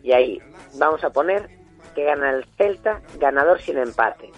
Y 0.03 0.12
ahí 0.12 0.39
vamos 0.78 1.03
a 1.03 1.11
poner 1.11 1.49
que 1.95 2.05
gana 2.05 2.31
el 2.31 2.45
Celta 2.57 3.01
ganador 3.19 3.61
sin 3.61 3.78
empate. 3.78 4.31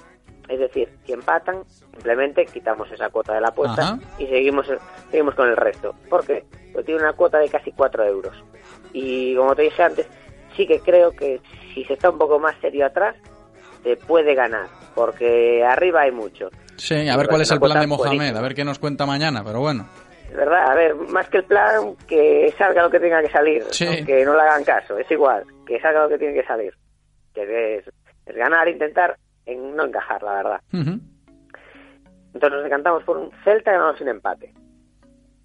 Es 0.50 0.58
decir, 0.58 0.88
si 1.06 1.12
empatan, 1.12 1.62
simplemente 1.92 2.44
quitamos 2.44 2.90
esa 2.90 3.08
cuota 3.08 3.34
de 3.34 3.40
la 3.40 3.48
apuesta 3.48 3.82
Ajá. 3.82 3.98
y 4.18 4.26
seguimos, 4.26 4.66
seguimos 5.08 5.34
con 5.36 5.48
el 5.48 5.56
resto. 5.56 5.94
¿Por 6.08 6.26
qué? 6.26 6.44
Porque 6.72 6.86
tiene 6.86 7.02
una 7.02 7.12
cuota 7.12 7.38
de 7.38 7.48
casi 7.48 7.70
4 7.70 8.04
euros. 8.04 8.36
Y 8.92 9.36
como 9.36 9.54
te 9.54 9.62
dije 9.62 9.80
antes, 9.80 10.08
sí 10.56 10.66
que 10.66 10.80
creo 10.80 11.12
que 11.12 11.40
si 11.72 11.84
se 11.84 11.92
está 11.92 12.10
un 12.10 12.18
poco 12.18 12.40
más 12.40 12.56
serio 12.60 12.84
atrás, 12.86 13.14
se 13.84 13.96
puede 13.96 14.34
ganar. 14.34 14.66
Porque 14.96 15.64
arriba 15.64 16.00
hay 16.00 16.10
mucho. 16.10 16.48
Sí, 16.76 17.08
a 17.08 17.16
ver 17.16 17.28
cuál 17.28 17.42
es 17.42 17.50
el 17.52 17.60
plan 17.60 17.78
de 17.78 17.86
Mohamed, 17.86 18.34
a 18.34 18.42
ver 18.42 18.54
qué 18.56 18.64
nos 18.64 18.80
cuenta 18.80 19.06
mañana, 19.06 19.44
pero 19.44 19.60
bueno. 19.60 19.88
Es 20.30 20.36
verdad, 20.36 20.68
a 20.68 20.74
ver, 20.74 20.96
más 20.96 21.28
que 21.28 21.38
el 21.38 21.44
plan, 21.44 21.94
que 22.08 22.52
salga 22.58 22.82
lo 22.82 22.90
que 22.90 22.98
tenga 22.98 23.22
que 23.22 23.30
salir, 23.30 23.64
Sí. 23.70 24.04
que 24.04 24.24
no 24.24 24.34
le 24.34 24.42
hagan 24.42 24.64
caso, 24.64 24.98
es 24.98 25.08
igual, 25.10 25.44
que 25.64 25.80
salga 25.80 26.02
lo 26.02 26.08
que 26.08 26.18
tiene 26.18 26.34
que 26.34 26.44
salir, 26.46 26.72
que 27.34 27.76
es, 27.76 27.84
es 28.26 28.36
ganar, 28.36 28.68
intentar 28.68 29.16
en 29.52 29.76
no 29.76 29.86
encajar, 29.86 30.22
la 30.22 30.34
verdad. 30.34 30.60
Entonces 30.72 32.50
nos 32.50 32.64
decantamos 32.64 33.02
por 33.04 33.16
un 33.16 33.30
Celta 33.44 33.72
ganado 33.72 33.96
sin 33.96 34.08
empate. 34.08 34.52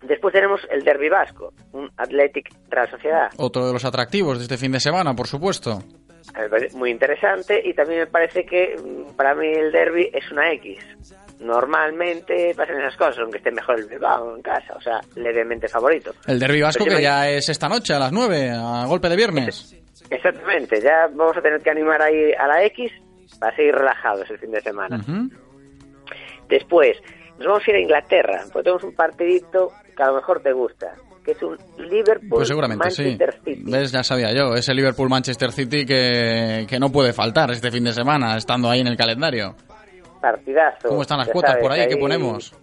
Después 0.01 0.33
tenemos 0.33 0.61
el 0.69 0.83
Derby 0.83 1.09
Vasco, 1.09 1.53
un 1.71 1.89
Athletic 1.97 2.53
Real 2.69 2.89
Sociedad, 2.89 3.31
Otro 3.37 3.65
de 3.65 3.73
los 3.73 3.85
atractivos 3.85 4.37
de 4.37 4.43
este 4.43 4.57
fin 4.57 4.71
de 4.71 4.79
semana, 4.79 5.15
por 5.15 5.27
supuesto. 5.27 5.79
Me 6.37 6.49
parece 6.49 6.77
muy 6.77 6.91
interesante 6.91 7.61
y 7.63 7.73
también 7.73 8.01
me 8.01 8.07
parece 8.07 8.45
que 8.45 8.75
mm, 8.75 9.15
para 9.15 9.33
mí 9.35 9.47
el 9.47 9.71
derby 9.71 10.09
es 10.13 10.31
una 10.31 10.51
X. 10.53 10.79
Normalmente 11.39 12.53
pasan 12.55 12.79
esas 12.79 12.95
cosas, 12.95 13.19
aunque 13.19 13.37
esté 13.37 13.51
mejor 13.51 13.79
el 13.79 13.87
Bilbao 13.87 14.35
en 14.35 14.41
casa, 14.41 14.73
o 14.75 14.81
sea, 14.81 15.01
levemente 15.15 15.67
favorito. 15.67 16.13
El 16.27 16.39
derbi 16.39 16.61
vasco 16.61 16.83
Pero 16.83 16.97
que 16.97 17.03
ya 17.03 17.29
es 17.29 17.49
esta 17.49 17.67
noche 17.67 17.93
a 17.93 17.99
las 17.99 18.11
9, 18.11 18.51
a 18.51 18.85
golpe 18.85 19.09
de 19.09 19.15
viernes. 19.15 19.75
Exactamente, 20.09 20.81
ya 20.81 21.07
vamos 21.13 21.35
a 21.37 21.41
tener 21.41 21.61
que 21.61 21.69
animar 21.69 22.01
ahí 22.01 22.31
a 22.33 22.47
la 22.47 22.63
X 22.65 22.91
para 23.39 23.55
seguir 23.55 23.75
relajados 23.75 24.29
el 24.29 24.37
fin 24.39 24.51
de 24.51 24.61
semana. 24.61 24.99
Después, 26.49 26.97
nos 27.37 27.47
vamos 27.47 27.63
a 27.67 27.71
ir 27.71 27.77
a 27.77 27.79
Inglaterra, 27.81 28.41
porque 28.51 28.63
tenemos 28.63 28.83
un 28.83 28.95
partidito 28.95 29.71
que 29.95 30.03
a 30.03 30.07
lo 30.07 30.15
mejor 30.15 30.41
te 30.41 30.53
gusta, 30.53 30.93
que 31.23 31.31
es 31.31 31.41
un 31.41 31.57
Liverpool 31.77 32.29
Pues 32.29 32.47
seguramente 32.47 32.89
sí. 32.91 33.03
Manchester 33.03 33.33
City. 33.43 33.71
¿Ves? 33.71 33.91
Ya 33.91 34.03
sabía 34.03 34.31
yo. 34.33 34.53
Ese 34.53 34.73
Liverpool-Manchester 34.73 35.51
City 35.51 35.85
que, 35.85 36.65
que 36.69 36.79
no 36.79 36.91
puede 36.91 37.13
faltar 37.13 37.51
este 37.51 37.71
fin 37.71 37.83
de 37.83 37.93
semana, 37.93 38.37
estando 38.37 38.69
ahí 38.69 38.81
en 38.81 38.87
el 38.87 38.97
calendario. 38.97 39.55
Partidazo. 40.21 40.89
¿Cómo 40.89 41.01
están 41.01 41.19
las 41.19 41.29
cuotas 41.29 41.51
sabes, 41.51 41.63
por 41.63 41.71
ahí? 41.71 41.87
¿Qué 41.87 41.97
ponemos? 41.97 42.53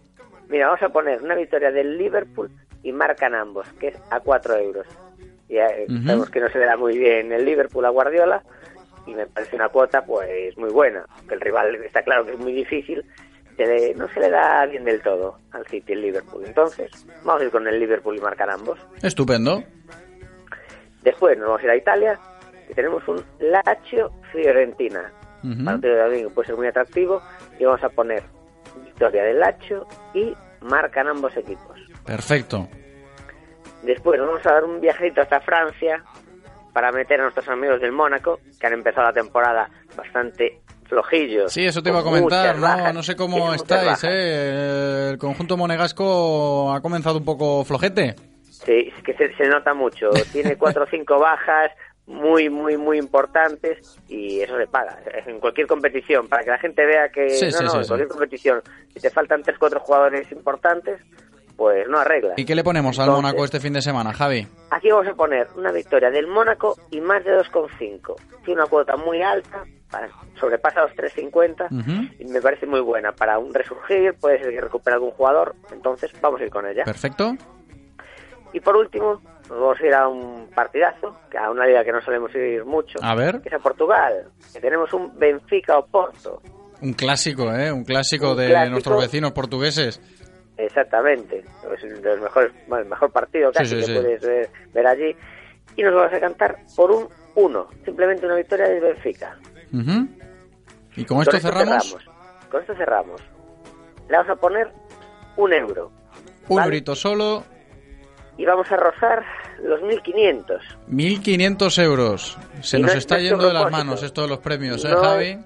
Mira, 0.48 0.66
vamos 0.66 0.82
a 0.82 0.88
poner 0.90 1.20
una 1.22 1.34
victoria 1.34 1.70
del 1.70 1.96
Liverpool 1.96 2.50
y 2.82 2.92
marcan 2.92 3.34
ambos, 3.34 3.66
que 3.80 3.88
es 3.88 3.96
a 4.10 4.20
4 4.20 4.56
euros. 4.58 4.86
Ya 5.48 5.66
Ujú. 5.88 6.02
sabemos 6.06 6.30
que 6.30 6.40
no 6.40 6.48
se 6.48 6.58
da 6.58 6.76
muy 6.76 6.98
bien 6.98 7.32
el 7.32 7.44
Liverpool 7.44 7.84
a 7.84 7.90
Guardiola 7.90 8.42
y 9.06 9.14
me 9.14 9.26
parece 9.26 9.56
una 9.56 9.68
cuota 9.68 10.04
pues 10.04 10.56
muy 10.58 10.70
buena, 10.70 11.04
que 11.28 11.34
el 11.34 11.40
rival 11.40 11.74
está 11.84 12.02
claro 12.02 12.24
que 12.24 12.32
es 12.32 12.38
muy 12.38 12.52
difícil, 12.52 13.04
se 13.56 13.66
le- 13.66 13.94
no 13.94 14.08
se 14.08 14.20
le 14.20 14.30
da 14.30 14.64
bien 14.66 14.84
del 14.84 15.00
todo 15.02 15.38
al 15.52 15.66
City 15.66 15.92
el 15.92 16.02
Liverpool. 16.02 16.44
Entonces, 16.46 16.90
vamos 17.24 17.42
a 17.42 17.44
ir 17.44 17.50
con 17.50 17.66
el 17.68 17.78
Liverpool 17.78 18.16
y 18.16 18.20
marcar 18.20 18.48
ambos. 18.50 18.78
Estupendo. 19.02 19.62
Después 21.02 21.36
nos 21.38 21.48
vamos 21.48 21.60
a 21.62 21.64
ir 21.64 21.70
a 21.70 21.76
Italia 21.76 22.18
y 22.70 22.74
tenemos 22.74 23.06
un 23.08 23.22
Lazio 23.40 24.12
Fiorentina. 24.32 25.10
Ujú. 25.44 25.64
Partido 25.64 25.96
también 25.96 26.28
que 26.28 26.34
puede 26.34 26.46
ser 26.46 26.56
muy 26.56 26.66
atractivo 26.68 27.20
y 27.58 27.64
vamos 27.64 27.82
a 27.82 27.88
poner 27.88 28.22
victoria 28.84 29.24
del 29.24 29.40
Lazio 29.40 29.86
y 30.14 30.32
marcan 30.60 31.08
ambos 31.08 31.36
equipos. 31.36 31.76
Perfecto. 32.06 32.68
Después 33.82 34.18
nos 34.20 34.28
vamos 34.28 34.46
a 34.46 34.52
dar 34.52 34.64
un 34.64 34.80
viajito 34.80 35.20
hasta 35.20 35.40
Francia 35.40 36.04
para 36.72 36.90
meter 36.92 37.20
a 37.20 37.24
nuestros 37.24 37.48
amigos 37.48 37.80
del 37.80 37.92
Mónaco, 37.92 38.40
que 38.58 38.66
han 38.66 38.72
empezado 38.72 39.06
la 39.06 39.12
temporada 39.12 39.68
bastante 39.96 40.60
flojillos. 40.86 41.52
Sí, 41.52 41.64
eso 41.64 41.82
te 41.82 41.90
iba 41.90 42.00
a 42.00 42.04
comentar, 42.04 42.56
¿no? 42.56 42.62
bajas. 42.62 42.94
No 42.94 43.02
sé 43.02 43.16
cómo 43.16 43.54
estáis. 43.54 44.04
¿eh? 44.04 45.10
El 45.10 45.18
conjunto 45.18 45.56
monegasco 45.56 46.72
ha 46.72 46.80
comenzado 46.80 47.18
un 47.18 47.24
poco 47.24 47.64
flojete. 47.64 48.14
Sí, 48.42 48.92
es 48.96 49.02
que 49.02 49.14
se, 49.14 49.34
se 49.36 49.48
nota 49.48 49.74
mucho. 49.74 50.10
Tiene 50.32 50.56
cuatro 50.56 50.84
o 50.84 50.86
cinco 50.86 51.18
bajas 51.20 51.70
muy, 52.06 52.50
muy, 52.50 52.76
muy 52.76 52.98
importantes 52.98 53.98
y 54.08 54.40
eso 54.40 54.56
se 54.58 54.66
paga. 54.66 54.98
En 55.26 55.40
cualquier 55.40 55.66
competición, 55.66 56.28
para 56.28 56.44
que 56.44 56.50
la 56.50 56.58
gente 56.58 56.84
vea 56.84 57.08
que 57.10 57.30
Sí, 57.30 57.46
no, 57.46 57.50
sí, 57.52 57.64
no, 57.64 57.70
sí, 57.70 57.78
en 57.78 57.86
cualquier 57.86 58.08
competición, 58.08 58.62
si 58.92 59.00
te 59.00 59.10
faltan 59.10 59.42
tres, 59.42 59.58
cuatro 59.58 59.80
jugadores 59.80 60.30
importantes, 60.32 61.00
pues 61.56 61.86
no 61.88 61.98
arregla. 61.98 62.34
¿Y 62.36 62.44
qué 62.44 62.54
le 62.54 62.64
ponemos 62.64 62.98
al 62.98 63.06
Entonces, 63.06 63.22
Mónaco 63.22 63.44
este 63.44 63.60
fin 63.60 63.72
de 63.72 63.82
semana, 63.82 64.12
Javi? 64.12 64.46
Aquí 64.70 64.90
vamos 64.90 65.06
a 65.08 65.14
poner 65.14 65.48
una 65.56 65.70
victoria 65.72 66.10
del 66.10 66.26
Mónaco 66.26 66.76
y 66.90 67.00
más 67.00 67.24
de 67.24 67.36
2,5. 67.38 68.14
Tiene 68.44 68.60
una 68.60 68.68
cuota 68.70 68.96
muy 68.96 69.22
alta, 69.22 69.64
sobrepasa 70.40 70.82
los 70.82 70.92
3,50 70.92 71.66
Ujú. 71.70 72.14
y 72.18 72.24
me 72.26 72.40
parece 72.40 72.66
muy 72.66 72.80
buena 72.80 73.12
para 73.12 73.38
un 73.38 73.52
resurgir, 73.54 74.14
puede 74.20 74.38
ser 74.40 74.50
que 74.50 74.60
recupere 74.60 74.94
algún 74.94 75.10
jugador, 75.12 75.54
entonces 75.72 76.10
vamos 76.20 76.40
a 76.40 76.44
ir 76.44 76.50
con 76.50 76.66
ella. 76.66 76.84
Perfecto. 76.84 77.34
Y 78.54 78.60
por 78.60 78.76
último, 78.76 79.20
nos 79.48 79.60
vamos 79.60 79.80
a 79.80 79.86
ir 79.86 79.94
a 79.94 80.08
un 80.08 80.48
partidazo, 80.54 81.16
que 81.30 81.38
a 81.38 81.50
una 81.50 81.66
liga 81.66 81.84
que 81.84 81.92
no 81.92 82.00
solemos 82.02 82.34
ir 82.34 82.64
mucho, 82.64 82.98
A 83.02 83.14
ver. 83.14 83.40
que 83.40 83.48
es 83.48 83.54
a 83.54 83.58
Portugal, 83.58 84.26
que 84.52 84.60
tenemos 84.60 84.92
un 84.92 85.18
Benfica 85.18 85.78
Oporto. 85.78 86.42
Un 86.82 86.94
clásico, 86.94 87.52
¿eh? 87.54 87.70
Un 87.70 87.84
clásico 87.84 88.32
Un 88.32 88.38
de 88.38 88.48
clásico. 88.48 88.70
nuestros 88.72 89.00
vecinos 89.00 89.32
portugueses. 89.32 90.00
Exactamente, 90.56 91.44
es 91.74 91.82
de 92.02 92.10
los 92.10 92.20
mejores, 92.20 92.52
bueno, 92.68 92.84
el 92.84 92.90
mejor 92.90 93.10
partido 93.10 93.50
casi 93.52 93.70
sí, 93.70 93.76
que 93.76 93.82
sí. 93.84 93.94
puedes 93.94 94.20
ver, 94.20 94.48
ver 94.72 94.86
allí. 94.86 95.16
Y 95.76 95.82
nos 95.82 95.94
vamos 95.94 96.12
a 96.12 96.20
cantar 96.20 96.58
por 96.76 96.90
un 96.90 97.08
1, 97.34 97.68
simplemente 97.84 98.26
una 98.26 98.36
victoria 98.36 98.68
del 98.68 98.80
Benfica. 98.82 99.36
Ujú. 99.72 100.06
¿Y 100.96 101.04
con 101.06 101.22
esto 101.22 101.38
cerramos? 101.40 101.96
Con 102.50 102.60
esto 102.60 102.74
cerramos. 102.76 103.20
Le 104.10 104.16
vamos 104.18 104.30
a 104.30 104.36
poner 104.36 104.68
un 105.38 105.52
euro 105.54 105.90
Un 106.48 106.56
Vale. 106.56 106.66
eurito 106.66 106.94
solo, 106.94 107.44
y 108.36 108.44
vamos 108.44 108.70
a 108.70 108.76
rozar 108.76 109.24
los 109.62 109.80
1500. 109.82 110.62
1.500 110.90 111.82
euros. 111.82 112.38
Se 112.60 112.78
Y 112.78 112.82
nos 112.82 112.92
no- 112.92 112.98
está 112.98 113.16
es 113.16 113.22
yendo 113.24 113.46
de 113.46 113.54
las 113.54 113.70
manos 113.70 114.02
esto 114.02 114.22
de 114.22 114.28
los 114.28 114.38
premios, 114.38 114.84
¿eh, 114.84 114.90
No 114.90 114.96
Javi? 115.02 115.38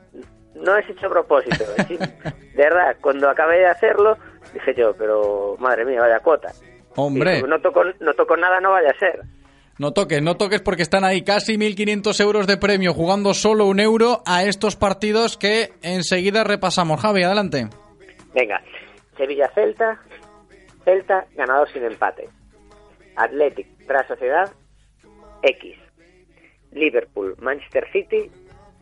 No 0.54 0.76
es 0.76 0.88
hecho 0.88 1.06
a 1.06 1.10
propósito, 1.10 1.64
es 1.76 1.86
sim- 1.86 1.98
De 2.56 2.62
verdad, 2.62 2.96
cuando 3.00 3.28
acabé 3.28 3.58
de 3.58 3.66
hacerlo, 3.66 4.16
dije 4.52 4.74
yo, 4.76 4.94
pero 4.96 5.56
madre 5.58 5.84
mía, 5.84 6.00
vaya 6.00 6.20
cuota. 6.20 6.52
Hombre. 6.96 7.42
No 7.42 7.60
toco, 7.60 7.82
no 8.00 8.14
toco 8.14 8.36
nada, 8.36 8.60
no 8.60 8.70
vaya 8.72 8.90
a 8.90 8.98
ser. 8.98 9.20
No 9.78 9.92
toques, 9.92 10.22
no 10.22 10.36
toques 10.36 10.62
porque 10.62 10.82
están 10.82 11.04
ahí 11.04 11.22
casi 11.22 11.58
1.500 11.58 12.18
euros 12.22 12.46
de 12.46 12.56
premio 12.56 12.94
jugando 12.94 13.34
solo 13.34 13.66
un 13.66 13.78
euro 13.78 14.22
a 14.24 14.44
estos 14.44 14.74
partidos 14.74 15.36
que 15.36 15.70
enseguida 15.82 16.44
repasamos. 16.44 17.00
Javi, 17.02 17.22
adelante. 17.22 17.68
Venga, 18.34 18.62
Sevilla-Celta, 19.18 20.00
Celta 20.84 21.26
ganador 21.34 21.70
sin 21.72 21.84
empate. 21.84 22.28
Athletic, 23.16 23.66
Real 23.86 24.06
Sociedad, 24.08 24.50
X. 25.42 25.76
Liverpool-Manchester 26.72 27.90
City, 27.92 28.30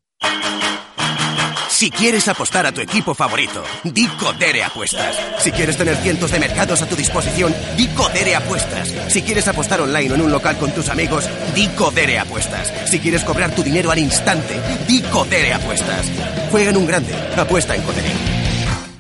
Si 1.80 1.90
quieres 1.90 2.28
apostar 2.28 2.66
a 2.66 2.74
tu 2.74 2.82
equipo 2.82 3.14
favorito, 3.14 3.64
di 3.86 4.06
Codere 4.06 4.66
Apuestas. 4.66 5.16
Si 5.38 5.50
quieres 5.50 5.78
tener 5.78 5.96
cientos 5.96 6.30
de 6.30 6.38
mercados 6.38 6.82
a 6.82 6.90
tu 6.90 6.94
disposición, 6.98 7.56
di 7.78 7.88
Codere 7.96 8.36
Apuestas. 8.36 8.90
Si 9.08 9.22
quieres 9.22 9.48
apostar 9.48 9.80
online 9.80 10.12
o 10.12 10.16
en 10.16 10.22
un 10.24 10.30
local 10.30 10.58
con 10.58 10.72
tus 10.72 10.90
amigos, 10.90 11.30
di 11.56 11.70
Codere 11.78 12.20
Apuestas. 12.20 12.68
Si 12.86 13.00
quieres 13.00 13.24
cobrar 13.24 13.56
tu 13.56 13.64
dinero 13.64 13.92
al 13.92 14.00
instante, 14.00 14.60
di 14.90 15.02
Codere 15.04 15.54
Apuestas. 15.54 16.12
Juega 16.52 16.72
en 16.72 16.76
un 16.76 16.86
grande, 16.86 17.14
apuesta 17.38 17.78
en 17.78 17.82
Codere. 17.84 18.12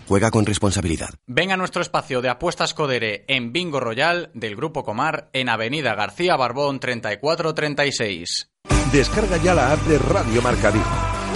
Juega 0.07 0.31
con 0.31 0.45
responsabilidad. 0.45 1.09
Venga 1.27 1.55
a 1.55 1.57
nuestro 1.57 1.81
espacio 1.81 2.21
de 2.21 2.29
apuestas 2.29 2.73
Codere 2.73 3.25
en 3.27 3.51
Bingo 3.51 3.81
Royal 3.81 4.31
del 4.33 4.55
Grupo 4.55 4.85
Comar 4.85 5.29
en 5.33 5.49
Avenida 5.49 5.95
García 5.95 6.37
Barbón 6.37 6.79
3436. 6.79 8.51
Descarga 8.93 9.35
ya 9.35 9.53
la 9.53 9.73
app 9.73 9.81
de 9.81 9.99
Radio 9.99 10.41
Marca 10.41 10.71
Vigo. 10.71 11.08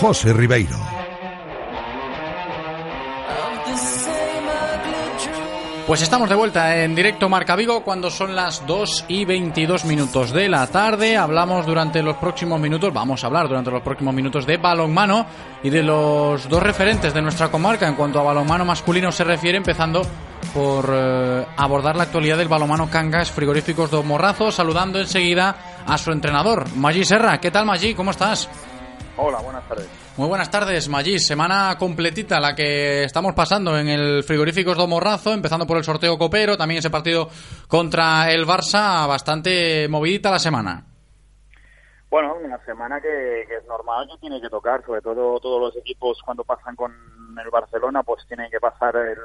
José 0.00 0.32
Ribeiro. 0.32 0.76
Pues 5.86 6.02
estamos 6.02 6.28
de 6.28 6.34
vuelta 6.34 6.82
en 6.82 6.96
directo 6.96 7.28
Marca 7.28 7.54
Vigo 7.54 7.84
cuando 7.84 8.10
son 8.10 8.34
las 8.34 8.66
2 8.66 9.04
y 9.08 9.24
22 9.24 9.84
minutos 9.84 10.32
de 10.32 10.48
la 10.48 10.66
tarde. 10.66 11.16
Hablamos 11.16 11.64
durante 11.64 12.02
los 12.02 12.16
próximos 12.16 12.60
minutos, 12.60 12.92
vamos 12.92 13.22
a 13.22 13.28
hablar 13.28 13.48
durante 13.48 13.70
los 13.70 13.82
próximos 13.82 14.12
minutos 14.12 14.44
de 14.46 14.56
balonmano 14.56 15.26
y 15.62 15.70
de 15.70 15.84
los 15.84 16.48
dos 16.48 16.62
referentes 16.62 17.14
de 17.14 17.22
nuestra 17.22 17.48
comarca 17.48 17.86
en 17.86 17.94
cuanto 17.94 18.18
a 18.18 18.24
balonmano 18.24 18.64
masculino 18.64 19.12
se 19.12 19.22
refiere, 19.22 19.56
empezando 19.58 20.02
por 20.52 20.90
eh, 20.92 21.46
abordar 21.56 21.96
la 21.96 22.02
actualidad 22.02 22.36
del 22.36 22.48
balonmano 22.48 22.90
Cangas 22.90 23.30
Frigoríficos 23.30 23.90
Dos 23.90 24.04
Morrazos, 24.04 24.56
saludando 24.56 24.98
enseguida 24.98 25.84
a 25.86 25.96
su 25.96 26.10
entrenador, 26.10 26.66
Maggi 26.76 27.04
Serra. 27.04 27.38
¿Qué 27.38 27.52
tal, 27.52 27.64
Maggi? 27.64 27.94
¿Cómo 27.94 28.10
estás? 28.10 28.48
Hola, 29.18 29.40
buenas 29.40 29.66
tardes. 29.66 29.88
Muy 30.18 30.28
buenas 30.28 30.50
tardes, 30.50 30.88
Maggi. 30.90 31.18
Semana 31.18 31.76
completita 31.78 32.38
la 32.38 32.54
que 32.54 33.04
estamos 33.04 33.32
pasando 33.34 33.78
en 33.78 33.88
el 33.88 34.22
Frigoríficos 34.22 34.76
do 34.76 34.86
Morrazo, 34.86 35.32
empezando 35.32 35.66
por 35.66 35.78
el 35.78 35.84
sorteo 35.84 36.18
copero, 36.18 36.58
también 36.58 36.80
ese 36.80 36.90
partido 36.90 37.28
contra 37.66 38.30
el 38.30 38.44
Barça, 38.44 39.08
bastante 39.08 39.88
movidita 39.88 40.30
la 40.30 40.38
semana. 40.38 40.84
Bueno, 42.10 42.36
una 42.44 42.58
semana 42.66 43.00
que, 43.00 43.44
que, 43.48 43.56
es 43.56 43.66
normal 43.66 44.06
que 44.12 44.18
tiene 44.18 44.38
que 44.40 44.50
tocar, 44.50 44.84
sobre 44.84 45.00
todo 45.00 45.40
todos 45.40 45.60
los 45.60 45.76
equipos 45.76 46.20
cuando 46.22 46.44
pasan 46.44 46.76
con 46.76 46.92
el 46.92 47.50
Barcelona, 47.50 48.02
pues 48.02 48.26
tienen 48.28 48.50
que 48.50 48.60
pasar 48.60 48.96
el, 48.96 49.18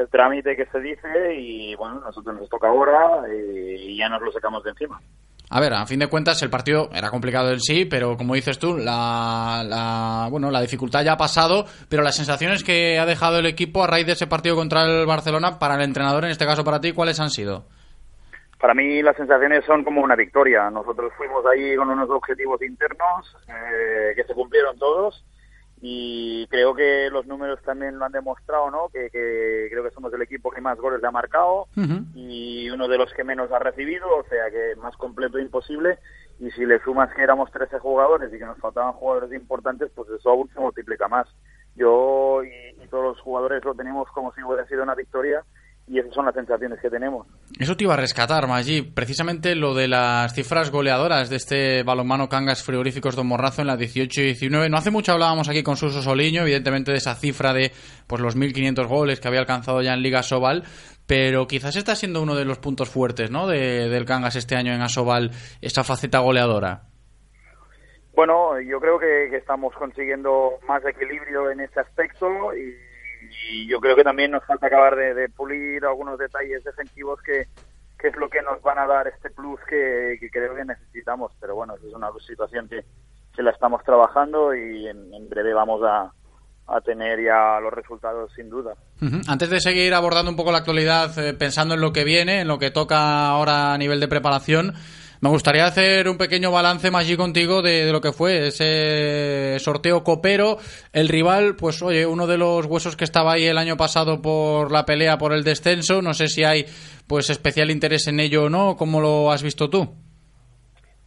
el 0.00 0.08
trámite 0.10 0.56
que 0.56 0.66
se 0.66 0.78
dice 0.78 1.34
y 1.34 1.74
bueno, 1.74 2.00
nosotros 2.00 2.36
nos 2.36 2.48
toca 2.48 2.68
ahora 2.68 3.24
y, 3.28 3.92
y 3.92 3.96
ya 3.98 4.08
nos 4.08 4.22
lo 4.22 4.30
sacamos 4.30 4.62
de 4.62 4.70
encima. 4.70 5.00
A 5.54 5.60
ver, 5.60 5.72
a 5.72 5.86
fin 5.86 6.00
de 6.00 6.08
cuentas 6.08 6.42
el 6.42 6.50
partido 6.50 6.88
era 6.92 7.10
complicado 7.10 7.52
en 7.52 7.60
sí, 7.60 7.84
pero 7.84 8.16
como 8.16 8.34
dices 8.34 8.58
tú, 8.58 8.76
la, 8.76 10.26
bueno, 10.28 10.50
la 10.50 10.60
dificultad 10.60 11.04
ya 11.04 11.12
ha 11.12 11.16
pasado, 11.16 11.66
pero 11.88 12.02
las 12.02 12.16
sensaciones 12.16 12.64
que 12.64 12.98
ha 12.98 13.06
dejado 13.06 13.38
el 13.38 13.46
equipo 13.46 13.84
a 13.84 13.86
raíz 13.86 14.04
de 14.04 14.14
ese 14.14 14.26
partido 14.26 14.56
contra 14.56 14.82
el 14.82 15.06
Barcelona 15.06 15.60
para 15.60 15.76
el 15.76 15.82
entrenador, 15.82 16.24
en 16.24 16.32
este 16.32 16.44
caso 16.44 16.64
para 16.64 16.80
ti, 16.80 16.90
¿cuáles 16.90 17.20
han 17.20 17.30
sido? 17.30 17.66
Para 18.58 18.74
mí 18.74 19.00
las 19.00 19.16
sensaciones 19.16 19.64
son 19.64 19.84
como 19.84 20.02
una 20.02 20.16
victoria. 20.16 20.68
Nosotros 20.70 21.12
fuimos 21.16 21.46
ahí 21.46 21.76
con 21.76 21.88
unos 21.88 22.10
objetivos 22.10 22.60
internos 22.60 23.36
eh, 23.46 24.12
que 24.16 24.24
se 24.24 24.34
cumplieron 24.34 24.76
todos 24.76 25.24
y 25.86 26.46
creo 26.46 26.74
que 26.74 27.10
los 27.10 27.26
números 27.26 27.60
también 27.62 27.98
lo 27.98 28.06
han 28.06 28.12
demostrado, 28.12 28.70
¿no? 28.70 28.88
Que, 28.88 29.10
que 29.10 29.68
creo 29.70 29.84
que 29.84 29.90
somos 29.90 30.10
el 30.14 30.22
equipo 30.22 30.50
que 30.50 30.62
más 30.62 30.78
goles 30.78 31.02
le 31.02 31.08
ha 31.08 31.10
marcado 31.10 31.66
uh 31.76 31.80
-huh. 31.80 32.06
y 32.14 32.70
uno 32.70 32.88
de 32.88 32.96
los 32.96 33.12
que 33.12 33.22
menos 33.22 33.52
ha 33.52 33.58
recibido, 33.58 34.06
o 34.16 34.24
sea 34.24 34.50
que 34.50 34.76
más 34.76 34.96
completo 34.96 35.38
imposible. 35.38 35.98
Y 36.40 36.50
si 36.52 36.64
le 36.64 36.80
sumas 36.80 37.12
que 37.12 37.22
éramos 37.22 37.50
13 37.52 37.80
jugadores 37.80 38.32
y 38.32 38.38
que 38.38 38.46
nos 38.46 38.56
faltaban 38.60 38.94
jugadores 38.94 39.30
importantes, 39.34 39.90
pues 39.94 40.08
eso 40.08 40.30
aún 40.30 40.48
se 40.54 40.58
multiplica 40.58 41.06
más. 41.06 41.28
Yo 41.76 42.42
y, 42.42 42.82
y 42.82 42.88
todos 42.88 43.04
los 43.04 43.20
jugadores 43.20 43.62
lo 43.62 43.74
tenemos 43.74 44.08
como 44.12 44.32
si 44.32 44.42
hubiera 44.42 44.66
sido 44.66 44.84
una 44.84 44.94
victoria 44.94 45.44
y 45.86 45.98
esas 45.98 46.14
son 46.14 46.24
las 46.24 46.34
sensaciones 46.34 46.80
que 46.80 46.88
tenemos. 46.88 47.26
Eso 47.58 47.76
te 47.76 47.84
iba 47.84 47.94
a 47.94 47.98
rescatar, 47.98 48.48
Maggi, 48.48 48.82
precisamente 48.82 49.54
lo 49.54 49.74
de 49.74 49.88
las 49.88 50.32
cifras 50.34 50.70
goleadoras 50.70 51.28
de 51.28 51.36
este 51.36 51.82
balonmano 51.82 52.28
Cangas 52.28 52.64
Frigoríficos 52.64 53.16
Don 53.16 53.26
Morrazo 53.26 53.60
en 53.60 53.68
la 53.68 53.76
18 53.76 54.20
y 54.22 54.24
19. 54.24 54.70
No 54.70 54.78
hace 54.78 54.90
mucho 54.90 55.12
hablábamos 55.12 55.48
aquí 55.48 55.62
con 55.62 55.76
Suso 55.76 56.00
Soliño, 56.00 56.42
evidentemente 56.42 56.90
de 56.90 56.98
esa 56.98 57.14
cifra 57.14 57.52
de 57.52 57.70
pues 58.06 58.22
los 58.22 58.36
1.500 58.36 58.86
goles 58.86 59.20
que 59.20 59.28
había 59.28 59.40
alcanzado 59.40 59.82
ya 59.82 59.92
en 59.92 60.02
Liga 60.02 60.22
Sobal, 60.22 60.64
pero 61.06 61.46
quizás 61.46 61.76
está 61.76 61.94
siendo 61.94 62.22
uno 62.22 62.34
de 62.34 62.46
los 62.46 62.58
puntos 62.58 62.88
fuertes 62.88 63.30
¿no? 63.30 63.46
de, 63.46 63.88
del 63.88 64.06
Cangas 64.06 64.36
este 64.36 64.56
año 64.56 64.72
en 64.72 64.80
Asobal, 64.80 65.30
esa 65.60 65.84
faceta 65.84 66.20
goleadora. 66.20 66.82
Bueno, 68.14 68.60
yo 68.60 68.80
creo 68.80 68.98
que, 68.98 69.28
que 69.28 69.36
estamos 69.36 69.74
consiguiendo 69.74 70.52
más 70.68 70.84
equilibrio 70.86 71.50
en 71.50 71.60
ese 71.60 71.80
aspecto 71.80 72.54
y 72.54 72.72
y 73.50 73.66
yo 73.66 73.80
creo 73.80 73.96
que 73.96 74.04
también 74.04 74.30
nos 74.30 74.44
falta 74.44 74.66
acabar 74.66 74.96
de, 74.96 75.28
pulir 75.28 75.84
algunos 75.84 76.18
detalles 76.18 76.64
defensivos 76.64 77.20
que, 77.22 77.46
es 78.02 78.16
lo 78.16 78.28
que 78.28 78.42
nos 78.42 78.60
van 78.60 78.78
a 78.78 78.86
dar 78.86 79.08
este 79.08 79.30
plus 79.30 79.58
que, 79.68 80.18
creo 80.30 80.54
que 80.54 80.64
necesitamos. 80.64 81.32
Pero 81.40 81.54
bueno, 81.54 81.74
es 81.74 81.94
una 81.94 82.10
situación 82.26 82.68
que, 82.68 82.84
que 83.34 83.42
la 83.42 83.50
estamos 83.50 83.82
trabajando 83.82 84.54
y 84.54 84.86
en, 84.86 85.28
breve 85.28 85.54
vamos 85.54 85.82
a, 85.82 86.12
a 86.66 86.80
tener 86.80 87.22
ya 87.22 87.58
los 87.60 87.72
resultados 87.72 88.30
sin 88.34 88.50
duda. 88.50 88.74
Antes 89.26 89.50
de 89.50 89.60
seguir 89.60 89.94
abordando 89.94 90.30
un 90.30 90.36
poco 90.36 90.52
la 90.52 90.58
actualidad, 90.58 91.18
eh, 91.18 91.34
pensando 91.34 91.74
en 91.74 91.80
lo 91.80 91.92
que 91.92 92.04
viene, 92.04 92.40
en 92.40 92.48
lo 92.48 92.58
que 92.58 92.70
toca 92.70 93.26
ahora 93.26 93.72
a 93.72 93.78
nivel 93.78 94.00
de 94.00 94.08
preparación, 94.08 94.74
me 95.24 95.30
gustaría 95.30 95.64
hacer 95.64 96.06
un 96.06 96.18
pequeño 96.18 96.52
balance 96.52 96.90
allí 96.92 97.16
contigo 97.16 97.62
de, 97.62 97.90
lo 97.90 98.02
que 98.02 98.12
fue 98.12 98.48
ese 98.48 99.58
sorteo 99.58 100.04
copero. 100.04 100.58
El 100.92 101.08
rival, 101.08 101.56
pues 101.56 101.80
oye, 101.80 102.04
uno 102.04 102.26
de 102.26 102.36
los 102.36 102.66
huesos 102.66 102.94
que 102.94 103.04
estaba 103.04 103.32
ahí 103.32 103.46
el 103.46 103.56
año 103.56 103.78
pasado 103.78 104.20
por 104.20 104.70
la 104.70 104.84
pelea 104.84 105.16
por 105.16 105.32
el 105.32 105.42
descenso. 105.42 106.02
No 106.02 106.12
sé 106.12 106.28
si 106.28 106.44
hay 106.44 106.66
pues 107.06 107.30
especial 107.30 107.70
interés 107.70 108.06
en 108.06 108.20
ello 108.20 108.44
o 108.44 108.50
no. 108.50 108.76
¿Cómo 108.76 109.00
lo 109.00 109.32
has 109.32 109.42
visto 109.42 109.70
tú? 109.70 109.94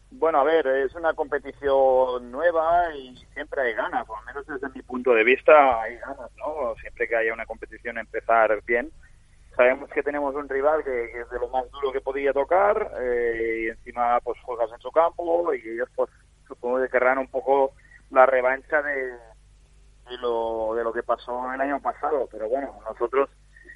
Bueno, 0.09 0.39
a 0.39 0.43
ver, 0.43 0.65
es 0.65 0.95
una 0.95 1.13
competición 1.13 2.31
nueva 2.31 2.85
y 2.95 3.15
siempre 3.35 3.61
hay 3.61 3.73
ganas, 3.75 4.03
por 4.07 4.17
lo 4.17 4.25
menos 4.25 4.47
desde 4.47 4.67
mi 4.73 4.81
punto 4.81 5.13
de 5.13 5.23
vista 5.23 5.79
hay 5.79 5.95
ganas, 5.97 6.31
¿no? 6.37 6.73
Siempre 6.81 7.07
que 7.07 7.17
haya 7.17 7.31
una 7.31 7.45
competición 7.45 7.99
empezar 7.99 8.63
bien 8.65 8.91
sabemos 9.57 9.89
que 9.89 10.03
tenemos 10.03 10.35
un 10.35 10.47
rival 10.47 10.83
que, 10.83 11.19
es 11.19 11.29
de 11.29 11.39
lo 11.39 11.49
más 11.49 11.69
duro 11.71 11.91
que 11.91 11.99
podía 11.99 12.31
tocar 12.31 12.91
eh, 13.01 13.63
y 13.63 13.67
encima 13.69 14.19
pues 14.21 14.39
juegas 14.43 14.71
en 14.71 14.79
su 14.79 14.91
campo 14.91 15.53
y 15.53 15.67
ellos 15.67 15.89
pues 15.95 16.09
supongo 16.47 16.79
que 16.81 16.89
querrán 16.89 17.17
un 17.17 17.27
poco 17.27 17.73
la 18.11 18.27
revancha 18.27 18.81
de, 18.83 19.13
de 20.09 20.17
lo 20.21 20.75
de 20.75 20.83
lo 20.83 20.93
que 20.93 21.03
pasó 21.03 21.51
el 21.51 21.59
año 21.59 21.81
pasado. 21.81 22.29
Pero 22.31 22.47
bueno 22.47 22.79
nosotros 22.87 23.29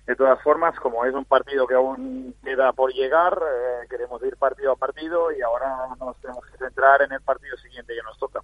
de 0.07 0.15
todas 0.15 0.41
formas, 0.41 0.78
como 0.80 1.06
es 1.06 1.14
un 1.14 1.26
partido 1.26 1.68
que 1.68 1.76
aún 1.76 2.36
queda 2.44 2.73
por 2.73 2.91
llegar, 2.91 3.34
eh, 3.34 3.88
queremos 3.90 4.22
ir 4.23 4.36
partido 4.36 4.72
a 4.72 4.76
partido 4.76 5.32
y 5.32 5.41
ahora 5.41 5.95
nos 5.99 6.19
tenemos 6.19 6.44
que 6.45 6.57
centrar 6.57 7.03
en 7.03 7.11
el 7.11 7.22
partido 7.22 7.56
siguiente 7.57 7.94
que 7.94 8.02
nos 8.03 8.18
toca. 8.18 8.41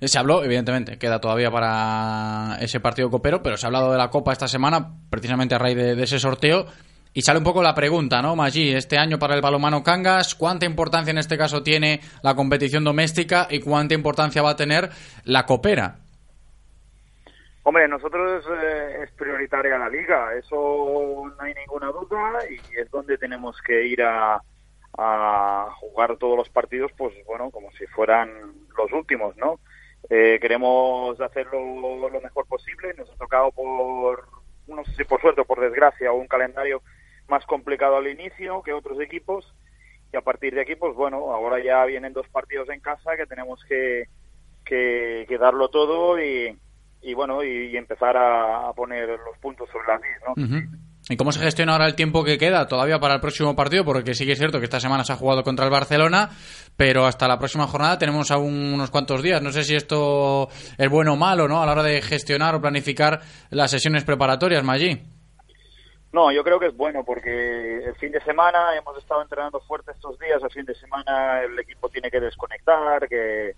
Se 0.00 0.18
habló, 0.18 0.42
evidentemente, 0.42 0.98
queda 0.98 1.20
todavía 1.20 1.50
para 1.50 2.56
ese 2.60 2.80
partido 2.80 3.10
copero, 3.10 3.42
pero 3.42 3.56
se 3.56 3.66
ha 3.66 3.68
hablado 3.68 3.92
de 3.92 3.98
la 3.98 4.10
Copa 4.10 4.32
esta 4.32 4.48
semana, 4.48 4.94
precisamente 5.08 5.54
a 5.54 5.58
raíz 5.58 5.76
de, 5.76 6.02
ese 6.02 6.18
sorteo. 6.18 6.66
Y 7.14 7.22
sale 7.22 7.38
un 7.38 7.44
poco 7.44 7.62
la 7.62 7.74
pregunta, 7.74 8.22
¿no, 8.22 8.34
Maggi? 8.34 8.74
Este 8.74 8.98
año 8.98 9.18
para 9.18 9.34
el 9.34 9.42
balomano 9.42 9.82
Cangas, 9.82 10.34
¿cuánta 10.34 10.66
importancia 10.66 11.10
en 11.10 11.18
este 11.18 11.36
caso 11.36 11.62
tiene 11.62 12.00
la 12.22 12.34
competición 12.34 12.84
doméstica 12.84 13.46
y 13.50 13.60
cuánta 13.60 13.94
importancia 13.94 14.42
va 14.42 14.50
a 14.50 14.56
tener 14.56 14.90
la 15.24 15.44
copera? 15.44 16.01
Hombre, 17.64 17.86
nosotros 17.86 18.44
eh, 18.60 19.04
es 19.04 19.10
prioritaria 19.12 19.78
la 19.78 19.88
liga, 19.88 20.34
eso 20.34 21.32
no 21.36 21.42
hay 21.42 21.54
ninguna 21.54 21.92
duda 21.92 22.40
y 22.50 22.58
es 22.76 22.90
donde 22.90 23.16
tenemos 23.18 23.56
que 23.62 23.86
ir 23.86 24.02
a, 24.02 24.40
jugar 25.80 26.16
todos 26.18 26.36
los 26.36 26.50
partidos, 26.50 26.92
pues 26.98 27.14
bueno, 27.24 27.50
como 27.50 27.70
si 27.72 27.86
fueran 27.86 28.28
los 28.76 28.92
últimos, 28.92 29.36
¿no? 29.38 29.58
Eh, 30.10 30.38
queremos 30.40 31.18
hacerlo 31.20 32.10
lo 32.10 32.20
mejor 32.20 32.46
posible, 32.46 32.92
nos 32.94 33.10
ha 33.10 33.16
tocado 33.16 33.50
por, 33.52 34.28
no 34.66 34.84
sé 34.84 34.92
si 34.96 35.04
por 35.04 35.20
suerte 35.20 35.44
por 35.44 35.60
desgracia, 35.60 36.12
un 36.12 36.26
calendario 36.26 36.82
más 37.26 37.46
complicado 37.46 37.96
al 37.96 38.08
inicio 38.08 38.62
que 38.62 38.74
otros 38.74 39.00
equipos 39.00 39.54
y 40.12 40.16
a 40.16 40.20
partir 40.20 40.54
de 40.54 40.60
aquí, 40.60 40.76
pues 40.76 40.94
bueno, 40.94 41.32
ahora 41.32 41.62
ya 41.62 41.84
vienen 41.86 42.12
dos 42.12 42.28
partidos 42.28 42.68
en 42.68 42.80
casa 42.80 43.16
que 43.16 43.26
tenemos 43.26 43.64
que, 43.64 44.08
que, 44.64 45.24
que 45.26 45.38
darlo 45.38 45.70
todo 45.70 46.22
y 46.22 46.58
y 47.02 47.14
bueno, 47.14 47.42
y, 47.42 47.76
empezar 47.76 48.16
a, 48.16 48.72
poner 48.74 49.08
los 49.08 49.38
puntos 49.40 49.68
sobre 49.70 49.86
las 49.88 50.00
¿no? 50.26 50.62
¿Y 51.08 51.16
cómo 51.16 51.32
se 51.32 51.40
gestiona 51.40 51.72
ahora 51.72 51.86
el 51.86 51.96
tiempo 51.96 52.22
que 52.22 52.38
queda 52.38 52.68
todavía 52.68 53.00
para 53.00 53.14
el 53.14 53.20
próximo 53.20 53.56
partido? 53.56 53.84
Porque 53.84 54.14
sí 54.14 54.24
que 54.24 54.32
es 54.32 54.38
cierto 54.38 54.60
que 54.60 54.64
esta 54.64 54.78
semana 54.78 55.02
se 55.02 55.12
ha 55.12 55.16
jugado 55.16 55.42
contra 55.42 55.64
el 55.64 55.70
Barcelona, 55.70 56.30
pero 56.76 57.06
hasta 57.06 57.26
la 57.26 57.38
próxima 57.38 57.66
jornada 57.66 57.98
tenemos 57.98 58.30
aún 58.30 58.72
unos 58.72 58.90
cuantos 58.90 59.20
días. 59.20 59.42
No 59.42 59.50
sé 59.50 59.64
si 59.64 59.74
esto 59.74 60.48
es 60.78 60.88
bueno 60.88 61.14
o 61.14 61.16
malo, 61.16 61.48
¿no? 61.48 61.60
A 61.60 61.66
la 61.66 61.72
hora 61.72 61.82
de 61.82 62.00
gestionar 62.02 62.54
o 62.54 62.60
planificar 62.60 63.20
las 63.50 63.72
sesiones 63.72 64.04
preparatorias, 64.04 64.62
Maggi. 64.62 65.02
No, 66.12 66.30
yo 66.30 66.44
creo 66.44 66.60
que 66.60 66.66
es 66.66 66.76
bueno 66.76 67.02
porque 67.04 67.84
el 67.84 67.94
fin 67.96 68.12
de 68.12 68.20
semana 68.20 68.76
hemos 68.76 68.96
estado 68.98 69.22
entrenando 69.22 69.60
fuerte 69.60 69.90
estos 69.90 70.16
días. 70.20 70.40
El 70.40 70.50
fin 70.50 70.66
de 70.66 70.74
semana 70.74 71.42
el 71.42 71.58
equipo 71.58 71.88
tiene 71.88 72.10
que 72.10 72.20
desconectar, 72.20 73.08
que 73.08 73.56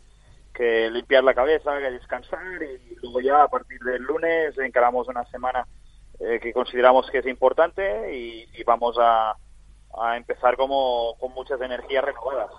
que 0.55 0.89
limpiar 0.91 1.25
la 1.25 1.35
cabeza, 1.35 1.79
que 1.79 1.91
descansar 1.91 2.63
y 2.63 2.95
luego 3.03 3.21
ya 3.21 3.43
a 3.43 3.49
partir 3.49 3.81
del 3.81 4.03
lunes 4.03 4.57
encaramos 4.59 5.09
una 5.09 5.25
semana 5.25 5.67
eh, 6.21 6.39
que 6.41 6.53
consideramos 6.53 7.11
que 7.11 7.19
es 7.19 7.27
importante 7.27 8.15
y, 8.15 8.63
vamos 8.65 8.97
a, 9.01 9.33
a, 10.01 10.17
empezar 10.17 10.57
como 10.57 11.17
con 11.19 11.33
muchas 11.33 11.61
energías 11.61 12.05
renovadas. 12.05 12.51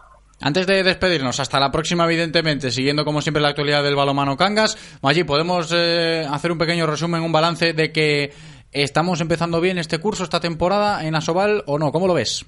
Antes 0.41 0.67
de 0.67 0.83
despedirnos, 0.83 1.39
hasta 1.39 1.59
la 1.59 1.71
próxima, 1.71 2.03
evidentemente, 2.03 2.69
siguiendo 2.69 3.05
como 3.05 3.21
siempre 3.21 3.41
la 3.41 3.49
actualidad 3.49 3.83
del 3.83 3.95
balomano 3.95 4.35
Cangas. 4.35 4.99
Allí 5.01 5.23
podemos 5.23 5.73
eh, 5.73 6.27
hacer 6.29 6.51
un 6.51 6.57
pequeño 6.57 6.85
resumen, 6.85 7.23
un 7.23 7.31
balance 7.31 7.71
de 7.71 7.93
que 7.93 8.33
estamos 8.73 9.21
empezando 9.21 9.61
bien 9.61 9.77
este 9.77 9.99
curso, 9.99 10.25
esta 10.25 10.41
temporada 10.41 11.05
en 11.05 11.15
Asobal 11.15 11.63
o 11.67 11.79
no. 11.79 11.93
¿Cómo 11.93 12.07
lo 12.07 12.13
ves? 12.13 12.45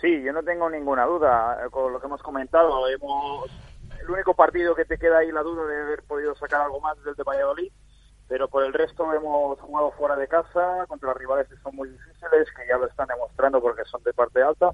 Sí, 0.00 0.22
yo 0.22 0.32
no 0.32 0.42
tengo 0.42 0.68
ninguna 0.68 1.06
duda. 1.06 1.56
Con 1.70 1.92
lo 1.92 2.00
que 2.00 2.06
hemos 2.06 2.22
comentado, 2.22 2.88
hemos 2.88 3.48
el 4.04 4.10
único 4.10 4.34
partido 4.34 4.74
que 4.74 4.84
te 4.84 4.98
queda 4.98 5.18
ahí 5.18 5.32
la 5.32 5.42
duda 5.42 5.66
de 5.66 5.82
haber 5.82 6.02
podido 6.02 6.34
sacar 6.34 6.60
algo 6.60 6.80
más 6.80 6.96
es 6.98 7.06
el 7.06 7.14
de 7.14 7.22
Valladolid, 7.22 7.72
pero 8.28 8.48
por 8.48 8.64
el 8.64 8.72
resto 8.72 9.12
hemos 9.12 9.58
jugado 9.60 9.92
fuera 9.92 10.16
de 10.16 10.28
casa 10.28 10.84
contra 10.88 11.14
rivales 11.14 11.48
que 11.48 11.56
son 11.56 11.74
muy 11.74 11.88
difíciles, 11.88 12.48
que 12.56 12.66
ya 12.68 12.76
lo 12.76 12.86
están 12.86 13.08
demostrando 13.08 13.60
porque 13.60 13.84
son 13.84 14.02
de 14.02 14.12
parte 14.12 14.42
alta. 14.42 14.70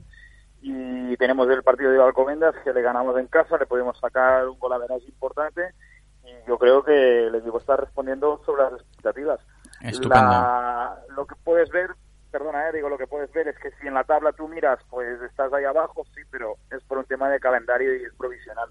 Y 0.63 1.17
tenemos 1.17 1.49
el 1.49 1.63
partido 1.63 1.91
de 1.91 2.03
Alcobendas 2.03 2.55
que 2.63 2.73
le 2.73 2.83
ganamos 2.83 3.17
en 3.19 3.29
casa, 3.29 3.57
le 3.57 3.67
pudimos 3.67 3.99
sacar 3.99 4.47
un 4.49 4.59
gol 4.59 4.73
a 4.73 4.99
importante 4.99 5.75
y 6.25 6.49
yo 6.49 6.59
creo 6.59 6.83
que 6.85 7.27
el 7.29 7.35
equipo 7.35 7.59
está 7.59 7.77
respondiendo 7.77 8.43
sobre 8.45 8.65
las 8.65 8.73
expectativas. 8.75 9.41
lo 11.17 11.27
que 11.27 11.35
puedes 11.45 11.71
ver 11.71 11.91
perdona, 12.31 12.69
eh, 12.69 12.73
digo, 12.75 12.89
lo 12.89 12.99
que 12.99 13.07
puedes 13.07 13.33
ver 13.33 13.49
es 13.49 13.57
que 13.59 13.71
si 13.81 13.87
en 13.87 13.95
la 13.95 14.05
tabla 14.05 14.33
tú 14.33 14.49
miras, 14.49 14.79
pues 14.89 15.21
estás 15.23 15.53
ahí 15.53 15.65
abajo, 15.65 16.05
sí, 16.15 16.23
pero 16.31 16.55
es 16.71 16.83
por 16.85 16.99
un 16.99 17.05
tema 17.05 17.29
de 17.29 17.39
calendario 17.39 17.95
y 17.95 18.05
es 18.05 18.13
provisional. 18.17 18.69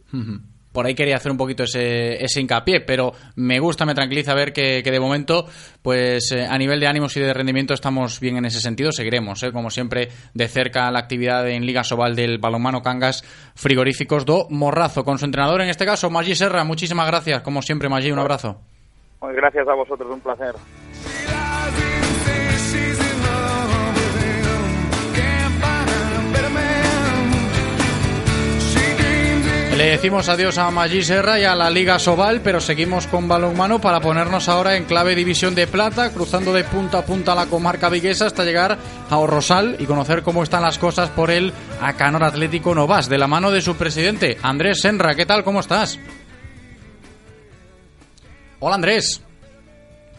Por 0.71 0.85
ahí 0.85 0.93
quería 0.93 1.15
hacer 1.15 1.31
un 1.31 1.37
poquito 1.37 1.63
ese, 1.63 2.23
ese 2.23 2.41
hincapié, 2.41 2.81
pero 2.81 3.11
me 3.35 3.59
gusta, 3.59 3.87
me 3.87 3.95
tranquiliza 3.95 4.35
ver 4.35 4.53
que, 4.53 4.83
de 4.83 4.99
momento, 4.99 5.45
pues 5.81 6.31
eh, 6.31 6.45
a 6.47 6.57
nivel 6.59 6.79
de 6.79 6.87
ánimos 6.87 7.17
y 7.17 7.21
de 7.21 7.33
rendimiento 7.33 7.73
estamos 7.73 8.19
bien 8.19 8.37
en 8.37 8.45
ese 8.45 8.61
sentido. 8.61 8.91
Seguiremos, 8.91 9.41
eh, 9.41 9.51
como 9.51 9.71
siempre, 9.71 10.09
de 10.33 10.47
cerca 10.47 10.91
la 10.91 10.99
actividad 10.99 11.49
en 11.49 11.65
Liga 11.65 11.83
Sobal 11.83 12.15
del 12.15 12.37
balonmano 12.37 12.83
Cangas 12.83 13.23
Frigoríficos 13.55 14.25
do 14.25 14.45
Morrazo, 14.51 15.03
con 15.03 15.17
su 15.17 15.25
entrenador, 15.25 15.61
en 15.61 15.69
este 15.69 15.85
caso, 15.85 16.11
Maggi 16.11 16.35
Serra. 16.35 16.63
Muchísimas 16.63 17.07
gracias, 17.07 17.41
como 17.41 17.63
siempre, 17.63 17.89
Maggi, 17.89 18.11
un 18.11 18.19
abrazo. 18.19 18.61
Pues 19.19 19.35
gracias 19.35 19.67
a 19.67 19.73
vosotros, 19.73 20.09
un 20.11 20.21
placer. 20.21 20.55
Le 29.79 29.91
decimos 29.91 30.27
adiós 30.27 30.57
a 30.57 30.69
Maggi 30.71 31.01
Serra 31.03 31.39
y 31.39 31.45
a 31.45 31.55
la 31.55 31.69
Liga 31.69 31.99
Sobal, 31.99 32.41
pero 32.41 32.59
seguimos 32.59 33.07
con 33.07 33.29
balonmano 33.29 33.79
para 33.79 34.01
ponernos 34.01 34.49
ahora 34.49 34.75
en 34.75 34.83
clave 34.83 35.15
División 35.15 35.55
de 35.55 35.67
Plata, 35.67 36.11
cruzando 36.11 36.51
de 36.51 36.65
punta 36.65 36.97
a 36.97 37.05
punta 37.05 37.33
la 37.33 37.45
comarca 37.45 37.87
viguesa 37.87 38.25
hasta 38.25 38.43
llegar 38.43 38.77
a 39.09 39.17
Orrosal 39.17 39.77
y 39.79 39.85
conocer 39.85 40.21
cómo 40.21 40.43
están 40.43 40.63
las 40.63 40.77
cosas 40.77 41.09
por 41.11 41.31
el 41.31 41.53
Acanor 41.79 42.25
Atlético 42.25 42.75
Novas, 42.75 43.07
de 43.07 43.17
la 43.17 43.27
mano 43.27 43.51
de 43.51 43.61
su 43.61 43.77
presidente, 43.77 44.37
Andrés 44.43 44.81
Senra. 44.81 45.15
¿Qué 45.15 45.25
tal? 45.25 45.45
¿Cómo 45.45 45.61
estás? 45.61 45.97
Hola 48.59 48.75
Andrés. 48.75 49.21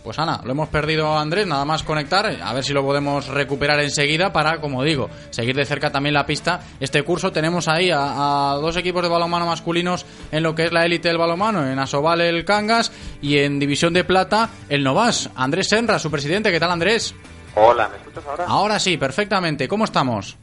Pues 0.03 0.19
Ana, 0.19 0.41
lo 0.45 0.53
hemos 0.53 0.71
perdido 0.71 1.09
a 1.09 1.21
Andrés, 1.21 1.47
nada 1.47 1.65
más 1.67 1.83
conectar, 1.83 2.25
a 2.27 2.55
ver 2.55 2.65
si 2.65 2.73
lo 2.73 2.83
podemos 2.83 3.29
recuperar 3.29 3.81
enseguida 3.81 4.33
para, 4.33 4.59
como 4.59 4.83
digo, 4.83 5.11
seguir 5.29 5.55
de 5.55 5.67
cerca 5.67 5.91
también 5.91 6.15
la 6.15 6.25
pista. 6.25 6.61
Este 6.81 7.03
curso 7.03 7.33
tenemos 7.33 7.69
ahí 7.69 7.91
a, 7.93 8.57
dos 8.61 8.77
equipos 8.79 9.03
de 9.03 9.11
balonmano 9.11 9.45
masculinos 9.45 10.07
en 10.33 10.43
lo 10.43 10.55
que 10.55 10.65
es 10.65 10.73
la 10.73 10.87
élite 10.87 11.09
del 11.09 11.19
balonmano, 11.19 11.67
en 11.67 11.79
Asobal 11.79 12.23
el 12.23 12.47
Cangas 12.47 12.93
y 13.21 13.39
en 13.39 13.59
División 13.59 13.93
de 13.93 14.05
Plata 14.05 14.49
el 14.71 14.83
Novas. 14.83 15.29
Andrés 15.37 15.69
Senra, 15.69 15.99
su 15.99 16.11
presidente, 16.11 16.51
¿qué 16.51 16.61
tal 16.61 16.71
Andrés? 16.71 17.15
Hola, 17.55 17.89
¿me 17.89 17.97
escuchas 17.99 18.25
ahora? 18.27 18.45
Ahora 18.47 18.79
sí, 18.79 18.97
perfectamente. 18.97 19.69
¿Cómo 19.69 19.85
estamos? 19.85 20.39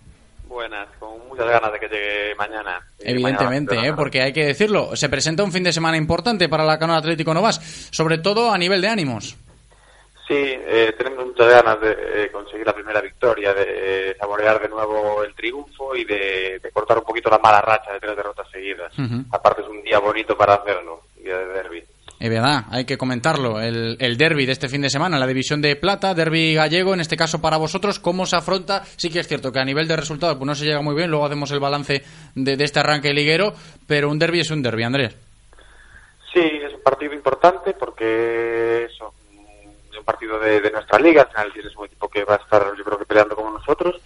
Buenas, 0.47 0.87
con 0.99 1.27
muchas 1.27 1.47
ganas 1.47 1.71
de 1.71 1.79
que 1.79 1.87
llegue 1.87 2.35
mañana. 2.35 2.79
Evidentemente, 2.99 3.75
mañana, 3.75 3.93
¿eh? 3.93 3.97
porque 3.97 4.21
hay 4.21 4.33
que 4.33 4.45
decirlo, 4.45 4.95
se 4.95 5.09
presenta 5.09 5.43
un 5.43 5.51
fin 5.51 5.63
de 5.63 5.73
semana 5.73 5.97
importante 5.97 6.47
para 6.47 6.63
la 6.63 6.77
Canoa 6.77 6.97
Atlético 6.97 7.33
Novas, 7.33 7.89
sobre 7.91 8.19
todo 8.19 8.51
a 8.51 8.57
nivel 8.57 8.81
de 8.81 8.87
ánimos. 8.87 9.35
Sí, 10.27 10.33
eh, 10.35 10.93
tenemos 10.97 11.25
muchas 11.25 11.47
ganas 11.47 11.79
de 11.79 11.91
eh, 11.91 12.31
conseguir 12.31 12.65
la 12.65 12.73
primera 12.73 12.99
victoria, 12.99 13.53
de 13.53 14.09
eh, 14.11 14.15
saborear 14.19 14.61
de 14.61 14.67
nuevo 14.67 15.23
el 15.23 15.33
triunfo 15.33 15.95
y 15.95 16.03
de, 16.03 16.59
de 16.61 16.71
cortar 16.71 16.97
un 16.97 17.05
poquito 17.05 17.29
la 17.29 17.39
mala 17.39 17.61
racha 17.61 17.93
de 17.93 17.99
tres 18.01 18.15
derrotas 18.17 18.49
seguidas. 18.51 18.91
Aparte 19.31 19.61
es 19.61 19.67
un 19.69 19.81
día 19.83 19.99
bonito 19.99 20.35
para 20.37 20.55
hacerlo, 20.55 21.03
día 21.23 21.37
de 21.37 21.45
derby. 21.45 21.83
Es 22.19 22.29
verdad, 22.29 22.65
hay 22.71 22.83
que 22.83 22.97
comentarlo. 22.97 23.61
El, 23.61 23.95
el 23.99 24.17
derby 24.17 24.45
de 24.45 24.51
este 24.51 24.67
fin 24.67 24.81
de 24.81 24.89
semana, 24.89 25.19
la 25.19 25.27
división 25.27 25.61
de 25.61 25.75
plata, 25.75 26.13
derby 26.13 26.55
gallego, 26.55 26.93
en 26.93 26.99
este 26.99 27.15
caso 27.15 27.39
para 27.39 27.55
vosotros, 27.57 27.99
¿cómo 27.99 28.25
se 28.25 28.35
afronta? 28.35 28.83
Sí 28.97 29.09
que 29.09 29.19
es 29.19 29.27
cierto 29.27 29.51
que 29.51 29.59
a 29.59 29.65
nivel 29.65 29.87
de 29.87 29.95
resultados 29.95 30.35
pues 30.35 30.47
no 30.47 30.55
se 30.55 30.65
llega 30.65 30.81
muy 30.81 30.95
bien, 30.95 31.09
luego 31.09 31.25
hacemos 31.27 31.51
el 31.51 31.59
balance 31.59 32.03
de, 32.35 32.57
de 32.57 32.63
este 32.63 32.79
arranque 32.81 33.13
liguero, 33.13 33.53
pero 33.87 34.09
un 34.09 34.19
derby 34.19 34.41
es 34.41 34.51
un 34.51 34.61
derby, 34.61 34.83
Andrés. 34.83 35.15
Sí, 36.33 36.41
es 36.41 36.73
un 36.73 36.81
partido 36.81 37.13
importante 37.13 37.73
porque 37.73 38.85
eso, 38.85 39.13
partido 40.07 40.39
de, 40.39 40.61
de 40.61 40.71
nuestra 40.71 40.99
liga, 40.99 41.23
al 41.23 41.27
final 41.27 41.53
tienes 41.53 41.75
un 41.75 41.85
equipo 41.85 42.07
que 42.07 42.23
va 42.23 42.35
a 42.35 42.37
estar 42.37 42.73
yo 42.77 42.83
creo 42.85 42.97
que 42.97 43.05
peleando 43.05 43.35
como 43.35 43.51
nosotros 43.51 43.99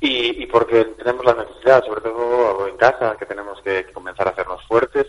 y, 0.00 0.42
y 0.42 0.46
porque 0.46 0.84
tenemos 0.96 1.22
la 1.26 1.34
necesidad, 1.34 1.84
sobre 1.84 2.00
todo 2.00 2.66
en 2.66 2.78
casa, 2.78 3.14
que 3.18 3.26
tenemos 3.26 3.60
que, 3.60 3.84
que 3.84 3.92
comenzar 3.92 4.26
a 4.26 4.30
hacernos 4.30 4.64
fuertes 4.66 5.06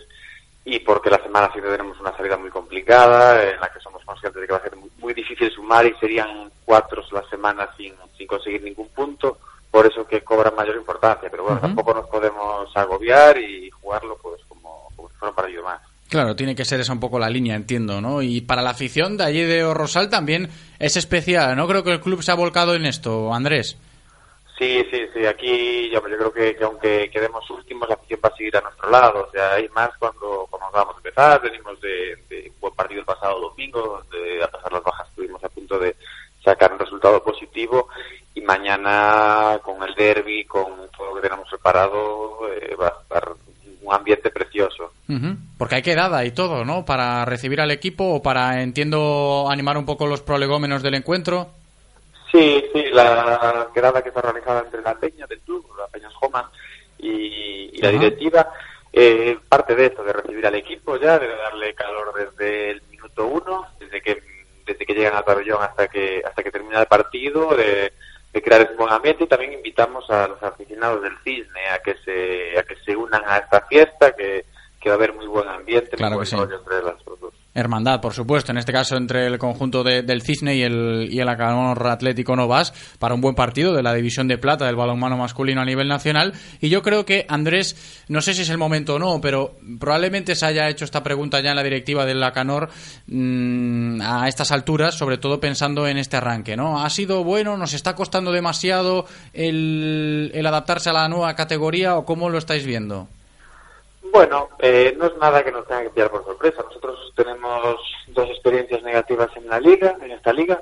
y 0.62 0.78
porque 0.80 1.08
la 1.08 1.22
semana 1.22 1.46
siguiente 1.46 1.70
tenemos 1.70 1.98
una 2.00 2.14
salida 2.14 2.36
muy 2.36 2.50
complicada 2.50 3.50
en 3.50 3.58
la 3.60 3.72
que 3.72 3.80
somos 3.80 4.04
conscientes 4.04 4.42
de 4.42 4.46
que 4.46 4.52
va 4.52 4.58
a 4.58 4.62
ser 4.62 4.76
muy, 4.76 4.90
muy 4.98 5.14
difícil 5.14 5.50
sumar 5.50 5.86
y 5.86 5.94
serían 5.94 6.52
cuatro 6.66 7.02
las 7.12 7.26
semanas 7.30 7.70
sin, 7.78 7.94
sin 8.18 8.26
conseguir 8.26 8.62
ningún 8.62 8.88
punto, 8.88 9.38
por 9.70 9.86
eso 9.86 10.06
que 10.06 10.22
cobra 10.22 10.50
mayor 10.50 10.76
importancia, 10.76 11.30
pero 11.30 11.44
bueno, 11.44 11.60
tampoco 11.60 11.94
nos 11.94 12.06
podemos 12.08 12.76
agobiar 12.76 13.38
y 13.38 13.70
jugarlo 13.70 14.18
pues 14.20 14.42
como, 14.48 14.90
como 14.94 15.08
si 15.08 15.14
fuera 15.14 15.30
un 15.30 15.36
partido 15.36 15.64
más. 15.64 15.80
Claro, 16.10 16.34
tiene 16.34 16.56
que 16.56 16.64
ser 16.64 16.80
esa 16.80 16.92
un 16.92 16.98
poco 16.98 17.20
la 17.20 17.30
línea, 17.30 17.54
entiendo, 17.54 18.00
¿no? 18.00 18.20
Y 18.20 18.40
para 18.40 18.62
la 18.62 18.70
afición 18.70 19.16
de 19.16 19.22
allí 19.22 19.44
de 19.44 19.72
Rosal 19.72 20.10
también 20.10 20.48
es 20.80 20.96
especial, 20.96 21.56
¿no? 21.56 21.68
Creo 21.68 21.84
que 21.84 21.92
el 21.92 22.00
club 22.00 22.20
se 22.20 22.32
ha 22.32 22.34
volcado 22.34 22.74
en 22.74 22.84
esto, 22.84 23.32
Andrés. 23.32 23.78
Sí, 24.58 24.84
sí, 24.90 25.06
sí. 25.14 25.24
Aquí 25.24 25.88
yo, 25.88 26.02
creo 26.02 26.32
que, 26.32 26.56
que 26.56 26.64
aunque 26.64 27.08
quedemos 27.10 27.48
últimos, 27.48 27.88
la 27.88 27.94
afición 27.94 28.18
va 28.24 28.28
a 28.28 28.36
seguir 28.36 28.56
a 28.56 28.60
nuestro 28.60 28.90
lado. 28.90 29.24
O 29.28 29.30
sea, 29.30 29.54
hay 29.54 29.68
más 29.68 29.90
cuando, 30.00 30.48
cuando 30.50 30.68
vamos 30.72 30.96
a 30.96 30.98
empezar. 30.98 31.40
Venimos 31.40 31.80
de, 31.80 32.16
de 32.28 32.50
un 32.54 32.60
buen 32.60 32.74
partido 32.74 33.00
el 33.00 33.06
pasado 33.06 33.40
domingo, 33.40 34.02
donde 34.02 34.42
a 34.42 34.48
pasar 34.48 34.72
las 34.72 34.82
bajas 34.82 35.08
estuvimos 35.08 35.42
a 35.44 35.48
punto 35.48 35.78
de 35.78 35.94
sacar 36.44 36.72
un 36.72 36.80
resultado 36.80 37.22
positivo. 37.22 37.88
Y 38.34 38.40
mañana, 38.40 39.60
con 39.62 39.80
el 39.82 39.94
derby, 39.94 40.44
con 40.44 40.90
todo 40.90 41.06
lo 41.06 41.14
que 41.14 41.28
tenemos 41.28 41.48
preparado, 41.48 42.40
eh, 42.52 42.74
va 42.74 42.88
a 42.88 43.00
estar 43.00 43.32
un 43.90 43.96
ambiente 43.96 44.30
precioso. 44.30 44.92
Ujú. 45.08 45.36
Porque 45.58 45.76
hay 45.76 45.82
quedada 45.82 46.24
y 46.24 46.30
todo, 46.30 46.64
¿no? 46.64 46.84
Para 46.84 47.24
recibir 47.24 47.60
al 47.60 47.70
equipo 47.70 48.04
o 48.14 48.22
para, 48.22 48.62
entiendo, 48.62 49.46
animar 49.50 49.76
un 49.76 49.86
poco 49.86 50.06
los 50.06 50.22
prolegómenos 50.22 50.82
del 50.82 50.94
encuentro. 50.94 51.50
Sí, 52.30 52.64
sí, 52.72 52.84
la 52.92 53.68
quedada 53.74 54.02
que 54.02 54.10
está 54.10 54.22
realizada 54.22 54.60
entre 54.60 54.82
la 54.82 54.94
Peña 54.94 55.26
del 55.26 55.40
club, 55.40 55.66
la 55.76 55.88
Peña 55.88 56.08
Joma 56.10 56.50
y, 56.98 57.70
y 57.72 57.78
la 57.78 57.90
directiva, 57.90 58.48
eh, 58.92 59.36
parte 59.48 59.74
de 59.74 59.86
esto, 59.86 60.04
de 60.04 60.12
recibir 60.12 60.46
al 60.46 60.54
equipo 60.54 60.96
ya, 60.96 61.18
de 61.18 61.28
darle 61.28 61.74
calor 61.74 62.12
desde 62.14 62.70
el 62.70 62.82
minuto 62.90 63.26
uno, 63.26 63.66
desde 63.80 64.00
que 64.00 64.22
desde 64.64 64.86
que 64.86 64.94
llegan 64.94 65.16
al 65.16 65.24
pabellón 65.24 65.60
hasta 65.60 65.88
que 65.88 66.22
hasta 66.24 66.44
que 66.44 66.52
termina 66.52 66.80
el 66.80 66.86
partido, 66.86 67.56
de, 67.56 67.92
de 68.32 68.42
crear 68.42 68.62
ese 68.62 68.74
buen 68.74 68.92
ambiente 68.92 69.24
y 69.24 69.26
también 69.26 69.52
invitamos 69.52 70.08
a 70.10 70.28
los 70.28 70.42
aficionados 70.42 71.02
del 71.02 71.16
Cisne 71.24 71.68
a 71.72 71.78
que 71.80 71.94
se 72.04 72.58
a 72.58 72.62
que 72.62 72.76
se 72.84 72.94
unan 72.96 73.22
a 73.26 73.38
esta 73.38 73.60
fiesta, 73.62 74.14
que, 74.14 74.44
que 74.80 74.88
va 74.88 74.94
a 74.94 74.98
haber 74.98 75.14
muy 75.14 75.26
buen 75.26 75.48
ambiente, 75.48 75.96
Claro 75.96 76.16
muy 76.16 76.26
que 76.26 76.36
buen 76.36 76.48
sí. 76.48 76.54
entre 76.54 76.82
las 76.82 77.04
dos. 77.04 77.34
Hermandad, 77.52 78.00
por 78.00 78.14
supuesto, 78.14 78.52
en 78.52 78.58
este 78.58 78.72
caso 78.72 78.96
entre 78.96 79.26
el 79.26 79.36
conjunto 79.38 79.82
de- 79.82 80.02
del 80.02 80.22
Cisne 80.22 80.54
y 80.54 80.62
el, 80.62 81.08
y 81.10 81.18
el 81.18 81.28
Acanor 81.28 81.84
Atlético 81.88 82.36
Novas, 82.36 82.72
para 83.00 83.14
un 83.14 83.20
buen 83.20 83.34
partido 83.34 83.74
de 83.74 83.82
la 83.82 83.92
división 83.92 84.28
de 84.28 84.38
plata 84.38 84.66
del 84.66 84.76
balonmano 84.76 85.16
masculino 85.16 85.60
a 85.60 85.64
nivel 85.64 85.88
nacional. 85.88 86.32
Y 86.60 86.68
yo 86.68 86.80
creo 86.82 87.04
que, 87.04 87.26
Andrés, 87.28 88.04
no 88.08 88.20
sé 88.20 88.34
si 88.34 88.42
es 88.42 88.50
el 88.50 88.58
momento 88.58 88.94
o 88.94 88.98
no, 89.00 89.20
pero 89.20 89.56
probablemente 89.80 90.36
se 90.36 90.46
haya 90.46 90.68
hecho 90.68 90.84
esta 90.84 91.02
pregunta 91.02 91.40
ya 91.40 91.50
en 91.50 91.56
la 91.56 91.64
directiva 91.64 92.06
del 92.06 92.22
Acanor 92.22 92.68
mm, 93.08 94.00
a 94.00 94.28
estas 94.28 94.52
alturas, 94.52 94.94
sobre 94.94 95.18
todo 95.18 95.40
pensando 95.40 95.88
en 95.88 95.98
este 95.98 96.16
arranque, 96.16 96.56
¿no? 96.56 96.82
¿Ha 96.84 96.90
sido 96.90 97.24
bueno? 97.24 97.56
¿Nos 97.56 97.72
está 97.74 97.94
costando 97.96 98.30
demasiado 98.30 99.06
el, 99.32 100.30
el 100.34 100.46
adaptarse 100.46 100.90
a 100.90 100.92
la 100.92 101.08
nueva 101.08 101.34
categoría 101.34 101.96
o 101.96 102.04
cómo 102.04 102.30
lo 102.30 102.38
estáis 102.38 102.64
viendo? 102.64 103.08
Bueno, 104.12 104.48
eh, 104.58 104.94
no 104.98 105.06
es 105.06 105.16
nada 105.18 105.44
que 105.44 105.52
nos 105.52 105.66
tenga 105.66 105.82
que 105.82 105.90
pillar 105.90 106.10
por 106.10 106.24
sorpresa. 106.24 106.62
Nosotros 106.62 107.12
tenemos 107.14 107.76
dos 108.08 108.28
experiencias 108.28 108.82
negativas 108.82 109.28
en 109.36 109.48
la 109.48 109.60
liga, 109.60 109.96
en 110.02 110.10
esta 110.10 110.32
liga. 110.32 110.60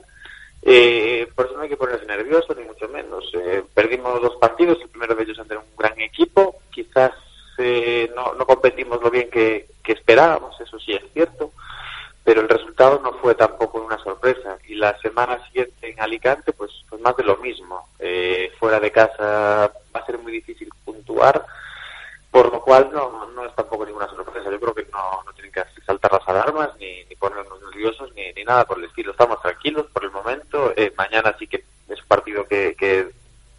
Eh, 0.62 1.26
por 1.34 1.46
eso 1.46 1.56
no 1.56 1.62
hay 1.62 1.68
que 1.68 1.76
ponerse 1.76 2.04
nervioso, 2.04 2.54
ni 2.54 2.64
mucho 2.64 2.88
menos. 2.88 3.24
Eh, 3.34 3.62
perdimos 3.72 4.20
dos 4.20 4.36
partidos, 4.36 4.78
el 4.82 4.88
primero 4.88 5.14
de 5.14 5.22
ellos 5.22 5.38
ante 5.38 5.56
un 5.56 5.64
gran 5.78 5.98
equipo. 6.00 6.56
Quizás 6.70 7.12
eh, 7.58 8.10
no, 8.14 8.34
no 8.34 8.44
competimos 8.46 9.02
lo 9.02 9.10
bien 9.10 9.30
que, 9.30 9.68
que 9.82 9.92
esperábamos, 9.92 10.60
eso 10.60 10.78
sí 10.78 10.92
es 10.92 11.02
cierto. 11.14 11.52
Pero 12.24 12.42
el 12.42 12.48
resultado 12.48 13.00
no 13.02 13.14
fue 13.14 13.34
tampoco 13.34 13.80
una 13.80 13.98
sorpresa. 13.98 14.58
Y 14.66 14.74
la 14.74 14.98
semana 14.98 15.42
siguiente 15.46 15.90
en 15.90 16.00
Alicante, 16.00 16.52
pues, 16.52 16.70
pues 16.90 17.00
más 17.00 17.16
de 17.16 17.24
lo 17.24 17.38
mismo. 17.38 17.88
Eh, 17.98 18.52
fuera 18.58 18.78
de 18.78 18.92
casa 18.92 19.72
va 19.94 20.00
a 20.00 20.06
ser 20.06 20.18
muy 20.18 20.32
difícil 20.32 20.68
puntuar 20.84 21.46
por 22.30 22.52
lo 22.52 22.60
cual 22.60 22.90
no, 22.92 23.26
no 23.30 23.44
es 23.44 23.54
tampoco 23.54 23.86
ninguna 23.86 24.08
sorpresa. 24.08 24.50
Yo 24.50 24.60
creo 24.60 24.74
que 24.74 24.86
no, 24.92 25.22
no 25.24 25.32
tienen 25.32 25.52
que 25.52 25.62
saltar 25.84 26.12
las 26.12 26.28
alarmas 26.28 26.70
ni, 26.78 27.04
ni 27.04 27.16
ponernos 27.16 27.60
nerviosos 27.62 28.12
ni, 28.14 28.32
ni 28.32 28.44
nada 28.44 28.64
por 28.64 28.78
el 28.78 28.84
estilo. 28.84 29.12
Estamos 29.12 29.40
tranquilos 29.40 29.86
por 29.92 30.04
el 30.04 30.10
momento. 30.10 30.72
Eh, 30.76 30.92
mañana 30.96 31.34
sí 31.38 31.46
que 31.46 31.64
es 31.88 32.00
un 32.00 32.08
partido 32.08 32.46
que, 32.46 32.74
que 32.76 33.10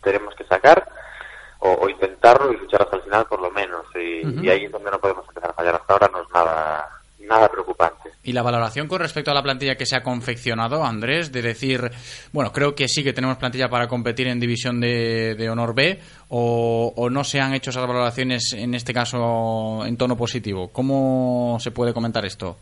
tenemos 0.03 0.35
que 0.35 0.43
sacar 0.45 0.87
o, 1.59 1.71
o 1.73 1.89
intentarlo 1.89 2.53
y 2.53 2.57
luchar 2.57 2.83
hasta 2.83 2.97
el 2.97 3.03
final 3.03 3.25
por 3.25 3.41
lo 3.41 3.51
menos. 3.51 3.85
Y, 3.95 4.45
y 4.45 4.49
ahí 4.49 4.65
es 4.65 4.71
donde 4.71 4.91
no 4.91 4.99
podemos 4.99 5.27
empezar 5.27 5.49
a 5.49 5.53
fallar. 5.53 5.75
Hasta 5.75 5.93
ahora 5.93 6.09
no 6.11 6.21
es 6.21 6.29
nada, 6.29 6.98
nada 7.29 7.47
preocupante. 7.47 8.09
Y 8.23 8.33
la 8.33 8.41
valoración 8.41 8.87
con 8.87 8.99
respecto 8.99 9.31
a 9.31 9.33
la 9.33 9.41
plantilla 9.41 9.75
que 9.75 9.85
se 9.85 9.95
ha 9.95 10.03
confeccionado, 10.03 10.83
Andrés, 10.83 11.31
de 11.31 11.41
decir, 11.41 11.89
bueno, 12.33 12.51
creo 12.51 12.75
que 12.75 12.87
sí 12.87 13.03
que 13.03 13.13
tenemos 13.13 13.37
plantilla 13.37 13.69
para 13.69 13.87
competir 13.87 14.27
en 14.27 14.39
división 14.39 14.81
de, 14.81 15.35
de 15.35 15.49
honor 15.49 15.73
B, 15.73 15.99
o, 16.27 16.93
o 16.95 17.09
no 17.09 17.23
se 17.23 17.39
han 17.39 17.53
hecho 17.53 17.69
esas 17.69 17.87
valoraciones, 17.87 18.53
en 18.53 18.73
este 18.73 18.93
caso, 18.93 19.85
en 19.85 19.95
tono 19.95 20.17
positivo. 20.17 20.69
¿Cómo 20.69 21.57
se 21.59 21.71
puede 21.71 21.93
comentar 21.93 22.25
esto? 22.25 22.57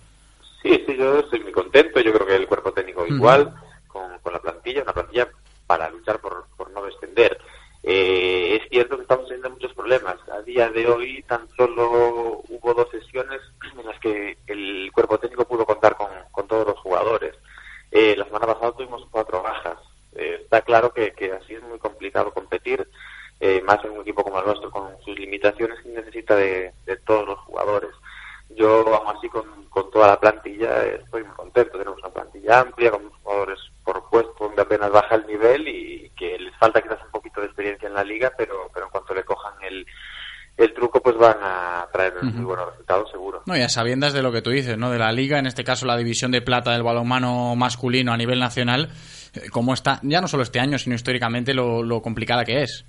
Sí, 0.62 0.84
sí, 0.86 0.96
yo 0.98 1.20
estoy 1.20 1.40
muy 1.40 1.52
contento. 1.52 2.00
Yo 2.00 2.14
creo 2.14 2.28
que 2.28 2.36
el 2.36 2.48
cuerpo 2.48 2.72
técnico 2.72 3.06
igual, 3.08 3.54
con, 3.88 4.20
con 4.20 4.34
la 4.34 4.40
plantilla, 4.40 4.84
una 4.84 4.94
plantilla 4.94 5.28
para 5.66 5.90
luchar 5.90 6.20
por, 6.20 6.46
por 6.56 6.70
no 6.72 6.86
descender. 6.86 7.38
Eh, 7.84 8.60
es 8.62 8.70
cierto 8.70 8.98
que 8.98 9.04
estamos 9.04 9.26
teniendo 9.28 9.50
muchos 9.50 9.74
problemas. 9.74 10.16
A 10.32 10.42
día 10.42 10.70
de 10.70 10.88
hoy 10.88 11.24
tan 11.24 11.48
solo 11.56 12.44
hubo 12.50 12.74
dos 12.74 12.88
sesiones 12.92 13.40
que 14.00 14.38
el 14.48 14.92
cuerpo 14.94 15.18
técnico 15.18 15.46
pudo 15.46 15.66
contar 15.66 15.96
con, 15.96 16.48
todos 16.48 16.68
los 16.68 16.80
jugadores. 16.80 17.36
Eh, 17.92 18.16
la 18.16 18.26
semana 18.26 18.48
pasada 18.48 18.72
tuvimos 18.72 19.06
cuatro 19.12 19.42
bajas. 19.44 19.78
Eh, 20.14 20.40
está 20.44 20.62
claro 20.62 20.94
que, 20.94 21.12
que 21.12 21.34
así 21.34 21.56
es 21.56 21.64
muy 21.64 21.78
complicado 21.78 22.34
competir, 22.34 22.88
eh, 23.40 23.62
más 23.66 23.84
en 23.84 23.92
un 23.92 24.02
equipo 24.02 24.24
como 24.24 24.40
el 24.40 24.46
nuestro, 24.46 24.72
con 24.72 24.98
sus 25.04 25.20
limitaciones 25.20 25.80
que 25.82 25.90
necesita 25.90 26.36
de, 26.36 26.72
de 26.86 26.98
todos 26.98 27.28
los 27.28 27.40
jugadores. 27.40 27.92
Yo, 28.50 28.96
aún 28.96 29.16
así, 29.16 29.28
con, 29.30 29.66
con 29.66 29.92
toda 29.92 30.08
la 30.08 30.20
plantilla 30.20 30.86
eh, 30.86 31.02
estoy 31.04 31.24
muy 31.24 31.36
contento. 31.36 31.78
Tenemos 31.78 32.00
una 32.00 32.10
plantilla 32.10 32.62
amplia, 32.62 32.92
con 32.92 33.10
jugadores 33.10 33.60
por 33.84 34.10
puesto 34.10 34.46
donde 34.46 34.62
apenas 34.62 34.92
baja 34.92 35.16
el 35.16 35.28
nivel 35.28 35.68
y 35.68 36.10
que 36.18 36.38
les 36.40 36.56
falta 36.58 36.82
quizás 36.82 37.04
un 37.06 37.12
poquito 37.12 37.42
de 37.42 37.48
experiencia 37.48 37.88
en 37.88 37.94
la 37.94 38.04
liga, 38.04 38.32
pero, 38.38 38.70
pero 38.74 38.86
en 38.86 38.92
cuanto 38.92 39.14
le 39.14 39.24
cojan 39.24 39.54
el, 39.64 39.86
el 40.58 40.74
truco, 40.74 41.00
pues 41.02 41.16
van 41.18 41.38
a 41.42 41.88
traer 41.92 42.16
muy 42.24 42.44
buenos 42.44 42.72
resultados, 42.72 43.12
seguro. 43.12 43.44
No, 43.46 43.56
y 43.56 43.62
a 43.62 43.70
sabiendas 43.70 44.14
de 44.14 44.24
lo 44.24 44.32
que 44.32 44.42
tú 44.42 44.50
dices, 44.50 44.78
¿no? 44.78 44.90
De 44.90 44.98
la 44.98 45.12
liga, 45.12 45.38
en 45.38 45.46
este 45.46 45.64
caso 45.64 45.86
la 45.86 45.96
división 45.96 46.32
de 46.32 46.42
plata 46.42 46.72
del 46.72 46.84
balonmano 46.84 47.56
masculino 47.56 48.12
a 48.12 48.18
nivel 48.18 48.40
nacional, 48.40 48.90
eh, 49.36 49.50
cómo 49.52 49.74
está, 49.74 50.00
ya 50.02 50.20
no 50.20 50.28
solo 50.28 50.44
este 50.44 50.60
año, 50.60 50.80
sino 50.80 50.96
históricamente 50.96 51.54
lo, 51.54 51.84
lo 51.84 52.02
complicada 52.02 52.44
que 52.44 52.64
es. 52.64 52.86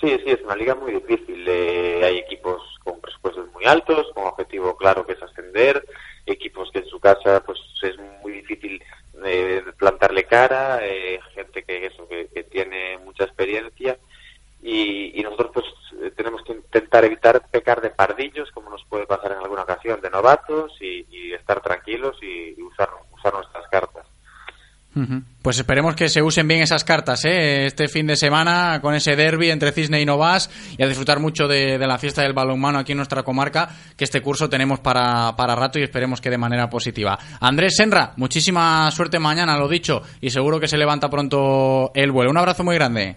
Sí, 0.00 0.08
sí, 0.24 0.30
es 0.30 0.42
una 0.42 0.56
liga 0.56 0.74
muy 0.74 0.92
difícil. 0.92 1.44
Eh, 1.46 2.02
hay 2.04 2.18
equipos 2.18 2.60
con 2.82 3.00
presupuestos 3.00 3.50
muy 3.52 3.64
altos, 3.64 4.06
con 4.12 4.24
objetivo 4.24 4.76
claro 4.76 5.06
que 5.06 5.12
es 5.12 5.22
ascender, 5.22 5.82
equipos 6.26 6.70
que 6.72 6.80
en 6.80 6.86
su 6.86 6.98
casa 6.98 7.40
pues 7.46 7.58
es 7.82 7.96
muy 8.22 8.32
difícil 8.32 8.82
eh, 9.24 9.62
plantarle 9.78 10.24
cara, 10.24 10.80
eh, 10.82 11.20
gente 11.34 11.62
que 11.62 11.86
eso 11.86 12.06
que, 12.08 12.28
que 12.34 12.42
tiene 12.42 12.98
mucha 12.98 13.24
experiencia 13.24 13.96
y, 14.64 15.20
y 15.20 15.22
nosotros 15.22 15.50
pues 15.52 15.66
eh, 16.02 16.10
tenemos 16.16 16.40
que 16.42 16.54
intentar 16.54 17.04
evitar 17.04 17.42
pecar 17.50 17.82
de 17.82 17.90
pardillos 17.90 18.50
como 18.52 18.70
nos 18.70 18.82
puede 18.86 19.06
pasar 19.06 19.32
en 19.32 19.38
alguna 19.38 19.62
ocasión 19.62 20.00
de 20.00 20.08
novatos 20.08 20.72
y, 20.80 21.04
estar 21.34 21.60
tranquilos 21.60 22.16
y, 22.22 22.60
usar 22.62 22.88
usar 23.12 23.34
nuestras 23.34 23.68
cartas. 23.68 24.06
Pues 25.42 25.58
esperemos 25.58 25.96
que 25.96 26.08
se 26.08 26.22
usen 26.22 26.46
bien 26.46 26.62
esas 26.62 26.84
cartas 26.84 27.24
¿eh? 27.24 27.66
este 27.66 27.88
fin 27.88 28.06
de 28.06 28.14
semana 28.14 28.78
con 28.80 28.94
ese 28.94 29.16
derby 29.16 29.50
entre 29.50 29.72
Cisne 29.72 30.00
y 30.00 30.06
Novas 30.06 30.48
y 30.78 30.82
a 30.84 30.86
disfrutar 30.86 31.18
mucho 31.18 31.48
de, 31.48 31.76
la 31.78 31.98
fiesta 31.98 32.22
del 32.22 32.32
balonmano 32.32 32.78
aquí 32.78 32.92
en 32.92 32.98
nuestra 32.98 33.24
comarca, 33.24 33.68
que 33.96 34.04
este 34.04 34.22
curso 34.22 34.48
tenemos 34.48 34.78
para, 34.78 35.34
para 35.36 35.56
rato 35.56 35.80
y 35.80 35.82
esperemos 35.82 36.20
que 36.20 36.30
de 36.30 36.38
manera 36.38 36.70
positiva. 36.70 37.18
Andrés 37.40 37.74
Senra, 37.76 38.12
muchísima 38.16 38.88
suerte 38.92 39.18
mañana, 39.18 39.58
lo 39.58 39.68
dicho, 39.68 40.00
y 40.20 40.30
seguro 40.30 40.60
que 40.60 40.68
se 40.68 40.78
levanta 40.78 41.10
pronto 41.10 41.90
el 41.92 42.12
vuelo. 42.12 42.30
Un 42.30 42.38
abrazo 42.38 42.62
muy 42.62 42.76
grande. 42.76 43.16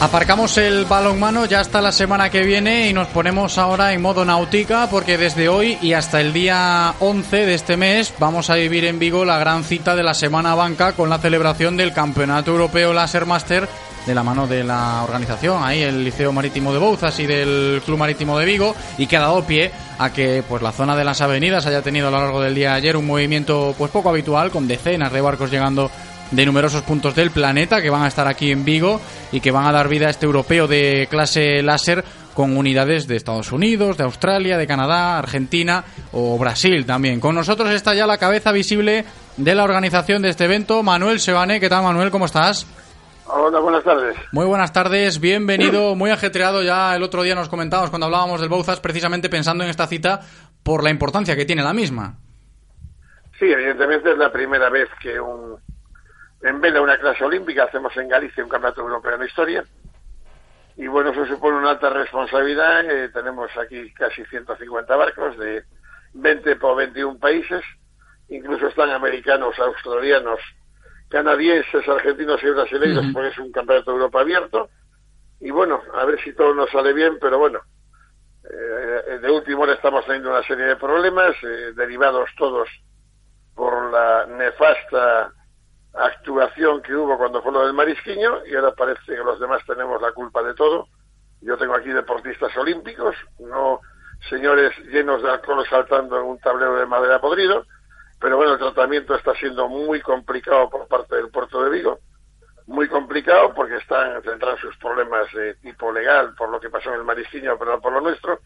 Aparcamos 0.00 0.56
el 0.56 0.86
balonmano 0.86 1.44
ya 1.44 1.60
hasta 1.60 1.82
la 1.82 1.92
semana 1.92 2.30
que 2.30 2.42
viene 2.42 2.88
y 2.88 2.94
nos 2.94 3.08
ponemos 3.08 3.58
ahora 3.58 3.92
en 3.92 4.00
modo 4.00 4.24
náutica 4.24 4.88
porque 4.90 5.18
desde 5.18 5.50
hoy 5.50 5.76
y 5.82 5.92
hasta 5.92 6.22
el 6.22 6.32
día 6.32 6.94
11 7.00 7.44
de 7.44 7.52
este 7.52 7.76
mes 7.76 8.14
vamos 8.18 8.48
a 8.48 8.54
vivir 8.54 8.86
en 8.86 8.98
Vigo 8.98 9.26
la 9.26 9.38
gran 9.38 9.62
cita 9.62 9.94
de 9.94 10.02
la 10.02 10.14
Semana 10.14 10.54
Banca 10.54 10.94
con 10.94 11.10
la 11.10 11.18
celebración 11.18 11.76
del 11.76 11.92
Campeonato 11.92 12.50
Europeo 12.50 12.94
Laser 12.94 13.26
Master 13.26 13.68
de 14.06 14.14
la 14.14 14.22
mano 14.22 14.46
de 14.46 14.64
la 14.64 15.02
organización, 15.04 15.62
ahí 15.62 15.82
el 15.82 16.02
Liceo 16.02 16.32
Marítimo 16.32 16.72
de 16.72 16.78
Bouzas 16.78 17.20
y 17.20 17.26
del 17.26 17.82
Club 17.84 17.98
Marítimo 17.98 18.38
de 18.38 18.46
Vigo 18.46 18.74
y 18.96 19.06
que 19.06 19.18
ha 19.18 19.20
dado 19.20 19.44
pie 19.44 19.70
a 19.98 20.10
que 20.14 20.42
pues 20.48 20.62
la 20.62 20.72
zona 20.72 20.96
de 20.96 21.04
las 21.04 21.20
avenidas 21.20 21.66
haya 21.66 21.82
tenido 21.82 22.08
a 22.08 22.10
lo 22.10 22.20
largo 22.20 22.40
del 22.40 22.54
día 22.54 22.70
de 22.70 22.76
ayer 22.76 22.96
un 22.96 23.06
movimiento 23.06 23.74
pues 23.76 23.90
poco 23.90 24.08
habitual 24.08 24.50
con 24.50 24.66
decenas 24.66 25.12
de 25.12 25.20
barcos 25.20 25.50
llegando 25.50 25.90
de 26.30 26.46
numerosos 26.46 26.82
puntos 26.82 27.14
del 27.14 27.30
planeta 27.30 27.82
que 27.82 27.90
van 27.90 28.02
a 28.02 28.08
estar 28.08 28.26
aquí 28.26 28.50
en 28.50 28.64
Vigo 28.64 29.00
y 29.32 29.40
que 29.40 29.50
van 29.50 29.66
a 29.66 29.72
dar 29.72 29.88
vida 29.88 30.06
a 30.06 30.10
este 30.10 30.26
europeo 30.26 30.66
de 30.66 31.08
clase 31.10 31.62
láser 31.62 32.04
con 32.34 32.56
unidades 32.56 33.06
de 33.06 33.16
Estados 33.16 33.52
Unidos, 33.52 33.96
de 33.96 34.04
Australia, 34.04 34.56
de 34.56 34.66
Canadá, 34.66 35.18
Argentina 35.18 35.84
o 36.12 36.38
Brasil 36.38 36.86
también. 36.86 37.20
Con 37.20 37.34
nosotros 37.34 37.70
está 37.70 37.94
ya 37.94 38.06
la 38.06 38.18
cabeza 38.18 38.52
visible 38.52 39.04
de 39.36 39.54
la 39.54 39.64
organización 39.64 40.22
de 40.22 40.30
este 40.30 40.44
evento, 40.44 40.82
Manuel 40.82 41.20
Sebane. 41.20 41.60
¿Qué 41.60 41.68
tal, 41.68 41.82
Manuel? 41.82 42.10
¿Cómo 42.10 42.26
estás? 42.26 42.66
Hola, 43.26 43.60
buenas 43.60 43.84
tardes. 43.84 44.16
Muy 44.32 44.44
buenas 44.44 44.72
tardes, 44.72 45.20
bienvenido, 45.20 45.94
muy 45.94 46.10
ajetreado. 46.10 46.62
Ya 46.62 46.96
el 46.96 47.02
otro 47.02 47.22
día 47.22 47.34
nos 47.34 47.48
comentábamos 47.48 47.90
cuando 47.90 48.06
hablábamos 48.06 48.40
del 48.40 48.48
Bouzas, 48.48 48.80
precisamente 48.80 49.28
pensando 49.28 49.62
en 49.62 49.70
esta 49.70 49.86
cita 49.86 50.20
por 50.62 50.82
la 50.82 50.90
importancia 50.90 51.36
que 51.36 51.44
tiene 51.44 51.62
la 51.62 51.72
misma. 51.72 52.16
Sí, 53.38 53.46
evidentemente 53.46 54.10
es 54.12 54.18
la 54.18 54.32
primera 54.32 54.68
vez 54.68 54.88
que 55.00 55.20
un, 55.20 55.56
en 56.42 56.60
vez 56.60 56.72
de 56.72 56.80
una 56.80 56.98
clase 56.98 57.24
olímpica 57.24 57.64
hacemos 57.64 57.94
en 57.96 58.08
Galicia 58.08 58.42
un 58.42 58.50
campeonato 58.50 58.80
europeo 58.80 59.14
en 59.14 59.20
la 59.20 59.26
historia. 59.26 59.64
Y 60.76 60.86
bueno, 60.86 61.10
eso 61.10 61.26
supone 61.26 61.58
una 61.58 61.70
alta 61.70 61.90
responsabilidad. 61.90 62.84
Eh, 62.90 63.10
tenemos 63.10 63.50
aquí 63.58 63.92
casi 63.92 64.24
150 64.24 64.96
barcos 64.96 65.36
de 65.38 65.64
20 66.14 66.56
por 66.56 66.76
21 66.76 67.18
países. 67.18 67.62
Incluso 68.28 68.68
están 68.68 68.90
americanos, 68.90 69.58
australianos, 69.58 70.40
canadienses, 71.10 71.86
argentinos 71.86 72.42
y 72.42 72.50
brasileños, 72.50 73.06
porque 73.12 73.28
es 73.28 73.38
un 73.38 73.52
campeonato 73.52 73.90
de 73.90 73.96
Europa 73.98 74.20
abierto. 74.20 74.70
Y 75.40 75.50
bueno, 75.50 75.82
a 75.94 76.04
ver 76.04 76.20
si 76.22 76.32
todo 76.32 76.54
nos 76.54 76.70
sale 76.70 76.92
bien, 76.92 77.18
pero 77.20 77.38
bueno, 77.38 77.60
eh, 78.44 79.18
de 79.20 79.30
último 79.30 79.62
hora 79.62 79.74
estamos 79.74 80.04
teniendo 80.06 80.30
una 80.30 80.42
serie 80.44 80.64
de 80.64 80.76
problemas, 80.76 81.34
eh, 81.42 81.72
derivados 81.74 82.30
todos 82.38 82.68
por 83.54 83.90
la 83.90 84.26
nefasta 84.26 85.34
actuación 85.94 86.82
que 86.82 86.94
hubo 86.94 87.16
cuando 87.18 87.42
fue 87.42 87.52
lo 87.52 87.64
del 87.64 87.72
marisquiño 87.72 88.46
y 88.46 88.54
ahora 88.54 88.72
parece 88.72 89.00
que 89.06 89.16
los 89.16 89.40
demás 89.40 89.62
tenemos 89.66 90.00
la 90.00 90.12
culpa 90.12 90.42
de 90.42 90.54
todo. 90.54 90.88
Yo 91.40 91.56
tengo 91.56 91.74
aquí 91.74 91.88
deportistas 91.88 92.56
olímpicos, 92.56 93.16
no 93.38 93.80
señores 94.28 94.76
llenos 94.92 95.22
de 95.22 95.30
alcohol 95.30 95.64
saltando 95.68 96.18
en 96.18 96.26
un 96.26 96.38
tablero 96.38 96.76
de 96.76 96.86
madera 96.86 97.20
podrido, 97.20 97.64
pero 98.20 98.36
bueno, 98.36 98.52
el 98.52 98.58
tratamiento 98.58 99.14
está 99.14 99.34
siendo 99.34 99.68
muy 99.68 100.00
complicado 100.02 100.68
por 100.68 100.86
parte 100.86 101.16
del 101.16 101.30
puerto 101.30 101.62
de 101.62 101.70
Vigo, 101.70 102.00
muy 102.66 102.86
complicado 102.88 103.54
porque 103.54 103.76
están 103.76 104.22
centrados 104.22 104.60
sus 104.60 104.76
problemas 104.76 105.32
de 105.32 105.54
tipo 105.56 105.90
legal 105.90 106.34
por 106.36 106.50
lo 106.50 106.60
que 106.60 106.68
pasó 106.68 106.90
en 106.90 106.96
el 106.96 107.04
marisquiño, 107.04 107.58
pero 107.58 107.72
no 107.72 107.80
por 107.80 107.92
lo 107.92 108.02
nuestro, 108.02 108.40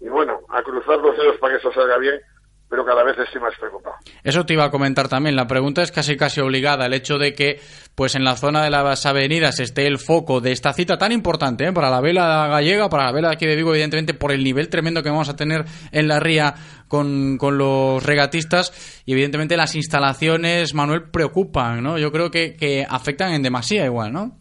y 0.00 0.08
bueno, 0.08 0.40
a 0.50 0.62
cruzar 0.62 0.98
los 0.98 1.16
dedos 1.16 1.38
para 1.38 1.54
que 1.54 1.58
eso 1.58 1.72
salga 1.72 1.96
bien 1.96 2.20
pero 2.68 2.84
cada 2.84 3.04
vez 3.04 3.16
estoy 3.18 3.40
más 3.40 3.54
preocupado. 3.58 3.96
Eso 4.22 4.44
te 4.44 4.54
iba 4.54 4.64
a 4.64 4.70
comentar 4.70 5.08
también. 5.08 5.36
La 5.36 5.46
pregunta 5.46 5.82
es 5.82 5.92
casi 5.92 6.16
casi 6.16 6.40
obligada. 6.40 6.86
El 6.86 6.94
hecho 6.94 7.18
de 7.18 7.34
que, 7.34 7.60
pues 7.94 8.14
en 8.14 8.24
la 8.24 8.36
zona 8.36 8.64
de 8.64 8.70
las 8.70 9.06
avenidas 9.06 9.60
esté 9.60 9.86
el 9.86 9.98
foco 9.98 10.40
de 10.40 10.52
esta 10.52 10.72
cita 10.72 10.96
tan 10.98 11.12
importante 11.12 11.66
¿eh? 11.66 11.72
para 11.72 11.90
la 11.90 12.00
vela 12.00 12.48
gallega, 12.48 12.88
para 12.88 13.04
la 13.04 13.12
vela 13.12 13.30
aquí 13.30 13.46
de 13.46 13.56
Vigo, 13.56 13.70
evidentemente 13.70 14.14
por 14.14 14.32
el 14.32 14.42
nivel 14.42 14.68
tremendo 14.68 15.02
que 15.02 15.10
vamos 15.10 15.28
a 15.28 15.36
tener 15.36 15.64
en 15.92 16.08
la 16.08 16.20
ría 16.20 16.54
con, 16.88 17.38
los 17.38 18.04
regatistas 18.04 19.02
y 19.04 19.12
evidentemente 19.12 19.56
las 19.56 19.74
instalaciones, 19.74 20.74
Manuel, 20.74 21.10
preocupan, 21.10 21.82
¿no? 21.82 21.98
Yo 21.98 22.10
creo 22.10 22.30
que, 22.30 22.56
que 22.56 22.86
afectan 22.88 23.32
en 23.32 23.42
demasía 23.42 23.84
igual, 23.84 24.12
¿no? 24.12 24.32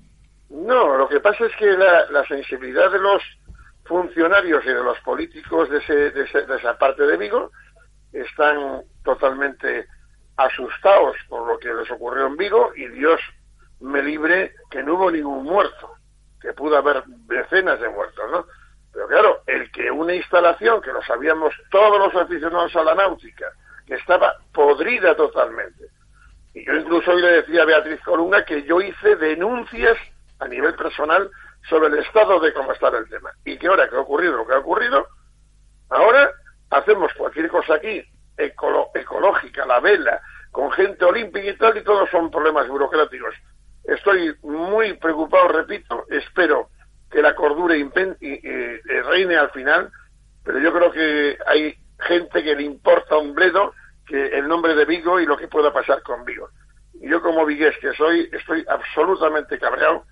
No, 0.49 0.97
lo 0.97 1.07
que 1.09 1.19
pasa 1.19 1.45
es 1.45 1.51
que 1.57 1.65
la, 1.65 2.09
la 2.11 2.25
sensibilidad 2.27 2.91
de 2.91 2.99
los 2.99 3.21
funcionarios 3.85 4.63
y 4.63 4.69
de 4.69 4.83
los 4.83 4.99
políticos 5.01 5.69
de, 5.69 5.79
ese, 5.79 5.93
de 6.11 6.55
esa 6.55 6.77
parte 6.77 7.03
de 7.03 7.17
Vigo 7.17 7.51
están 8.13 8.83
totalmente 9.03 9.87
asustados 10.37 11.15
por 11.27 11.47
lo 11.47 11.59
que 11.59 11.73
les 11.73 11.89
ocurrió 11.91 12.27
en 12.27 12.37
Vigo 12.37 12.71
y 12.75 12.87
Dios 12.87 13.19
me 13.79 14.01
libre 14.01 14.53
que 14.71 14.83
no 14.83 14.95
hubo 14.95 15.11
ningún 15.11 15.43
muerto, 15.43 15.95
que 16.41 16.53
pudo 16.53 16.77
haber 16.77 17.03
decenas 17.27 17.79
de 17.79 17.89
muertos, 17.89 18.31
¿no? 18.31 18.45
Pero 18.93 19.07
claro, 19.07 19.41
el 19.47 19.71
que 19.71 19.89
una 19.89 20.13
instalación, 20.13 20.81
que 20.81 20.93
lo 20.93 21.01
sabíamos 21.01 21.53
todos 21.71 21.97
los 21.97 22.15
aficionados 22.15 22.75
a 22.75 22.83
la 22.83 22.95
náutica, 22.95 23.51
que 23.85 23.95
estaba 23.95 24.35
podrida 24.53 25.15
totalmente. 25.15 25.87
Y 26.53 26.65
yo 26.65 26.73
incluso 26.73 27.11
hoy 27.11 27.21
le 27.21 27.41
decía 27.41 27.63
a 27.63 27.65
Beatriz 27.65 27.99
Columna 28.01 28.45
que 28.45 28.63
yo 28.63 28.79
hice 28.79 29.15
denuncias 29.15 29.97
a 30.39 30.47
nivel 30.47 30.75
personal 30.75 31.29
sobre 31.67 31.87
el 31.87 31.99
estado 31.99 32.39
de 32.39 32.53
cómo 32.53 32.71
estaba 32.71 32.99
el 32.99 33.09
tema. 33.09 33.31
Y 33.43 33.57
que 33.57 33.67
ahora 33.67 33.89
que 33.89 33.95
ha 33.95 34.01
ocurrido 34.01 34.37
lo 34.37 34.45
que 34.45 34.53
ha 34.53 34.59
ocurrido, 34.59 35.07
ahora 35.89 36.31
hacemos 36.73 37.13
cualquier 37.13 37.49
cosa 37.49 37.75
aquí, 37.75 38.03
ecológica, 38.37 39.65
la 39.65 39.79
vela, 39.79 40.21
con 40.51 40.71
gente 40.71 41.05
olímpica 41.05 41.47
y 41.47 41.57
tal, 41.57 41.77
y 41.77 41.83
todos 41.83 42.09
son 42.09 42.29
problemas 42.29 42.67
burocráticos. 42.67 43.35
Estoy 43.83 44.35
muy 44.43 44.93
preocupado, 44.93 45.49
repito, 45.49 46.05
espero 46.09 46.69
que 47.11 47.21
la 47.21 47.35
cordura 47.35 47.75
reine 47.75 49.35
al 49.35 49.51
final, 49.51 49.91
pero 50.43 50.59
yo 50.59 50.73
creo 50.73 50.91
que 50.91 51.37
hay 51.45 51.75
gente 51.99 52.43
que 52.43 52.55
le 52.55 52.63
importa 52.63 53.17
un 53.17 53.33
bledo 53.33 53.73
que 54.05 54.27
el 54.37 54.47
nombre 54.47 54.75
de 54.75 54.85
Vigo 54.85 55.19
y 55.19 55.25
lo 55.25 55.37
que 55.37 55.47
pueda 55.47 55.71
pasar 55.71 56.01
con 56.01 56.25
Vigo. 56.25 56.49
Yo 57.01 57.21
como 57.21 57.45
vigués 57.45 57.77
que 57.79 57.93
soy, 57.93 58.29
estoy 58.31 58.65
absolutamente 58.67 59.59
cabreado. 59.59 60.05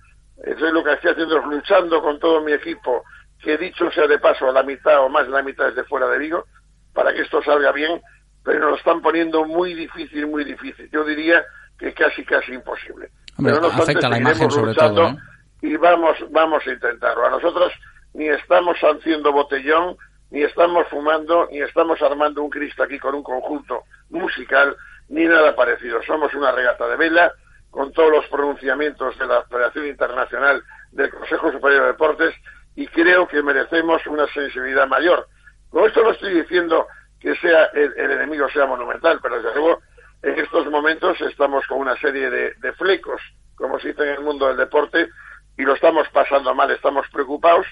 Estoy 0.43 0.71
lo 0.71 0.83
que 0.83 0.93
estoy 0.93 1.11
haciendo 1.11 1.37
es 1.37 1.45
luchando 1.45 2.01
con 2.01 2.19
todo 2.19 2.41
mi 2.41 2.53
equipo 2.53 3.03
que 3.41 3.57
dicho 3.57 3.91
sea 3.91 4.07
de 4.07 4.19
paso, 4.19 4.51
la 4.51 4.63
mitad 4.63 4.99
o 5.03 5.09
más 5.09 5.25
de 5.25 5.31
la 5.31 5.43
mitad 5.43 5.67
es 5.69 5.75
de 5.75 5.83
fuera 5.83 6.07
de 6.07 6.19
Vigo, 6.19 6.45
para 6.93 7.13
que 7.13 7.21
esto 7.21 7.41
salga 7.43 7.71
bien, 7.71 8.01
pero 8.43 8.59
nos 8.59 8.71
lo 8.71 8.77
están 8.77 9.01
poniendo 9.01 9.45
muy 9.45 9.73
difícil, 9.73 10.27
muy 10.27 10.43
difícil. 10.43 10.89
Yo 10.91 11.03
diría 11.03 11.43
que 11.77 11.93
casi, 11.93 12.23
casi 12.23 12.53
imposible. 12.53 13.09
pero 13.37 13.59
no 13.59 13.67
afecta 13.67 14.09
la 14.09 14.17
imagen 14.17 14.51
sobre 14.51 14.73
todo, 14.73 15.07
¿eh? 15.07 15.15
Y 15.63 15.77
vamos, 15.77 16.17
vamos 16.31 16.65
a 16.65 16.71
intentarlo. 16.71 17.25
A 17.25 17.29
nosotros 17.29 17.71
ni 18.13 18.27
estamos 18.27 18.77
haciendo 18.81 19.31
botellón, 19.31 19.95
ni 20.31 20.41
estamos 20.41 20.87
fumando, 20.89 21.47
ni 21.51 21.61
estamos 21.61 22.01
armando 22.01 22.41
un 22.41 22.49
Cristo 22.49 22.83
aquí 22.83 22.97
con 22.97 23.15
un 23.15 23.23
conjunto 23.23 23.83
musical, 24.09 24.75
ni 25.09 25.25
nada 25.25 25.55
parecido. 25.55 26.01
Somos 26.03 26.33
una 26.33 26.51
regata 26.51 26.87
de 26.87 26.95
vela 26.97 27.31
con 27.69 27.91
todos 27.93 28.11
los 28.11 28.27
pronunciamientos 28.27 29.17
de 29.17 29.27
la 29.27 29.43
Federación 29.43 29.87
Internacional 29.87 30.63
del 30.91 31.09
Consejo 31.09 31.51
Superior 31.51 31.83
de 31.83 31.87
Deportes 31.87 32.35
y 32.75 32.87
creo 32.87 33.27
que 33.27 33.41
merecemos 33.43 34.05
una 34.07 34.27
sensibilidad 34.27 34.87
mayor. 34.87 35.27
Con 35.69 35.85
esto 35.85 36.03
no 36.03 36.11
estoy 36.11 36.33
diciendo 36.41 36.87
que 37.19 37.35
sea 37.35 37.65
el, 37.73 37.93
enemigo 37.97 38.49
sea 38.49 38.65
monumental, 38.65 39.19
pero 39.21 39.41
desde 39.41 39.55
luego 39.55 39.81
en 40.23 40.39
estos 40.39 40.65
momentos 40.69 41.19
estamos 41.21 41.65
con 41.67 41.79
una 41.79 41.95
serie 41.97 42.29
de, 42.29 42.73
flecos, 42.73 43.21
como 43.55 43.79
se 43.79 43.89
dice 43.89 44.03
en 44.03 44.15
el 44.15 44.21
mundo 44.21 44.47
del 44.47 44.57
deporte, 44.57 45.09
y 45.57 45.63
lo 45.63 45.73
estamos 45.73 46.07
pasando 46.09 46.55
mal, 46.55 46.71
estamos 46.71 47.07
preocupados 47.11 47.65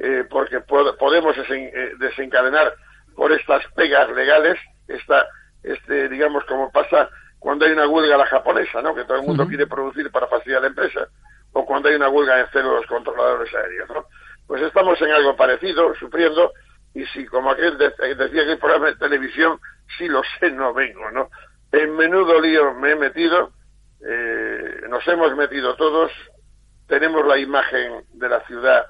eh, 0.00 0.24
porque 0.28 0.60
podemos 0.60 1.36
eh, 1.36 1.92
desencadenar 1.98 2.74
por 3.14 3.32
estas 3.32 3.64
pegas 3.74 4.08
legales, 4.10 4.58
esta, 4.86 5.26
este, 5.62 6.08
digamos, 6.08 6.44
como 6.44 6.70
pasa 6.70 7.08
cuando 7.38 7.64
hay 7.64 7.72
una 7.72 7.88
huelga 7.88 8.16
la 8.16 8.26
japonesa, 8.26 8.82
¿no? 8.82 8.94
que 8.94 9.04
todo 9.04 9.18
el 9.18 9.26
mundo 9.26 9.46
quiere 9.46 9.66
producir 9.66 10.10
para 10.10 10.26
facilitar 10.26 10.62
la 10.62 10.68
empresa, 10.68 11.08
o 11.52 11.64
cuando 11.64 11.88
hay 11.88 11.94
una 11.94 12.08
huelga 12.08 12.40
en 12.40 12.46
cero 12.52 12.74
los 12.76 12.86
controladores 12.86 13.52
aéreos. 13.54 13.88
¿no? 13.90 14.06
Pues 14.48 14.62
estamos 14.62 15.00
en 15.00 15.12
algo 15.12 15.36
parecido, 15.36 15.94
sufriendo, 15.94 16.52
y 16.94 17.04
si 17.06 17.26
como 17.26 17.50
aquel 17.50 17.78
decía 17.78 18.44
que 18.44 18.52
el 18.52 18.58
programa 18.58 18.86
de 18.86 18.96
televisión, 18.96 19.60
si 19.96 20.08
lo 20.08 20.22
sé, 20.40 20.50
no 20.50 20.74
vengo, 20.74 21.10
¿no? 21.12 21.28
en 21.70 21.94
menudo 21.94 22.40
lío 22.40 22.74
me 22.74 22.92
he 22.92 22.96
metido, 22.96 23.52
eh, 24.00 24.82
nos 24.88 25.06
hemos 25.06 25.36
metido 25.36 25.76
todos, 25.76 26.10
tenemos 26.86 27.26
la 27.26 27.38
imagen 27.38 28.04
de 28.14 28.28
la 28.28 28.40
ciudad 28.46 28.86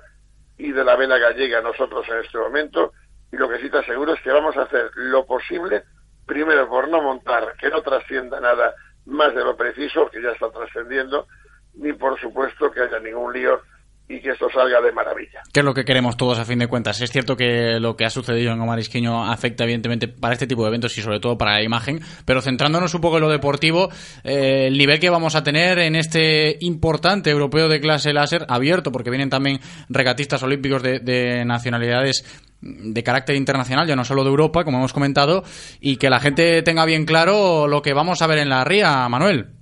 y 0.56 0.70
de 0.70 0.84
la 0.84 0.96
vela 0.96 1.18
gallega 1.18 1.60
nosotros 1.60 2.08
en 2.08 2.18
este 2.18 2.38
momento, 2.38 2.92
y 3.32 3.36
lo 3.36 3.48
que 3.48 3.58
sí 3.58 3.68
te 3.68 3.78
aseguro 3.78 4.14
es 4.14 4.20
que 4.22 4.30
vamos 4.30 4.56
a 4.56 4.62
hacer 4.62 4.90
lo 4.94 5.26
posible, 5.26 5.82
primero 6.24 6.68
por 6.68 6.88
no 6.88 7.02
montar, 7.02 7.54
que 7.60 7.68
no 7.68 7.82
trascienda 7.82 8.40
nada 8.40 8.74
más 9.06 9.34
de 9.34 9.42
lo 9.42 9.56
preciso, 9.56 10.08
que 10.08 10.22
ya 10.22 10.30
está 10.30 10.50
trascendiendo, 10.50 11.26
ni 11.74 11.92
por 11.92 12.18
supuesto 12.20 12.70
que 12.70 12.82
haya 12.82 13.00
ningún 13.00 13.32
lío 13.32 13.60
y 14.08 14.20
que 14.20 14.30
esto 14.30 14.48
salga 14.50 14.80
de 14.80 14.90
maravilla. 14.92 15.42
Que 15.52 15.60
es 15.60 15.66
lo 15.66 15.74
que 15.74 15.84
queremos 15.84 16.16
todos 16.16 16.38
a 16.38 16.44
fin 16.44 16.58
de 16.58 16.66
cuentas. 16.66 17.00
Es 17.00 17.10
cierto 17.10 17.36
que 17.36 17.78
lo 17.78 17.96
que 17.96 18.06
ha 18.06 18.10
sucedido 18.10 18.52
en 18.52 18.60
Omar 18.60 18.78
Isquiño 18.78 19.30
afecta 19.30 19.64
evidentemente 19.64 20.08
para 20.08 20.32
este 20.32 20.46
tipo 20.46 20.62
de 20.62 20.68
eventos 20.68 20.96
y 20.96 21.02
sobre 21.02 21.20
todo 21.20 21.36
para 21.36 21.54
la 21.54 21.62
imagen, 21.62 22.00
pero 22.24 22.40
centrándonos 22.40 22.94
un 22.94 23.00
poco 23.00 23.16
en 23.16 23.22
lo 23.22 23.28
deportivo, 23.28 23.90
eh, 24.24 24.66
el 24.68 24.78
nivel 24.78 24.98
que 24.98 25.10
vamos 25.10 25.34
a 25.34 25.44
tener 25.44 25.78
en 25.78 25.94
este 25.94 26.56
importante 26.60 27.30
europeo 27.30 27.68
de 27.68 27.80
clase 27.80 28.12
láser 28.12 28.46
abierto, 28.48 28.90
porque 28.92 29.10
vienen 29.10 29.30
también 29.30 29.60
regatistas 29.88 30.42
olímpicos 30.42 30.82
de, 30.82 31.00
de 31.00 31.44
nacionalidades 31.44 32.24
de 32.60 33.02
carácter 33.04 33.36
internacional, 33.36 33.86
ya 33.86 33.94
no 33.94 34.04
solo 34.04 34.24
de 34.24 34.30
Europa, 34.30 34.64
como 34.64 34.78
hemos 34.78 34.92
comentado, 34.92 35.44
y 35.80 35.96
que 35.96 36.10
la 36.10 36.18
gente 36.18 36.62
tenga 36.62 36.84
bien 36.86 37.04
claro 37.04 37.68
lo 37.68 37.82
que 37.82 37.92
vamos 37.92 38.22
a 38.22 38.26
ver 38.26 38.38
en 38.38 38.48
la 38.48 38.64
ría, 38.64 39.08
Manuel. 39.08 39.57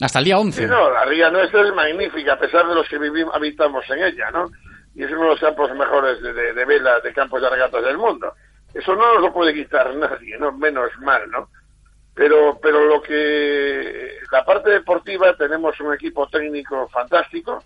Hasta 0.00 0.18
el 0.18 0.24
día 0.24 0.38
11. 0.38 0.62
Sí, 0.62 0.66
no, 0.66 0.90
la 0.90 1.04
ría 1.04 1.30
nuestra 1.30 1.62
es 1.62 1.74
magnífica, 1.74 2.34
a 2.34 2.38
pesar 2.38 2.66
de 2.66 2.74
los 2.74 2.88
que 2.88 2.98
vivimos, 2.98 3.34
habitamos 3.34 3.84
en 3.90 4.02
ella, 4.02 4.30
¿no? 4.30 4.50
Y 4.94 5.04
es 5.04 5.10
uno 5.10 5.22
de 5.22 5.28
los 5.28 5.40
campos 5.40 5.70
mejores 5.74 6.22
de, 6.22 6.32
de, 6.32 6.52
de 6.54 6.64
vela, 6.64 7.00
de 7.00 7.12
campos 7.12 7.40
de 7.42 7.50
regatas 7.50 7.84
del 7.84 7.98
mundo. 7.98 8.32
Eso 8.72 8.94
no 8.94 9.14
nos 9.14 9.22
lo 9.22 9.32
puede 9.32 9.52
quitar 9.52 9.94
nadie, 9.94 10.38
¿no? 10.38 10.52
Menos 10.52 10.90
mal, 11.00 11.30
¿no? 11.30 11.50
Pero, 12.14 12.58
pero 12.60 12.84
lo 12.86 13.02
que... 13.02 14.18
La 14.32 14.44
parte 14.44 14.70
deportiva 14.70 15.36
tenemos 15.36 15.78
un 15.80 15.92
equipo 15.94 16.28
técnico 16.28 16.88
fantástico, 16.88 17.62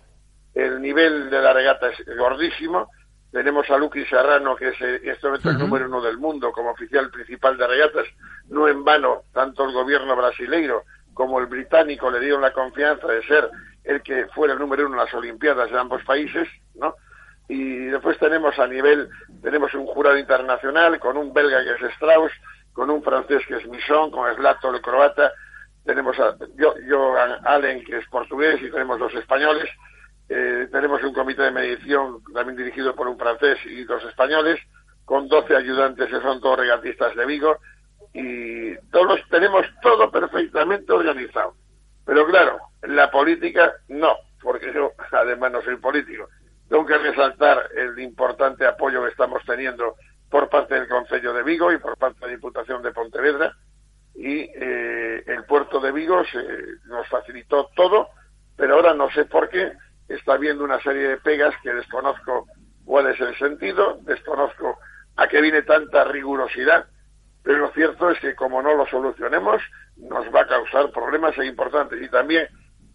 el 0.53 0.81
nivel 0.81 1.29
de 1.29 1.41
la 1.41 1.53
regata 1.53 1.89
es 1.89 2.17
gordísimo, 2.17 2.89
tenemos 3.31 3.69
a 3.69 3.77
Luqui 3.77 4.05
Serrano, 4.05 4.55
que 4.55 4.69
es 4.69 4.81
en 4.81 5.09
este 5.09 5.27
momento 5.27 5.49
el 5.49 5.57
número 5.57 5.85
uno 5.87 6.01
del 6.01 6.17
mundo 6.17 6.51
como 6.51 6.71
oficial 6.71 7.09
principal 7.11 7.57
de 7.57 7.67
regatas, 7.67 8.05
no 8.47 8.67
en 8.67 8.83
vano, 8.83 9.23
tanto 9.33 9.65
el 9.65 9.73
gobierno 9.73 10.15
brasileiro 10.15 10.83
como 11.15 11.39
el 11.39 11.47
británico 11.47 12.11
le 12.11 12.19
dieron 12.19 12.41
la 12.41 12.53
confianza 12.53 13.07
de 13.07 13.23
ser 13.23 13.49
el 13.83 14.03
que 14.03 14.27
fuera 14.27 14.53
el 14.53 14.59
número 14.59 14.85
uno 14.85 14.95
en 14.95 15.05
las 15.05 15.13
Olimpiadas 15.13 15.71
de 15.71 15.79
ambos 15.79 16.03
países, 16.03 16.47
¿no? 16.75 16.95
Y 17.47 17.85
después 17.85 18.19
tenemos 18.19 18.59
a 18.59 18.67
nivel, 18.67 19.09
tenemos 19.41 19.73
un 19.73 19.85
jurado 19.87 20.17
internacional 20.17 20.99
con 20.99 21.15
un 21.17 21.33
belga 21.33 21.63
que 21.63 21.85
es 21.85 21.93
Strauss, 21.93 22.31
con 22.73 22.89
un 22.89 23.01
francés 23.01 23.43
que 23.47 23.55
es 23.55 23.67
Misson, 23.67 24.11
con 24.11 24.31
Slato 24.35 24.75
el 24.75 24.81
croata, 24.81 25.31
tenemos 25.85 26.19
a 26.19 26.35
Johan 26.89 27.45
Allen 27.45 27.85
que 27.85 27.97
es 27.97 28.07
portugués 28.07 28.59
y 28.61 28.69
tenemos 28.69 28.99
dos 28.99 29.13
españoles, 29.13 29.69
eh, 30.27 30.67
tenemos 30.71 31.01
un 31.03 31.13
comité 31.13 31.43
de 31.43 31.51
medición 31.51 32.21
también 32.33 32.57
dirigido 32.57 32.93
por 32.93 33.07
un 33.07 33.17
francés 33.17 33.59
y 33.65 33.85
dos 33.85 34.03
españoles, 34.03 34.59
con 35.05 35.29
12 35.29 35.55
ayudantes 35.55 36.09
que 36.09 36.19
son 36.19 36.41
todos 36.41 36.59
regatistas 36.59 37.15
de 37.15 37.25
Vigo, 37.25 37.59
y 38.15 38.77
todos 38.91 39.19
tenemos 39.29 39.65
todo 39.81 40.09
perfectamente 40.09 40.93
organizado. 40.93 41.55
Pero 42.05 42.25
claro, 42.25 42.59
la 42.83 43.11
política 43.11 43.73
no, 43.89 44.15
porque 44.41 44.71
yo 44.73 44.93
además 45.11 45.51
no 45.51 45.61
soy 45.61 45.75
político. 45.75 46.29
Tengo 46.69 46.85
que 46.85 46.97
resaltar 46.97 47.69
el 47.75 47.99
importante 47.99 48.65
apoyo 48.65 49.03
que 49.03 49.09
estamos 49.09 49.43
teniendo 49.45 49.95
por 50.29 50.49
parte 50.49 50.75
del 50.75 50.87
Consejo 50.87 51.33
de 51.33 51.43
Vigo 51.43 51.73
y 51.73 51.77
por 51.77 51.97
parte 51.97 52.21
de 52.21 52.27
la 52.27 52.31
Diputación 52.33 52.81
de 52.81 52.91
Pontevedra 52.91 53.53
y 54.15 54.49
eh, 54.55 55.23
el 55.27 55.43
puerto 55.43 55.81
de 55.81 55.91
Vigo 55.91 56.23
se, 56.31 56.41
nos 56.85 57.05
facilitó 57.09 57.69
todo, 57.75 58.07
pero 58.55 58.75
ahora 58.75 58.93
no 58.93 59.11
sé 59.11 59.25
por 59.25 59.49
qué 59.49 59.73
está 60.07 60.35
habiendo 60.35 60.63
una 60.63 60.81
serie 60.81 61.09
de 61.09 61.17
pegas 61.17 61.53
que 61.61 61.73
desconozco 61.73 62.47
cuál 62.85 63.07
es 63.07 63.19
el 63.19 63.37
sentido, 63.37 63.99
desconozco 64.03 64.79
a 65.17 65.27
qué 65.27 65.41
viene 65.41 65.63
tanta 65.63 66.05
rigurosidad 66.05 66.87
pero 67.45 67.59
lo 67.59 67.69
cierto 67.73 68.09
es 68.09 68.19
que 68.19 68.33
como 68.33 68.59
no 68.63 68.73
lo 68.73 68.87
solucionemos, 68.87 69.61
nos 69.97 70.25
va 70.33 70.41
a 70.41 70.47
causar 70.47 70.89
problemas 70.89 71.37
importantes. 71.37 72.01
Y 72.01 72.09
también 72.09 72.47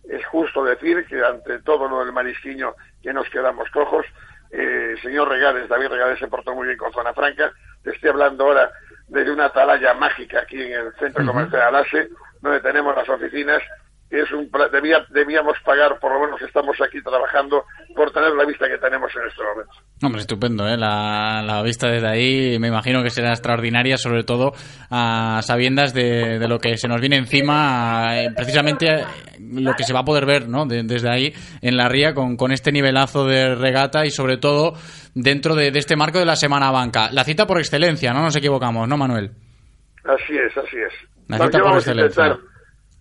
es 0.08 0.26
justo 0.26 0.64
decir 0.64 1.06
que 1.06 1.24
ante 1.24 1.60
todo 1.60 1.88
lo 1.88 2.04
del 2.04 2.12
marisquiño 2.12 2.74
que 3.00 3.12
nos 3.12 3.30
quedamos 3.30 3.70
cojos, 3.70 4.04
eh, 4.50 4.96
señor 5.02 5.28
Regales, 5.28 5.68
David 5.68 5.90
Regales 5.90 6.18
se 6.18 6.26
portó 6.26 6.52
muy 6.52 6.66
bien 6.66 6.78
con 6.78 6.92
Zona 6.92 7.14
Franca. 7.14 7.52
Te 7.84 7.90
estoy 7.90 8.10
hablando 8.10 8.44
ahora 8.44 8.72
de 9.06 9.30
una 9.30 9.46
atalaya 9.46 9.94
mágica 9.94 10.40
aquí 10.40 10.60
en 10.60 10.72
el 10.72 10.92
centro 10.94 11.24
comercial 11.24 11.62
Alase, 11.62 12.08
donde 12.40 12.60
tenemos 12.60 12.96
las 12.96 13.08
oficinas 13.08 13.62
es 14.10 14.30
un 14.32 14.50
debía, 14.72 15.06
debíamos 15.10 15.56
pagar 15.64 15.98
por 16.00 16.12
lo 16.12 16.20
menos 16.20 16.40
que 16.40 16.46
estamos 16.46 16.76
aquí 16.80 17.00
trabajando 17.00 17.64
por 17.94 18.10
tener 18.10 18.32
la 18.32 18.44
vista 18.44 18.66
que 18.66 18.76
tenemos 18.78 19.10
en 19.14 19.28
este 19.28 19.42
momento. 19.42 19.72
Hombre, 20.02 20.20
estupendo, 20.20 20.68
¿eh? 20.68 20.76
la, 20.76 21.42
la 21.44 21.62
vista 21.62 21.88
desde 21.88 22.08
ahí 22.08 22.58
me 22.58 22.68
imagino 22.68 23.02
que 23.04 23.10
será 23.10 23.30
extraordinaria, 23.30 23.96
sobre 23.96 24.24
todo 24.24 24.52
a 24.90 25.40
sabiendas 25.42 25.94
de, 25.94 26.40
de 26.40 26.48
lo 26.48 26.58
que 26.58 26.76
se 26.76 26.88
nos 26.88 27.00
viene 27.00 27.16
encima, 27.16 28.20
eh, 28.20 28.30
precisamente 28.34 29.04
lo 29.38 29.74
que 29.74 29.84
se 29.84 29.92
va 29.92 30.00
a 30.00 30.04
poder 30.04 30.26
ver 30.26 30.48
¿no? 30.48 30.66
De, 30.66 30.82
desde 30.82 31.08
ahí 31.08 31.32
en 31.62 31.76
la 31.76 31.88
ría 31.88 32.12
con, 32.12 32.36
con 32.36 32.50
este 32.50 32.72
nivelazo 32.72 33.26
de 33.26 33.54
regata 33.54 34.04
y 34.04 34.10
sobre 34.10 34.38
todo 34.38 34.74
dentro 35.14 35.54
de, 35.54 35.70
de 35.70 35.78
este 35.78 35.94
marco 35.94 36.18
de 36.18 36.26
la 36.26 36.36
Semana 36.36 36.72
Banca. 36.72 37.10
La 37.12 37.22
cita 37.22 37.46
por 37.46 37.58
excelencia, 37.58 38.12
no 38.12 38.22
nos 38.22 38.34
equivocamos, 38.34 38.88
¿no, 38.88 38.96
Manuel? 38.96 39.30
Así 40.04 40.36
es, 40.36 40.56
así 40.56 40.78
es. 40.78 40.92
La 41.28 41.38
cita 41.38 41.60
por 41.60 41.74
excelencia. 41.74 42.38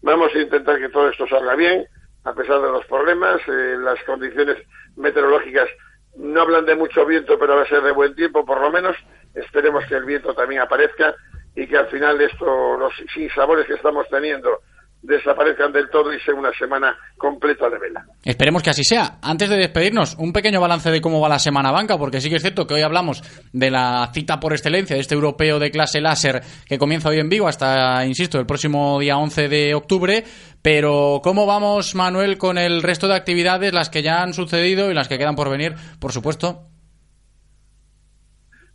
Vamos 0.01 0.33
a 0.33 0.39
intentar 0.39 0.79
que 0.79 0.89
todo 0.89 1.09
esto 1.09 1.27
salga 1.27 1.55
bien, 1.55 1.85
a 2.23 2.33
pesar 2.33 2.61
de 2.61 2.69
los 2.69 2.85
problemas. 2.85 3.41
Eh, 3.47 3.77
las 3.79 4.01
condiciones 4.03 4.57
meteorológicas 4.95 5.67
no 6.15 6.41
hablan 6.41 6.65
de 6.65 6.75
mucho 6.75 7.05
viento, 7.05 7.37
pero 7.37 7.55
va 7.55 7.63
a 7.63 7.67
ser 7.67 7.81
de 7.81 7.91
buen 7.91 8.15
tiempo, 8.15 8.45
por 8.45 8.61
lo 8.61 8.71
menos. 8.71 8.95
Esperemos 9.35 9.85
que 9.85 9.95
el 9.95 10.05
viento 10.05 10.33
también 10.33 10.61
aparezca 10.61 11.15
y 11.55 11.67
que 11.67 11.77
al 11.77 11.87
final 11.87 12.19
esto, 12.21 12.77
los 12.77 12.93
sinsabores 13.13 13.65
que 13.67 13.73
estamos 13.73 14.07
teniendo 14.09 14.61
desaparezcan 15.01 15.71
del 15.71 15.89
todo 15.89 16.13
y 16.13 16.19
sea 16.19 16.35
una 16.35 16.51
semana 16.53 16.97
completa 17.17 17.69
de 17.69 17.79
vela. 17.79 18.05
Esperemos 18.23 18.61
que 18.61 18.69
así 18.69 18.83
sea. 18.83 19.17
Antes 19.21 19.49
de 19.49 19.57
despedirnos, 19.57 20.15
un 20.19 20.33
pequeño 20.33 20.59
balance 20.59 20.91
de 20.91 21.01
cómo 21.01 21.21
va 21.21 21.29
la 21.29 21.39
semana 21.39 21.71
banca, 21.71 21.97
porque 21.97 22.19
sí 22.19 22.29
que 22.29 22.35
es 22.35 22.41
cierto 22.41 22.67
que 22.67 22.73
hoy 22.73 22.81
hablamos 22.81 23.23
de 23.53 23.71
la 23.71 24.09
cita 24.13 24.39
por 24.39 24.53
excelencia 24.53 24.95
de 24.95 25.01
este 25.01 25.15
europeo 25.15 25.59
de 25.59 25.71
clase 25.71 26.01
láser 26.01 26.41
que 26.67 26.77
comienza 26.77 27.09
hoy 27.09 27.19
en 27.19 27.29
Vigo 27.29 27.47
hasta, 27.47 28.05
insisto, 28.05 28.39
el 28.39 28.45
próximo 28.45 28.99
día 28.99 29.17
11 29.17 29.47
de 29.47 29.73
octubre. 29.73 30.23
Pero, 30.61 31.21
¿cómo 31.23 31.45
vamos, 31.45 31.95
Manuel, 31.95 32.37
con 32.37 32.57
el 32.57 32.83
resto 32.83 33.07
de 33.07 33.15
actividades, 33.15 33.73
las 33.73 33.89
que 33.89 34.01
ya 34.01 34.21
han 34.21 34.33
sucedido 34.33 34.91
y 34.91 34.93
las 34.93 35.07
que 35.07 35.17
quedan 35.17 35.35
por 35.35 35.49
venir, 35.49 35.75
por 36.01 36.11
supuesto? 36.11 36.65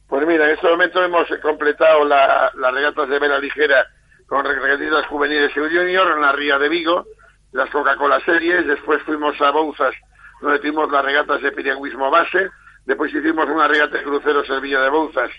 Pues 0.08 0.26
mira, 0.26 0.46
en 0.46 0.52
este 0.52 0.68
momento 0.68 1.02
hemos 1.02 1.26
completado 1.42 2.04
la, 2.04 2.50
las 2.54 2.72
regatas 2.72 3.08
de 3.08 3.18
vela 3.18 3.38
ligera 3.38 3.86
con 4.26 4.44
regatistas 4.44 5.06
juveniles 5.06 5.50
y 5.56 5.60
junior 5.60 6.12
en 6.12 6.20
la 6.20 6.32
Ría 6.32 6.58
de 6.58 6.68
Vigo, 6.68 7.06
las 7.52 7.70
Coca-Cola 7.70 8.20
Series, 8.20 8.66
después 8.66 9.02
fuimos 9.02 9.40
a 9.40 9.50
Bouzas, 9.50 9.94
donde 10.40 10.58
tuvimos 10.58 10.90
las 10.90 11.04
regatas 11.04 11.40
de 11.42 11.52
piragüismo 11.52 12.10
base, 12.10 12.50
después 12.84 13.14
hicimos 13.14 13.48
una 13.48 13.68
regata 13.68 13.98
de 13.98 14.04
cruceros 14.04 14.48
en 14.50 14.60
Villa 14.60 14.80
de 14.80 14.90
Bouzas 14.90 15.30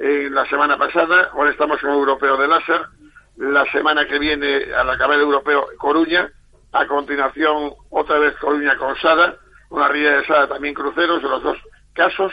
eh, 0.00 0.28
la 0.30 0.46
semana 0.46 0.78
pasada, 0.78 1.30
ahora 1.32 1.50
estamos 1.50 1.80
con 1.80 1.90
Europeo 1.90 2.36
de 2.36 2.46
Láser, 2.46 2.82
la 3.36 3.64
semana 3.72 4.06
que 4.06 4.20
viene 4.20 4.72
al 4.72 4.88
acabar 4.90 5.16
el 5.16 5.22
Europeo 5.22 5.66
Coruña, 5.76 6.30
a 6.70 6.86
continuación 6.86 7.72
otra 7.90 8.20
vez 8.20 8.36
Coruña 8.36 8.76
con 8.76 8.94
Sada, 8.96 9.34
una 9.70 9.88
ría 9.88 10.18
de 10.18 10.26
Sada 10.26 10.46
también 10.46 10.74
cruceros 10.74 11.20
en 11.24 11.30
los 11.30 11.42
dos 11.42 11.58
casos, 11.94 12.32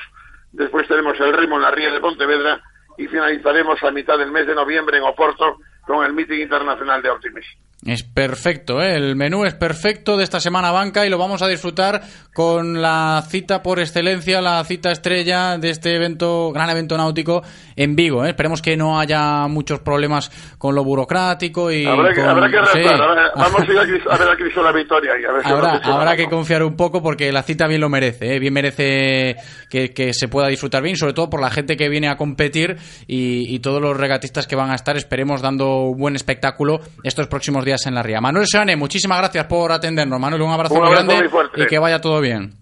después 0.51 0.87
tenemos 0.87 1.19
el 1.19 1.35
ritmo 1.35 1.55
en 1.55 1.63
la 1.63 1.71
ría 1.71 1.91
de 1.91 1.99
Pontevedra 1.99 2.61
y 2.99 3.07
finalizaremos 3.07 3.81
a 3.83 3.89
mitad 3.89 4.19
del 4.19 4.31
mes 4.31 4.45
de 4.45 4.53
noviembre 4.53 4.97
en 4.97 5.03
Oporto 5.03 5.57
con 5.85 6.05
el 6.05 6.13
meeting 6.13 6.41
internacional 6.41 7.01
de 7.01 7.09
Optimis. 7.09 7.45
Es 7.85 8.01
perfecto, 8.01 8.81
¿eh? 8.81 8.95
el 8.95 9.15
menú 9.15 9.45
es 9.45 9.53
perfecto 9.53 10.17
de 10.17 10.23
esta 10.23 10.39
semana 10.39 10.71
banca 10.71 11.05
y 11.05 11.09
lo 11.09 11.19
vamos 11.19 11.43
a 11.43 11.47
disfrutar 11.47 12.01
con 12.33 12.81
la 12.81 13.23
cita 13.29 13.61
por 13.61 13.79
excelencia, 13.79 14.41
la 14.41 14.63
cita 14.63 14.91
estrella 14.91 15.59
de 15.59 15.69
este 15.69 15.95
evento, 15.95 16.51
gran 16.51 16.67
evento 16.71 16.97
náutico 16.97 17.43
en 17.75 17.95
Vigo. 17.95 18.25
¿eh? 18.25 18.29
Esperemos 18.29 18.63
que 18.63 18.75
no 18.75 18.99
haya 18.99 19.47
muchos 19.47 19.81
problemas 19.81 20.31
con 20.57 20.73
lo 20.73 20.83
burocrático 20.83 21.71
y 21.71 21.85
habrá 21.85 22.11
que, 22.11 22.21
con... 22.21 22.29
habrá 22.31 22.49
que 22.49 22.57
sí. 22.73 22.79
vamos 23.35 23.61
a 23.61 23.71
ir 23.71 23.77
a, 23.77 24.15
a 24.15 24.17
ver 24.17 24.29
a 24.29 24.35
Cristo 24.35 24.63
la 24.63 24.71
victoria 24.71 25.11
y 25.21 25.25
a 25.25 25.31
ver 25.31 25.43
si 25.43 25.51
Habrá, 25.51 26.15
que 26.15 26.25
confiar 26.25 26.63
un 26.63 26.75
poco 26.75 27.03
porque 27.03 27.31
la 27.31 27.43
cita 27.43 27.67
bien 27.67 27.81
lo 27.81 27.89
merece, 27.89 28.35
¿eh? 28.35 28.39
bien 28.39 28.53
merece 28.53 29.35
que, 29.69 29.93
que 29.93 30.11
se 30.15 30.27
pueda 30.27 30.47
disfrutar 30.47 30.81
bien, 30.81 30.95
sobre 30.95 31.13
todo 31.13 31.29
por 31.29 31.39
la 31.39 31.51
gente 31.51 31.77
que 31.77 31.87
viene 31.87 32.09
a 32.09 32.17
competir 32.17 32.77
y, 33.05 33.53
y 33.53 33.59
todos 33.59 33.79
los 33.79 33.95
regatistas 33.95 34.47
que 34.47 34.55
van 34.55 34.71
a 34.71 34.75
estar, 34.75 34.97
esperemos 34.97 35.43
dando 35.43 35.83
un 35.83 35.99
buen 35.99 36.15
espectáculo 36.15 36.79
estos 37.03 37.27
próximos 37.27 37.63
días 37.63 37.74
en 37.85 37.95
la 37.95 38.03
ría. 38.03 38.21
Manuel 38.21 38.47
Sane, 38.47 38.75
muchísimas 38.75 39.17
gracias 39.19 39.45
por 39.45 39.71
atendernos. 39.71 40.19
Manuel, 40.19 40.41
un 40.41 40.51
abrazo 40.51 40.73
Un 40.75 40.79
muy 40.81 40.87
abrazo 40.89 41.07
grande 41.07 41.29
muy 41.29 41.63
y 41.63 41.67
que 41.67 41.79
vaya 41.79 41.99
todo 41.99 42.19
bien. 42.21 42.53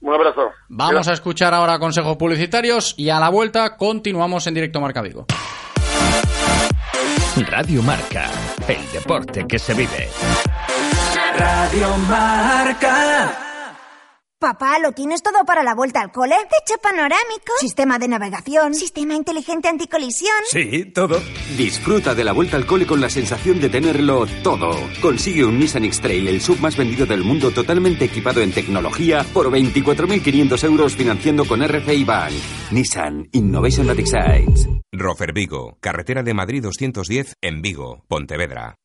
Un 0.00 0.14
abrazo. 0.14 0.50
Vamos 0.68 1.08
a 1.08 1.12
escuchar 1.12 1.52
ahora 1.52 1.78
consejos 1.78 2.16
publicitarios 2.16 2.94
y 2.96 3.10
a 3.10 3.20
la 3.20 3.28
vuelta 3.28 3.76
continuamos 3.76 4.46
en 4.46 4.54
directo 4.54 4.80
Marca 4.80 5.02
Vigo. 5.02 5.26
Radio 7.50 7.82
Marca, 7.82 8.30
el 8.66 8.90
deporte 8.92 9.46
que 9.46 9.58
se 9.58 9.74
vive. 9.74 10.08
Radio 11.36 11.96
Marca. 12.08 13.49
Papá, 14.40 14.78
¿lo 14.78 14.92
tienes 14.92 15.22
todo 15.22 15.44
para 15.44 15.62
la 15.62 15.74
vuelta 15.74 16.00
al 16.00 16.12
cole? 16.12 16.34
Techo 16.48 16.80
panorámico, 16.80 17.52
sistema 17.58 17.98
de 17.98 18.08
navegación, 18.08 18.72
sistema 18.72 19.14
inteligente 19.14 19.68
anticolisión. 19.68 20.34
Sí, 20.50 20.86
todo. 20.86 21.20
Disfruta 21.58 22.14
de 22.14 22.24
la 22.24 22.32
vuelta 22.32 22.56
al 22.56 22.64
cole 22.64 22.86
con 22.86 23.02
la 23.02 23.10
sensación 23.10 23.60
de 23.60 23.68
tenerlo 23.68 24.26
todo. 24.42 24.70
Consigue 25.02 25.44
un 25.44 25.58
Nissan 25.58 25.84
X-Trail, 25.84 26.26
el 26.26 26.40
sub 26.40 26.58
más 26.58 26.74
vendido 26.74 27.04
del 27.04 27.22
mundo, 27.22 27.50
totalmente 27.50 28.06
equipado 28.06 28.40
en 28.40 28.52
tecnología, 28.52 29.26
por 29.34 29.50
24.500 29.50 30.64
euros 30.64 30.96
financiando 30.96 31.44
con 31.44 31.60
RCI 31.60 32.04
Bank. 32.04 32.32
Nissan 32.70 33.28
Innovation 33.32 33.88
that 33.88 33.98
excites. 33.98 34.66
Rofer 34.90 35.34
Vigo, 35.34 35.76
carretera 35.80 36.22
de 36.22 36.32
Madrid 36.32 36.62
210 36.62 37.34
en 37.42 37.60
Vigo, 37.60 38.04
Pontevedra. 38.08 38.76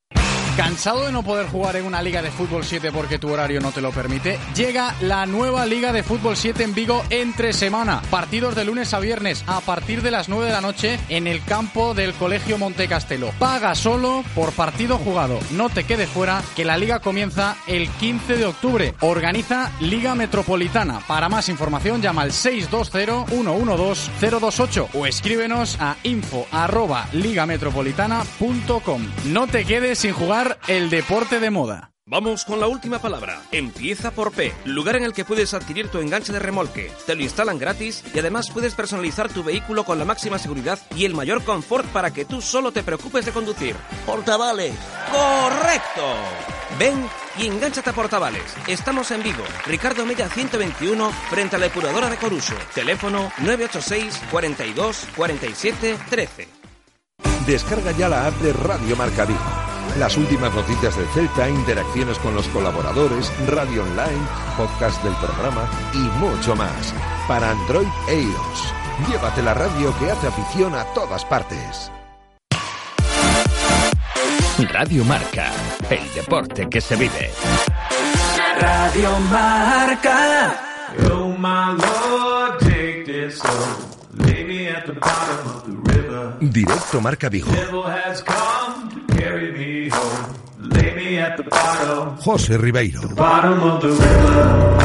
¿Cansado 0.57 1.05
de 1.05 1.11
no 1.11 1.21
poder 1.21 1.47
jugar 1.47 1.75
en 1.75 1.85
una 1.85 2.01
liga 2.01 2.21
de 2.21 2.31
fútbol 2.31 2.63
7 2.63 2.93
porque 2.93 3.19
tu 3.19 3.29
horario 3.29 3.59
no 3.59 3.73
te 3.73 3.81
lo 3.81 3.91
permite? 3.91 4.39
Llega 4.55 4.95
la 5.01 5.25
nueva 5.25 5.65
liga 5.65 5.91
de 5.91 6.01
fútbol 6.01 6.37
7 6.37 6.63
en 6.63 6.73
Vigo 6.73 7.03
entre 7.09 7.51
semana. 7.51 8.01
Partidos 8.09 8.55
de 8.55 8.63
lunes 8.63 8.93
a 8.93 9.01
viernes 9.01 9.43
a 9.47 9.59
partir 9.59 10.01
de 10.01 10.11
las 10.11 10.29
9 10.29 10.45
de 10.45 10.53
la 10.53 10.61
noche 10.61 10.97
en 11.09 11.27
el 11.27 11.43
campo 11.43 11.93
del 11.93 12.13
Colegio 12.13 12.57
Montecastelo. 12.57 13.31
Paga 13.37 13.75
solo 13.75 14.23
por 14.33 14.53
partido 14.53 14.97
jugado. 14.97 15.41
No 15.51 15.67
te 15.67 15.83
quede 15.83 16.07
fuera 16.07 16.41
que 16.55 16.63
la 16.63 16.77
liga 16.77 17.01
comienza 17.01 17.57
el 17.67 17.89
15 17.89 18.37
de 18.37 18.45
octubre. 18.45 18.93
Organiza 19.01 19.73
Liga 19.81 20.15
Metropolitana. 20.15 21.01
Para 21.05 21.27
más 21.27 21.49
información 21.49 22.01
llama 22.01 22.21
al 22.21 22.31
620-112-028 22.31 24.87
o 24.93 25.05
escríbenos 25.05 25.75
a 25.81 25.97
info 26.03 26.47
arroba 26.49 27.09
ligametropolitana.com. 27.11 29.05
No 29.25 29.47
te 29.47 29.65
quedes 29.65 29.99
sin 29.99 30.13
jugar 30.13 30.44
el 30.67 30.89
deporte 30.89 31.39
de 31.39 31.49
moda. 31.49 31.91
Vamos 32.07 32.45
con 32.45 32.59
la 32.59 32.67
última 32.67 32.99
palabra. 32.99 33.41
Empieza 33.51 34.11
por 34.11 34.31
P, 34.31 34.53
lugar 34.65 34.95
en 34.95 35.03
el 35.03 35.13
que 35.13 35.25
puedes 35.25 35.55
adquirir 35.55 35.87
tu 35.87 35.97
enganche 35.97 36.31
de 36.31 36.37
remolque. 36.37 36.91
Te 37.07 37.15
lo 37.15 37.23
instalan 37.23 37.57
gratis 37.57 38.03
y 38.13 38.19
además 38.19 38.51
puedes 38.51 38.75
personalizar 38.75 39.27
tu 39.27 39.43
vehículo 39.43 39.85
con 39.85 39.97
la 39.97 40.05
máxima 40.05 40.37
seguridad 40.37 40.77
y 40.95 41.05
el 41.05 41.15
mayor 41.15 41.43
confort 41.43 41.87
para 41.87 42.13
que 42.13 42.25
tú 42.25 42.41
solo 42.41 42.71
te 42.71 42.83
preocupes 42.83 43.25
de 43.25 43.31
conducir. 43.31 43.75
Portavales. 44.05 44.75
Correcto. 45.11 46.15
Ven 46.77 47.09
y 47.39 47.47
engánchate 47.47 47.89
a 47.89 47.93
Portavales. 47.93 48.55
Estamos 48.67 49.09
en 49.09 49.23
Vigo, 49.23 49.43
Ricardo 49.65 50.05
Mella 50.05 50.29
121, 50.29 51.11
frente 51.31 51.55
a 51.55 51.59
la 51.59 51.65
depuradora 51.65 52.09
de 52.09 52.17
Coruso. 52.17 52.53
Teléfono 52.75 53.31
986 53.39 54.21
42 54.29 55.07
47 55.15 55.97
13. 56.07 56.54
Descarga 57.45 57.91
ya 57.91 58.09
la 58.09 58.27
app 58.27 58.35
de 58.41 58.53
Radio 58.53 58.95
Marca 58.95 59.25
Vigo. 59.25 59.39
Las 59.97 60.17
últimas 60.17 60.53
noticias 60.53 60.97
del 60.97 61.07
Celta, 61.09 61.49
interacciones 61.49 62.17
con 62.19 62.35
los 62.35 62.47
colaboradores, 62.49 63.31
radio 63.47 63.83
online, 63.83 64.21
podcast 64.57 65.01
del 65.03 65.13
programa 65.15 65.69
y 65.93 65.99
mucho 66.19 66.55
más. 66.55 66.93
Para 67.27 67.51
Android 67.51 67.87
e 68.09 68.21
iOS. 68.21 68.73
Llévate 69.09 69.41
la 69.41 69.53
radio 69.53 69.93
que 69.99 70.11
hace 70.11 70.27
afición 70.27 70.75
a 70.75 70.83
todas 70.93 71.23
partes. 71.25 71.91
Radio 74.71 75.03
Marca, 75.05 75.51
el 75.89 76.13
deporte 76.13 76.69
que 76.69 76.81
se 76.81 76.95
vive. 76.95 77.31
Radio 78.59 79.19
Marca. 79.31 80.59
Oh 81.11 81.35
my 81.37 81.75
lord, 81.75 82.59
take 82.59 83.03
this 83.05 83.39
soul. 83.39 83.51
Lay 84.13 84.43
me 84.45 84.69
at 84.69 84.85
the 84.85 84.93
bottom 84.93 85.47
of 85.47 85.63
the 85.65 85.71
river. 85.71 85.84
Directo 86.39 87.01
Marca 87.01 87.29
Vigo. 87.29 87.51
Devil 87.51 87.83
has 87.85 88.23
come 88.23 88.89
to 88.89 89.15
carry 89.15 89.51
me 89.51 89.89
home. 89.89 90.35
Lay 90.59 90.95
me 90.95 91.19
at 91.19 91.37
the 91.37 91.43
bottom, 91.43 92.17
José 92.17 92.57
Ribeiro. 92.57 93.01
bottom 93.15 93.61
of 93.63 93.81
the 93.81 93.87
river. 93.89 94.75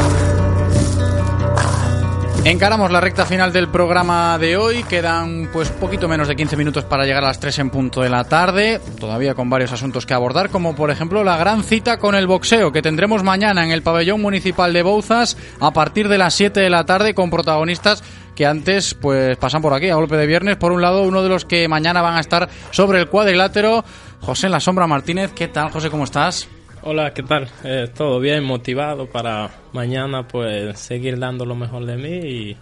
Encaramos 2.43 2.91
la 2.91 2.99
recta 2.99 3.27
final 3.27 3.53
del 3.53 3.67
programa 3.67 4.35
de 4.39 4.57
hoy. 4.57 4.83
Quedan 4.85 5.51
pues 5.53 5.69
poquito 5.69 6.07
menos 6.07 6.27
de 6.27 6.35
15 6.35 6.57
minutos 6.57 6.83
para 6.85 7.05
llegar 7.05 7.23
a 7.23 7.27
las 7.27 7.39
3 7.39 7.59
en 7.59 7.69
punto 7.69 8.01
de 8.01 8.09
la 8.09 8.23
tarde. 8.23 8.81
Todavía 8.99 9.35
con 9.35 9.47
varios 9.47 9.71
asuntos 9.71 10.07
que 10.07 10.15
abordar, 10.15 10.49
como 10.49 10.73
por 10.73 10.89
ejemplo 10.89 11.23
la 11.23 11.37
gran 11.37 11.63
cita 11.63 11.99
con 11.99 12.15
el 12.15 12.25
boxeo 12.25 12.71
que 12.71 12.81
tendremos 12.81 13.21
mañana 13.21 13.63
en 13.63 13.69
el 13.69 13.83
pabellón 13.83 14.21
municipal 14.21 14.73
de 14.73 14.81
Bouzas 14.81 15.37
a 15.59 15.69
partir 15.71 16.09
de 16.09 16.17
las 16.17 16.33
7 16.33 16.59
de 16.59 16.69
la 16.71 16.83
tarde 16.83 17.13
con 17.13 17.29
protagonistas 17.29 18.03
que 18.41 18.47
antes 18.47 18.95
pues 18.95 19.37
pasan 19.37 19.61
por 19.61 19.71
aquí 19.71 19.87
a 19.89 19.95
golpe 19.95 20.17
de 20.17 20.25
viernes. 20.25 20.57
Por 20.57 20.71
un 20.71 20.81
lado, 20.81 21.03
uno 21.03 21.21
de 21.21 21.29
los 21.29 21.45
que 21.45 21.67
mañana 21.67 22.01
van 22.01 22.15
a 22.17 22.21
estar 22.21 22.49
sobre 22.71 22.99
el 22.99 23.07
cuadrilátero, 23.07 23.85
José 24.19 24.47
en 24.47 24.53
la 24.53 24.59
Sombra 24.59 24.87
Martínez. 24.87 25.31
¿Qué 25.31 25.47
tal, 25.47 25.69
José? 25.69 25.91
¿Cómo 25.91 26.05
estás? 26.05 26.49
Hola, 26.81 27.13
¿qué 27.13 27.21
tal? 27.21 27.47
Eh, 27.63 27.89
todo 27.95 28.19
bien, 28.19 28.43
motivado 28.43 29.05
para 29.05 29.51
mañana 29.73 30.27
pues 30.27 30.79
seguir 30.79 31.19
dando 31.19 31.45
lo 31.45 31.53
mejor 31.53 31.85
de 31.85 31.97
mí 31.97 32.09
y, 32.09 32.57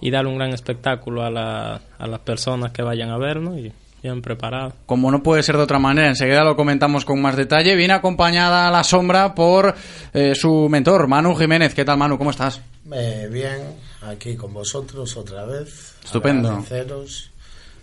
y 0.00 0.10
dar 0.12 0.28
un 0.28 0.36
gran 0.38 0.50
espectáculo 0.52 1.24
a, 1.24 1.30
la- 1.32 1.80
a 1.98 2.06
las 2.06 2.20
personas 2.20 2.70
que 2.70 2.82
vayan 2.84 3.10
a 3.10 3.18
vernos 3.18 3.58
y 3.58 3.72
bien 4.04 4.22
preparado. 4.22 4.74
Como 4.86 5.10
no 5.10 5.24
puede 5.24 5.42
ser 5.42 5.56
de 5.56 5.64
otra 5.64 5.80
manera, 5.80 6.06
enseguida 6.06 6.44
lo 6.44 6.54
comentamos 6.54 7.04
con 7.04 7.20
más 7.20 7.34
detalle. 7.34 7.74
Viene 7.74 7.94
acompañada 7.94 8.68
a 8.68 8.70
la 8.70 8.84
sombra 8.84 9.34
por 9.34 9.74
eh, 10.14 10.36
su 10.36 10.68
mentor, 10.70 11.08
Manu 11.08 11.34
Jiménez. 11.34 11.74
¿Qué 11.74 11.84
tal, 11.84 11.98
Manu? 11.98 12.16
¿Cómo 12.16 12.30
estás? 12.30 12.62
Eh, 12.94 13.28
bien, 13.32 13.58
aquí 14.02 14.36
con 14.36 14.52
vosotros 14.52 15.16
otra 15.16 15.44
vez. 15.44 15.94
Estupendo. 16.04 16.64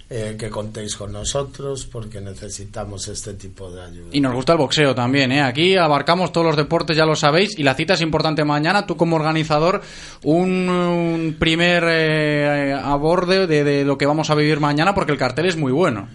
Eh, 0.10 0.38
que 0.40 0.50
contéis 0.50 0.96
con 0.96 1.12
nosotros 1.12 1.86
porque 1.86 2.22
necesitamos 2.22 3.10
este 3.10 3.34
tipo 3.34 3.70
de 3.70 3.82
ayuda. 3.82 4.08
Y 4.14 4.22
nos 4.22 4.34
gusta 4.34 4.54
el 4.54 4.58
boxeo 4.58 4.96
también, 4.96 5.34
¿eh? 5.34 5.42
Aquí 5.42 5.76
abarcamos 5.76 6.32
todos 6.32 6.48
los 6.48 6.56
deportes, 6.56 6.96
ya 6.96 7.06
lo 7.06 7.18
sabéis, 7.18 7.60
y 7.60 7.64
la 7.64 7.74
cita 7.76 7.96
es 7.96 8.00
importante 8.00 8.46
mañana. 8.46 8.86
Tú 8.86 8.96
como 8.96 9.18
organizador, 9.18 9.82
un, 10.24 10.70
un 10.70 11.36
primer 11.38 11.84
eh, 11.90 12.74
aborde 12.82 13.48
de, 13.48 13.66
de 13.66 13.84
lo 13.84 13.98
que 13.98 14.06
vamos 14.06 14.30
a 14.30 14.36
vivir 14.36 14.62
mañana, 14.62 14.96
porque 14.96 15.12
el 15.12 15.18
cartel 15.18 15.46
es 15.46 15.58
muy 15.58 15.74
bueno. 15.74 16.08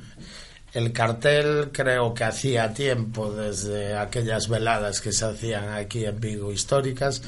El 0.73 0.93
cartel 0.93 1.69
creo 1.71 2.15
que 2.15 2.25
hacía 2.25 2.73
tiempo, 2.73 3.31
desde 3.31 3.95
aquellas 3.95 4.49
veladas 4.49 5.03
que 5.03 5.13
se 5.13 5.27
hacían 5.27 5.69
aquí 5.75 6.07
en 6.07 6.19
Vigo 6.19 6.51
históricas, 6.51 7.23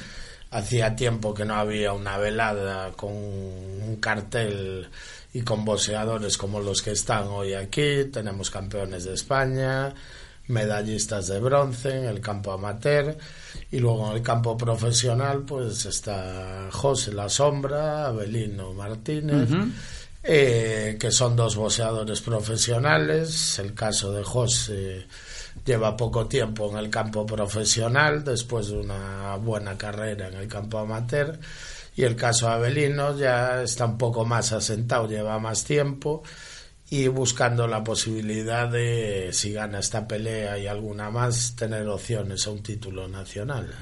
hacía 0.55 0.95
tiempo 0.95 1.35
que 1.35 1.45
no 1.45 1.57
había 1.57 1.93
una 1.93 2.17
velada 2.17 2.93
con 2.93 3.13
un 3.13 3.99
cartel 4.01 4.89
y 5.33 5.43
con 5.43 5.65
boxeadores 5.65 6.39
como 6.39 6.61
los 6.61 6.81
que 6.81 6.93
están 6.93 7.27
hoy 7.27 7.55
aquí. 7.55 8.05
Tenemos 8.13 8.51
campeones 8.51 9.05
de 9.05 9.15
España, 9.15 9.93
medallistas 10.47 11.27
de 11.27 11.41
bronce 11.41 11.99
en 11.99 12.05
el 12.05 12.21
campo 12.21 12.53
amateur 12.53 13.17
y 13.73 13.81
luego 13.81 14.11
en 14.11 14.17
el 14.17 14.23
campo 14.23 14.57
profesional 14.57 15.43
pues 15.43 15.87
está 15.87 16.69
José 16.71 17.13
La 17.13 17.29
Sombra, 17.29 18.07
Abelino 18.07 18.73
Martínez. 18.73 19.49
Eh, 20.27 20.97
que 20.99 21.11
son 21.11 21.37
dos 21.37 21.57
boxeadores 21.57 22.23
profesionales. 22.23 23.59
El 23.59 23.75
caso 23.75 24.11
de 24.11 24.23
José 24.23 25.07
lleva 25.65 25.97
poco 25.97 26.27
tiempo 26.27 26.71
en 26.71 26.79
el 26.79 26.91
campo 26.91 27.25
profesional 27.25 28.23
después 28.25 28.69
de 28.69 28.79
una 28.79 29.37
buena 29.37 29.77
carrera 29.77 30.29
en 30.29 30.35
el 30.35 30.49
campo 30.49 30.79
amateur. 30.79 31.39
Y 31.97 32.03
el 32.03 32.17
caso 32.17 32.49
de 32.49 32.55
Abelino 32.55 33.17
ya 33.17 33.63
está 33.63 33.87
un 33.87 33.99
poco 33.99 34.25
más 34.25 34.53
asentado, 34.53 35.09
lleva 35.09 35.39
más 35.39 35.65
tiempo 35.65 36.23
y 36.91 37.09
buscando 37.09 37.67
la 37.67 37.83
posibilidad 37.83 38.69
de, 38.69 39.31
si 39.33 39.53
gana 39.53 39.79
esta 39.79 40.07
pelea 40.07 40.59
y 40.59 40.67
alguna 40.67 41.11
más, 41.11 41.57
tener 41.57 41.89
opciones 41.89 42.47
a 42.47 42.51
un 42.51 42.63
título 42.63 43.09
nacional. 43.09 43.75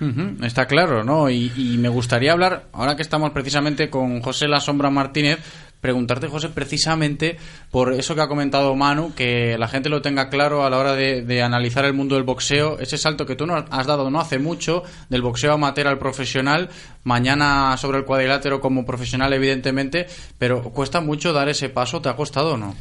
Está 0.43 0.67
claro, 0.67 1.03
¿no? 1.03 1.29
Y 1.29 1.77
me 1.79 1.89
gustaría 1.89 2.33
hablar, 2.33 2.69
ahora 2.73 2.95
que 2.95 3.03
estamos 3.03 3.33
precisamente 3.33 3.91
con 3.91 4.21
José 4.21 4.47
La 4.47 4.61
Sombra 4.61 4.91
Martínez, 4.91 5.41
preguntarte, 5.83 6.29
José, 6.29 6.49
precisamente 6.49 7.37
por 7.73 7.93
eso 7.93 8.15
que 8.15 8.21
ha 8.21 8.29
comentado 8.29 8.75
Manu, 8.77 9.15
que 9.15 9.59
la 9.59 9.67
gente 9.67 9.89
lo 9.89 10.01
tenga 10.01 10.31
claro 10.31 10.65
a 10.65 10.71
la 10.71 10.79
hora 10.79 10.95
de, 10.95 11.23
de 11.23 11.43
analizar 11.43 11.85
el 11.85 11.93
mundo 11.93 12.15
del 12.15 12.23
boxeo, 12.23 12.79
ese 12.79 12.97
salto 12.97 13.27
que 13.27 13.35
tú 13.35 13.47
no 13.47 13.57
has 13.69 13.87
dado 13.89 14.09
no 14.09 14.21
hace 14.21 14.39
mucho, 14.39 14.85
del 15.09 15.23
boxeo 15.23 15.53
amateur 15.53 15.89
al 15.89 15.99
profesional, 15.99 16.71
mañana 17.03 17.77
sobre 17.77 17.99
el 17.99 18.05
cuadrilátero 18.05 18.61
como 18.61 18.87
profesional, 18.87 19.33
evidentemente, 19.33 20.07
pero 20.39 20.63
cuesta 20.63 21.01
mucho 21.01 21.33
dar 21.33 21.49
ese 21.49 21.69
paso, 21.69 22.01
¿te 22.01 22.09
ha 22.09 22.15
costado 22.15 22.53
o 22.53 22.57
no? 22.57 22.77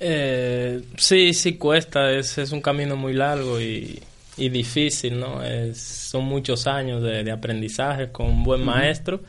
Eh, 0.00 0.80
sí, 0.96 1.34
sí 1.34 1.58
cuesta, 1.58 2.10
es, 2.10 2.38
es 2.38 2.52
un 2.52 2.62
camino 2.62 2.96
muy 2.96 3.12
largo 3.12 3.60
y, 3.60 4.02
y 4.38 4.48
difícil, 4.48 5.20
¿no? 5.20 5.42
Es, 5.42 5.76
son 5.78 6.24
muchos 6.24 6.66
años 6.66 7.02
de, 7.02 7.22
de 7.22 7.30
aprendizaje 7.30 8.10
con 8.10 8.28
un 8.28 8.42
buen 8.42 8.64
maestro 8.64 9.20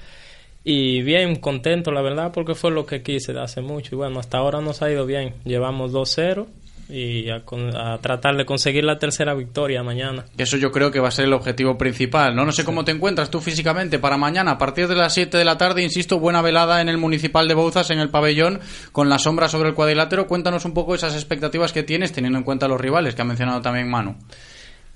y 0.69 1.01
bien 1.01 1.37
contento, 1.37 1.93
la 1.93 2.01
verdad, 2.01 2.33
porque 2.33 2.53
fue 2.53 2.71
lo 2.71 2.85
que 2.85 3.01
quise 3.01 3.31
de 3.31 3.39
hace 3.39 3.61
mucho 3.61 3.95
y 3.95 3.97
bueno, 3.99 4.19
hasta 4.19 4.37
ahora 4.37 4.59
nos 4.59 4.81
ha 4.81 4.91
ido 4.91 5.05
bien, 5.05 5.35
llevamos 5.45 5.93
2-0 5.93 6.45
y 6.89 7.29
a, 7.29 7.41
a 7.75 7.97
tratar 7.99 8.35
de 8.35 8.45
conseguir 8.45 8.83
la 8.83 8.99
tercera 8.99 9.33
victoria 9.33 9.81
mañana. 9.81 10.25
Eso 10.37 10.57
yo 10.57 10.69
creo 10.73 10.91
que 10.91 10.99
va 10.99 11.07
a 11.07 11.11
ser 11.11 11.23
el 11.23 11.31
objetivo 11.31 11.77
principal, 11.77 12.35
¿no? 12.35 12.43
No 12.43 12.51
sé 12.51 12.65
cómo 12.65 12.83
te 12.83 12.91
encuentras 12.91 13.31
tú 13.31 13.39
físicamente 13.39 13.97
para 13.97 14.17
mañana, 14.17 14.51
a 14.51 14.57
partir 14.57 14.89
de 14.89 14.95
las 14.95 15.13
7 15.13 15.37
de 15.37 15.45
la 15.45 15.57
tarde, 15.57 15.83
insisto, 15.83 16.19
buena 16.19 16.41
velada 16.41 16.81
en 16.81 16.89
el 16.89 16.97
Municipal 16.97 17.47
de 17.47 17.53
Bouzas, 17.53 17.89
en 17.91 17.99
el 17.99 18.09
pabellón, 18.09 18.59
con 18.91 19.07
la 19.07 19.19
sombra 19.19 19.47
sobre 19.47 19.69
el 19.69 19.73
cuadrilátero. 19.73 20.27
Cuéntanos 20.27 20.65
un 20.65 20.73
poco 20.73 20.95
esas 20.95 21.13
expectativas 21.15 21.71
que 21.71 21.83
tienes, 21.83 22.11
teniendo 22.11 22.39
en 22.39 22.43
cuenta 22.43 22.67
los 22.67 22.81
rivales, 22.81 23.15
que 23.15 23.21
ha 23.21 23.25
mencionado 23.25 23.61
también 23.61 23.89
Manu. 23.89 24.17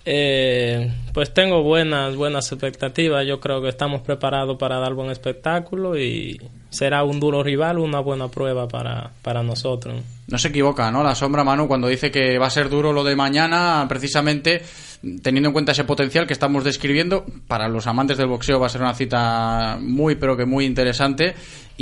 Eh, 0.04 0.92
pues 1.14 1.34
tengo 1.34 1.62
buenas, 1.64 2.16
buenas 2.16 2.52
expectativas. 2.52 3.26
Yo 3.28 3.40
creo 3.40 3.62
que 3.62 3.70
estamos 3.70 4.02
preparados 4.02 4.58
para 4.58 4.80
dar 4.80 4.94
buen 4.94 5.12
espectáculo 5.12 5.98
y 5.98 6.40
será 6.70 7.04
un 7.04 7.20
duro 7.20 7.44
rival, 7.44 7.78
una 7.78 8.00
buena 8.00 8.30
prueba 8.30 8.68
para, 8.68 9.12
para 9.22 9.44
nosotros. 9.44 10.02
No 10.28 10.38
se 10.38 10.48
equivoca, 10.48 10.90
¿no? 10.90 11.04
La 11.04 11.14
sombra, 11.14 11.44
Manu, 11.44 11.68
cuando 11.68 11.88
dice 11.88 12.10
que 12.10 12.40
va 12.40 12.48
a 12.48 12.52
ser 12.52 12.70
duro 12.70 12.94
lo 12.94 13.04
de 13.04 13.16
mañana, 13.16 13.86
precisamente 13.88 14.62
teniendo 15.22 15.50
en 15.50 15.54
cuenta 15.54 15.72
ese 15.72 15.84
potencial 15.84 16.28
que 16.28 16.34
estamos 16.34 16.64
describiendo, 16.64 17.26
para 17.48 17.68
los 17.68 17.88
amantes 17.88 18.18
del 18.18 18.28
boxeo 18.28 18.60
va 18.60 18.68
a 18.68 18.70
ser 18.70 18.82
una 18.82 18.94
cita 18.94 19.78
muy, 19.82 20.16
pero 20.16 20.38
que 20.38 20.46
muy 20.46 20.66
interesante. 20.66 21.34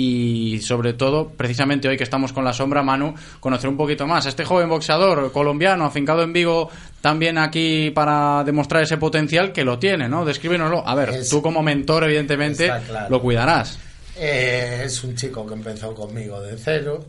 Y 0.01 0.61
sobre 0.61 0.93
todo, 0.93 1.27
precisamente 1.27 1.89
hoy 1.89 1.97
que 1.97 2.05
estamos 2.05 2.31
con 2.31 2.45
la 2.45 2.53
sombra, 2.53 2.81
Manu, 2.81 3.13
conocer 3.41 3.69
un 3.69 3.75
poquito 3.75 4.07
más 4.07 4.25
a 4.25 4.29
este 4.29 4.45
joven 4.45 4.69
boxeador 4.69 5.29
colombiano, 5.33 5.83
afincado 5.83 6.23
en 6.23 6.31
Vigo, 6.31 6.69
también 7.01 7.37
aquí 7.37 7.91
para 7.91 8.45
demostrar 8.45 8.83
ese 8.83 8.95
potencial 8.95 9.51
que 9.51 9.65
lo 9.65 9.77
tiene, 9.77 10.07
¿no? 10.07 10.23
Descríbenoslo. 10.23 10.87
A 10.87 10.95
ver, 10.95 11.27
tú 11.29 11.41
como 11.41 11.61
mentor, 11.61 12.05
evidentemente, 12.05 12.71
claro. 12.87 13.09
lo 13.09 13.21
cuidarás. 13.21 13.77
Eh, 14.15 14.83
es 14.85 15.03
un 15.03 15.17
chico 15.17 15.45
que 15.45 15.53
empezó 15.55 15.93
conmigo 15.93 16.39
de 16.39 16.57
cero. 16.57 17.03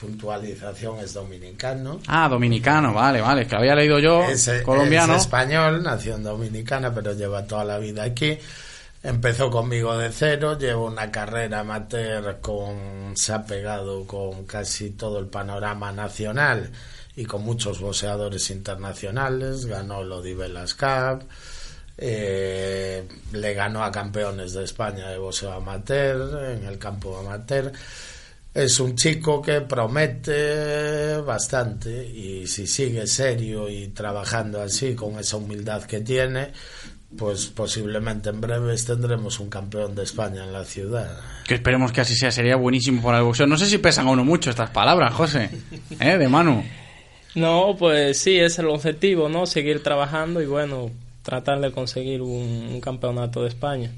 Puntualización 0.00 1.00
es 1.00 1.14
dominicano. 1.14 1.98
Ah, 2.06 2.28
dominicano, 2.28 2.94
vale, 2.94 3.20
vale, 3.20 3.48
que 3.48 3.56
había 3.56 3.74
leído 3.74 3.98
yo, 3.98 4.22
Es, 4.22 4.46
eh, 4.46 4.62
colombiano. 4.62 5.16
es 5.16 5.22
español, 5.22 5.82
nació 5.82 6.14
en 6.14 6.22
Dominicana, 6.22 6.94
pero 6.94 7.14
lleva 7.14 7.44
toda 7.44 7.64
la 7.64 7.78
vida 7.78 8.04
aquí. 8.04 8.38
Empezó 9.00 9.48
conmigo 9.48 9.96
de 9.96 10.10
cero, 10.10 10.58
lleva 10.58 10.82
una 10.82 11.10
carrera 11.10 11.60
amateur 11.60 12.40
con, 12.40 13.16
se 13.16 13.32
ha 13.32 13.46
pegado 13.46 14.04
con 14.04 14.44
casi 14.44 14.90
todo 14.90 15.20
el 15.20 15.26
panorama 15.26 15.92
nacional 15.92 16.68
y 17.14 17.24
con 17.24 17.44
muchos 17.44 17.80
boxeadores 17.80 18.50
internacionales. 18.50 19.66
Ganó 19.66 20.00
el 20.00 20.10
Odivelas 20.10 20.74
Cup, 20.74 21.28
eh, 21.96 23.06
le 23.32 23.54
ganó 23.54 23.84
a 23.84 23.92
campeones 23.92 24.54
de 24.54 24.64
España 24.64 25.08
de 25.10 25.18
boxeo 25.18 25.52
amateur 25.52 26.56
en 26.56 26.64
el 26.64 26.76
campo 26.76 27.18
amateur. 27.18 27.70
Es 28.52 28.80
un 28.80 28.96
chico 28.96 29.40
que 29.40 29.60
promete 29.60 31.18
bastante 31.18 32.04
y 32.04 32.48
si 32.48 32.66
sigue 32.66 33.06
serio 33.06 33.68
y 33.68 33.88
trabajando 33.88 34.60
así 34.60 34.96
con 34.96 35.16
esa 35.20 35.36
humildad 35.36 35.84
que 35.84 36.00
tiene, 36.00 36.52
pues 37.16 37.46
posiblemente 37.46 38.28
en 38.28 38.40
breves 38.40 38.84
tendremos 38.84 39.40
un 39.40 39.48
campeón 39.48 39.94
de 39.94 40.02
España 40.02 40.44
en 40.44 40.52
la 40.52 40.64
ciudad. 40.64 41.18
Que 41.46 41.54
esperemos 41.54 41.92
que 41.92 42.02
así 42.02 42.14
sea, 42.14 42.30
sería 42.30 42.56
buenísimo 42.56 43.02
para 43.02 43.18
el 43.18 43.24
boxeo. 43.24 43.46
No 43.46 43.56
sé 43.56 43.66
si 43.66 43.78
pesan 43.78 44.06
o 44.08 44.16
no 44.16 44.24
mucho 44.24 44.50
estas 44.50 44.70
palabras, 44.70 45.14
José, 45.14 45.50
¿eh? 46.00 46.18
De 46.18 46.28
Manu. 46.28 46.62
No, 47.34 47.76
pues 47.78 48.18
sí, 48.18 48.38
es 48.38 48.58
el 48.58 48.66
objetivo, 48.66 49.28
¿no? 49.28 49.46
Seguir 49.46 49.82
trabajando 49.82 50.42
y 50.42 50.46
bueno, 50.46 50.90
tratar 51.28 51.60
de 51.60 51.70
conseguir 51.72 52.22
un, 52.22 52.70
un 52.72 52.80
campeonato 52.80 53.42
de 53.42 53.48
España. 53.48 53.92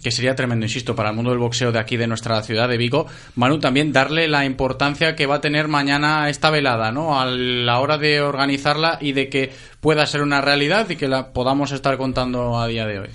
Que 0.00 0.12
sería 0.12 0.36
tremendo, 0.36 0.64
insisto, 0.64 0.94
para 0.94 1.10
el 1.10 1.16
mundo 1.16 1.30
del 1.30 1.40
boxeo 1.40 1.72
de 1.72 1.80
aquí, 1.80 1.96
de 1.96 2.06
nuestra 2.06 2.40
ciudad 2.44 2.68
de 2.68 2.76
Vigo. 2.76 3.08
Manu, 3.34 3.58
también 3.58 3.92
darle 3.92 4.28
la 4.28 4.44
importancia 4.44 5.16
que 5.16 5.26
va 5.26 5.36
a 5.36 5.40
tener 5.40 5.66
mañana 5.66 6.30
esta 6.30 6.50
velada, 6.50 6.92
¿no? 6.92 7.20
A 7.20 7.26
la 7.26 7.80
hora 7.80 7.98
de 7.98 8.20
organizarla 8.20 8.98
y 9.00 9.10
de 9.10 9.28
que 9.28 9.52
pueda 9.80 10.06
ser 10.06 10.22
una 10.22 10.40
realidad 10.40 10.88
y 10.88 10.94
que 10.94 11.08
la 11.08 11.32
podamos 11.32 11.72
estar 11.72 11.98
contando 11.98 12.60
a 12.60 12.68
día 12.68 12.86
de 12.86 13.00
hoy. 13.00 13.08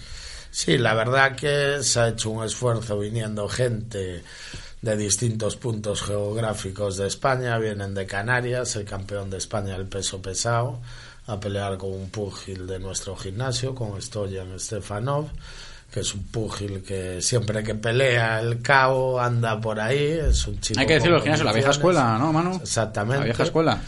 Sí, 0.51 0.77
la 0.77 0.93
verdad 0.93 1.37
que 1.37 1.81
se 1.83 1.99
ha 2.01 2.09
hecho 2.09 2.31
un 2.31 2.43
esfuerzo 2.43 2.99
viniendo 2.99 3.47
gente 3.47 4.23
de 4.81 4.97
distintos 4.97 5.55
puntos 5.55 6.01
geográficos 6.01 6.97
de 6.97 7.07
España, 7.07 7.57
vienen 7.59 7.93
de 7.93 8.05
Canarias, 8.05 8.75
el 8.75 8.83
campeón 8.83 9.29
de 9.29 9.37
España 9.37 9.77
del 9.77 9.87
peso 9.87 10.21
pesado, 10.21 10.81
a 11.27 11.39
pelear 11.39 11.77
con 11.77 11.91
un 11.91 12.09
púgil 12.09 12.67
de 12.67 12.79
nuestro 12.79 13.15
gimnasio, 13.15 13.73
con 13.73 14.01
Stoyan 14.01 14.59
Stefanov, 14.59 15.27
que 15.91 16.01
es 16.01 16.13
un 16.13 16.23
púgil 16.23 16.83
que 16.83 17.21
siempre 17.21 17.63
que 17.63 17.75
pelea 17.75 18.39
el 18.39 18.61
cabo 18.61 19.19
anda 19.19 19.59
por 19.61 19.79
ahí, 19.79 20.19
es 20.27 20.47
un 20.47 20.59
chico 20.59 20.79
Hay 20.79 20.87
que 20.87 20.95
decirlo, 20.95 21.17
el 21.17 21.23
gimnasio, 21.23 21.45
la 21.45 21.53
vieja 21.53 21.71
escuela, 21.71 22.17
¿no, 22.17 22.33
Manu? 22.33 22.55
Exactamente. 22.61 23.19
La 23.19 23.25
vieja 23.25 23.43
escuela. 23.43 23.81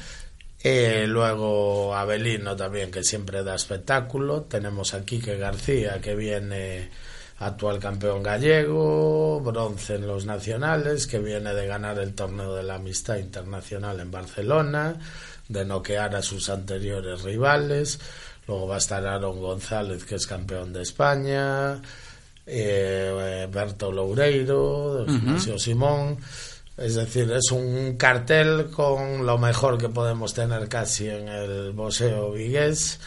Eh, 0.68 1.06
luego 1.08 1.96
Abelino 1.96 2.56
también, 2.56 2.90
que 2.90 3.04
siempre 3.04 3.44
da 3.44 3.54
espectáculo. 3.54 4.44
Tenemos 4.44 4.96
a 4.96 5.06
Quique 5.06 5.38
García, 5.38 6.02
que 6.02 6.16
viene 6.16 6.90
actual 7.40 7.80
campeón 7.80 8.24
gallego, 8.24 9.42
bronce 9.42 9.96
en 9.96 10.08
los 10.08 10.26
nacionales, 10.26 11.06
que 11.06 11.20
viene 11.20 11.54
de 11.54 11.68
ganar 11.68 12.00
el 12.00 12.16
torneo 12.16 12.56
de 12.56 12.64
la 12.64 12.76
amistad 12.76 13.18
internacional 13.18 14.00
en 14.00 14.10
Barcelona, 14.10 14.96
de 15.48 15.66
noquear 15.66 16.16
a 16.16 16.22
sus 16.22 16.50
anteriores 16.50 17.22
rivales. 17.22 18.00
Luego 18.48 18.68
va 18.68 18.76
a 18.76 18.80
estar 18.80 19.06
Aaron 19.06 19.40
González, 19.40 20.04
que 20.06 20.16
es 20.16 20.28
campeón 20.28 20.72
de 20.74 20.84
España, 20.84 21.82
eh, 22.46 23.48
Berto 23.52 23.92
Loureiro, 23.92 25.06
gimnasio 25.08 25.58
Simón. 25.58 26.18
Es 26.78 26.96
decir, 26.96 27.32
es 27.32 27.52
un 27.52 27.96
cartel 27.96 28.70
con 28.70 29.26
lo 29.26 29.38
mejor 29.38 29.78
que 29.78 29.90
podemos 29.90 30.34
tener 30.34 30.68
casi 30.68 31.08
en 31.08 31.30
el 31.30 31.72
boxeo 31.72 32.34
vigués 32.34 33.00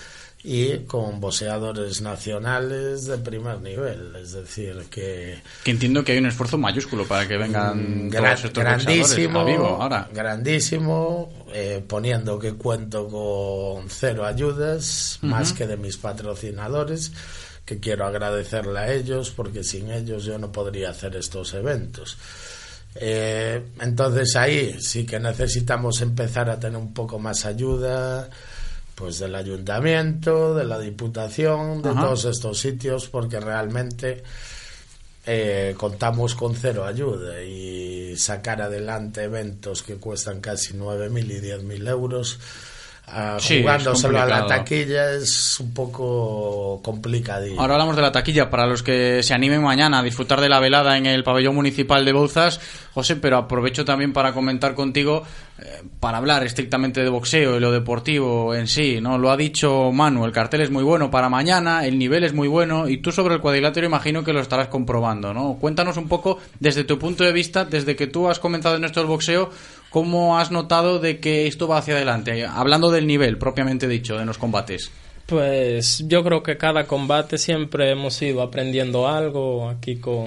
y 0.45 0.79
con 0.87 1.21
boxeadores 1.21 2.01
nacionales 2.01 3.07
de 3.07 3.19
primer 3.19 3.61
nivel. 3.61 4.15
Es 4.17 4.33
decir, 4.33 4.85
que 4.91 5.41
Que 5.65 5.71
entiendo 5.73 6.05
que 6.05 6.13
hay 6.13 6.19
un 6.19 6.27
esfuerzo 6.27 6.57
mayúsculo 6.59 7.07
para 7.07 7.27
que 7.27 7.37
vengan 7.37 8.07
Mm, 8.07 8.11
todos 8.11 8.23
gran- 8.23 8.35
estos 8.35 8.53
boxeadores 8.53 8.85
grandísimo, 8.85 9.41
a 9.41 9.45
Vigo 9.45 9.67
ahora. 9.67 10.09
grandísimo, 10.15 11.33
eh, 11.53 11.83
poniendo 11.87 12.39
que 12.39 12.55
cuento 12.55 13.09
con 13.09 13.91
cero 13.91 14.25
ayudas, 14.25 15.19
más 15.23 15.53
que 15.53 15.67
de 15.67 15.77
mis 15.77 15.97
patrocinadores, 15.97 17.11
que 17.65 17.81
quiero 17.81 18.07
agradecerle 18.07 18.79
a 18.79 18.93
ellos, 18.93 19.31
porque 19.31 19.63
sin 19.65 19.91
ellos 19.91 20.25
yo 20.25 20.39
no 20.39 20.51
podría 20.53 20.91
hacer 20.91 21.17
estos 21.17 21.53
eventos. 21.55 22.17
Eh, 22.95 23.63
entonces 23.81 24.35
ahí 24.37 24.77
sí 24.81 25.05
que 25.05 25.21
necesitamos 25.21 26.01
empezar 26.01 26.49
a 26.49 26.59
tener 26.59 26.79
un 26.79 26.95
poco 26.95 27.19
más 27.19 27.45
ayuda 27.45 28.29
pues 28.99 29.21
del 29.21 29.35
ayuntamiento, 29.37 30.55
de 30.55 30.65
la 30.65 30.79
diputación, 30.79 31.83
de 31.83 31.91
Ajá. 31.91 32.01
todos 32.01 32.25
estos 32.25 32.59
sitios, 32.59 33.09
porque 33.09 33.39
realmente 33.39 34.25
eh, 35.25 35.75
contamos 35.77 36.35
con 36.35 36.57
cero 36.57 36.85
ayuda 36.85 37.43
y 37.43 38.17
sacar 38.17 38.61
adelante 38.63 39.23
eventos 39.23 39.83
que 39.83 39.97
cuestan 39.97 40.41
casi 40.41 40.75
9.000 40.75 41.25
y 41.25 41.41
10.000 41.41 41.89
euros 41.89 42.41
ah, 43.13 43.37
Sí, 43.39 43.57
es 43.57 43.61
jugándoselo 43.63 44.21
a 44.21 44.27
la 44.27 44.47
taquilla 44.47 45.13
es 45.13 45.59
un 45.61 45.73
poco 45.73 46.81
complicadillo. 46.83 47.61
Ahora 47.61 47.75
hablamos 47.75 47.97
de 47.97 48.03
la 48.03 48.13
taquilla 48.13 48.51
para 48.51 48.67
los 48.67 48.83
que 48.83 49.23
se 49.23 49.35
animen 49.35 49.63
mañana 49.63 50.01
a 50.01 50.03
disfrutar 50.03 50.41
de 50.41 50.49
la 50.49 50.61
velada 50.61 50.97
en 50.97 51.07
el 51.07 51.25
pabellón 51.25 51.55
municipal 51.55 52.05
de 52.05 52.13
Bouzas. 52.13 52.61
José, 52.99 53.15
pero 53.15 53.37
aprovecho 53.37 53.85
también 53.85 54.13
para 54.13 54.33
comentar 54.33 54.75
contigo, 54.75 55.23
eh, 55.61 55.83
para 56.01 56.19
hablar 56.19 56.45
estrictamente 56.45 57.01
de 57.01 57.09
boxeo 57.09 57.57
y 57.57 57.61
lo 57.61 57.71
deportivo 57.71 58.57
en 58.57 58.67
sí, 58.67 59.01
¿no? 59.01 59.19
Lo 59.19 59.31
ha 59.31 59.37
dicho 59.37 59.93
Manu, 59.93 60.25
el 60.25 60.33
cartel 60.33 60.63
es 60.63 60.71
muy 60.71 60.83
bueno 60.83 61.09
para 61.09 61.29
mañana, 61.29 61.87
el 61.87 61.97
nivel 61.97 62.25
es 62.25 62.33
muy 62.33 62.49
bueno 62.49 62.89
y 62.89 62.97
tú 62.97 63.13
sobre 63.13 63.37
el 63.37 63.41
cuadrilátero 63.41 63.87
imagino 63.87 64.25
que 64.25 64.33
lo 64.33 64.41
estarás 64.41 64.67
comprobando, 64.67 65.33
¿no? 65.33 65.59
Cuéntanos 65.61 65.97
un 65.97 66.09
poco 66.09 66.39
desde 66.59 66.83
tu 66.83 66.99
punto 66.99 67.23
de 67.23 67.33
vista, 67.33 67.65
desde 67.65 67.95
que 67.95 68.09
tú 68.09 68.29
has 68.29 68.41
comenzado 68.41 68.75
en 68.75 68.85
esto 68.85 68.99
del 68.99 69.09
boxeo, 69.09 69.51
¿cómo 69.91 70.39
has 70.39 70.51
notado 70.51 70.99
de 70.99 71.21
que 71.21 71.47
esto 71.47 71.69
va 71.69 71.79
hacia 71.79 71.95
adelante? 71.95 72.47
Hablando 72.47 72.91
del 72.91 73.07
nivel 73.07 73.39
propiamente 73.39 73.89
dicho, 73.89 74.19
de 74.19 74.25
los 74.25 74.39
combates. 74.39 74.91
Pues 75.27 76.05
yo 76.07 76.25
creo 76.25 76.43
que 76.43 76.57
cada 76.57 76.87
combate 76.87 77.37
siempre 77.37 77.91
hemos 77.91 78.21
ido 78.23 78.41
aprendiendo 78.41 79.09
algo 79.09 79.69
aquí 79.69 79.97
con, 79.97 80.27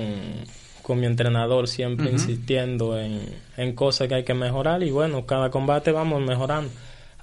con 0.83 0.99
mi 0.99 1.07
entrenador, 1.07 1.67
siempre 1.67 2.11
insistiendo 2.11 2.99
en, 2.99 3.19
en 3.57 3.73
cosas 3.73 4.07
que 4.07 4.15
hay 4.15 4.23
que 4.23 4.35
mejorar 4.35 4.83
y 4.83 4.91
bueno, 4.91 5.25
cada 5.25 5.49
combate 5.49 5.91
vamos 5.91 6.21
mejorando. 6.21 6.69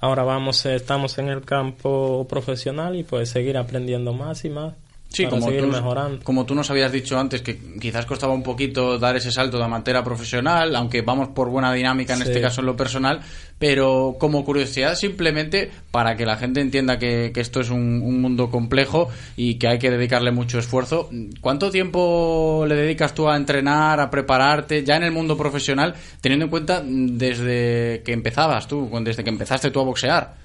Ahora 0.01 0.23
vamos, 0.23 0.65
estamos 0.65 1.17
en 1.19 1.29
el 1.29 1.41
campo 1.41 2.25
profesional 2.29 2.95
y 2.95 3.03
pues 3.03 3.29
seguir 3.29 3.57
aprendiendo 3.57 4.13
más 4.13 4.43
y 4.45 4.49
más. 4.49 4.73
Sí, 5.11 5.23
para 5.23 5.37
como 5.37 5.47
seguir 5.47 5.61
tú, 5.63 5.67
mejorando. 5.71 6.23
como 6.23 6.45
tú 6.45 6.53
nos 6.53 6.69
habías 6.69 6.91
dicho 6.91 7.17
antes, 7.19 7.41
que 7.41 7.57
quizás 7.79 8.05
costaba 8.05 8.31
un 8.31 8.43
poquito 8.43 8.99
dar 8.99 9.15
ese 9.15 9.31
salto 9.31 9.57
de 9.57 9.63
amateur 9.63 9.97
a 9.97 10.03
profesional, 10.03 10.75
aunque 10.75 11.01
vamos 11.01 11.29
por 11.29 11.49
buena 11.49 11.73
dinámica 11.73 12.13
en 12.13 12.19
Sí. 12.19 12.25
este 12.27 12.39
caso 12.41 12.61
en 12.61 12.67
lo 12.67 12.77
personal, 12.77 13.21
pero 13.57 14.17
como 14.19 14.45
curiosidad 14.45 14.93
simplemente 14.93 15.71
para 15.89 16.15
que 16.15 16.27
la 16.27 16.37
gente 16.37 16.61
entienda 16.61 16.99
que, 16.99 17.31
que 17.33 17.41
esto 17.41 17.59
es 17.59 17.71
un, 17.71 18.01
un 18.03 18.21
mundo 18.21 18.51
complejo 18.51 19.09
y 19.35 19.55
que 19.55 19.67
hay 19.67 19.79
que 19.79 19.89
dedicarle 19.89 20.31
mucho 20.31 20.59
esfuerzo. 20.59 21.09
¿Cuánto 21.41 21.71
tiempo 21.71 22.65
le 22.67 22.75
dedicas 22.75 23.15
tú 23.15 23.27
a 23.27 23.35
entrenar, 23.35 23.99
a 23.99 24.11
prepararte, 24.11 24.83
ya 24.83 24.95
en 24.95 25.03
el 25.03 25.11
mundo 25.11 25.35
profesional, 25.35 25.95
teniendo 26.21 26.45
en 26.45 26.51
cuenta 26.51 26.83
desde 26.85 28.03
que 28.05 28.13
empezabas 28.13 28.67
tú, 28.67 28.87
desde 29.01 29.23
que 29.23 29.29
empezaste 29.31 29.71
tú 29.71 29.79
a 29.79 29.83
boxear? 29.85 30.35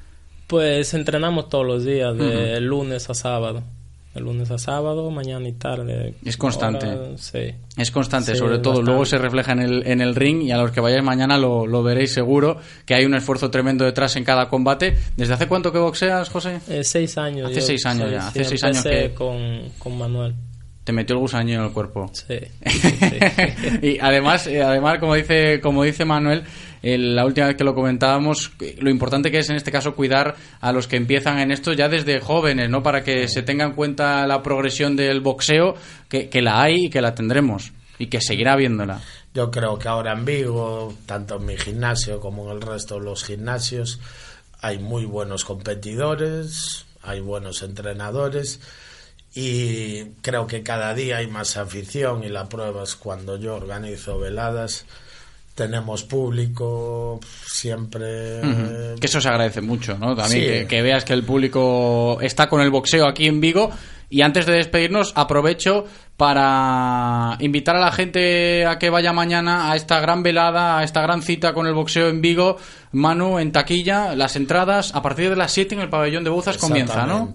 Pues 0.47 0.95
entrenamos 0.95 1.49
todos 1.51 1.67
los 1.67 1.85
días, 1.85 2.17
de 2.17 2.61
lunes 2.63 3.09
a 3.11 3.15
sábado. 3.15 3.63
De 4.15 4.21
lunes 4.21 4.49
a 4.53 4.59
sábado, 4.59 5.11
mañana 5.11 5.49
y 5.49 5.53
tarde. 5.53 6.15
Es 6.25 6.37
constante. 6.37 6.87
Sí. 7.17 7.53
Es 7.77 7.91
constante, 7.91 8.33
Sí, 8.33 8.39
sobre 8.39 8.59
todo. 8.59 8.75
bastante. 8.75 8.91
Luego 8.93 9.05
se 9.07 9.19
refleja 9.19 9.53
en 9.53 9.61
el, 9.63 9.87
en 9.89 10.01
el 10.01 10.15
ring 10.15 10.43
y 10.43 10.53
a 10.53 10.57
los 10.59 10.71
que 10.71 10.81
vayáis 10.81 11.03
mañana 11.03 11.37
lo, 11.37 11.67
lo 11.67 11.83
veréis 11.83 12.13
seguro, 12.13 12.59
que 12.87 12.95
hay 12.95 13.05
un 13.07 13.15
esfuerzo 13.17 13.51
tremendo 13.51 13.85
detrás 13.85 14.15
en 14.15 14.23
cada 14.23 14.49
combate. 14.49 14.97
¿Desde 15.17 15.35
hace 15.35 15.49
cuánto 15.49 15.73
que 15.73 15.79
boxeas, 15.79 16.29
José? 16.29 16.61
Eh, 16.69 16.85
seis 16.85 17.19
años. 17.19 17.47
Hace 17.51 17.61
yo- 17.61 17.67
seis 17.67 17.85
años 17.87 18.07
sí, 18.09 18.15
ya. 18.15 18.21
sí, 18.23 18.29
Hace 18.29 18.45
seis 18.45 18.63
años 18.65 18.83
que 18.85 19.13
Con, 19.15 19.71
con 19.79 19.99
Manuel. 19.99 20.35
te 20.85 20.93
metió 20.93 21.15
el 21.17 21.21
gusanillo 21.21 21.59
en 21.59 21.65
el 21.67 21.73
cuerpo. 21.73 22.09
Sí. 22.13 22.39
y 23.83 23.99
además, 23.99 24.47
eh, 24.47 24.63
además 24.63 24.99
como 25.01 25.15
dice, 25.15 25.61
como 25.61 25.83
dice 25.83 26.05
Manuel, 26.05 26.45
eh, 26.87 26.99
la 26.99 27.25
última 27.25 27.47
vez 27.47 27.57
que 27.57 27.65
lo 27.65 27.75
comentábamos, 27.75 28.53
lo 28.79 28.91
importante 28.91 29.31
que 29.31 29.39
es 29.39 29.49
en 29.49 29.57
este 29.57 29.73
caso 29.73 29.95
cuidar 29.95 30.37
a 30.61 30.71
los 30.71 30.87
que 30.87 30.97
empiezan 30.97 31.39
en 31.39 31.51
esto 31.51 31.73
ya 31.73 31.89
desde 31.89 32.21
jóvenes, 32.21 32.69
¿no? 32.69 32.83
Para 32.83 33.03
que 33.03 33.27
se 33.27 33.43
tenga 33.43 33.65
en 33.65 33.73
cuenta 33.73 34.27
la 34.27 34.43
progresión 34.43 34.95
del 34.95 35.23
boxeo, 35.23 35.77
que, 36.11 36.29
que 36.29 36.43
la 36.43 36.61
hay 36.61 36.85
y 36.85 36.91
que 36.91 37.01
la 37.01 37.15
tendremos. 37.15 37.73
Y 37.97 38.09
que 38.09 38.21
seguirá 38.21 38.55
viéndola. 38.57 39.01
Yo 39.33 39.51
creo 39.51 39.79
que 39.79 39.89
ahora 39.89 40.13
en 40.13 40.27
Vigo, 40.27 40.93
tanto 41.07 41.37
en 41.37 41.47
mi 41.47 41.57
gimnasio 41.57 42.21
como 42.21 42.51
en 42.51 42.57
el 42.57 42.61
resto 42.61 42.99
de 42.99 43.05
los 43.07 43.25
gimnasios, 43.25 43.99
hay 44.61 44.79
muy 44.79 45.07
buenos 45.07 45.47
competidores, 45.47 46.85
hay 47.03 47.21
buenos 47.21 47.63
entrenadores 47.63 48.61
y 49.35 50.05
creo 50.21 50.47
que 50.47 50.63
cada 50.63 50.93
día 50.93 51.17
hay 51.17 51.29
más 51.29 51.57
afición 51.57 52.25
y 52.25 52.29
la 52.29 52.49
prueba 52.49 52.83
es 52.83 52.95
cuando 52.95 53.39
yo 53.39 53.55
organizo 53.55 54.19
veladas. 54.19 54.85
Tenemos 55.55 56.03
público 56.03 57.21
siempre. 57.47 58.41
Ujú. 58.41 58.99
Que 59.01 59.07
eso 59.07 59.21
se 59.21 59.29
agradece 59.29 59.61
mucho, 59.61 59.97
¿no? 59.97 60.17
También 60.17 60.43
Sí. 60.43 60.47
que, 60.49 60.67
que 60.67 60.83
veas 60.83 61.05
que 61.05 61.13
el 61.13 61.23
público 61.23 62.19
está 62.21 62.49
con 62.49 62.61
el 62.61 62.71
boxeo 62.71 63.07
aquí 63.07 63.27
en 63.27 63.41
Vigo. 63.41 63.71
Y 64.11 64.23
antes 64.23 64.47
de 64.47 64.53
despedirnos, 64.55 65.13
aprovecho 65.17 65.87
para 66.17 67.37
invitar 67.41 67.77
a 67.77 67.81
la 67.81 67.91
gente 67.93 68.67
a 68.67 68.79
que 68.79 68.91
vaya 68.91 69.13
mañana 69.13 69.71
a 69.71 69.77
esta 69.77 70.01
gran 70.01 70.23
velada, 70.23 70.79
a 70.79 70.85
esta 70.85 71.01
gran 71.03 71.23
cita 71.23 71.53
con 71.53 71.67
el 71.67 71.75
boxeo 71.75 72.09
en 72.09 72.21
Vigo. 72.21 72.57
Manu, 72.93 73.39
en 73.39 73.51
taquilla, 73.53 74.15
las 74.15 74.37
entradas 74.37 74.95
a 74.95 75.03
partir 75.03 75.31
de 75.31 75.37
las 75.37 75.53
7 75.53 75.75
en 75.75 75.81
el 75.81 75.89
pabellón 75.89 76.23
de 76.25 76.31
Bouzas 76.31 76.59
comienza, 76.59 77.07
¿no? 77.07 77.35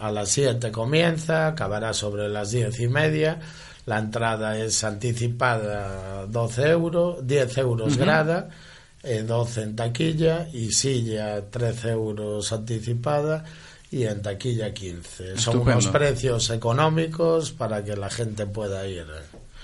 A 0.00 0.10
las 0.10 0.28
7 0.30 0.70
comienza, 0.70 1.48
acabará 1.48 1.92
sobre 1.92 2.28
las 2.28 2.50
diez 2.50 2.78
y 2.80 2.88
media. 2.88 3.38
La 3.86 3.98
entrada 4.00 4.58
es 4.58 4.82
anticipada 4.82 6.26
12 6.26 6.68
euros, 6.70 7.26
10 7.26 7.58
euros 7.58 7.96
grada, 7.96 8.48
eh, 9.02 9.22
12 9.22 9.62
en 9.62 9.76
taquilla 9.76 10.48
y 10.52 10.72
silla 10.72 11.48
13 11.48 11.90
euros 11.90 12.52
anticipada 12.52 13.44
y 13.92 14.02
en 14.02 14.22
taquilla 14.22 14.74
15. 14.74 15.38
Son 15.38 15.60
unos 15.60 15.86
precios 15.86 16.50
económicos 16.50 17.52
para 17.52 17.84
que 17.84 17.96
la 17.96 18.10
gente 18.10 18.46
pueda 18.46 18.84
ir. 18.88 19.06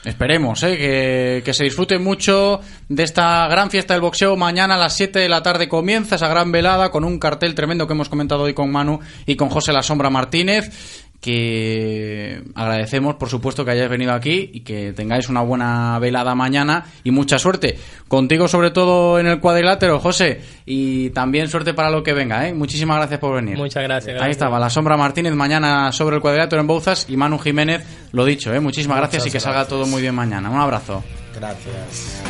Esperemos, 0.04 0.60
¿eh? 0.64 0.76
que, 0.76 1.42
que 1.44 1.54
se 1.54 1.62
disfrute 1.62 1.98
mucho 1.98 2.60
de 2.88 3.04
esta 3.04 3.46
gran 3.46 3.70
fiesta 3.70 3.94
del 3.94 4.00
boxeo. 4.00 4.36
Mañana 4.36 4.74
a 4.74 4.78
las 4.78 4.96
7 4.96 5.20
de 5.20 5.28
la 5.28 5.42
tarde 5.42 5.68
comienza 5.68 6.16
esa 6.16 6.26
gran 6.26 6.50
velada 6.50 6.90
con 6.90 7.04
un 7.04 7.20
cartel 7.20 7.54
tremendo 7.54 7.86
que 7.86 7.92
hemos 7.92 8.08
comentado 8.08 8.42
hoy 8.42 8.54
con 8.54 8.72
Manu 8.72 8.98
y 9.26 9.36
con 9.36 9.48
José 9.48 9.72
La 9.72 9.82
Sombra 9.82 10.10
Martínez. 10.10 11.01
Que 11.22 12.42
agradecemos, 12.56 13.14
por 13.14 13.28
supuesto, 13.28 13.64
que 13.64 13.70
hayáis 13.70 13.88
venido 13.88 14.12
aquí 14.12 14.50
y 14.52 14.60
que 14.62 14.92
tengáis 14.92 15.28
una 15.28 15.40
buena 15.40 15.96
velada 16.00 16.34
mañana 16.34 16.84
y 17.04 17.12
mucha 17.12 17.38
suerte. 17.38 17.78
Contigo, 18.08 18.48
sobre 18.48 18.72
todo 18.72 19.20
en 19.20 19.28
el 19.28 19.38
cuadrilátero, 19.38 20.00
José, 20.00 20.40
y 20.66 21.10
también 21.10 21.46
suerte 21.46 21.74
para 21.74 21.90
lo 21.90 22.02
que 22.02 22.12
venga. 22.12 22.48
¿eh? 22.48 22.52
Muchísimas 22.52 22.96
gracias 22.96 23.20
por 23.20 23.36
venir. 23.36 23.56
Muchas 23.56 23.84
gracias. 23.84 24.08
Ahí 24.08 24.14
gracias. 24.14 24.32
estaba, 24.32 24.58
La 24.58 24.68
Sombra 24.68 24.96
Martínez 24.96 25.32
mañana 25.34 25.92
sobre 25.92 26.16
el 26.16 26.22
cuadrilátero 26.22 26.60
en 26.60 26.66
Bouzas 26.66 27.06
y 27.08 27.16
Manu 27.16 27.38
Jiménez, 27.38 27.84
lo 28.10 28.24
dicho, 28.24 28.52
¿eh? 28.52 28.58
muchísimas 28.58 28.96
Muchas 28.96 29.12
gracias 29.12 29.26
y 29.28 29.30
que 29.30 29.38
salga 29.38 29.60
gracias. 29.60 29.78
todo 29.78 29.86
muy 29.86 30.02
bien 30.02 30.16
mañana. 30.16 30.50
Un 30.50 30.58
abrazo. 30.60 31.04
Gracias. 31.36 32.20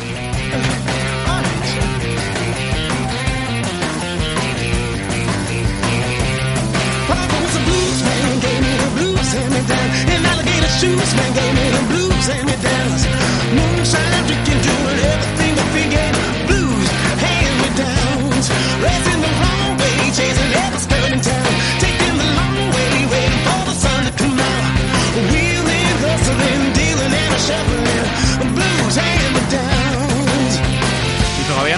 Shoes 10.83 11.15
man 11.15 11.31
gave 11.33 11.53
me 11.57 11.65
the 11.75 11.81
blues 11.89 12.27
hand 12.27 12.45
me 12.49 12.55
downs. 12.67 13.03
Moonshine 13.55 14.23
drinking, 14.27 14.61
doing 14.67 14.99
everything 15.11 15.42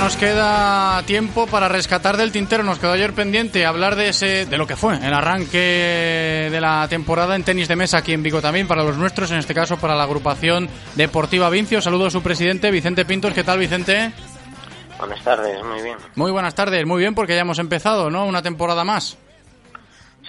nos 0.06 0.18
queda 0.18 1.02
tiempo 1.07 1.48
para 1.48 1.68
rescatar 1.68 2.15
del 2.15 2.32
tintero. 2.32 2.61
Nos 2.61 2.77
quedó 2.77 2.91
ayer 2.91 3.14
pendiente 3.14 3.65
hablar 3.65 3.95
de 3.95 4.10
ese, 4.10 4.45
de 4.45 4.56
lo 4.56 4.68
que 4.68 4.76
fue 4.76 4.98
el 4.98 5.11
arranque 5.11 6.48
de 6.52 6.61
la 6.61 6.88
temporada 6.88 7.36
en 7.36 7.44
tenis 7.44 7.68
de 7.68 7.76
mesa 7.76 7.98
aquí 7.98 8.14
en 8.14 8.22
Vigo 8.22 8.40
también 8.40 8.68
para 8.68 8.84
los 8.84 8.99
nuestros, 8.99 9.32
en 9.32 9.40
este 9.40 9.56
caso 9.56 9.77
para 9.77 9.95
la 9.95 10.03
agrupación 10.03 10.69
deportiva 10.94 11.49
Vincio. 11.49 11.82
Saludo 11.82 12.06
a 12.06 12.11
su 12.11 12.22
presidente 12.22 12.69
Vicente 12.69 13.03
Pintos. 13.03 13.34
¿Qué 13.34 13.44
tal, 13.44 13.57
Vicente? 13.57 14.11
Buenas 14.99 15.23
tardes, 15.23 15.64
muy 15.64 15.82
bien. 15.82 15.98
Muy 16.14 16.32
buenas 16.32 16.53
tardes. 16.53 16.86
Muy 16.86 16.99
bien, 16.99 17.15
porque 17.15 17.34
ya 17.34 17.41
hemos 17.41 17.57
empezado, 17.57 18.11
¿no? 18.11 18.27
Una 18.27 18.44
temporada 18.44 18.84
más. 18.84 19.18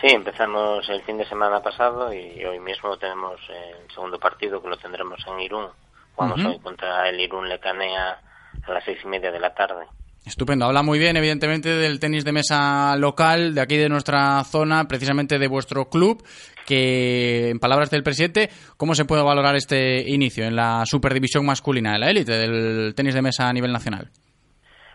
Sí, 0.00 0.06
empezamos 0.06 0.88
el 0.88 1.02
fin 1.02 1.18
de 1.18 1.28
semana 1.28 1.60
pasado 1.60 2.14
y 2.14 2.42
hoy 2.46 2.60
mismo 2.60 2.96
tenemos 2.96 3.38
el 3.50 3.92
segundo 3.94 4.18
partido 4.18 4.62
que 4.62 4.70
lo 4.70 4.78
tendremos 4.78 5.18
en 5.26 5.38
Irún. 5.38 5.66
Jugamos 6.14 6.40
Ujú. 6.40 6.48
hoy 6.48 6.58
contra 6.60 7.10
el 7.10 7.20
Irún 7.20 7.46
Lecanea 7.46 8.22
a 8.66 8.72
las 8.72 8.84
seis 8.84 8.98
y 9.04 9.08
media 9.08 9.30
de 9.30 9.40
la 9.40 9.54
tarde. 9.54 9.86
Estupendo. 10.26 10.64
Habla 10.64 10.82
muy 10.82 10.98
bien, 10.98 11.16
evidentemente, 11.16 11.68
del 11.68 12.00
tenis 12.00 12.24
de 12.24 12.32
mesa 12.32 12.96
local, 12.96 13.54
de 13.54 13.60
aquí 13.60 13.76
de 13.76 13.88
nuestra 13.88 14.42
zona, 14.42 14.88
precisamente 14.88 15.38
de 15.38 15.46
vuestro 15.46 15.88
club, 15.88 16.26
que, 16.66 17.50
en 17.50 17.60
palabras 17.60 17.90
del 17.90 18.02
presidente, 18.02 18.50
¿cómo 18.76 18.96
se 18.96 19.04
puede 19.04 19.22
valorar 19.22 19.54
este 19.54 20.00
inicio 20.10 20.44
en 20.44 20.56
la 20.56 20.84
superdivisión 20.84 21.46
masculina 21.46 21.92
de 21.92 21.98
la 22.00 22.10
élite 22.10 22.32
del 22.32 22.92
tenis 22.96 23.14
de 23.14 23.22
mesa 23.22 23.48
a 23.48 23.52
nivel 23.52 23.72
nacional? 23.72 24.10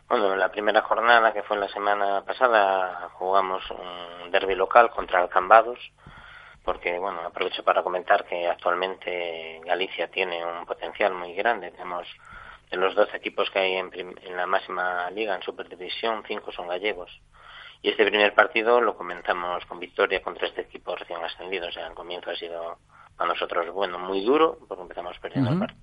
Bueno, 0.09 0.33
en 0.33 0.39
la 0.39 0.51
primera 0.51 0.81
jornada, 0.81 1.31
que 1.31 1.43
fue 1.43 1.57
la 1.57 1.69
semana 1.69 2.21
pasada, 2.25 3.07
jugamos 3.13 3.63
un 3.71 4.31
derby 4.31 4.55
local 4.55 4.89
contra 4.89 5.21
Alcambados, 5.21 5.79
porque, 6.65 6.99
bueno, 6.99 7.21
aprovecho 7.21 7.63
para 7.63 7.81
comentar 7.83 8.25
que 8.25 8.49
actualmente 8.49 9.61
Galicia 9.65 10.09
tiene 10.09 10.45
un 10.45 10.65
potencial 10.65 11.13
muy 11.13 11.33
grande. 11.35 11.71
Tenemos 11.71 12.05
de 12.71 12.77
los 12.77 12.95
12 12.95 13.17
equipos 13.17 13.49
que 13.51 13.59
hay 13.59 13.73
en, 13.75 13.89
prim- 13.91 14.15
en 14.23 14.35
la 14.37 14.47
máxima 14.47 15.11
liga, 15.11 15.35
en 15.35 15.43
Superdivisión, 15.43 16.23
cinco 16.27 16.51
son 16.51 16.67
gallegos. 16.69 17.11
Y 17.81 17.89
este 17.89 18.05
primer 18.05 18.33
partido 18.33 18.79
lo 18.79 18.95
comenzamos 18.95 19.65
con 19.65 19.79
victoria 19.79 20.21
contra 20.21 20.47
este 20.47 20.61
equipo 20.61 20.95
recién 20.95 21.23
ascendido. 21.23 21.67
O 21.67 21.71
sea, 21.71 21.87
el 21.87 21.93
comienzo 21.93 22.29
ha 22.31 22.35
sido 22.35 22.79
para 23.17 23.33
nosotros, 23.33 23.69
bueno, 23.71 23.99
muy 23.99 24.23
duro, 24.23 24.57
porque 24.67 24.83
empezamos 24.83 25.17
perdiendo 25.19 25.49
el 25.51 25.57
Ujú. 25.57 25.65
partido 25.65 25.81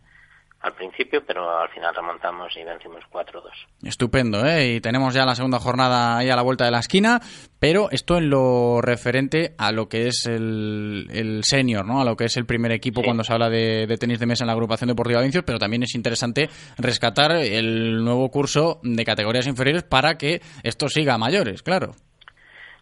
al 0.61 0.73
principio, 0.75 1.23
pero 1.25 1.57
al 1.61 1.69
final 1.69 1.95
remontamos 1.95 2.57
y 2.57 2.65
vencimos 2.65 3.05
4-2. 3.13 3.43
Estupendo, 3.85 4.45
¿eh? 4.45 4.75
Y 4.75 4.81
tenemos 4.81 5.15
ya 5.15 5.25
la 5.25 5.37
segunda 5.37 5.61
jornada 5.61 6.19
ahí 6.19 6.31
a 6.31 6.37
la 6.37 6.43
vuelta 6.43 6.65
de 6.65 6.73
la 6.73 6.81
esquina, 6.81 7.21
pero 7.61 7.91
esto 7.93 8.19
en 8.19 8.29
lo 8.29 8.81
referente 8.81 9.55
a 9.57 9.71
lo 9.71 9.89
que 9.89 10.09
es 10.09 10.27
el, 10.27 11.07
el 11.13 11.45
senior, 11.45 11.85
¿no? 11.85 12.01
A 12.01 12.05
lo 12.05 12.17
que 12.17 12.25
es 12.25 12.37
el 12.37 12.45
primer 12.47 12.73
equipo 12.73 13.01
Sí. 13.01 13.05
cuando 13.05 13.23
se 13.23 13.33
habla 13.33 13.49
de, 13.49 13.87
de 13.87 13.97
tenis 13.99 14.19
de 14.19 14.27
mesa 14.27 14.43
en 14.43 14.49
la 14.49 14.55
agrupación 14.55 14.89
deportiva 14.89 15.23
Vincios, 15.23 15.45
pero 15.47 15.59
también 15.61 15.85
es 15.85 15.95
interesante 15.95 16.49
rescatar 16.77 17.33
el 17.33 18.03
nuevo 18.05 18.29
curso 18.31 18.81
de 18.83 19.05
categorías 19.05 19.47
inferiores 19.47 19.85
para 19.85 20.19
que 20.19 20.41
esto 20.65 20.89
siga 20.89 21.15
a 21.15 21.19
mayores, 21.19 21.63
claro. 21.63 21.93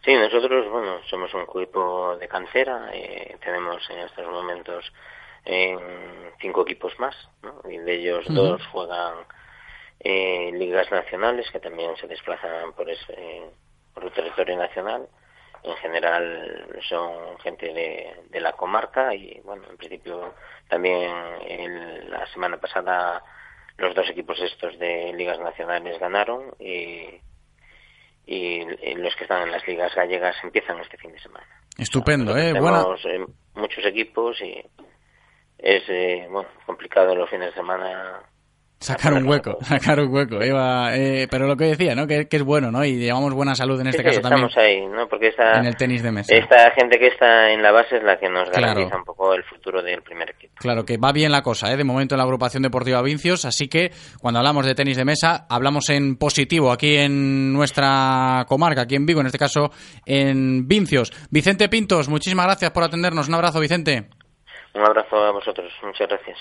Sí, 0.03 0.13
nosotros, 0.15 0.65
bueno, 0.71 0.97
somos 1.09 1.31
un 1.33 1.41
equipo 1.41 2.15
de 2.17 2.27
cantera, 2.27 2.89
eh, 2.93 3.35
tenemos 3.43 3.83
en 3.89 3.99
estos 3.99 4.25
momentos 4.25 4.85
eh, 5.47 5.77
cinco 6.39 6.61
equipos 6.61 6.93
más, 6.99 7.15
¿no? 7.41 7.59
y 7.69 7.77
de 7.77 7.93
ellos 7.95 8.25
dos 8.29 8.61
juegan 8.67 9.15
eh, 9.99 10.51
ligas 10.53 10.91
nacionales 10.91 11.49
que 11.51 11.59
también 11.59 11.95
se 11.97 12.07
desplazan 12.07 12.73
por, 12.73 12.87
ese, 12.89 13.49
por 13.93 14.03
el 14.03 14.11
territorio 14.11 14.55
nacional 14.57 15.07
en 15.63 15.75
general 15.77 16.67
son 16.87 17.37
gente 17.39 17.73
de, 17.73 18.13
de 18.29 18.39
la 18.39 18.53
comarca 18.53 19.15
y 19.15 19.41
bueno, 19.43 19.63
en 19.69 19.75
principio 19.77 20.35
también 20.69 21.11
el- 21.47 22.09
la 22.11 22.27
semana 22.27 22.57
pasada 22.57 23.23
los 23.77 23.95
dos 23.95 24.07
equipos 24.09 24.39
estos 24.39 24.77
de 24.77 25.11
ligas 25.13 25.39
nacionales 25.39 25.99
ganaron 25.99 26.53
y, 26.59 27.19
y 28.27 28.63
los 28.95 29.15
que 29.15 29.23
están 29.23 29.43
en 29.43 29.51
las 29.51 29.65
ligas 29.67 29.93
gallegas 29.95 30.35
empiezan 30.43 30.79
este 30.79 30.97
fin 30.97 31.11
de 31.11 31.19
semana. 31.19 31.47
Estupendo, 31.77 32.37
¿eh? 32.37 32.53
Buena, 32.53 32.83
Tenemos 32.83 33.05
eh, 33.05 33.25
muchos 33.55 33.85
equipos 33.85 34.39
y 34.41 34.63
es 35.59 35.83
eh, 35.89 36.27
bueno, 36.31 36.49
complicado 36.65 37.15
los 37.15 37.29
fines 37.29 37.47
de 37.49 37.53
semana 37.55 38.21
sacar 38.79 39.13
un 39.13 39.27
hueco, 39.27 39.57
sacar 39.63 39.99
un 39.99 40.13
hueco. 40.13 40.43
Iba, 40.43 40.95
eh, 40.95 41.27
pero 41.31 41.47
lo 41.47 41.57
que 41.57 41.65
decía, 41.65 41.95
¿no? 41.95 42.05
Que, 42.05 42.27
que 42.27 42.37
es 42.37 42.43
bueno, 42.43 42.71
¿no? 42.71 42.85
Y 42.85 42.97
llevamos 42.97 43.33
buena 43.33 43.55
salud 43.55 43.81
en 43.81 43.87
este 43.87 44.03
Sí, 44.03 44.09
sí, 44.09 44.09
caso 44.17 44.21
también 44.21 44.47
estamos 44.47 44.65
ahí, 44.65 44.85
¿no? 44.85 45.07
Porque 45.09 45.29
esta, 45.29 45.59
en 45.59 45.65
el 45.65 45.75
tenis 45.75 46.03
de 46.03 46.11
mesa. 46.11 46.35
esta 46.35 46.71
gente 46.71 46.99
que 46.99 47.07
está 47.07 47.51
en 47.51 47.63
la 47.63 47.71
base 47.71 47.97
es 47.97 48.03
la 48.03 48.19
que 48.19 48.29
nos 48.29 48.49
Claro. 48.51 48.67
garantiza 48.67 48.97
un 48.97 49.03
poco 49.03 49.33
el 49.33 49.43
futuro 49.45 49.81
del 49.81 50.03
primer 50.03 50.29
equipo. 50.29 50.53
Claro 50.59 50.85
que 50.85 50.97
va 50.97 51.11
bien 51.11 51.31
la 51.31 51.41
cosa, 51.41 51.73
¿eh? 51.73 51.77
de 51.77 51.83
momento 51.83 52.13
en 52.13 52.17
la 52.17 52.23
agrupación 52.25 52.61
deportiva 52.61 53.01
Vincios, 53.01 53.45
así 53.45 53.67
que 53.67 53.91
cuando 54.21 54.39
hablamos 54.39 54.65
de 54.65 54.75
tenis 54.75 54.95
de 54.95 55.05
mesa, 55.05 55.47
hablamos 55.49 55.89
en 55.89 56.15
positivo 56.17 56.71
aquí 56.71 56.97
en 56.97 57.51
nuestra 57.53 58.45
comarca, 58.47 58.81
aquí 58.81 58.95
en 58.95 59.07
Vigo, 59.07 59.21
en 59.21 59.25
este 59.25 59.39
caso 59.39 59.71
en 60.05 60.67
Vincios. 60.67 61.11
Vicente 61.31 61.67
Pintos, 61.67 62.09
muchísimas 62.09 62.45
gracias 62.45 62.69
por 62.71 62.83
atendernos. 62.83 63.27
Un 63.27 63.33
abrazo, 63.33 63.59
Vicente. 63.59 64.07
Un 64.77 64.85
abrazo 64.85 65.17
a 65.17 65.31
vosotros, 65.31 65.73
muchas 65.81 66.07
gracias. 66.07 66.37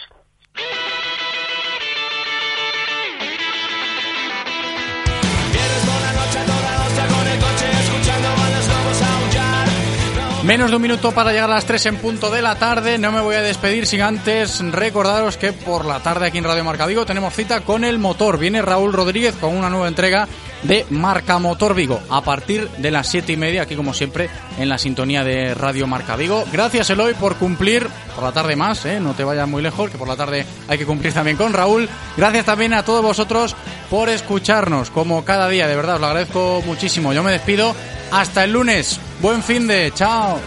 Menos 10.43 10.71
de 10.71 10.77
un 10.77 10.83
minuto 10.83 11.13
para 11.13 11.33
llegar 11.33 11.51
a 11.51 11.55
las 11.55 11.65
3 11.65 11.87
en 11.87 11.97
punto 11.97 12.31
de 12.31 12.41
la 12.43 12.57
tarde. 12.57 12.99
No 12.99 13.11
me 13.11 13.21
voy 13.21 13.35
a 13.35 13.43
despedir 13.43 13.87
sin 13.87 14.03
antes 14.03 14.61
recordaros 14.71 15.39
que 15.39 15.53
por 15.53 15.87
la 15.87 16.01
tarde 16.01 16.27
aquí 16.27 16.39
en 16.39 16.45
Radio 16.45 16.63
Marca 16.63 16.87
Vigo 16.87 17.07
tenemos 17.07 17.35
cita 17.35 17.63
con 17.63 17.85
el 17.85 17.99
motor. 17.99 18.39
Viene 18.39 18.63
Raúl 18.63 18.93
Rodríguez 18.93 19.35
con 19.35 19.57
una 19.57 19.71
nueva 19.71 19.89
entrega 19.89 20.29
de 20.67 20.87
Marca 20.91 21.39
Motor 21.39 21.75
Vigo 21.75 22.01
a 22.11 22.23
partir 22.23 22.69
de 22.79 22.91
las 22.91 23.09
7 23.09 23.33
y 23.33 23.37
media, 23.37 23.63
aquí 23.63 23.77
como 23.77 23.95
siempre 23.95 24.29
en 24.59 24.69
la 24.69 24.79
sintonía 24.79 25.25
de 25.25 25.55
Radio 25.55 25.87
Marca 25.87 26.17
Vigo. 26.17 26.45
Gracias 26.53 26.91
Eloy 26.91 27.15
por 27.15 27.37
cumplir 27.37 27.87
por 28.15 28.25
la 28.25 28.33
tarde 28.33 28.57
más, 28.57 28.85
¿eh? 28.87 28.99
no 29.01 29.15
te 29.15 29.25
vayas 29.25 29.49
muy 29.49 29.63
lejos, 29.63 29.91
que 29.91 29.99
por 29.99 30.09
la 30.09 30.17
tarde 30.17 30.45
hay 30.69 30.79
que 30.79 30.87
cumplir 30.87 31.13
también 31.13 31.37
con 31.37 31.53
Raúl. 31.53 31.89
Gracias 32.17 32.47
también 32.47 32.75
a 32.75 32.85
todos 32.85 33.03
vosotros 33.03 33.55
por 33.91 34.09
escucharnos 34.09 34.91
como 34.91 35.25
cada 35.25 35.49
día, 35.49 35.69
de 35.69 35.77
verdad 35.77 35.97
os 35.97 36.01
lo 36.01 36.07
agradezco 36.07 36.63
muchísimo. 36.67 37.13
Yo 37.13 37.23
me 37.23 37.33
despido 37.33 37.75
hasta 38.11 38.45
el 38.45 38.53
lunes. 38.53 38.99
Buen 39.21 39.43
fin 39.43 39.67
de, 39.67 39.93
chao. 39.95 40.41